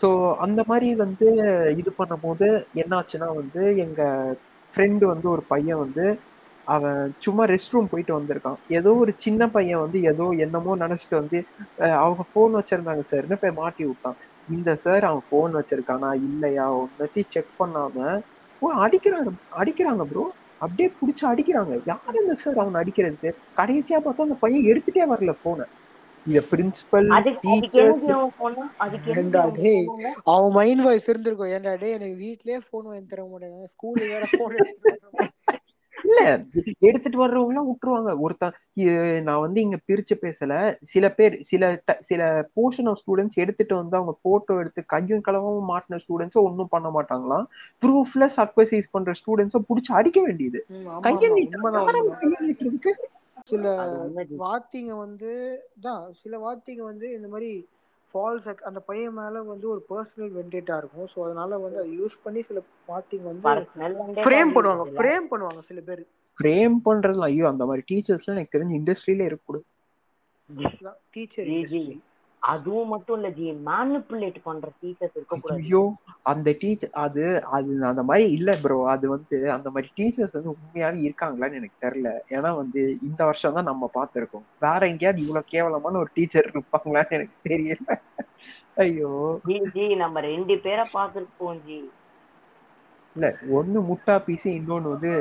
ஸோ 0.00 0.08
அந்த 0.44 0.60
மாதிரி 0.70 0.88
வந்து 1.04 1.26
இது 1.80 1.90
பண்ணும்போது 2.00 2.46
என்னாச்சுன்னா 2.82 3.28
வந்து 3.40 3.62
எங்க 3.84 4.02
ஃப்ரெண்டு 4.74 5.04
வந்து 5.12 5.26
ஒரு 5.34 5.42
பையன் 5.52 5.82
வந்து 5.84 6.06
அவன் 6.66 7.00
சும்மா 7.24 7.42
ரெஸ்ட் 7.52 7.74
ரூம் 7.74 7.90
போயிட்டு 7.92 8.12
வந்திருக்கான். 8.18 8.58
ஏதோ 8.78 8.90
ஒரு 9.02 9.12
சின்ன 9.24 9.42
பையன் 9.56 9.82
வந்து 9.84 9.98
ஏதோ 10.12 10.24
என்னமோ 10.44 10.72
நினைச்சிட்டு 10.84 11.16
வந்து 11.20 11.38
அவங்க 12.00 12.22
ஃபோன் 12.30 12.56
வச்சிருந்தாங்க 12.58 13.04
சார்னு 13.10 13.36
போய் 13.42 13.58
மாட்டி 13.60 13.84
விட்டான்? 13.88 14.16
இந்த 14.48 14.70
சார் 14.84 15.04
அவன் 15.10 15.24
ஃபோன் 15.28 15.52
வச்சிருக்கானா? 15.58 16.10
இல்லையா? 16.28 16.66
ஒன்னத்தையும் 16.82 17.32
செக் 17.34 17.52
பண்ணாம 17.62 17.96
ஓ 18.62 18.68
அடிக்கிறாங்க 18.84 19.30
அடிக்கிறாங்க 19.60 20.04
ப்ரோ 20.10 20.24
அப்படியே 20.60 20.88
புடிச்சு 20.98 21.24
அடிக்கிறாங்க. 21.30 21.72
யார் 21.86 22.20
இந்த 22.20 22.34
சார் 22.34 22.60
அவன் 22.62 22.80
அடிக்கிறது 22.82 23.30
கடைசியா 23.58 23.98
பார்த்தா 24.04 24.26
அந்த 24.26 24.38
பையன் 24.44 24.68
எடுத்துட்டே 24.70 25.04
வரல 25.12 25.32
போன 25.42 25.66
இத 26.26 26.38
பிரின்சிபல் 26.50 27.08
டீச்சர்ஸ் 27.42 28.04
அவன் 30.32 30.54
மைண்ட் 30.56 30.82
வாய்ஸ் 30.86 31.10
இருந்திருக்கும். 31.12 31.52
ஏன்டா 31.56 31.74
டேய் 31.82 31.96
எனக்கு 31.98 32.16
வீட்லயே 32.22 32.58
போன் 32.70 32.88
வாங்கி 32.88 33.06
தர 33.12 33.22
மாட்டேங்க 33.32 33.68
ஸ்கூல்ல 33.74 34.04
வேற 34.14 34.24
போன் 34.38 34.56
இல்ல 36.04 36.20
எடுத்துட்டு 36.80 37.18
வர்றவங்க 37.18 37.52
எல்லாம் 37.52 37.68
விட்டுருவாங்க. 37.68 38.10
ஒருத்தன் 38.18 38.54
நான் 39.22 39.40
வந்து 39.40 39.60
இங்க 39.60 39.78
பிரிச்சு 39.86 40.14
பேசல. 40.22 40.54
சில 40.84 41.10
பேர் 41.10 41.36
சில 41.42 41.62
சில 42.00 42.20
போர்ஷன் 42.56 42.88
ஆஃப் 42.88 43.00
ஸ்டூடெண்ட்ஸ் 43.02 43.34
எடுத்துட்டு 43.34 43.74
வந்து 43.76 43.96
அவங்க 43.96 44.14
போட்டோ 44.22 44.58
எடுத்து 44.58 44.84
கையும் 44.86 45.24
களவும் 45.26 45.68
மாட்டின 45.68 46.00
ஸ்டூடெண்ட்ஸோ 46.04 46.42
ஒன்றும் 46.42 46.68
பண்ண 46.68 46.90
மாட்டாங்களாம். 46.90 47.46
ப்ரூஃப்ல 47.82 48.26
சக்வசைஸ் 48.36 48.92
பண்ற 48.92 49.12
ஸ்டூடெண்ட்ஸோ 49.20 49.60
புடிச்சு 49.68 49.92
அடிக்க 49.92 50.20
வேண்டியது. 50.20 50.60
ம், 50.68 50.86
ஆமா, 50.86 51.02
கையை 51.02 51.20
ஆமா, 51.22 51.36
நீட்டு 51.36 51.58
உண்மைதான், 51.58 51.86
யாரும் 51.86 52.02
உண்மைதான். 52.02 52.20
கையை 52.24 52.40
நீட்டுறதுக்கு. 52.46 52.92
சில. 53.46 53.64
வாத்திங்க 54.38 54.96
வந்து 54.96 55.32
தான் 55.80 56.12
சில 56.14 56.38
வாத்திங்க 56.38 56.82
வந்து 56.82 57.12
இந்த 57.12 57.28
மாதிரி 57.28 57.50
ஃபால்ஸ் 58.10 58.46
அந்த 58.68 58.80
பையன் 58.86 59.14
மேல 59.14 59.42
வந்து 59.48 59.66
ஒரு 59.68 59.82
பர்சனல் 59.88 60.32
வெண்டேட்டா 60.36 60.76
இருக்கும் 60.78 61.08
ஸோ 61.12 61.18
அதனால 61.26 61.58
வந்து 61.58 61.80
அதை 61.80 61.90
யூஸ் 61.98 62.16
பண்ணி 62.22 62.42
சில 62.42 62.60
வாத்திங்க 62.88 63.26
வந்து 63.32 63.52
ஃப்ரேம் 64.18 64.52
பண்ணுவாங்க. 64.56 64.84
ஃப்ரேம் 64.94 65.26
பண்ணுவாங்க 65.32 65.62
சில 65.68 65.80
பேர் 65.82 66.02
ஃப்ரேம் 66.38 66.76
பண்றதுல 66.84 67.28
ஐயோ 67.28 67.46
அந்த 67.50 67.66
மாதிரி 67.68 67.84
டீச்சர்ஸ்லாம் 67.88 68.36
எனக்கு 68.36 68.54
தெரிஞ்ச 68.54 68.74
இண்டஸ்ட்ரியில 68.78 69.26
இருக்கக்கூடாது 69.26 69.66
டீச்சர். 71.44 71.98
அதுவும் 72.42 72.88
மட்டும் 72.88 73.16
இல்ல 73.16 73.28
ஜி. 73.30 73.52
மேனிப்புலேட் 73.66 74.38
பண்ற 74.42 74.72
டீச்சர்ஸ் 74.80 75.16
இருக்க 75.16 75.36
கூடாது. 75.36 75.62
ஐயோ 75.62 75.80
அந்த 76.22 76.52
டீச்சர் 76.58 76.90
அது 76.90 77.22
அது 77.50 77.84
அந்த 77.84 78.02
மாதிரி 78.02 78.32
இல்ல 78.32 78.56
ப்ரோ 78.62 78.84
அது 78.86 79.08
வந்து 79.08 79.50
அந்த 79.50 79.70
மாதிரி 79.70 79.88
டீச்சர்ஸ் 79.96 80.32
வந்து 80.32 80.54
உண்மையாவே 80.54 80.98
இருக்காங்களான்னு 81.06 81.54
எனக்கு 81.54 81.84
தெரியல. 81.86 82.10
ஏன்னா 82.28 82.56
வந்து 82.56 82.82
இந்த 83.02 83.24
வருஷம் 83.24 83.52
தான் 83.52 83.64
நம்ம 83.64 83.90
பார்த்திருக்கோம். 83.94 84.46
வேற 84.58 84.86
எங்கேயாவது 84.86 85.22
இவ்வளவு 85.22 85.44
கேவலமான 85.44 85.98
ஒரு 85.98 86.10
டீச்சர் 86.14 86.52
இருப்பாங்களான்னு 86.54 87.10
எனக்கு 87.10 87.36
தெரியல. 87.48 87.88
ஐயோ. 88.76 89.12
ஜி 89.46 89.60
ஜி 89.74 89.94
நம்ம 89.94 90.20
ரெண்டு 90.20 90.58
பேரை 90.58 90.86
பார்த்துருப்போம் 90.94 91.60
ஜி. 91.66 91.78
இல்ல 93.16 93.26
ஒண்ணு 93.52 93.78
முட்டா 93.88 94.18
பீஸ் 94.18 94.44
இன்னொன்னு 94.52 94.94
வந்து 94.94 95.12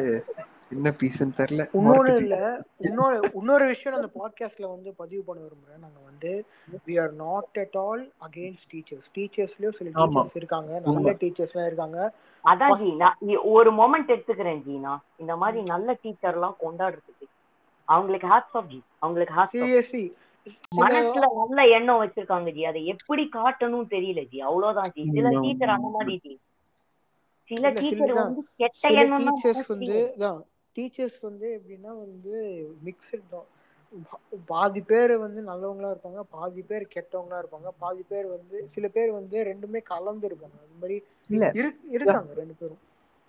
என்ன 0.72 0.90
பீஸ்ன்னு 0.90 1.32
தெரியல. 1.38 1.64
இன்னொன்னு 1.64 1.70
முரட்டு 1.72 2.16
இல்ல. 2.16 2.64
இன்னொரு 2.78 3.32
இன்னொரு 3.34 3.66
விஷயம் 3.66 4.02
அந்த 4.02 4.10
பாட்காஸ்ட்ல 4.20 4.70
வந்து 4.70 4.94
பதிவு 4.94 5.24
பண்ண 5.24 5.44
விரும்புறேன். 5.44 5.80
நாங்க 5.80 6.00
வந்து 6.04 6.46
we 6.86 7.02
are 7.02 7.14
not 7.14 7.50
at 7.54 7.76
all 7.78 8.12
against 8.30 8.74
teachers 8.74 9.18
டீச்சர்ஸ்லயும் 9.18 9.70
சில. 9.70 9.90
டீச்சர்ஸ் 9.90 10.30
இருக்காங்க. 10.34 10.72
நல்ல 10.72 10.90
உண்மை. 10.90 11.14
டீச்சர்ஸ்லாம் 11.14 11.66
இருக்காங்க. 11.66 12.14
அதான் 12.44 12.78
ஜி 12.78 12.96
நான் 12.96 13.18
இ- 13.28 13.42
ஒரு 13.44 13.74
மொமெண்ட் 13.74 14.10
எடுத்துக்கிறேன் 14.10 14.64
ஜி 14.64 14.78
நான். 14.78 15.04
இந்த 15.18 15.36
மாதிரி 15.36 15.64
நல்ல 15.64 15.98
டீச்சர்லாம் 16.04 16.56
கொண்டாடுறதுக்கு. 16.62 17.28
அவங்களுக்கு 17.86 18.28
ஹாட்ஸ் 18.28 18.54
ஆஃப் 18.54 18.68
ஜி. 18.68 18.82
அவங்களுக்கு 19.00 19.34
ஹாட்ஸ் 19.34 19.64
சீரியஸ்லி 19.64 20.14
மனசுல 20.78 21.26
நல்ல 21.48 21.68
எண்ணம் 21.68 22.04
வச்சிருக்காங்க 22.04 22.54
ஜி. 22.54 22.66
அதை 22.66 22.86
எப்படி 22.86 23.30
காட்டணும்னு 23.34 23.88
தெரியல 23.90 24.28
ஜி. 24.28 24.42
அவ்வளவுதான் 24.42 24.92
ஜி. 24.94 25.10
சில 25.14 25.40
டீச்சர் 25.40 25.70
அந்த. 25.70 25.88
மாதிரி 25.88 26.20
ஜி. 26.24 26.40
சில 27.44 27.70
டீச்சர். 27.70 28.14
வந்து 28.14 28.48
கெட்ட 28.56 28.90
எண்ணம் 28.90 29.26
டீச்சர்ஸ் 29.26 29.68
வந்து 29.68 30.16
டீச்சர்ஸ் 30.76 31.20
வந்து 31.22 31.48
எப்படின்னா 31.58 31.92
வந்து 32.06 32.34
மிக்சட் 32.88 33.28
தான். 33.30 33.48
பாதி 34.48 34.82
பேர் 34.90 35.14
வந்து 35.18 35.42
நல்லவங்களா 35.50 35.92
இருப்பாங்க 35.94 36.22
பாதி 36.36 36.62
பேர் 36.70 36.86
கெட்டவங்களா 36.96 37.38
இருப்பாங்க 37.42 37.70
பாதி 37.84 38.04
பேர் 38.10 38.28
வந்து 38.28 38.58
சில 38.74 38.88
பேர் 38.96 39.12
வந்து 39.20 39.38
ரெண்டுமே 39.52 39.82
கலந்து 39.92 40.28
இருப்பாங்க 40.30 40.58
அது 40.64 40.82
மாதிரி 40.82 40.98
இருக்காங்க 41.96 42.34
ரெண்டு 42.42 42.56
பேரும். 42.62 42.82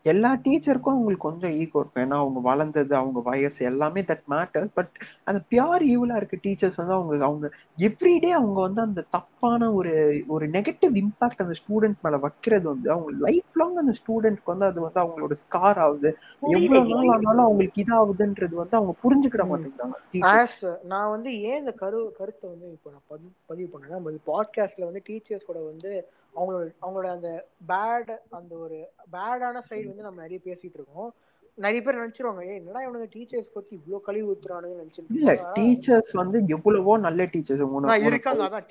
எல்லா 0.07 0.30
டீச்சருக்கும் 0.44 0.94
அவங்களுக்கு 0.94 1.26
கொஞ்சம் 1.26 1.54
ஈகோ 1.54 1.78
இருக்கும் 1.78 2.02
ஏன்னா 2.02 2.16
அவங்க 2.16 2.40
வளர்ந்தது 2.40 2.94
அவங்க 2.96 3.20
வயசு 3.24 3.61
எல்லாமே 3.64 4.02
தட் 4.02 4.24
மேட்டர் 4.28 4.66
பட் 4.74 4.92
அந்த 5.24 5.38
பியூர் 5.50 5.84
ஈவலா 5.92 6.16
இருக்க 6.16 6.38
டீச்சர்ஸ் 6.42 6.76
வந்து 6.76 6.94
அவங்க 6.94 7.24
அவங்க 7.24 7.46
எவ்ரிடே 7.78 8.30
அவங்க 8.32 8.59
வந்து 8.61 8.80
அந்த 8.80 9.04
தப்பான 9.11 9.70
ஒரு 9.72 9.92
ஒரு 10.28 10.46
நெகட்டிவ் 10.48 10.94
இம்பாக்ட் 11.02 11.44
அந்த 11.44 11.57
ஸ்டூடெண்ட் 11.61 12.00
மேல 12.02 12.18
வைக்கிறது 12.18 12.66
வந்து 12.68 12.90
அவங்க 12.90 13.12
லைஃப் 13.26 13.57
லாங் 13.57 13.76
அந்த 13.76 13.94
ஸ்டூடெண்ட்க்கு 14.00 14.52
வந்து 14.54 14.68
அது 14.70 14.80
வந்து 14.80 15.02
அவங்களோட 15.04 15.36
ஸ்கார் 15.42 15.80
ஆகுது 15.80 16.11
எவ்வளவு. 16.52 16.92
நாள் 16.92 17.12
ஆனாலும் 17.14 17.46
அவங்களுக்கு 17.46 17.82
இதாகுதுன்றது 17.84 18.54
வந்து 18.54 18.78
அவங்க 18.78 18.94
புரிஞ்சுக்கிட. 19.04 19.44
மாட்டேங்கிறாங்க 19.50 20.72
நான் 20.86 21.11
வந்து 21.11 21.30
ஏன் 21.42 21.59
இந்த 21.59 21.72
கரு 21.76 22.00
கருத்தை 22.18 22.46
வந்து 22.50 22.66
இப்போ 22.72 22.90
நான் 22.90 23.07
பதிவு 23.09 23.30
பதிவு 23.46 23.68
பண்ணேன்னா 23.72 24.00
பாட்காஸ்ட்ல 24.28 24.84
வந்து 24.84 25.02
டீச்சர்ஸ் 25.09 25.48
கூட 25.50 25.61
வந்து 25.64 25.90
அவங்களோட 26.37 26.64
அவங்களோட 26.82 27.09
அந்த 27.12 27.30
பேட் 27.68 28.11
அந்த 28.32 28.53
ஒரு 28.59 28.78
பேடான 29.12 29.62
சைடு 29.68 29.87
வந்து 29.87 30.07
நம்ம 30.09 30.22
நிறைய 30.22 30.41
பேசிட்டு 30.45 30.78
இருக்கோம். 30.78 31.11
நிறைய 31.59 31.80
பேர் 31.82 32.01
நினைச்சிருவாங்க 32.01 32.43
ஏய் 32.47 32.59
என்னடா 32.59 32.80
இவனுங்க 32.84 33.07
டீச்சர்ஸ் 33.12 33.55
பத்தி 33.55 33.72
இவ்ளோ 33.78 33.99
கழுவி 34.07 34.24
ஊத்துறானுங்க 34.30 34.74
நினைச்சிட்டு 34.80 35.16
இல்ல 35.18 35.34
டீச்சர்ஸ் 35.57 36.11
வந்து 36.14 36.39
எவ்வளவோ 36.55 36.97
நல்ல 37.07 37.24
டீச்சர்ஸ் 37.34 37.62
இருக்காங்க 38.09 38.43
அதான் 38.45 38.66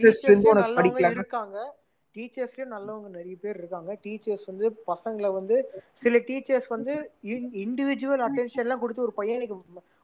உனக்கு 0.51 0.61
நல்லவங்க 0.65 1.15
இருக்காங்க. 1.15 1.57
டீச்சர்ஸ்லயும் 2.15 2.73
நல்லவங்க 2.73 3.09
நிறைய 3.15 3.35
பேர் 3.41 3.57
இருக்காங்க. 3.61 3.91
டீச்சர்ஸ் 4.03 4.45
வந்து 4.51 4.67
பசங்களை 4.89 5.29
வந்து 5.33 5.55
சில 6.03 6.17
டீச்சர்ஸ் 6.27 6.69
வந்து 6.75 6.93
இண்டிவிஜுவல் 7.63 8.23
அட்டென்ஷன்லாம் 8.27 8.81
கொடுத்து 8.83 9.05
ஒரு 9.07 9.13
பையனுக்கு 9.17 9.55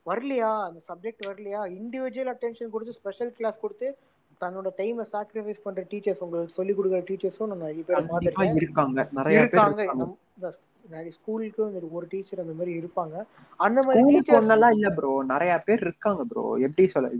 வரலையா? 0.05 0.49
அந்த 0.67 0.79
சப்ஜெக்ட் 0.89 1.23
வரலையா? 1.29 1.61
இண்டிவிஜுவல் 1.77 2.31
அட்டென்ஷன் 2.33 2.73
கொடுத்து 2.73 2.97
ஸ்பெஷல் 2.99 3.31
கிளாஸ் 3.37 3.61
கொடுத்து 3.61 3.87
தன்னோட 4.41 4.67
டைமை 4.79 5.03
சாக்ரிஃபைஸ் 5.13 5.63
பண்ற 5.65 5.81
டீச்சர்ஸ் 5.91 6.21
உங்களுக்கு 6.25 6.57
சொல்லி 6.57 6.73
கொடுக்குற 6.77 7.01
டீச்சர்ஸும் 7.09 7.49
நான் 7.51 7.63
நிறைய 7.65 7.83
பேர் 7.87 8.09
பார்த்துருக்கேன் 8.11 8.59
இருக்காங்க. 8.61 8.99
நிறைய 9.19 9.41
இருக்காங்க. 9.43 9.81
நிறைய 10.93 11.11
ஸ்கூலுக்கு 11.17 11.89
ஒரு 11.97 12.05
டீச்சர் 12.13 12.43
அந்த 12.43 12.53
மாதிரி 12.59 12.71
இருப்பாங்க. 12.81 13.15
அந்த 13.65 13.79
மாதிரி 13.87 14.21
ஒன்னெல்லாம் 14.39 14.75
இல்ல 14.77 14.89
ப்ரோ 14.97 15.11
நிறைய 15.33 15.51
பேர் 15.67 15.83
இருக்காங்க 15.87 16.23
ப்ரோ 16.31 16.45
எப்படி 16.67 16.85
சொல்ல 16.93 17.11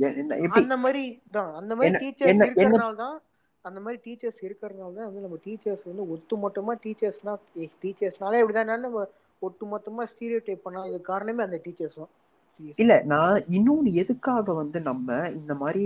அந்த 0.61 0.77
மாதிரி 0.85 1.03
தான். 1.37 1.51
அந்த 1.59 1.75
மாதிரி 1.79 1.93
டீச்சர்ஸ் 2.03 2.41
இருக்கிறதுனால 2.47 2.95
தான் 3.03 3.17
அந்த 3.65 3.79
மாதிரி 3.85 3.99
டீச்சர்ஸ் 4.07 4.41
இருக்கிறதுனால 4.47 4.91
தான் 4.99 5.09
வந்து 5.09 5.25
நம்ம 5.25 5.37
டீச்சர்ஸ் 5.47 5.85
வந்து 5.91 6.05
ஒட்டு 6.15 6.37
மொத்தமா 6.45 6.75
டீச்சர்ஸ்னா 6.85 7.35
டீச்சர்ஸ்னாலே 7.83 8.41
இப்படிதான். 8.43 8.73
நம்ம 8.87 9.05
ஒட்டு 9.47 9.65
மொத்தமா 9.73 10.03
ஸ்டீரியோ 10.13 10.39
டைப் 10.47 10.65
பண்ணாதது 10.65 10.99
காரணமே 11.11 11.43
அந்த 11.47 11.59
டீச்சர்ஸ் 11.67 11.99
தான். 12.01 12.11
Seriously. 12.11 12.30
இல்ல 12.75 12.93
நான் 13.05 13.43
இன்னொன்னு 13.51 13.91
எதுக்காக 13.93 14.53
வந்து 14.53 14.81
நம்ம 14.81 15.29
இந்த 15.29 15.53
மாதிரி 15.55 15.85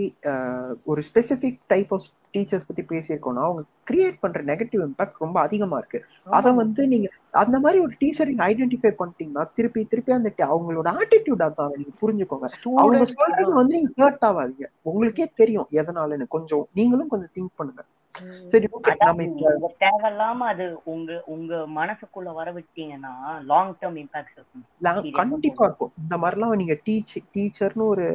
ஒரு 0.84 1.02
ஸ்பெசிபிக் 1.10 1.60
டைப் 1.68 1.94
ஆஃப் 1.94 2.08
டீச்சர்ஸ் 2.34 2.68
பத்தி 2.68 2.84
பேசியிருக்கோம்னா 2.84 3.44
அவங்க 3.48 3.62
கிரியேட் 3.92 4.18
பண்ற 4.20 4.40
நெகட்டிவ் 4.44 4.82
இம்பாக்ட் 4.86 5.22
ரொம்ப 5.26 5.40
அதிகமா 5.40 5.78
இருக்கு. 5.78 6.00
அத 6.38 6.52
வந்து 6.52 6.88
நீங்க 6.88 7.08
அந்த 7.32 7.60
மாதிரி 7.60 7.82
ஒரு 7.84 7.94
டீச்சர் 8.00 8.28
நீங்க 8.28 8.46
ஐடென்டிஃபை 8.48 8.92
பண்ணிட்டீங்கன்னா 9.02 9.46
திருப்பி 9.54 9.84
திருப்பி 9.86 10.14
அந்த 10.14 10.32
அவங்களோட 10.38 10.88
ஆட்டிடியூட் 11.02 11.46
அதான் 11.48 11.68
அதை 11.68 11.78
நீங்க 11.78 11.96
புரிஞ்சுக்கோங்க. 12.04 12.50
அவங்க 12.76 13.06
சொல்றது 13.06 13.44
தான். 13.44 13.60
வந்து 13.62 13.76
நீங்க 13.78 13.92
ஹர்ட் 14.04 14.26
ஆகாதீங்க. 14.32 14.70
உங்களுக்கே 14.82 15.28
தெரியும் 15.36 15.68
எதனாலன்னு. 15.72 16.28
கொஞ்சம் 16.28 16.68
நீங்களும் 16.74 17.08
கொஞ்சம் 17.08 17.34
திங்க் 17.38 17.56
பண்ணுங்க. 17.56 17.84
சரி 18.52 18.68
தேவையில்லாம 19.82 20.48
அது 20.52 20.66
உங்க 20.86 21.12
உங்க 21.28 21.54
மனசுக்குள்ள 21.76 22.30
வர 22.34 22.50
விட்டீங்கன்னா 22.58 23.14
லாங் 23.46 23.74
டேர்ம் 23.80 24.00
இம்பாக்ட்ஸ் 24.04 24.36
இருக்கும். 24.36 24.66
கண்டிப்பா 25.20 25.64
இருக்கும். 25.66 25.92
இந்த 26.02 26.16
மாதிரிலாம் 26.22 26.60
நீங்க 26.62 26.76
டீச் 26.86 27.04
டீச்சர்னு 27.34 27.86
ஒரு 27.86 28.06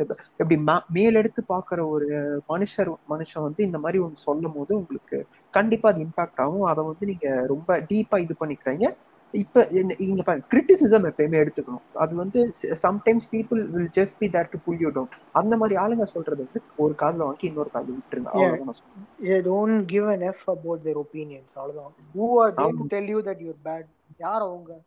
எப்படி 0.41 0.57
மேலெடுத்து 0.97 1.43
பாக்குற 1.49 1.81
ஒரு 1.91 2.09
மனுஷர் 2.51 2.91
மனுஷன் 3.13 3.47
வந்து 3.47 3.63
இந்த 3.69 3.79
மாதிரி 3.79 3.99
ஒன்று 3.99 4.27
சொல்லும் 4.27 4.57
போது 4.57 4.73
உங்களுக்கு 4.81 5.19
கண்டிப்பா 5.55 5.89
அது 5.93 6.05
இம்பாக்ட் 6.07 6.43
ஆகும். 6.45 6.67
அதை 6.73 6.83
வந்து 6.91 7.07
நீங்க 7.13 7.29
ரொம்ப 7.53 7.71
டீப்பா 7.91 8.19
இது 8.27 8.37
பண்ணிக்கிறீங்க 8.41 8.87
இப்ப 9.33 9.69
என்ன- 9.69 9.95
இங்க 9.99 10.23
பாருங்க 10.23 10.47
கிரிட்டிசிசம் 10.51 11.11
எப்பயுமே 11.11 11.47
எடுத்துக்கணும். 11.47 11.95
அது 11.95 12.15
வந்து 12.15 12.51
sometimes 12.61 13.29
people 13.31 13.69
will 13.69 13.91
just 13.97 14.17
be 14.19 14.31
there 14.31 14.49
to 14.49 14.59
pull 14.65 14.79
you 14.79 14.89
down 14.89 15.09
அந்த 15.33 15.57
மாதிரி 15.57 15.81
ஆளுங்க 15.81 16.03
சொல்றது 16.03 16.37
வந்து 16.37 16.63
ஒரு 16.77 16.95
காதுல 16.99 17.17
வாங்கி 17.17 17.47
இன்னொரு 17.47 17.71
காதுல 17.75 17.77
விட்டுருங்க. 17.77 18.25
Yeah, 18.25 18.27
அவ்வளவுதான் 18.27 18.75
don't 19.21 19.85
give 19.93 20.13
an 20.13 20.21
F 20.21 20.51
about 20.51 20.79
their 20.85 20.97
opinions. 20.97 21.55
அவ்வளவுதான். 21.55 21.93
Who 22.15 22.27
are 22.43 22.53
they 22.53 22.89
to 22.89 22.99
tell 22.99 23.05
you 23.05 23.21
that 23.27 23.39
you're 23.39 23.59
bad? 23.65 23.85
யார் 24.19 24.41
அவங்க? 24.41 24.81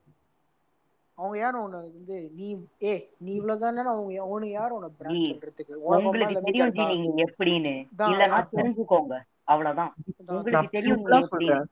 அவங்க 1.14 1.38
யார் 1.38 1.56
உன்னை 1.56 1.80
வந்து 1.80 2.32
நீ 2.36 2.66
ஏ 2.84 3.10
நீ 3.18 3.42
இவ்வளவுதானே 3.42 3.84
அவங்க 3.84 4.22
அவனுக்கு 4.22 4.52
யார் 4.52 4.72
உன்னை 4.72 4.90
பிராண்ட் 4.98 5.18
பண்றதுக்கு? 5.18 5.74
உனக்கு 5.74 6.06
உங்களுக்கு 6.06 6.42
தெரியும் 6.42 6.72
நீங்க 6.88 7.24
எப்படின்னு. 7.24 7.88
அதான் 8.26 8.48
தெரிஞ்சுக்கோங்க 8.52 9.20
அவ்வளவுதான். 9.44 9.94
உங்களுக்கு 10.28 10.70
தெரியும் 10.72 10.98
சிம்பிளா 10.98 11.02
நீங்க 11.02 11.18
எப்படின்னு 11.18 11.28
சொல்றேன் 11.28 11.66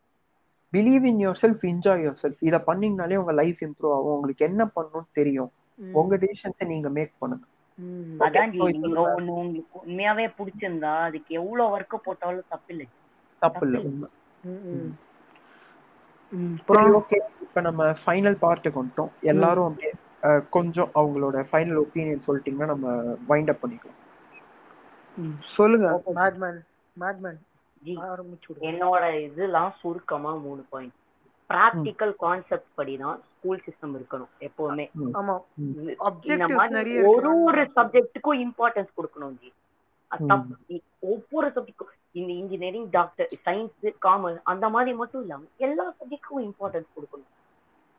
believe 0.74 1.06
in 1.12 1.22
yourself 1.42 1.64
enjoy 1.72 2.04
yourself 2.22 2.42
இதை 2.50 2.60
பண்ணீங்கனாலே 2.68 3.20
உங்க 3.22 3.34
லைஃப் 3.42 3.62
இம்ப்ரூவ் 3.68 3.96
ஆகும். 3.96 4.16
உங்களுக்கு 4.18 4.48
என்ன 4.50 4.64
பண்ணணும்னு 4.76 5.18
தெரியும். 5.20 5.52
உங்க 6.00 6.14
டிசிஷன்ஸை 6.24 6.66
நீங்க 6.74 6.90
மேக் 6.98 7.14
பண்ணுங்க. 7.22 7.46
உங்களுக்கு 8.58 9.78
உண்மையாவே 9.84 10.26
பிடிச்சிருந்தா 10.40 10.94
அதுக்கு 11.08 11.32
எவ்வளவு 11.42 11.74
ஒர்க் 11.76 12.06
போட்டாலும் 12.08 12.52
தப்பு 12.54 12.72
இல்லை 12.74 12.88
தப்பு 13.42 13.66
இல்லை 13.68 13.80
ஓகே 17.00 17.18
இப்ப 17.46 17.62
நம்ம 17.68 17.86
ஃபைனல் 18.04 18.38
பார்ட்டுக்கு 18.44 18.82
வந்துட்டோம். 18.82 19.12
எல்லாரும் 19.32 19.68
அப்படியே 19.70 19.92
கொஞ்சம் 20.56 20.92
அவங்களோட 21.00 21.38
ஃபைனல் 21.52 21.80
ஒப்பீனியன் 21.84 22.26
சொல்லிட்டீங்கன்னா 22.28 22.68
நம்ம 22.74 22.94
வைண்ட் 23.30 23.52
அப் 23.54 23.62
பண்ணிக்கலாம். 23.64 24.00
சொல்லுங்க. 25.58 25.88
மேட்மேன் 26.20 26.60
மேட்மேன் 26.98 27.40
என்னோட 28.70 29.04
இதெல்லாம் 29.28 29.72
சுருக்கமா 29.82 30.32
மூணு 30.46 30.64
பாயிண்ட் 30.72 30.96
ப்ராக்டிக்கல் 31.50 32.14
கான்செப்ட் 32.24 32.70
படி 32.80 32.94
தான் 33.04 33.18
ஸ்கூல் 33.30 33.64
சிஸ்டம் 33.66 33.96
இருக்கணும் 34.00 34.32
எப்பவுமே. 34.48 34.86
ஒரு 37.12 37.32
ஒரு 37.48 37.64
சப்ஜெக்ட்டுக்கும் 37.78 38.40
இம்பார்ட்டன்ஸ் 38.46 38.92
கொடுக்கணும் 39.00 39.36
ஜி. 39.42 39.50
ஒவ்வொரு 41.12 41.48
சப்ஜெக்டும் 41.56 41.92
இந்த 42.20 42.32
இன்ஜினியரிங் 42.42 42.88
டாக்டர் 42.98 43.30
சயின்ஸ் 43.46 43.86
காமர்ஸ் 44.06 44.40
அந்த 44.54 44.66
மாதிரி 44.76 44.92
மட்டும் 45.02 45.24
இல்லாம 45.26 45.48
எல்லா 45.68 45.86
சப்ஜெக்ட்டுக்கும் 45.98 46.46
இம்பார்ட்டன்ஸ் 46.50 46.90
கொடுக்கணும். 46.96 47.30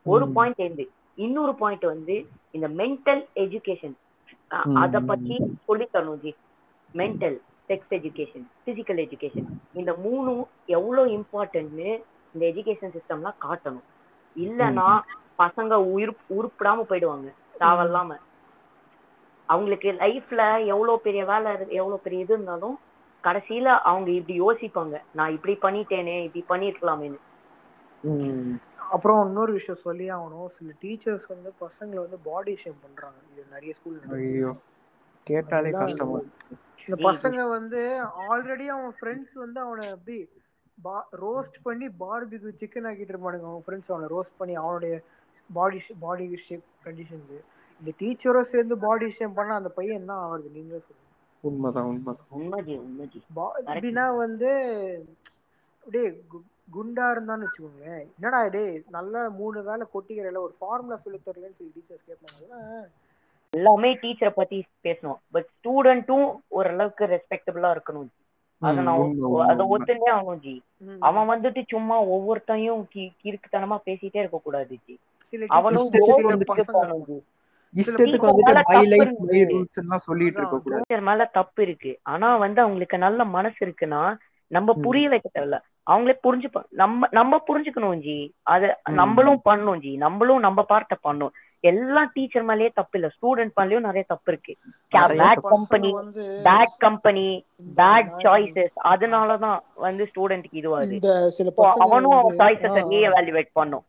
ஒரு 0.05 0.25
பாயிண்ட் 0.37 0.61
இருந்து 0.65 0.85
இன்னொரு 1.25 1.53
பாயிண்ட் 1.61 1.85
வந்து 1.93 2.15
இந்த 2.57 2.67
மென்டல் 2.81 3.23
எஜுகேஷன் 3.45 3.95
அத 4.83 4.95
பத்தி 5.11 5.35
சொல்லி 5.67 5.85
தரணும் 5.93 6.21
ji. 6.23 6.31
Mental 6.93 7.37
sex 7.67 7.91
education 7.91 8.45
physical 8.65 9.01
education 9.05 9.45
இந்த 9.73 9.91
மூணும் 9.91 10.47
எவ்வளவு 10.65 11.07
இம்பார்ட்டன்ட்னு 11.07 12.03
இந்த 12.33 12.39
எஜுகேஷன் 12.39 12.97
சிஸ்டம்லாம் 12.97 13.35
காட்டணும். 13.41 13.83
இல்லைன்னா 14.39 14.99
பசங்க 15.39 15.73
உயிர் 15.73 16.13
உருப்பிடாம 16.29 16.83
போயிடுவாங்க. 16.89 17.33
தேவையில்லாம. 17.59 18.17
அவங்களுக்கு 19.45 19.91
லைஃப்ல 19.91 20.65
எவ்வளவு 20.65 20.99
பெரிய 20.99 21.25
வேலை 21.25 21.51
எவ்வளவு 21.51 21.99
பெரிய 21.99 22.21
இது 22.21 22.33
இருந்தாலும் 22.33 22.79
கடைசியில 23.23 23.63
அவங்க 23.63 24.11
இப்படி 24.11 24.41
யோசிப்பாங்க. 24.41 25.01
நான் 25.13 25.31
இப்படி 25.31 25.57
பண்ணிட்டேனே 25.61 26.31
இப்படி 26.33 26.45
பண்ணிருக்கலாமேன்னு. 26.49 27.19
அப்புறம் 28.77 29.25
இன்னொரு 29.25 29.51
விஷயம் 29.51 29.81
சொல்லி 29.81 30.11
ஆகணும். 30.11 30.45
சில 30.45 30.71
டீச்சர்ஸ் 30.81 31.27
வந்து 31.27 31.53
பசங்களை 31.61 31.99
வந்து 31.99 32.19
பாடி 32.23 32.53
ஷேம் 32.53 32.81
பண்றாங்க. 32.81 33.17
இது 33.33 33.45
நிறைய 33.51 33.73
ஸ்கூல் 33.73 34.53
கேட்டாலே 35.23 35.71
கஷ்டமா 35.85 36.19
இந்த 36.87 36.95
பசங்க 36.95 37.49
வந்து 37.49 38.03
ஆல்ரெடி 38.29 38.65
அவன் 38.65 38.93
ஃப்ரெண்ட்ஸ் 39.01 39.33
வந்து 39.33 39.59
அவனை 39.59 39.89
அப்படி 39.89 40.29
ரோஸ்ட் 41.21 41.59
பண்ணி 41.63 41.87
பார்பிக்கு 41.87 42.51
சிக்கன் 42.59 42.87
ஆக்கிட்டு 42.87 43.13
இருப்பானுங்க. 43.13 43.49
அவன் 43.49 43.63
ஃப்ரெண்ட்ஸ் 43.67 43.91
அவனை 43.91 44.17
ரோஸ்ட் 44.17 44.37
பண்ணி 44.37 44.55
அவனுடைய 44.55 45.01
பாடி 45.53 45.81
பாடி 45.99 46.37
ஷேப் 46.37 46.63
கண்டிஷனுக்கு 46.85 47.39
இந்த 47.79 47.91
டீச்சரும் 47.99 48.41
சேர்ந்து 48.41 48.77
பாடி 48.77 49.09
ஷேப் 49.09 49.35
பண்ணா 49.35 49.55
அந்த 49.55 49.69
பையன் 49.69 49.95
என்ன 49.95 50.13
ஆகுது 50.13 50.49
நீங்களே 50.49 50.79
சொல்லுங்க. 50.79 51.01
உண்மைதான் 51.41 51.83
உண்மைதான். 51.83 52.27
பா- 53.35 53.67
எப்படின்னா 53.67 54.17
வந்து 54.17 54.49
அப்படியே 55.79 56.23
கு- 56.33 56.75
குண்டா 56.75 57.05
இருந்தான்னு 57.05 57.45
வச்சுக்கோங்களேன். 57.45 58.07
என்னடா 58.19 58.47
டேய் 58.47 58.83
நல்லா 58.89 59.29
மூணு 59.29 59.63
வேளை 59.63 59.85
கொட்டிக்கிறல 59.93 60.37
ஒரு 60.37 60.55
ஃபார்முலா 60.59 60.95
சொல்லி 60.95 61.19
தரலன்னு 61.19 61.55
சொல்லி 61.55 61.71
டீச்சர்ஸ் 61.75 62.09
கேட்பாங்க. 62.09 62.53
எல்லாமே 63.53 63.95
டீச்சரை 63.95 64.29
பத்தி 64.29 64.65
பேசணும். 64.83 65.15
பட் 65.31 65.45
ஸ்டூடெண்ட்டும் 65.45 66.35
ஓரளவுக்கு 66.47 67.05
ரெஸ்பெக்டபிளா 67.05 67.77
இருக்கணும் 67.77 68.01
ஜி. 68.01 68.21
அத 68.59 68.81
நான் 68.81 68.97
அத. 69.47 69.63
ஒத்துனே 69.63 70.11
ஆகணும் 70.15 70.39
ஜி. 70.39 70.61
அவன் 70.99 71.41
வந்துட்டு 71.41 71.63
சும்மா 71.67 72.03
ஒவ்வொருத்தையும் 72.03 72.85
கி- 72.95 73.11
கிறுக்குத்தனமா 73.23 73.77
பேசிட்டே 73.85 74.17
இருக்க 74.17 74.39
கூடாது 74.43 74.77
ஜி 74.85 74.99
அவனும் 75.47 75.89
போகணும் 75.99 76.39
ஜி. 77.07 77.21
மேல 78.43 78.61
தப்பு 78.61 79.35
இருக்கு. 79.35 79.55
ரூல்ஸ் 79.57 79.79
எல்லாம் 79.79 79.99
சொல்லிட்டு 79.99 80.37
இருக்க 80.37 80.57
அதான், 80.57 80.61
கூடாது 80.61 80.83
டீச்சர் 80.87 81.11
மேல 81.11 81.29
தப்பு 81.33 81.63
இருக்கு. 81.63 81.99
ஆனா 82.03 82.37
வந்து 82.37 82.61
அவங்களுக்கு 82.61 82.97
நல்ல 82.97 83.25
மனசு 83.25 83.65
இருக்குன்னா 83.65 84.17
நம்ம. 84.47 84.73
புரிய 84.73 85.09
வைக்க 85.09 85.29
தேவையில்ல. 85.33 85.59
அவங்களே 85.91 86.13
புரிஞ்சுப்பா 86.23 86.63
நம்ம 86.69 87.07
நம்ம 87.11 87.43
புரிஞ்சுக்கணும் 87.47 87.99
ஜி. 87.99 88.33
அத. 88.41 88.79
நம்மளும் 88.91 89.41
பண்ணணும் 89.49 89.79
ஜி. 89.79 89.97
நம்மளும் 89.97 90.39
நம்ம 90.39 90.65
பார்ட்ட 90.69 90.91
பண்ணணும். 91.03 91.29
எல்லா 91.63 92.01
டீச்சர் 92.13 92.45
மேலயே 92.45 92.69
தப்பு 92.73 92.95
இல்ல. 92.99 93.07
ஸ்டூடெண்ட் 93.15 93.53
மேலயும் 93.59 93.85
நிறைய 93.87 94.03
தப்பு 94.07 94.29
இருக்கு. 94.31 94.53
Bad. 94.93 95.41
Company 95.53 95.91
bad 96.47 96.75
company 96.77 97.25
bad 97.75 98.11
choices 98.23 98.75
அதனாலதான் 98.91 99.59
வந்து 99.85 100.05
ஸ்டூடெண்ட்க்கு 100.11 100.59
இதுவாது 100.61 100.97
அவனும் 101.85 102.17
அவன் 102.17 102.37
சாய்ஸஸ 102.41 102.83
ரீஎவாலுவேட் 102.91 103.51
பண்ணும். 103.53 103.85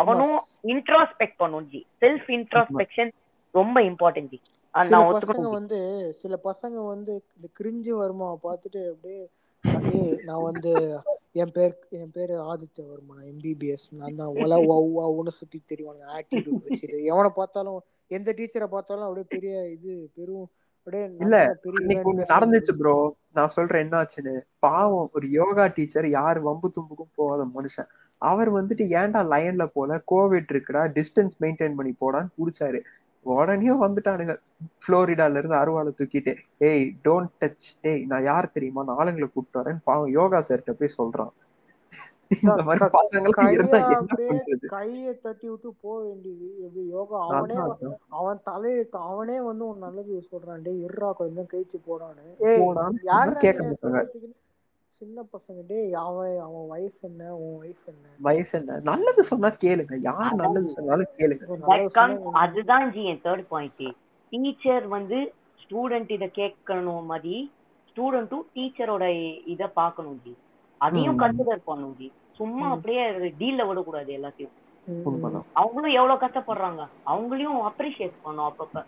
அவனும். 0.00 0.36
இன்ட்ராஸ்பெக்ட் 0.74 1.40
பண்ணும் 1.42 1.68
ஜி. 1.72 1.80
செல்ஃப் 2.00 2.28
இன்ட்ராஸ்பெக்ஷன் 2.38 3.12
ரொம்ப 3.54 3.76
இம்பார்ட்டன்ட் 3.90 4.30
ஜி. 4.34 4.40
சில 4.74 4.96
பசங்க. 5.12 5.48
வந்து 5.58 5.78
சில 6.22 6.34
பசங்க 6.44 6.78
வந்து 6.86 7.12
இந்த 7.36 7.48
கிரிஞ்சு 7.58 7.92
வருமா 8.00 8.28
பார்த்துட்டு 8.42 8.80
அப்படியே 8.88 9.22
நான் 10.24 10.46
வந்து 10.50 10.72
என் 11.36 11.52
பேர் 11.52 11.72
என் 11.98 12.12
பேரு 12.12 12.34
ஆதித்ய 12.50 12.84
வர்மா 12.86 13.14
நான் 13.16 13.30
எம்பிபிஎஸ் 13.30 13.86
நான் 13.94 14.20
தான் 14.20 14.36
ஒல 14.42 14.58
ஒன்னு 15.12 15.32
சுத்தி 15.38 15.58
தெரிவானுங்க 15.72 16.06
ஆட்டிடியூட் 16.16 16.66
வச்சுட்டு 16.66 16.98
எவனை 17.10 17.30
பார்த்தாலும் 17.38 17.80
எந்த 18.10 18.32
டீச்சரை 18.38 18.68
பார்த்தாலும் 18.68 19.06
அப்படியே 19.06 19.26
பெரிய 19.34 19.54
இது 19.74 19.90
பெரும் 20.14 20.46
அப்படியே 20.78 21.04
இல்ல, 21.24 21.36
நடந்துச்சு. 22.30 22.72
ப்ரோ 22.80 22.92
நான் 23.36 23.52
சொல்றேன் 23.54 23.82
என்ன 23.84 23.96
ஆச்சுன்னு 24.00 24.34
பாவம் 24.58 25.08
ஒரு 25.16 25.26
யோகா 25.32 25.64
டீச்சர் 25.76 26.06
யார் 26.10 26.38
வம்பு 26.44 26.68
தும்புக்கும் 26.76 27.16
போகாத 27.16 27.44
மனுஷன். 27.56 27.88
அவர் 28.22 28.50
வந்துட்டு 28.52 28.84
ஏன்டா 28.98 29.22
லைன்ல 29.32 29.64
போல 29.74 29.98
கோவிட் 30.12 30.52
இருக்குடா 30.52 30.82
டிஸ்டன்ஸ் 30.98 31.36
மெயின்டைன் 31.42 31.76
பண்ணி 31.78 31.94
போடான்னு 32.00 32.30
புடிச்சாரு. 32.38 32.80
உடனே 33.34 33.72
வந்துட்டானுங்க. 33.84 34.34
புளோரிடால 34.84 35.38
இருந்து 35.40 35.60
அருவாளை 35.62 35.90
தூக்கிட்டு 35.98 36.32
ஏய் 36.68 36.84
டோன்ட் 37.06 37.32
டச் 37.40 37.66
டேய் 37.84 38.04
நான் 38.12 38.28
யார் 38.30 38.54
தெரியுமா? 38.56 38.82
நான் 38.86 39.00
ஆளுங்களை 39.00 39.28
கூப்பிட்டு 39.32 39.60
வரேன் 39.60 39.82
பாவம் 39.88 40.14
யோகா 40.18 40.40
சார்கிட்ட 40.48 40.74
போய் 40.80 40.96
சொல்றான். 41.00 41.34
இந்த 42.44 42.62
மாதிரி 42.68 42.86
கைய 43.36 43.56
இருந்தா 43.56 43.78
தட்டி 45.24 45.46
விட்டு 45.50 45.68
போக 45.82 45.96
வேண்டியது. 46.06 46.48
எப்படி 46.66 46.84
யோகா 46.96 47.18
அவனே. 47.26 47.56
அவன் 48.20 48.40
தலையெழுத்து 48.50 48.98
அவனே 49.10 49.36
வந்து 49.48 49.64
ஒரு 49.68 49.78
நல்லது 49.84 50.22
சொல்றான். 50.32 50.64
டேய் 50.66 50.82
இருறா 50.86 51.10
கொஞ்சம் 51.22 51.50
கழிச்சு 51.52 51.78
போடான்னு. 51.88 52.26
ஏய் 52.48 52.64
யாரா 53.12 53.36
கேட்க 53.44 53.62
சின்ன 55.00 55.22
பசங்க 55.32 55.60
டேய் 55.66 55.92
அவன் 56.02 56.38
அவன் 56.38 56.66
வயசு 56.68 57.08
என்ன? 57.08 57.34
உன் 57.36 57.56
வயசு 57.56 57.84
என்ன? 57.92 58.06
வயசு 58.20 58.58
என்ன? 58.58 58.78
நல்லது 58.82 59.24
சொன்னா 59.24 59.48
கேளுங்க. 59.64 59.94
யார் 60.00 60.34
நல்லது 60.34 60.68
சொன்னாலும் 60.68 61.10
கேளுங்க. 61.18 61.44
அதுதான் 62.44 62.90
ஜி 62.90 63.04
என் 63.04 63.22
தேர்ட் 63.24 63.46
பாயிண்ட் 63.48 63.82
டீச்சர் 64.32 64.86
வந்து 64.86 65.18
ஸ்டூடெண்ட் 65.58 66.10
இத 66.10 66.26
கேட்கணும் 66.38 67.04
மாதிரி 67.04 67.34
ஸ்டூடெண்ட்டும் 67.88 68.46
டீச்சரோட 68.54 69.04
இத 69.46 69.68
பார்க்கணும் 69.80 70.18
ஜி. 70.24 70.32
அதையும். 70.80 71.18
கன்சிடர் 71.18 71.66
பண்ணணும் 71.66 71.96
ஜி. 71.96 72.08
சும்மா. 72.32 72.66
அப்படியே 72.70 73.02
டீல்ல 73.40 73.66
விடக்கூடாது 73.68 74.10
எல்லாத்தையும். 74.18 74.54
அவங்களும் 75.60 75.94
எவ்வளவு 75.98 76.22
கஷ்டப்படுறாங்க? 76.24 76.82
அவங்களையும் 77.06 77.60
அப்ரிஷியேட் 77.70 78.22
பண்ணும் 78.22 78.48
அப்பப்ப. 78.50 78.82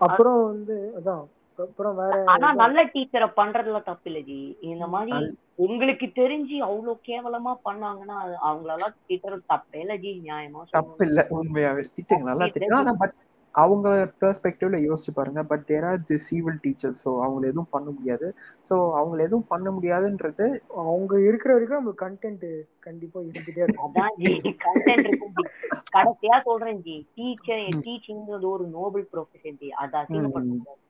அப்புறம் 0.00 0.44
வந்து 0.44 0.76
அதான் 0.98 1.22
அப்புறம் 1.58 1.96
வேற 1.96 2.18
ஆனா. 2.32 2.48
நல்ல 2.60 2.82
டீச்சரை 2.92 3.28
பண்றதுல 3.38 3.80
தப்பு 3.84 4.08
இல்ல 4.10 4.20
ஜி 4.22 4.38
இந்த 4.70 4.86
மாதிரி 4.92 5.18
உங்களுக்கு 5.64 6.06
தெரிஞ்சு 6.18 6.56
அவ்வளவு 6.68 6.94
கேவலமா 7.08 7.52
பண்ணாங்கன்னா 7.66 8.16
அது 8.22 8.36
அவங்களெல்லாம் 8.48 8.96
திட்டுறது 9.08 9.44
தப்பே 9.52 9.82
இல்ல 9.82 9.96
ஜி 9.96 10.12
நியாயமா 10.22 10.62
தப்பு 10.72 11.06
இல்ல 11.08 11.22
உண்மையாவே. 11.36 11.84
திட்டுங்க 11.96 12.30
நல்லா 12.30 12.48
ஆனா 12.78 12.94
பட் 13.02 13.14
அவங்க 13.54 13.88
பெர்ஸ்பெக்டிவ்ல 14.20 14.78
யோசிச்சு 14.82 15.12
பாருங்க. 15.12 15.40
But 15.50 15.64
there 15.70 15.86
are 15.88 16.04
the 16.10 16.16
evil 16.26 16.60
teachers 16.62 17.02
so 17.02 17.10
அவங்கள 17.24 17.44
எதுவும் 17.50 17.72
பண்ண 17.74 17.88
முடியாது. 17.90 18.28
ஸோ 18.68 18.74
அவங்கள 18.98 19.20
எதுவும் 19.26 19.50
பண்ண 19.50 19.70
முடியாதுன்றது 19.70 20.46
அவங்க 20.84 21.20
இருக்கிற 21.28 21.50
வரைக்கும் 21.54 21.78
நம்மளுக்கு 21.78 22.04
கண்டென்ட் 22.04 22.46
கண்டிப்பா 22.86 23.18
இருந்துட்டே 23.22 23.64
இருக்கும். 23.64 23.90
அதான் 23.90 24.16
ஜி 24.20 24.32
கண்டென்ட் 24.64 25.06
இருக்கும் 25.06 25.34
ஜி 25.36 25.44
கடைசியா 25.92 26.38
சொல்றேன் 26.48 26.80
ஜி 26.86 26.96
டீச்சர் 27.18 27.62
டீச்சிங்கிறது 27.84 28.48
ஒரு 28.54 28.66
நோபல் 28.76 29.06
ப்ரொஃபஷன் 29.12 29.60
ஜி 29.60 29.70
அதை 29.82 30.00
அசிங்கப்படுத்தக்கூடாது 30.02 30.80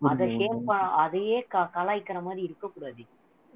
அதை 0.00 0.36
ஷேம். 0.36 0.68
அதையே 0.96 1.42
க- 1.42 1.70
கலாய்க்கிற 1.74 2.22
மாதிரி 2.22 2.42
இருக்கக்கூடாது. 2.42 3.04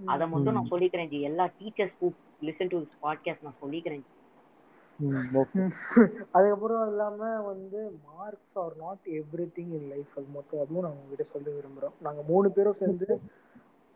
அதை 0.05 0.29
மட்டும் 0.29 0.55
நான் 0.55 0.69
சொல்லிக்கிறேன் 0.71 1.09
ஜி. 1.09 1.21
எல்லா 1.21 1.49
டீச்சர்ஸ் 1.61 2.13
லிசன் 2.41 2.69
டு 2.69 2.79
பாட்காஸ்ட் 3.03 3.43
நான் 3.43 3.61
சொல்லிக்கிறேன். 3.63 4.03
அதுக்கப்புறம் 6.33 6.87
இல்லாம 6.87 7.41
வந்து 7.41 7.99
marks 8.17 8.59
are 8.59 8.77
not 8.77 8.99
everything 9.55 9.73
in 9.73 9.89
life 9.89 10.09
அது 10.17 10.27
மட்டும் 10.35 10.61
அதுவும் 10.61 10.83
நாங்க 10.83 10.97
உங்ககிட்ட 10.97 11.23
சொல்ல 11.23 11.51
விரும்புறோம் 11.51 11.93
நாங்க 12.01 12.23
மூணு 12.23 12.51
பேரும் 12.51 12.73
சேர்ந்து 12.73 13.21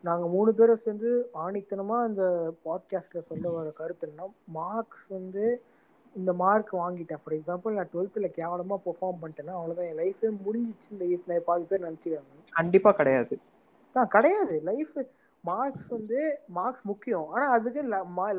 நாங்க 0.00 0.26
மூணு 0.26 0.54
பேரும் 0.54 0.76
சேர்ந்து 0.76 1.30
ஆணித்தனமா 1.34 2.06
இந்த 2.06 2.52
பாட்காஸ்ட்ல 2.64 3.18
சொல்ல 3.18 3.48
வர 3.48 3.70
கருத்து 3.70 4.12
என்னன்னா 4.16 4.32
மார்க்ஸ் 4.44 5.06
வந்து 5.08 5.64
இந்த 6.14 6.32
மார்க் 6.34 6.72
வாங்கிட்டேன். 6.76 7.20
ஃபார் 7.22 7.36
எக்ஸாம்பிள் 7.36 7.76
நான் 7.76 7.92
டுவெல்த்தில் 7.92 8.34
கேவலமா 8.36 8.76
பெர்ஃபார்ம் 8.86 9.20
பண்ணிட்டேன்னா 9.22 9.56
அவ்வளோதான் 9.58 9.88
என் 9.90 10.00
லைஃபே 10.02 10.30
முடிஞ்சிச்சு 10.40 10.88
இந்த 10.90 11.04
age 11.08 11.26
ல. 11.28 11.38
பாதி 11.48 11.66
பேர் 11.66 11.86
நினச்சிக்கிறாங்க. 11.86 12.32
கண்டிப்பா 12.52 12.90
கிடையாது. 12.92 13.34
ஆ 13.94 14.04
கிடையாது. 14.14 14.54
லைஃப் 14.62 14.92
மார்க்ஸ் 15.44 15.88
வந்து 15.94 16.20
மார்க்ஸ் 16.50 16.86
முக்கியம். 16.90 17.26
ஆனா 17.32 17.46
அதுக்கு 17.56 17.82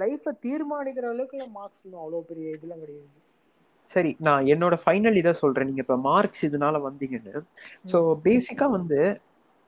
லைஃப்பை 0.04 0.34
தீர்மானிக்கிற 0.46 1.08
அளவுக்கு 1.10 1.48
மார்க்ஸ் 1.58 1.84
இன்னும் 1.86 2.04
அவ்வளோ 2.04 2.24
பெரிய 2.32 2.56
இதெல்லாம் 2.58 2.84
கிடையாது. 2.84 3.10
சரி 3.92 4.12
நான் 4.20 4.48
என்னோட 4.54 4.76
ஃபைனல் 4.84 5.20
இதை 5.22 5.34
சொல்றேன். 5.36 5.68
நீங்க 5.68 5.82
இப்ப 5.84 5.98
மார்க்ஸ் 6.06 6.44
இதனால 6.48 6.80
வந்தீங்கன்னு. 6.86 7.34
ஸோ 7.92 7.98
பேசிக்கா 8.26 8.68
வந்து 8.72 9.00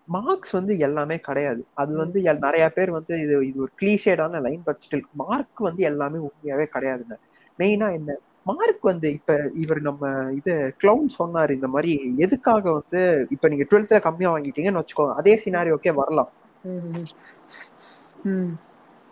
மார்க்ஸ் 0.08 0.54
வந்து 0.54 0.74
எல்லாமே 0.80 1.18
கிடையாது. 1.20 1.62
அது 1.76 1.94
வந்து 1.98 2.18
நிறைய 2.46 2.66
பேர் 2.70 2.92
வந்து 2.92 3.14
இது 3.24 3.36
இது 3.48 3.58
ஒரு 3.62 3.72
கிளீஷேடான 3.82 4.42
லைன் 4.42 4.62
பட் 4.64 4.82
ஸ்டில் 4.86 5.06
மார்க் 5.22 5.62
வந்து 5.62 5.84
எல்லாமே 5.84 6.20
உண்மையாவே 6.28 6.66
கிடையாதுங்க. 6.76 7.16
மெயினா 7.60 7.90
என்ன? 8.00 8.12
மார்க் 8.46 8.84
வந்து 8.84 9.08
இப்ப 9.14 9.32
இவர் 9.64 9.82
நம்ம 9.82 10.04
இது 10.34 10.52
கிளவுன் 10.82 11.10
சொன்னாரு 11.18 11.52
இந்த 11.52 11.70
மாதிரி 11.70 11.92
எதுக்காக 12.26 12.66
வந்து 12.74 13.02
இப்ப 13.36 13.50
நீங்க 13.50 13.66
டுவெல்த்ல 13.72 14.00
கம்மியா 14.08 14.32
வாங்கிட்டீங்கன்னு 14.34 14.82
வச்சுக்கோங்க. 14.82 15.16
அதே 15.22 15.36
சினாரியோக்கே 15.46 15.94
வரலாம். 16.02 16.32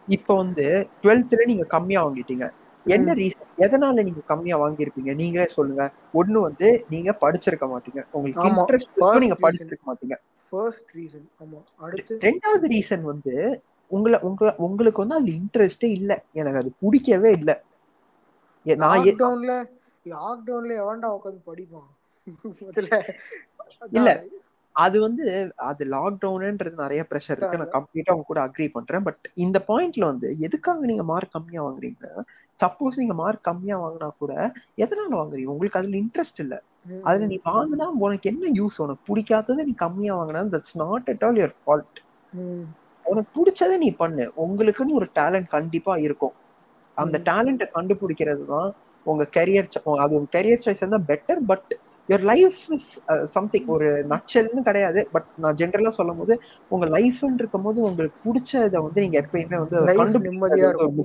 இப்ப 0.07 0.29
வந்து 0.35 0.65
டுவெல்த்ல 1.03 1.45
நீங்க 1.47 1.65
கம்மியா 1.75 2.01
வாங்கிட்டீங்க. 2.05 2.45
என்ன 2.86 3.13
ரீசன் 3.13 3.33
எதனால 3.57 4.03
நீங்க 4.03 4.21
கம்மியா 4.25 4.57
வாங்கியிருப்பீங்க? 4.57 5.16
நீங்களே 5.16 5.45
சொல்லுங்க. 5.47 5.83
ஒண்ணு 6.13 6.39
வந்து 6.39 6.86
நீங்க 6.89 7.17
படிச்சிருக்க 7.21 7.66
மாட்டீங்க. 7.71 8.01
உங்களுக்கு. 8.12 8.49
இன்ட்ரெஸ்ட் 8.49 8.97
நீங்க. 9.24 9.37
படிச்சிருக்க 9.41 9.86
மாட்டீங்க. 9.86 10.17
ஃபர்ஸ்ட் 10.45 10.91
ரீசன் 10.97 11.28
ஆமா. 11.39 11.59
அடுத்து 11.79 12.16
ரெண்டாவது 12.21 12.67
ரீசன் 12.67 13.01
வந்து 13.03 13.36
உங்களை 13.91 14.20
உங்க 14.20 14.55
உங்களுக்கு 14.57 15.01
வந்து 15.03 15.16
அதுல 15.16 15.33
இன்ட்ரெஸ்டே 15.36 15.89
இல்ல. 15.91 16.12
எனக்கு 16.33 16.57
அது 16.57 16.71
பிடிக்கவே 16.79 17.32
இல்ல. 17.32 17.51
நான் 18.66 19.01
லாக்டவுன்ல 19.01 19.53
லாக்டவுன்ல 20.05 20.74
எவன்டா 20.83 21.09
உட்காந்து 21.17 21.41
படிப்பான்? 21.45 21.89
இல்ல. 23.91 24.09
அது 24.75 24.97
வந்து 25.03 25.25
அது 25.67 25.83
லாக்டவுன்ன்றது 25.91 26.75
நிறைய 26.81 27.01
ப்ரெஷர் 27.09 27.39
இருக்கு. 27.39 27.59
நான் 27.61 27.73
கம்ப்ளீட்டா 27.75 28.11
அவங்க 28.11 28.25
கூட 28.25 28.39
அக்ரி 28.45 28.67
பண்றேன். 28.73 29.05
பட் 29.07 29.25
இந்த 29.45 29.57
பாயிண்ட்ல 29.69 30.05
வந்து 30.11 30.29
எதுக்காக 30.47 30.87
நீங்க 30.91 31.05
மார்க் 31.11 31.33
கம்மியா 31.35 31.61
வாங்குறீங்க 31.65 32.05
சப்போஸ் 32.59 32.99
நீங்க 33.01 33.15
மார்க் 33.21 33.43
கம்மியா 33.43 33.77
வாங்கினா 33.81 34.09
கூட 34.15 34.33
எதனால 34.83 35.11
வாங்குறீங்க? 35.15 35.51
உங்களுக்கு 35.53 35.81
அதுல 35.81 35.97
இன்ட்ரெஸ்ட் 36.03 36.41
இல்ல. 36.45 36.55
அதுல 37.03 37.25
நீ 37.31 37.37
வாங்கினா 37.47 37.87
உனக்கு 38.03 38.27
என்ன 38.31 38.45
யூஸ் 38.57 38.77
உனக்கு 38.83 39.03
பிடிக்காததை 39.09 39.63
நீ 39.67 39.73
கம்மியா 39.83 40.13
வாங்கினா 40.19 40.41
that's 40.53 40.77
not 40.83 41.09
at 41.13 41.25
all 41.27 41.39
your 41.41 41.55
fault 41.61 41.99
உனக்கு 43.05 43.29
பிடிச்சதை 43.37 43.75
நீ 43.77 43.89
பண்ணு. 43.95 44.25
உங்களுக்குன்னு 44.43 44.97
ஒரு 44.99 45.07
டேலண்ட் 45.17 45.49
கண்டிப்பா 45.55 45.93
இருக்கும். 46.05 46.35
அந்த. 46.97 47.17
டேலண்ட்டை 47.27 47.67
கண்டுபிடிக்கிறது 47.75 48.43
தான் 48.47 48.69
உங்க 49.05 49.23
கெரியர் 49.35 49.67
அது 50.03 50.13
உங்க 50.15 50.29
கெரியர் 50.35 50.63
சாய்ஸ் 50.63 50.81
இருந்தா 50.81 51.01
better 51.09 51.41
but 51.47 51.71
your 52.09 52.25
life 52.32 52.59
is 52.69 52.89
something 53.36 53.69
ஒரு 53.75 53.87
நட்சல்னு 54.09 54.61
கிடையாது. 54.63 55.01
பட் 55.11 55.27
நான் 55.43 55.57
ஜென்ரலா 55.61 55.91
சொல்லும் 55.99 56.17
போது 56.17 56.33
உங்க 56.67 56.86
லைஃப்னு 56.97 57.39
இருக்கும் 57.41 57.65
போது 57.67 57.79
உங்களுக்கு 57.89 58.19
பிடிச்சதை 58.27 58.82
வந்து 58.87 59.03
நீங்க 59.05 59.19
எப்பயுமே 59.25 59.59
வந்து 59.63 59.77
நிம்மதியா 60.27 60.67
இருக்கும். 60.69 60.95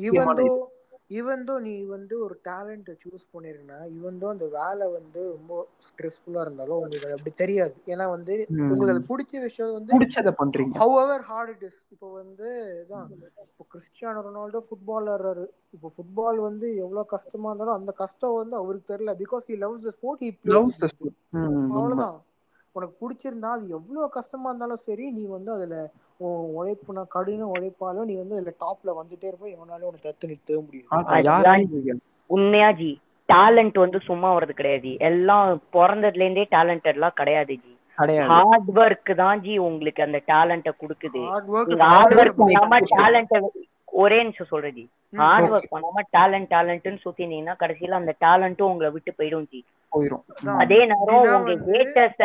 ஈவன் 1.11 1.41
முக்கியமான 1.41 1.49
தோ 1.49 1.55
இது. 1.55 1.67
ஈவன் 1.67 1.67
தோ 1.67 1.67
நீ 1.67 1.75
வந்து 1.95 2.15
ஒரு 2.25 2.35
டேலண்ட்டை 2.49 2.95
சூஸ் 3.03 3.25
பண்ணிருக்கனா 3.35 3.79
ஈவன் 3.97 4.19
தோ 4.23 4.27
அந்த 4.35 4.47
வேலை 4.59 4.87
வந்து 4.97 5.21
ரொம்ப 5.35 5.53
ஸ்ட்ரெஸ்ஃபுல்லா 5.87 6.43
இருந்தாலும் 6.47 6.77
உங்களுக்கு 6.79 7.07
அது 7.09 7.17
அப்படி 7.17 7.33
தெரியாது. 7.43 7.75
ஏன்னா 7.93 8.07
வந்து. 8.15 8.35
உங்களுக்கு 8.71 8.95
அது 8.95 9.03
பிடிச்ச 9.11 9.43
விஷயம் 9.47 9.75
வந்து 9.79 9.93
பிடிச்சதை 9.97 10.33
பண்றீங்க. 10.41 10.75
Have 10.83 10.97
ever 11.05 11.25
hard 11.31 11.53
it 11.55 11.65
is 11.69 11.81
இப்போ 11.95 12.09
வந்து 12.21 12.49
இதான் 12.83 13.09
இப்போ 13.49 13.67
கிறிஸ்டியானோ 13.75 14.25
ரொனால்டோ 14.29 14.63
ஃபுட்பால் 14.69 15.11
ஆடுறாரு 15.15 15.47
இப்போ 15.77 15.91
ஃபுட்பால் 15.97 16.41
வந்து 16.49 16.67
எவ்வளவு 16.85 17.13
கஷ்டமா 17.15 17.51
இருந்தாலும் 17.51 17.79
அந்த 17.81 17.93
கஷ்டம் 18.03 18.39
வந்து 18.41 18.57
அவருக்கு 18.63 18.93
தெரியல. 18.95 19.15
Because 19.25 19.47
he 19.51 19.57
loves 19.67 19.87
the 19.89 19.93
sport 19.99 20.25
he 20.27 20.31
Loves 20.59 20.77
the 20.77 20.89
plays 20.89 20.97
sport. 20.97 21.15
உனக்கு 22.77 22.95
பிடிச்சிருந்தா 23.01 23.51
அது 23.57 23.67
எவ்வளவு 23.77 24.09
கஷ்டமா 24.17 24.49
இருந்தாலும் 24.51 24.85
சரி 24.85 25.07
நீ 25.17 25.23
வந்து 25.29 25.51
அதுல 25.57 25.77
உழைப்புனா 26.57 27.03
கடின 27.15 27.49
உழைப்பாலும் 27.55 28.09
நீ 28.11 28.15
வந்து 28.17 28.37
அதுல 28.39 28.53
டாப்ல 28.65 28.95
வந்துட்டே 28.99 29.29
இருப்ப. 29.31 29.47
எவனாலும் 29.57 29.89
உனக்கு 29.91 30.09
தத்து 30.09 30.27
யாராலையும் 31.27 31.73
முடியாது. 31.73 32.03
உண்மையா 32.31 32.71
ஜி 32.81 32.91
டேலண்ட் 33.29 33.77
வந்து 33.79 33.99
சும்மா 34.09 34.29
வர்றது 34.37 34.55
கிடையாது. 34.55 34.91
எல்லாம் 35.09 35.45
பிறந்ததுல 35.75 36.25
இருந்தே 36.25 36.45
டேலண்டட்லாம் 36.55 37.19
கிடையாது 37.21 37.55
ஜி. 37.57 37.73
ஹார்ட் 38.31 38.71
ஒர்க் 38.79 39.13
தான் 39.17 39.41
ஜி 39.45 39.55
உங்களுக்கு 39.69 40.01
அந்த 40.07 40.19
டேலண்ட 40.31 40.71
கொடுக்குது. 40.83 41.23
ஹார்ட் 41.85 42.15
ஒர்க் 42.21 42.41
டேலண்ட 42.95 43.41
ஒரே 44.03 44.19
நிமிஷம் 44.23 44.51
சொல்றேன் 44.53 44.77
ஜி. 44.79 44.85
ஹார்ட். 45.13 45.51
ஒர்க் 45.53 45.73
பண்ணாம 45.75 46.03
டேலண்ட் 46.17 46.51
டேலண்ட்னு 46.55 47.03
சுத்தினீங்கன்னா 47.05 47.55
கடைசியில 47.63 47.99
அந்த 48.01 48.15
டேலண்ட்டும் 48.25 48.71
உங்களை 48.73 48.91
விட்டு 48.91 49.13
போயிடும் 49.19 49.49
ஜி. 49.51 49.61
போயிரும். 49.93 50.23
அதான். 50.35 50.61
அதே 50.63 50.87
நேரம் 50.87 51.23
உங்க 51.39 51.55
ஹேட்டர்ஸ. 51.69 52.23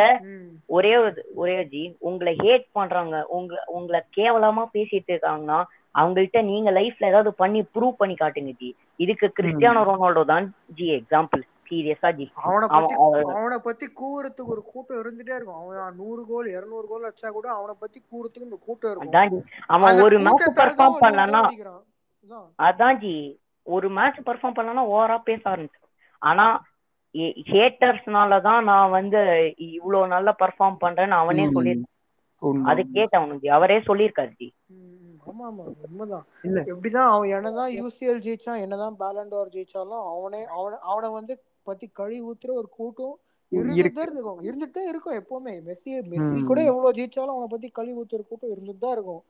ஒரே 0.66 0.92
ஒரு 1.34 1.64
ஜி 1.64 1.96
உங்களை 1.98 2.36
ஹேட் 2.44 2.66
பண்றாங்க 2.72 3.24
உங்க 3.28 3.64
உங்களை 3.66 4.00
கேவலமா 4.18 4.64
பேசிட்டு 4.76 5.12
இருக்காங்கன்னா 5.14 5.58
அவங்கள்ட்ட 5.94 6.42
நீங்க 6.42 6.70
லைஃப்ல 6.70 7.08
ஏதாவது 7.08 7.32
பண்ணி 7.34 7.60
ப்ரூவ் 7.74 8.00
பண்ணி 8.00 8.14
காட்டுங்க 8.14 8.52
ஜி. 8.62 8.70
இதுக்கு 8.96 9.26
கிறிஸ்டியானோ 9.38 9.82
ரொனால்டோ 9.90 10.24
தான் 10.24 10.46
ஜி 10.74 10.88
எக்ஸாம்பிள் 10.96 11.42
சீரியஸா 11.70 12.10
ஜி. 12.14 12.26
அவனை 12.34 12.66
அவன் 12.68 12.82
பத்தி 12.84 12.94
அவன் 13.36 13.60
பத்தி 13.60 13.86
கூறதுக்கு 14.00 14.52
ஒரு 14.54 14.62
கூட்டம் 14.72 15.00
இருந்துட்டே 15.02 15.34
இருக்கும். 15.38 15.60
அவன் 15.62 15.96
நூறு 15.96 16.26
கோல் 16.28 16.46
இருநூறு 16.46 16.86
கோல் 16.86 17.06
வச்சா 17.08 17.28
கூட 17.28 17.48
அவனை 17.50 17.74
பத்தி 17.78 17.98
கூறதுக்கு 18.12 18.46
இந்த 18.48 18.58
கூட்டம் 18.66 18.90
இருக்கும். 18.90 19.42
அவன் 19.66 20.02
ஒரு 20.06 20.18
மேட்ச் 20.26 20.48
பெர்ஃபார்ம் 20.60 21.02
பண்ணலன்னா. 21.04 21.42
அதான். 22.60 22.96
ஜி 23.02 23.14
ஒரு 23.66 23.86
மேட்ச் 23.94 24.18
பெர்ஃபார்ம் 24.26 24.56
பண்ணலன்னா 24.56 24.84
ஓவரா 24.90 25.16
பேச 25.24 25.42
ஆரம்பிச்சு 25.52 25.80
ஆனா 26.22 26.46
ஹேட்டர்ஸ்னால 27.50 28.38
தான் 28.42 28.62
நான் 28.64 28.94
வந்து 28.94 29.20
இவ்வளவு 29.70 30.12
நல்லா 30.14 30.32
பெர்ஃபார்ம் 30.40 30.82
பண்றேன்னு 30.82 31.16
அவனே 31.20 31.44
ம். 31.44 31.54
சொல்லி 31.56 31.72
உண்மை, 32.42 32.64
அது 32.70 32.80
உண்மை. 32.80 32.94
கேட்டவனுக்கு 32.96 33.44
ஜி 33.44 33.50
அவரே 33.56 33.76
சொல்லியிருக்காரு 33.86 34.32
ஜி. 34.40 34.48
ஆமா 35.26 35.44
ஆமா 35.46 35.62
உண்மைதான் 35.84 36.26
இல்ல. 36.44 36.58
எப்படிதான் 36.72 37.08
அவன் 37.12 37.30
என்னதான் 37.36 37.70
யூசிஎல் 37.76 38.20
ஜெயிச்சான் 38.26 38.62
என்னதான் 38.64 38.96
பேலண்டோர் 39.00 39.52
ஜெயிச்சாலும் 39.54 40.04
அவனே 40.10 40.40
அவனை 40.56 40.76
அவனை 40.90 41.08
வந்து 41.16 41.34
பத்தி 41.66 41.86
கழி 41.96 42.18
ஊத்துற 42.26 42.50
ஒரு 42.54 42.68
கூட்டம் 42.76 43.14
இருந்துட்டு 43.52 44.04
இருக்கும் 44.08 44.38
இருந்துட்டு 44.46 44.80
இருக்கும் 44.86 45.16
எப்பவுமே 45.20 45.54
மெஸ்ஸி 45.66 45.90
மெஸ்ஸி. 46.12 46.38
கூட 46.46 46.60
எவ்வளவு 46.70 46.96
ஜெயிச்சாலும் 46.98 47.34
அவனை 47.34 47.48
பத்தி 47.50 47.68
கழி 47.74 47.92
ஊத்துற 47.98 48.22
கூட்டம் 48.24 48.52
இருந்துட்டு 48.54 48.84
தான் 48.84 48.96
இருக்கும் 48.96 49.22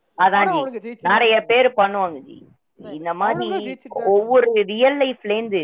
நிறைய 1.09 1.37
பேர் 1.51 1.69
பண்ணுவாங்க 1.81 2.21
ஜி 2.29 2.37
இந்த 2.81 3.15
மாதிரி 3.15 3.75
ஒவ்வொரு 4.15 4.49
ரியல் 4.73 4.99
லைஃப்ல 5.03 5.37
இருந்து 5.39 5.63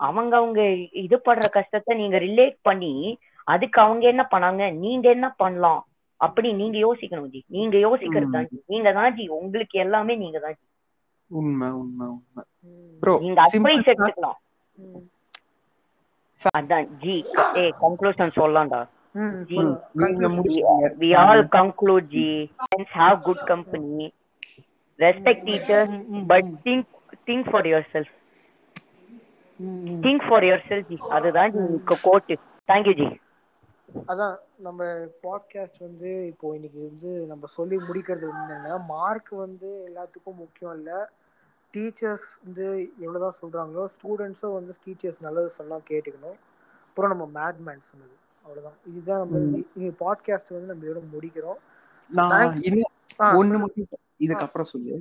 அவங்க 0.00 0.36
அவங்க 0.36 0.60
இது 1.04 1.16
படுற 1.26 1.46
கஷ்டத்தை 1.50 1.92
நீங்க 1.96 2.18
ரிலேட் 2.18 2.58
பண்ணி 2.62 2.94
அதுக்கு 3.46 3.80
அவங்க 3.80 4.04
என்ன 4.08 4.28
பண்ணாங்க? 4.32 4.62
நீங்க 4.84 5.06
என்ன 5.10 5.28
பண்ணலாம்? 5.42 5.82
அப்படி 6.20 6.52
நீங்க 6.52 6.76
யோசிக்கணும் 6.78 7.30
ஜி. 7.34 7.40
நீங்க 7.48 7.76
யோசிக்கிறது 7.78 8.34
தான் 8.34 8.48
ஜி. 8.50 8.58
நீங்க 8.68 8.92
தான் 8.92 9.14
ஜி. 9.16 9.28
உங்களுக்கு 9.38 9.76
எல்லாமே 9.78 10.16
நீங்க 10.16 10.38
தான் 10.38 10.56
ஜி. 10.58 10.64
உண்மை 11.30 11.68
உண்மை 11.80 12.06
உண்மை. 12.06 12.42
ப்ரோ 13.02 13.14
நீங்க 13.18 13.40
அட்வைஸ் 13.46 13.90
எடுத்துக்கலாம். 13.92 14.38
அதான் 16.58 16.86
ஜி. 17.02 17.16
A 17.56 17.64
conclusion 17.82 18.36
சொல்லலாம்டா. 18.38 18.80
ம், 19.14 19.34
ஜி, 19.48 19.56
சொல்லு. 19.56 19.74
நீங்க 19.94 20.20
Conclusion. 20.20 20.36
முடிச்சீங்க 20.36 20.92
we 21.02 21.10
all 21.24 21.42
conclude 21.58 22.14
Respect 25.02 25.40
teachers, 25.44 26.04
ம், 26.06 26.16
ம், 26.16 26.30
but 26.30 26.44
ம். 26.44 26.68
think 26.68 26.86
think 27.26 27.52
for 27.52 27.64
yourself. 27.64 28.06
ம். 29.56 30.00
Think 30.00 30.28
for 30.28 30.42
yourself 30.42 30.86
ஜி 30.88 30.98
அதுதான் 31.08 31.52
ji 31.52 31.96
quote 32.02 32.38
thank you 32.66 32.94
ji 32.94 33.20
அதான் 34.08 34.36
நம்ம 34.56 34.84
பாட்காஸ்ட் 35.22 35.80
வந்து 35.80 36.26
இப்போ 36.26 36.54
இன்னைக்கு 36.54 36.80
வந்து 36.80 37.26
நம்ம 37.26 37.46
சொல்லி 37.46 37.76
முடிக்கிறது 37.76 38.28
என்னன்னா 38.48 38.84
மார்க் 38.84 39.28
வந்து 39.28 39.92
எல்லாத்துக்கும் 39.94 40.34
முக்கியம் 40.34 40.74
இல்லை. 40.74 40.98
டீச்சர்ஸ் 41.72 42.28
வந்து 42.44 42.92
எவ்வளோதான் 43.00 43.38
சொல்றாங்களோ 43.42 43.86
ஸ்டூடெண்ட்ஸும் 43.86 44.52
வந்து 44.52 44.74
டீச்சர்ஸ் 44.86 45.16
நல்லது 45.20 45.50
சொன்னா 45.50 45.76
கேட்டுக்கணும். 45.76 46.38
அப்புறம் 46.84 47.16
நம்ம 47.16 47.24
மேட்மேன் 47.24 47.80
சொன்னது. 47.80 48.16
அவ்வளவுதான். 48.42 48.78
இதுதான் 48.86 49.28
நம்ம. 49.28 49.58
இன்னைக்கு 49.74 50.04
பாட்காஸ்ட் 50.04 50.52
வந்து 50.52 50.74
நம்ம 50.74 50.84
இதோட 50.84 51.02
முடிக்கிறோம். 51.12 51.60
ஒண்ணு 53.18 53.58
மட்டும் 53.58 53.86
இதுக்கப்புறம் 54.24 54.70
சொல்லு. 54.72 54.94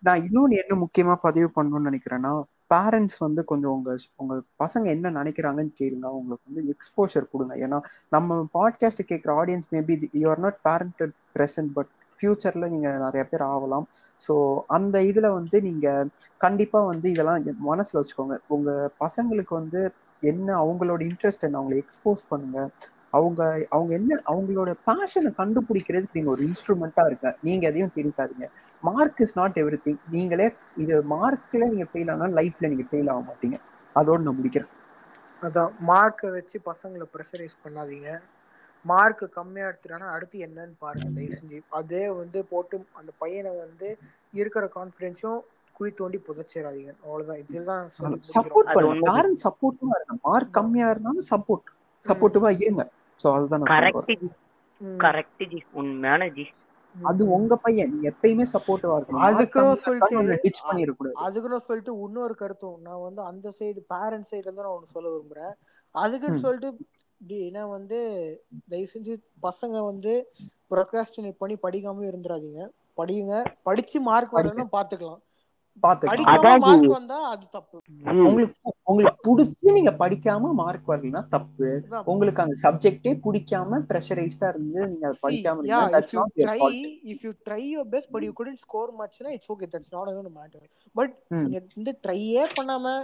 நான் 0.00 0.22
இன்னொன்னு 0.26 0.56
என்ன 0.62 0.74
முக்கியமா 0.84 1.14
பதிவு 1.20 1.48
பண்ணணும்னு 1.56 1.90
நினைக்கிறேன்னா 1.90 2.32
பேரண்ட்ஸ் 2.74 3.18
வந்து 3.18 3.44
கொஞ்சம் 3.44 3.74
உங்க 3.76 3.90
உங்க 4.16 4.34
பசங்க 4.64 4.86
என்ன 4.86 5.10
நினைக்கிறாங்கன்னு 5.10 5.74
கேளுங்க. 5.80 6.06
அவங்களுக்கு 6.12 6.48
வந்து 6.50 6.64
எக்ஸ்போஷர் 6.74 7.30
கொடுங்க. 7.32 7.54
ஏன்னா 7.66 7.78
நம்ம 8.08 8.38
பாட்காஸ்ட் 8.58 9.08
கேட்குற 9.08 9.32
audience 9.42 9.68
maybe 9.70 9.96
you 10.22 10.28
are 10.28 10.38
not 10.38 10.58
parented 10.68 11.14
present 11.36 11.72
but 11.72 11.92
ஃபியூச்சர்ல 12.20 12.66
நீங்க 12.68 12.90
நிறைய 12.98 13.22
பேர் 13.28 13.44
ஆகலாம். 13.54 13.86
ஸோ 14.26 14.34
அந்த 14.66 14.96
இதுல 15.00 15.30
வந்து 15.32 15.56
நீங்க 15.62 15.86
கண்டிப்பா 16.38 16.80
வந்து 16.84 17.06
இதெல்லாம் 17.10 17.44
மனசுல 17.70 18.00
வச்சுக்கோங்க. 18.00 18.36
உங்க 18.48 18.70
பசங்களுக்கு 19.04 19.54
வந்து 19.60 19.80
என்ன 20.22 20.48
அவங்களோட 20.64 21.00
இன்ட்ரெஸ்ட் 21.10 21.46
என்ன 21.48 21.58
அவங்களை 21.60 21.78
எக்ஸ்போஸ் 21.82 22.22
பண்ணுங்க. 22.28 22.60
அவங்க 23.16 23.42
அவங்க 23.76 23.92
என்ன 23.98 24.18
அவங்களோட 24.32 24.70
பேஷனை 24.88 25.30
கண்டுபிடிக்கிறதுக்கு 25.40 26.18
நீங்க 26.18 26.30
ஒரு 26.34 26.42
இன்ஸ்ட்ருமெண்டா 26.48 27.04
இருக்க 27.06 27.34
நீங்க 27.48 27.64
எதையும் 27.70 27.94
திணிக்காதீங்க. 27.96 28.46
Mark 28.82 29.22
is 29.24 29.36
not 29.40 29.58
every 29.62 29.78
thing 29.86 30.00
நீங்களே 30.14 30.48
இது 30.84 30.96
மார்க்ல 31.14 31.70
நீங்க 31.74 31.86
ஃபெயில் 31.92 32.12
ஆனால் 32.14 32.36
லைஃப்ல 32.40 32.70
நீங்க 32.72 32.86
ஃபெயில் 32.90 33.12
ஆக 33.14 33.22
மாட்டீங்க. 33.30 33.58
அதோட 33.96 34.20
நான் 34.26 34.38
முடிக்கிறேன். 34.40 34.72
அதான் 35.46 35.72
மார்க்கை 35.90 36.28
வச்சு 36.36 36.56
பசங்களை 36.70 37.06
ப்ரெஷரைஸ் 37.14 37.62
பண்ணாதீங்க. 37.64 38.10
மார்க் 38.84 39.22
கம்மியா 39.36 39.66
எடுத்துட்டானா 39.68 40.08
அடுத்து 40.16 40.38
என்னன்னு 40.46 40.74
பாருங்க 40.84 41.08
தயவு 41.16 41.38
செஞ்சு. 41.38 41.58
அதே 41.80 42.02
வந்து 42.20 42.38
போட்டு 42.52 42.76
அந்த 43.00 43.12
பையனை 43.22 43.52
வந்து 43.64 43.88
இருக்கிற 44.40 44.64
கான்ஃபிடென்ஸும் 44.76 45.40
குழி 45.76 45.90
தோண்டி 46.00 46.18
புதைச்சிடாதீங்க 46.26 46.92
அவ்வளவுதான். 47.04 47.40
இதுதான் 47.44 47.88
சொல்லி 47.96 48.16
முடிக்கிறோம். 48.16 48.36
சப்போர்ட் 48.36 48.70
பண்ணுங்க. 48.76 49.08
பேரண்ட்ஸ் 49.10 49.46
சப்போர்ட்டிவா 49.46 49.96
இருங்க. 49.98 50.16
மார்க் 50.28 50.54
கம்மியா 50.58 50.86
இருந்தாலும் 50.92 51.28
சப்போர்ட் 51.32 51.72
சப்போர்ட்டிவா 52.04 52.50
இருங்க. 52.64 52.84
ஸோ 53.24 53.32
அதுதான். 53.32 53.60
கரெக்ட். 53.62 54.18
Correct 54.98 55.48
G. 55.48 55.62
உண்மையான 55.72 56.28
ஜி. 56.28 56.46
அது 57.02 57.30
உங்க 57.30 57.56
பையன். 57.56 57.90
நீங்க 57.90 58.10
எப்பயுமே 58.10 58.46
சப்போர்ட்டிவா 58.52 58.98
இருக்கணும். 58.98 59.18
அதுக்குன்னு 59.18 59.76
சொல்லிட்டு- 59.84 60.38
டிச் 60.42 60.70
பண்ணிடக்கூடாது. 60.70 61.12
அதுக்குன்னு 61.12 61.60
சொல்லிட்டு 61.60 62.00
இன்னொரு 62.00 62.34
கருத்தும். 62.34 62.80
நான் 62.80 63.00
வந்து 63.00 63.22
அந்த 63.22 63.48
சைடு 63.48 63.78
பேரண்ட் 63.88 64.26
சைடுல 64.30 64.36
இருந்து 64.36 64.62
நான் 64.62 64.70
ஒன்று 64.70 64.86
சொல்ல 64.86 65.08
விரும்புறேன். 65.08 65.52
அதுக்குன்னு. 65.90 66.38
சொல்லிட்டு 66.40 66.86
டி- 67.28 67.30
ஏன்னா 67.30 67.68
வந்து 67.68 67.98
தயவு 68.68 68.88
செஞ்சு 68.94 69.16
பசங்க 69.42 69.84
வந்து 69.84 70.32
ப்ரொக்ராஸ்டினேட் 70.70 71.36
பண்ணி 71.38 71.56
படிக்காம 71.62 71.90
இருந்துடாதீங்க 71.90 72.68
படிங்க. 72.96 73.44
படிச்சு 73.62 74.00
மார்க் 74.00 74.34
வரலன்னா 74.34 74.66
பாத்துக்கலாம். 74.72 75.18
உங்களுக்கு 78.26 78.54
உங்களுக்கு 78.84 79.20
பிடிச்சி 79.26 79.72
நீங்க 79.72 79.92
படிக்காம 79.98 80.52
மார்க் 80.54 80.88
வரலனா 80.88 81.22
தப்பு. 81.28 81.68
உங்களுக்கு 82.04 82.42
அந்த 82.42 82.56
சப்ஜெக்டே 82.62 83.12
பிடிக்காம 83.24 83.80
ப்ரெஷரைஸ்டா 83.88 84.48
இருந்து 84.48 84.80
நீங்க 84.86 85.06
அதை 85.06 85.18
படிக்காம 85.22 85.62
yeah, 85.62 85.80
இருந்தா 85.80 85.82
if 85.82 85.94
that's 85.96 86.12
you 86.12 86.20
not 86.20 86.32
your 86.36 86.48
try, 86.48 86.58
fault 86.58 86.86
if 87.06 87.20
you 87.24 87.32
try 87.46 87.60
your 87.66 87.86
best, 87.86 88.08
but 88.10 88.22
you 88.22 88.32
couldn't 88.32 88.60
score 88.60 88.88
much, 88.94 89.16
na, 89.20 89.30
it's 89.30 89.50
okay. 89.50 89.66
That's 89.66 89.90
not 89.90 90.08
even 90.08 90.26
a 90.26 90.34
matter. 90.38 90.62
But 90.94 91.10
ம். 91.30 91.42
நீங்க 91.42 91.60
இந்த 91.76 91.92
ட்ரையே 92.02 92.44
பண்ணாம 92.56 92.94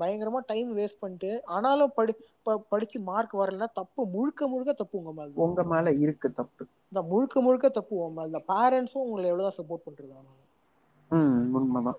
பயங்கரமா 0.00 0.42
டைம் 0.46 0.76
வேஸ்ட் 0.76 1.00
பண்ணிட்டு 1.00 1.30
ஆனாலும் 1.48 1.94
படி 1.94 2.14
ப- 2.42 2.62
படிச்சு 2.68 2.98
மார்க் 3.02 3.34
வரலன்னா 3.34 3.70
தப்பு 3.72 4.06
முழுக்க 4.08 4.48
முழுக்க 4.48 4.72
தப்பு 4.74 4.98
உங்க 4.98 5.12
மேல. 5.12 5.30
உங்க 5.44 5.64
மேல 5.66 5.92
இருக்கு 5.98 6.30
தப்பு 6.32 6.62
இந்த 6.92 7.02
முழுக்க 7.08 7.40
முழுக்க 7.40 7.68
தப்பு 7.70 7.94
உங்க 7.98 8.14
மேல 8.18 8.42
பேரண்ட்ஸும் 8.48 9.06
உங்களை 9.06 9.28
எவ்வளவுதான் 9.28 9.58
சப்போர்ட் 9.58 9.88
உண்மைதான் 9.88 10.37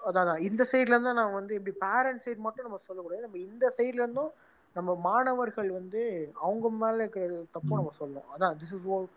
அதான். 0.06 0.38
இந்த 0.38 0.68
சைட்ல 0.72 0.88
இருந்தா 0.88 1.14
நான் 1.14 1.34
வந்து 1.34 1.56
இப்படி 1.56 1.76
பேரண்ட் 1.80 2.22
சைடு 2.26 2.38
மட்டும் 2.38 2.66
நம்ம 2.66 2.78
சொல்லக்கூடாது. 2.78 3.22
நம்ம 3.22 3.38
இந்த 3.38 3.74
சைட்ல 3.78 3.94
இருந்தும் 3.94 4.32
நம்ம 4.74 4.96
மாணவர்கள் 4.96 5.72
வந்து 5.72 6.32
அவங்க 6.34 6.70
மேல 6.70 6.96
இருக்கிற 6.96 7.44
தப்பும் 7.52 7.92
நம்ம 7.92 7.92
சொல்லணும். 8.00 8.40
அதான் 8.40 8.56
this 8.56 8.74
is 8.74 8.84
to 8.84 9.08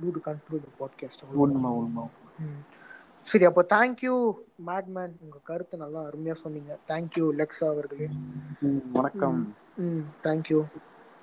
to 0.00 0.32
conclude 0.32 0.64
podcast 0.80 1.32
உண்மை 1.32 1.70
உண்மை. 1.70 2.04
சரி 3.20 3.44
அப்போ 3.44 3.66
தேங்க்யூ 3.68 4.34
மேட்மேன் 4.66 5.12
உங்க 5.20 5.38
கருத்தை 5.42 5.80
நல்லா 5.80 6.02
அருமையா 6.02 6.32
சொன்னீங்க. 6.32 6.78
தேங்க்யூ 6.86 7.30
லெக்ஸா 7.38 7.64
அவர்களே. 7.64 8.08
வணக்கம். 8.92 9.54
ம் 9.76 9.98
தேங்க்யூ 10.22 10.64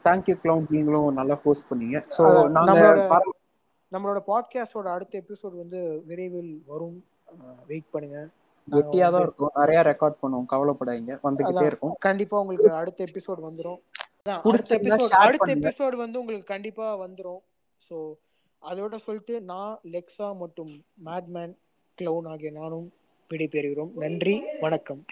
தேங்க்யூ 0.03 0.39
க்ளவுன் 0.43 0.65
நீங்களும் 0.69 1.13
நல்லா 1.13 1.35
போஸ்ட் 1.35 1.71
பண்ணீங்க. 1.71 2.03
ஸோ 2.17 2.21
நம்மளோட- 2.53 3.07
நம்மளோட 3.91 4.19
பாட்காஸ்டோட 4.27 4.87
அடுத்த 4.87 5.23
எபிசோட் 5.27 5.57
வந்து 5.57 6.03
விரைவில் 6.05 6.63
வரும். 6.67 7.05
வெயிட் 7.67 7.91
பண்ணுங்க. 7.91 8.19
வெட்டியா 8.67 9.07
தான் 9.13 9.23
இருக்கும். 9.23 9.53
நிறைய 9.55 9.79
ரெக்கார்ட் 9.81 10.21
பண்ணுவோம். 10.21 10.49
கவலைப்படாதீங்க. 10.53 11.13
வந்துகிட்டே. 11.23 11.65
இருக்கும். 11.65 11.95
கண்டிப்பா 12.07 12.39
உங்களுக்கு 12.39 12.71
அடுத்த 12.79 13.05
எபிசோட் 13.05 13.41
வந்துரும். 13.47 13.79
அடுத்த 14.45 14.75
எபிசோட் 14.79 15.15
அடுத்த. 15.25 15.49
எபிசோட் 15.57 15.95
வந்து 15.95 16.19
உங்களுக்கு 16.19 16.47
கண்டிப்பா 16.55 16.87
வந்துரும். 17.05 17.41
ஸோ 17.81 17.97
அதோட 18.61 18.95
சொல்லிட்டு 19.05 19.35
நான் 19.51 19.79
லெக்ஸா 19.93 20.37
மற்றும் 20.37 20.73
மேட்மேன் 21.05 21.53
க்ளவுன் 21.97 22.29
ஆகிய 22.33 22.51
நானும் 22.51 22.87
விடைபெறுகிறோம். 23.31 23.91
நன்றி. 23.95 24.35
வணக்கம். 24.59 25.01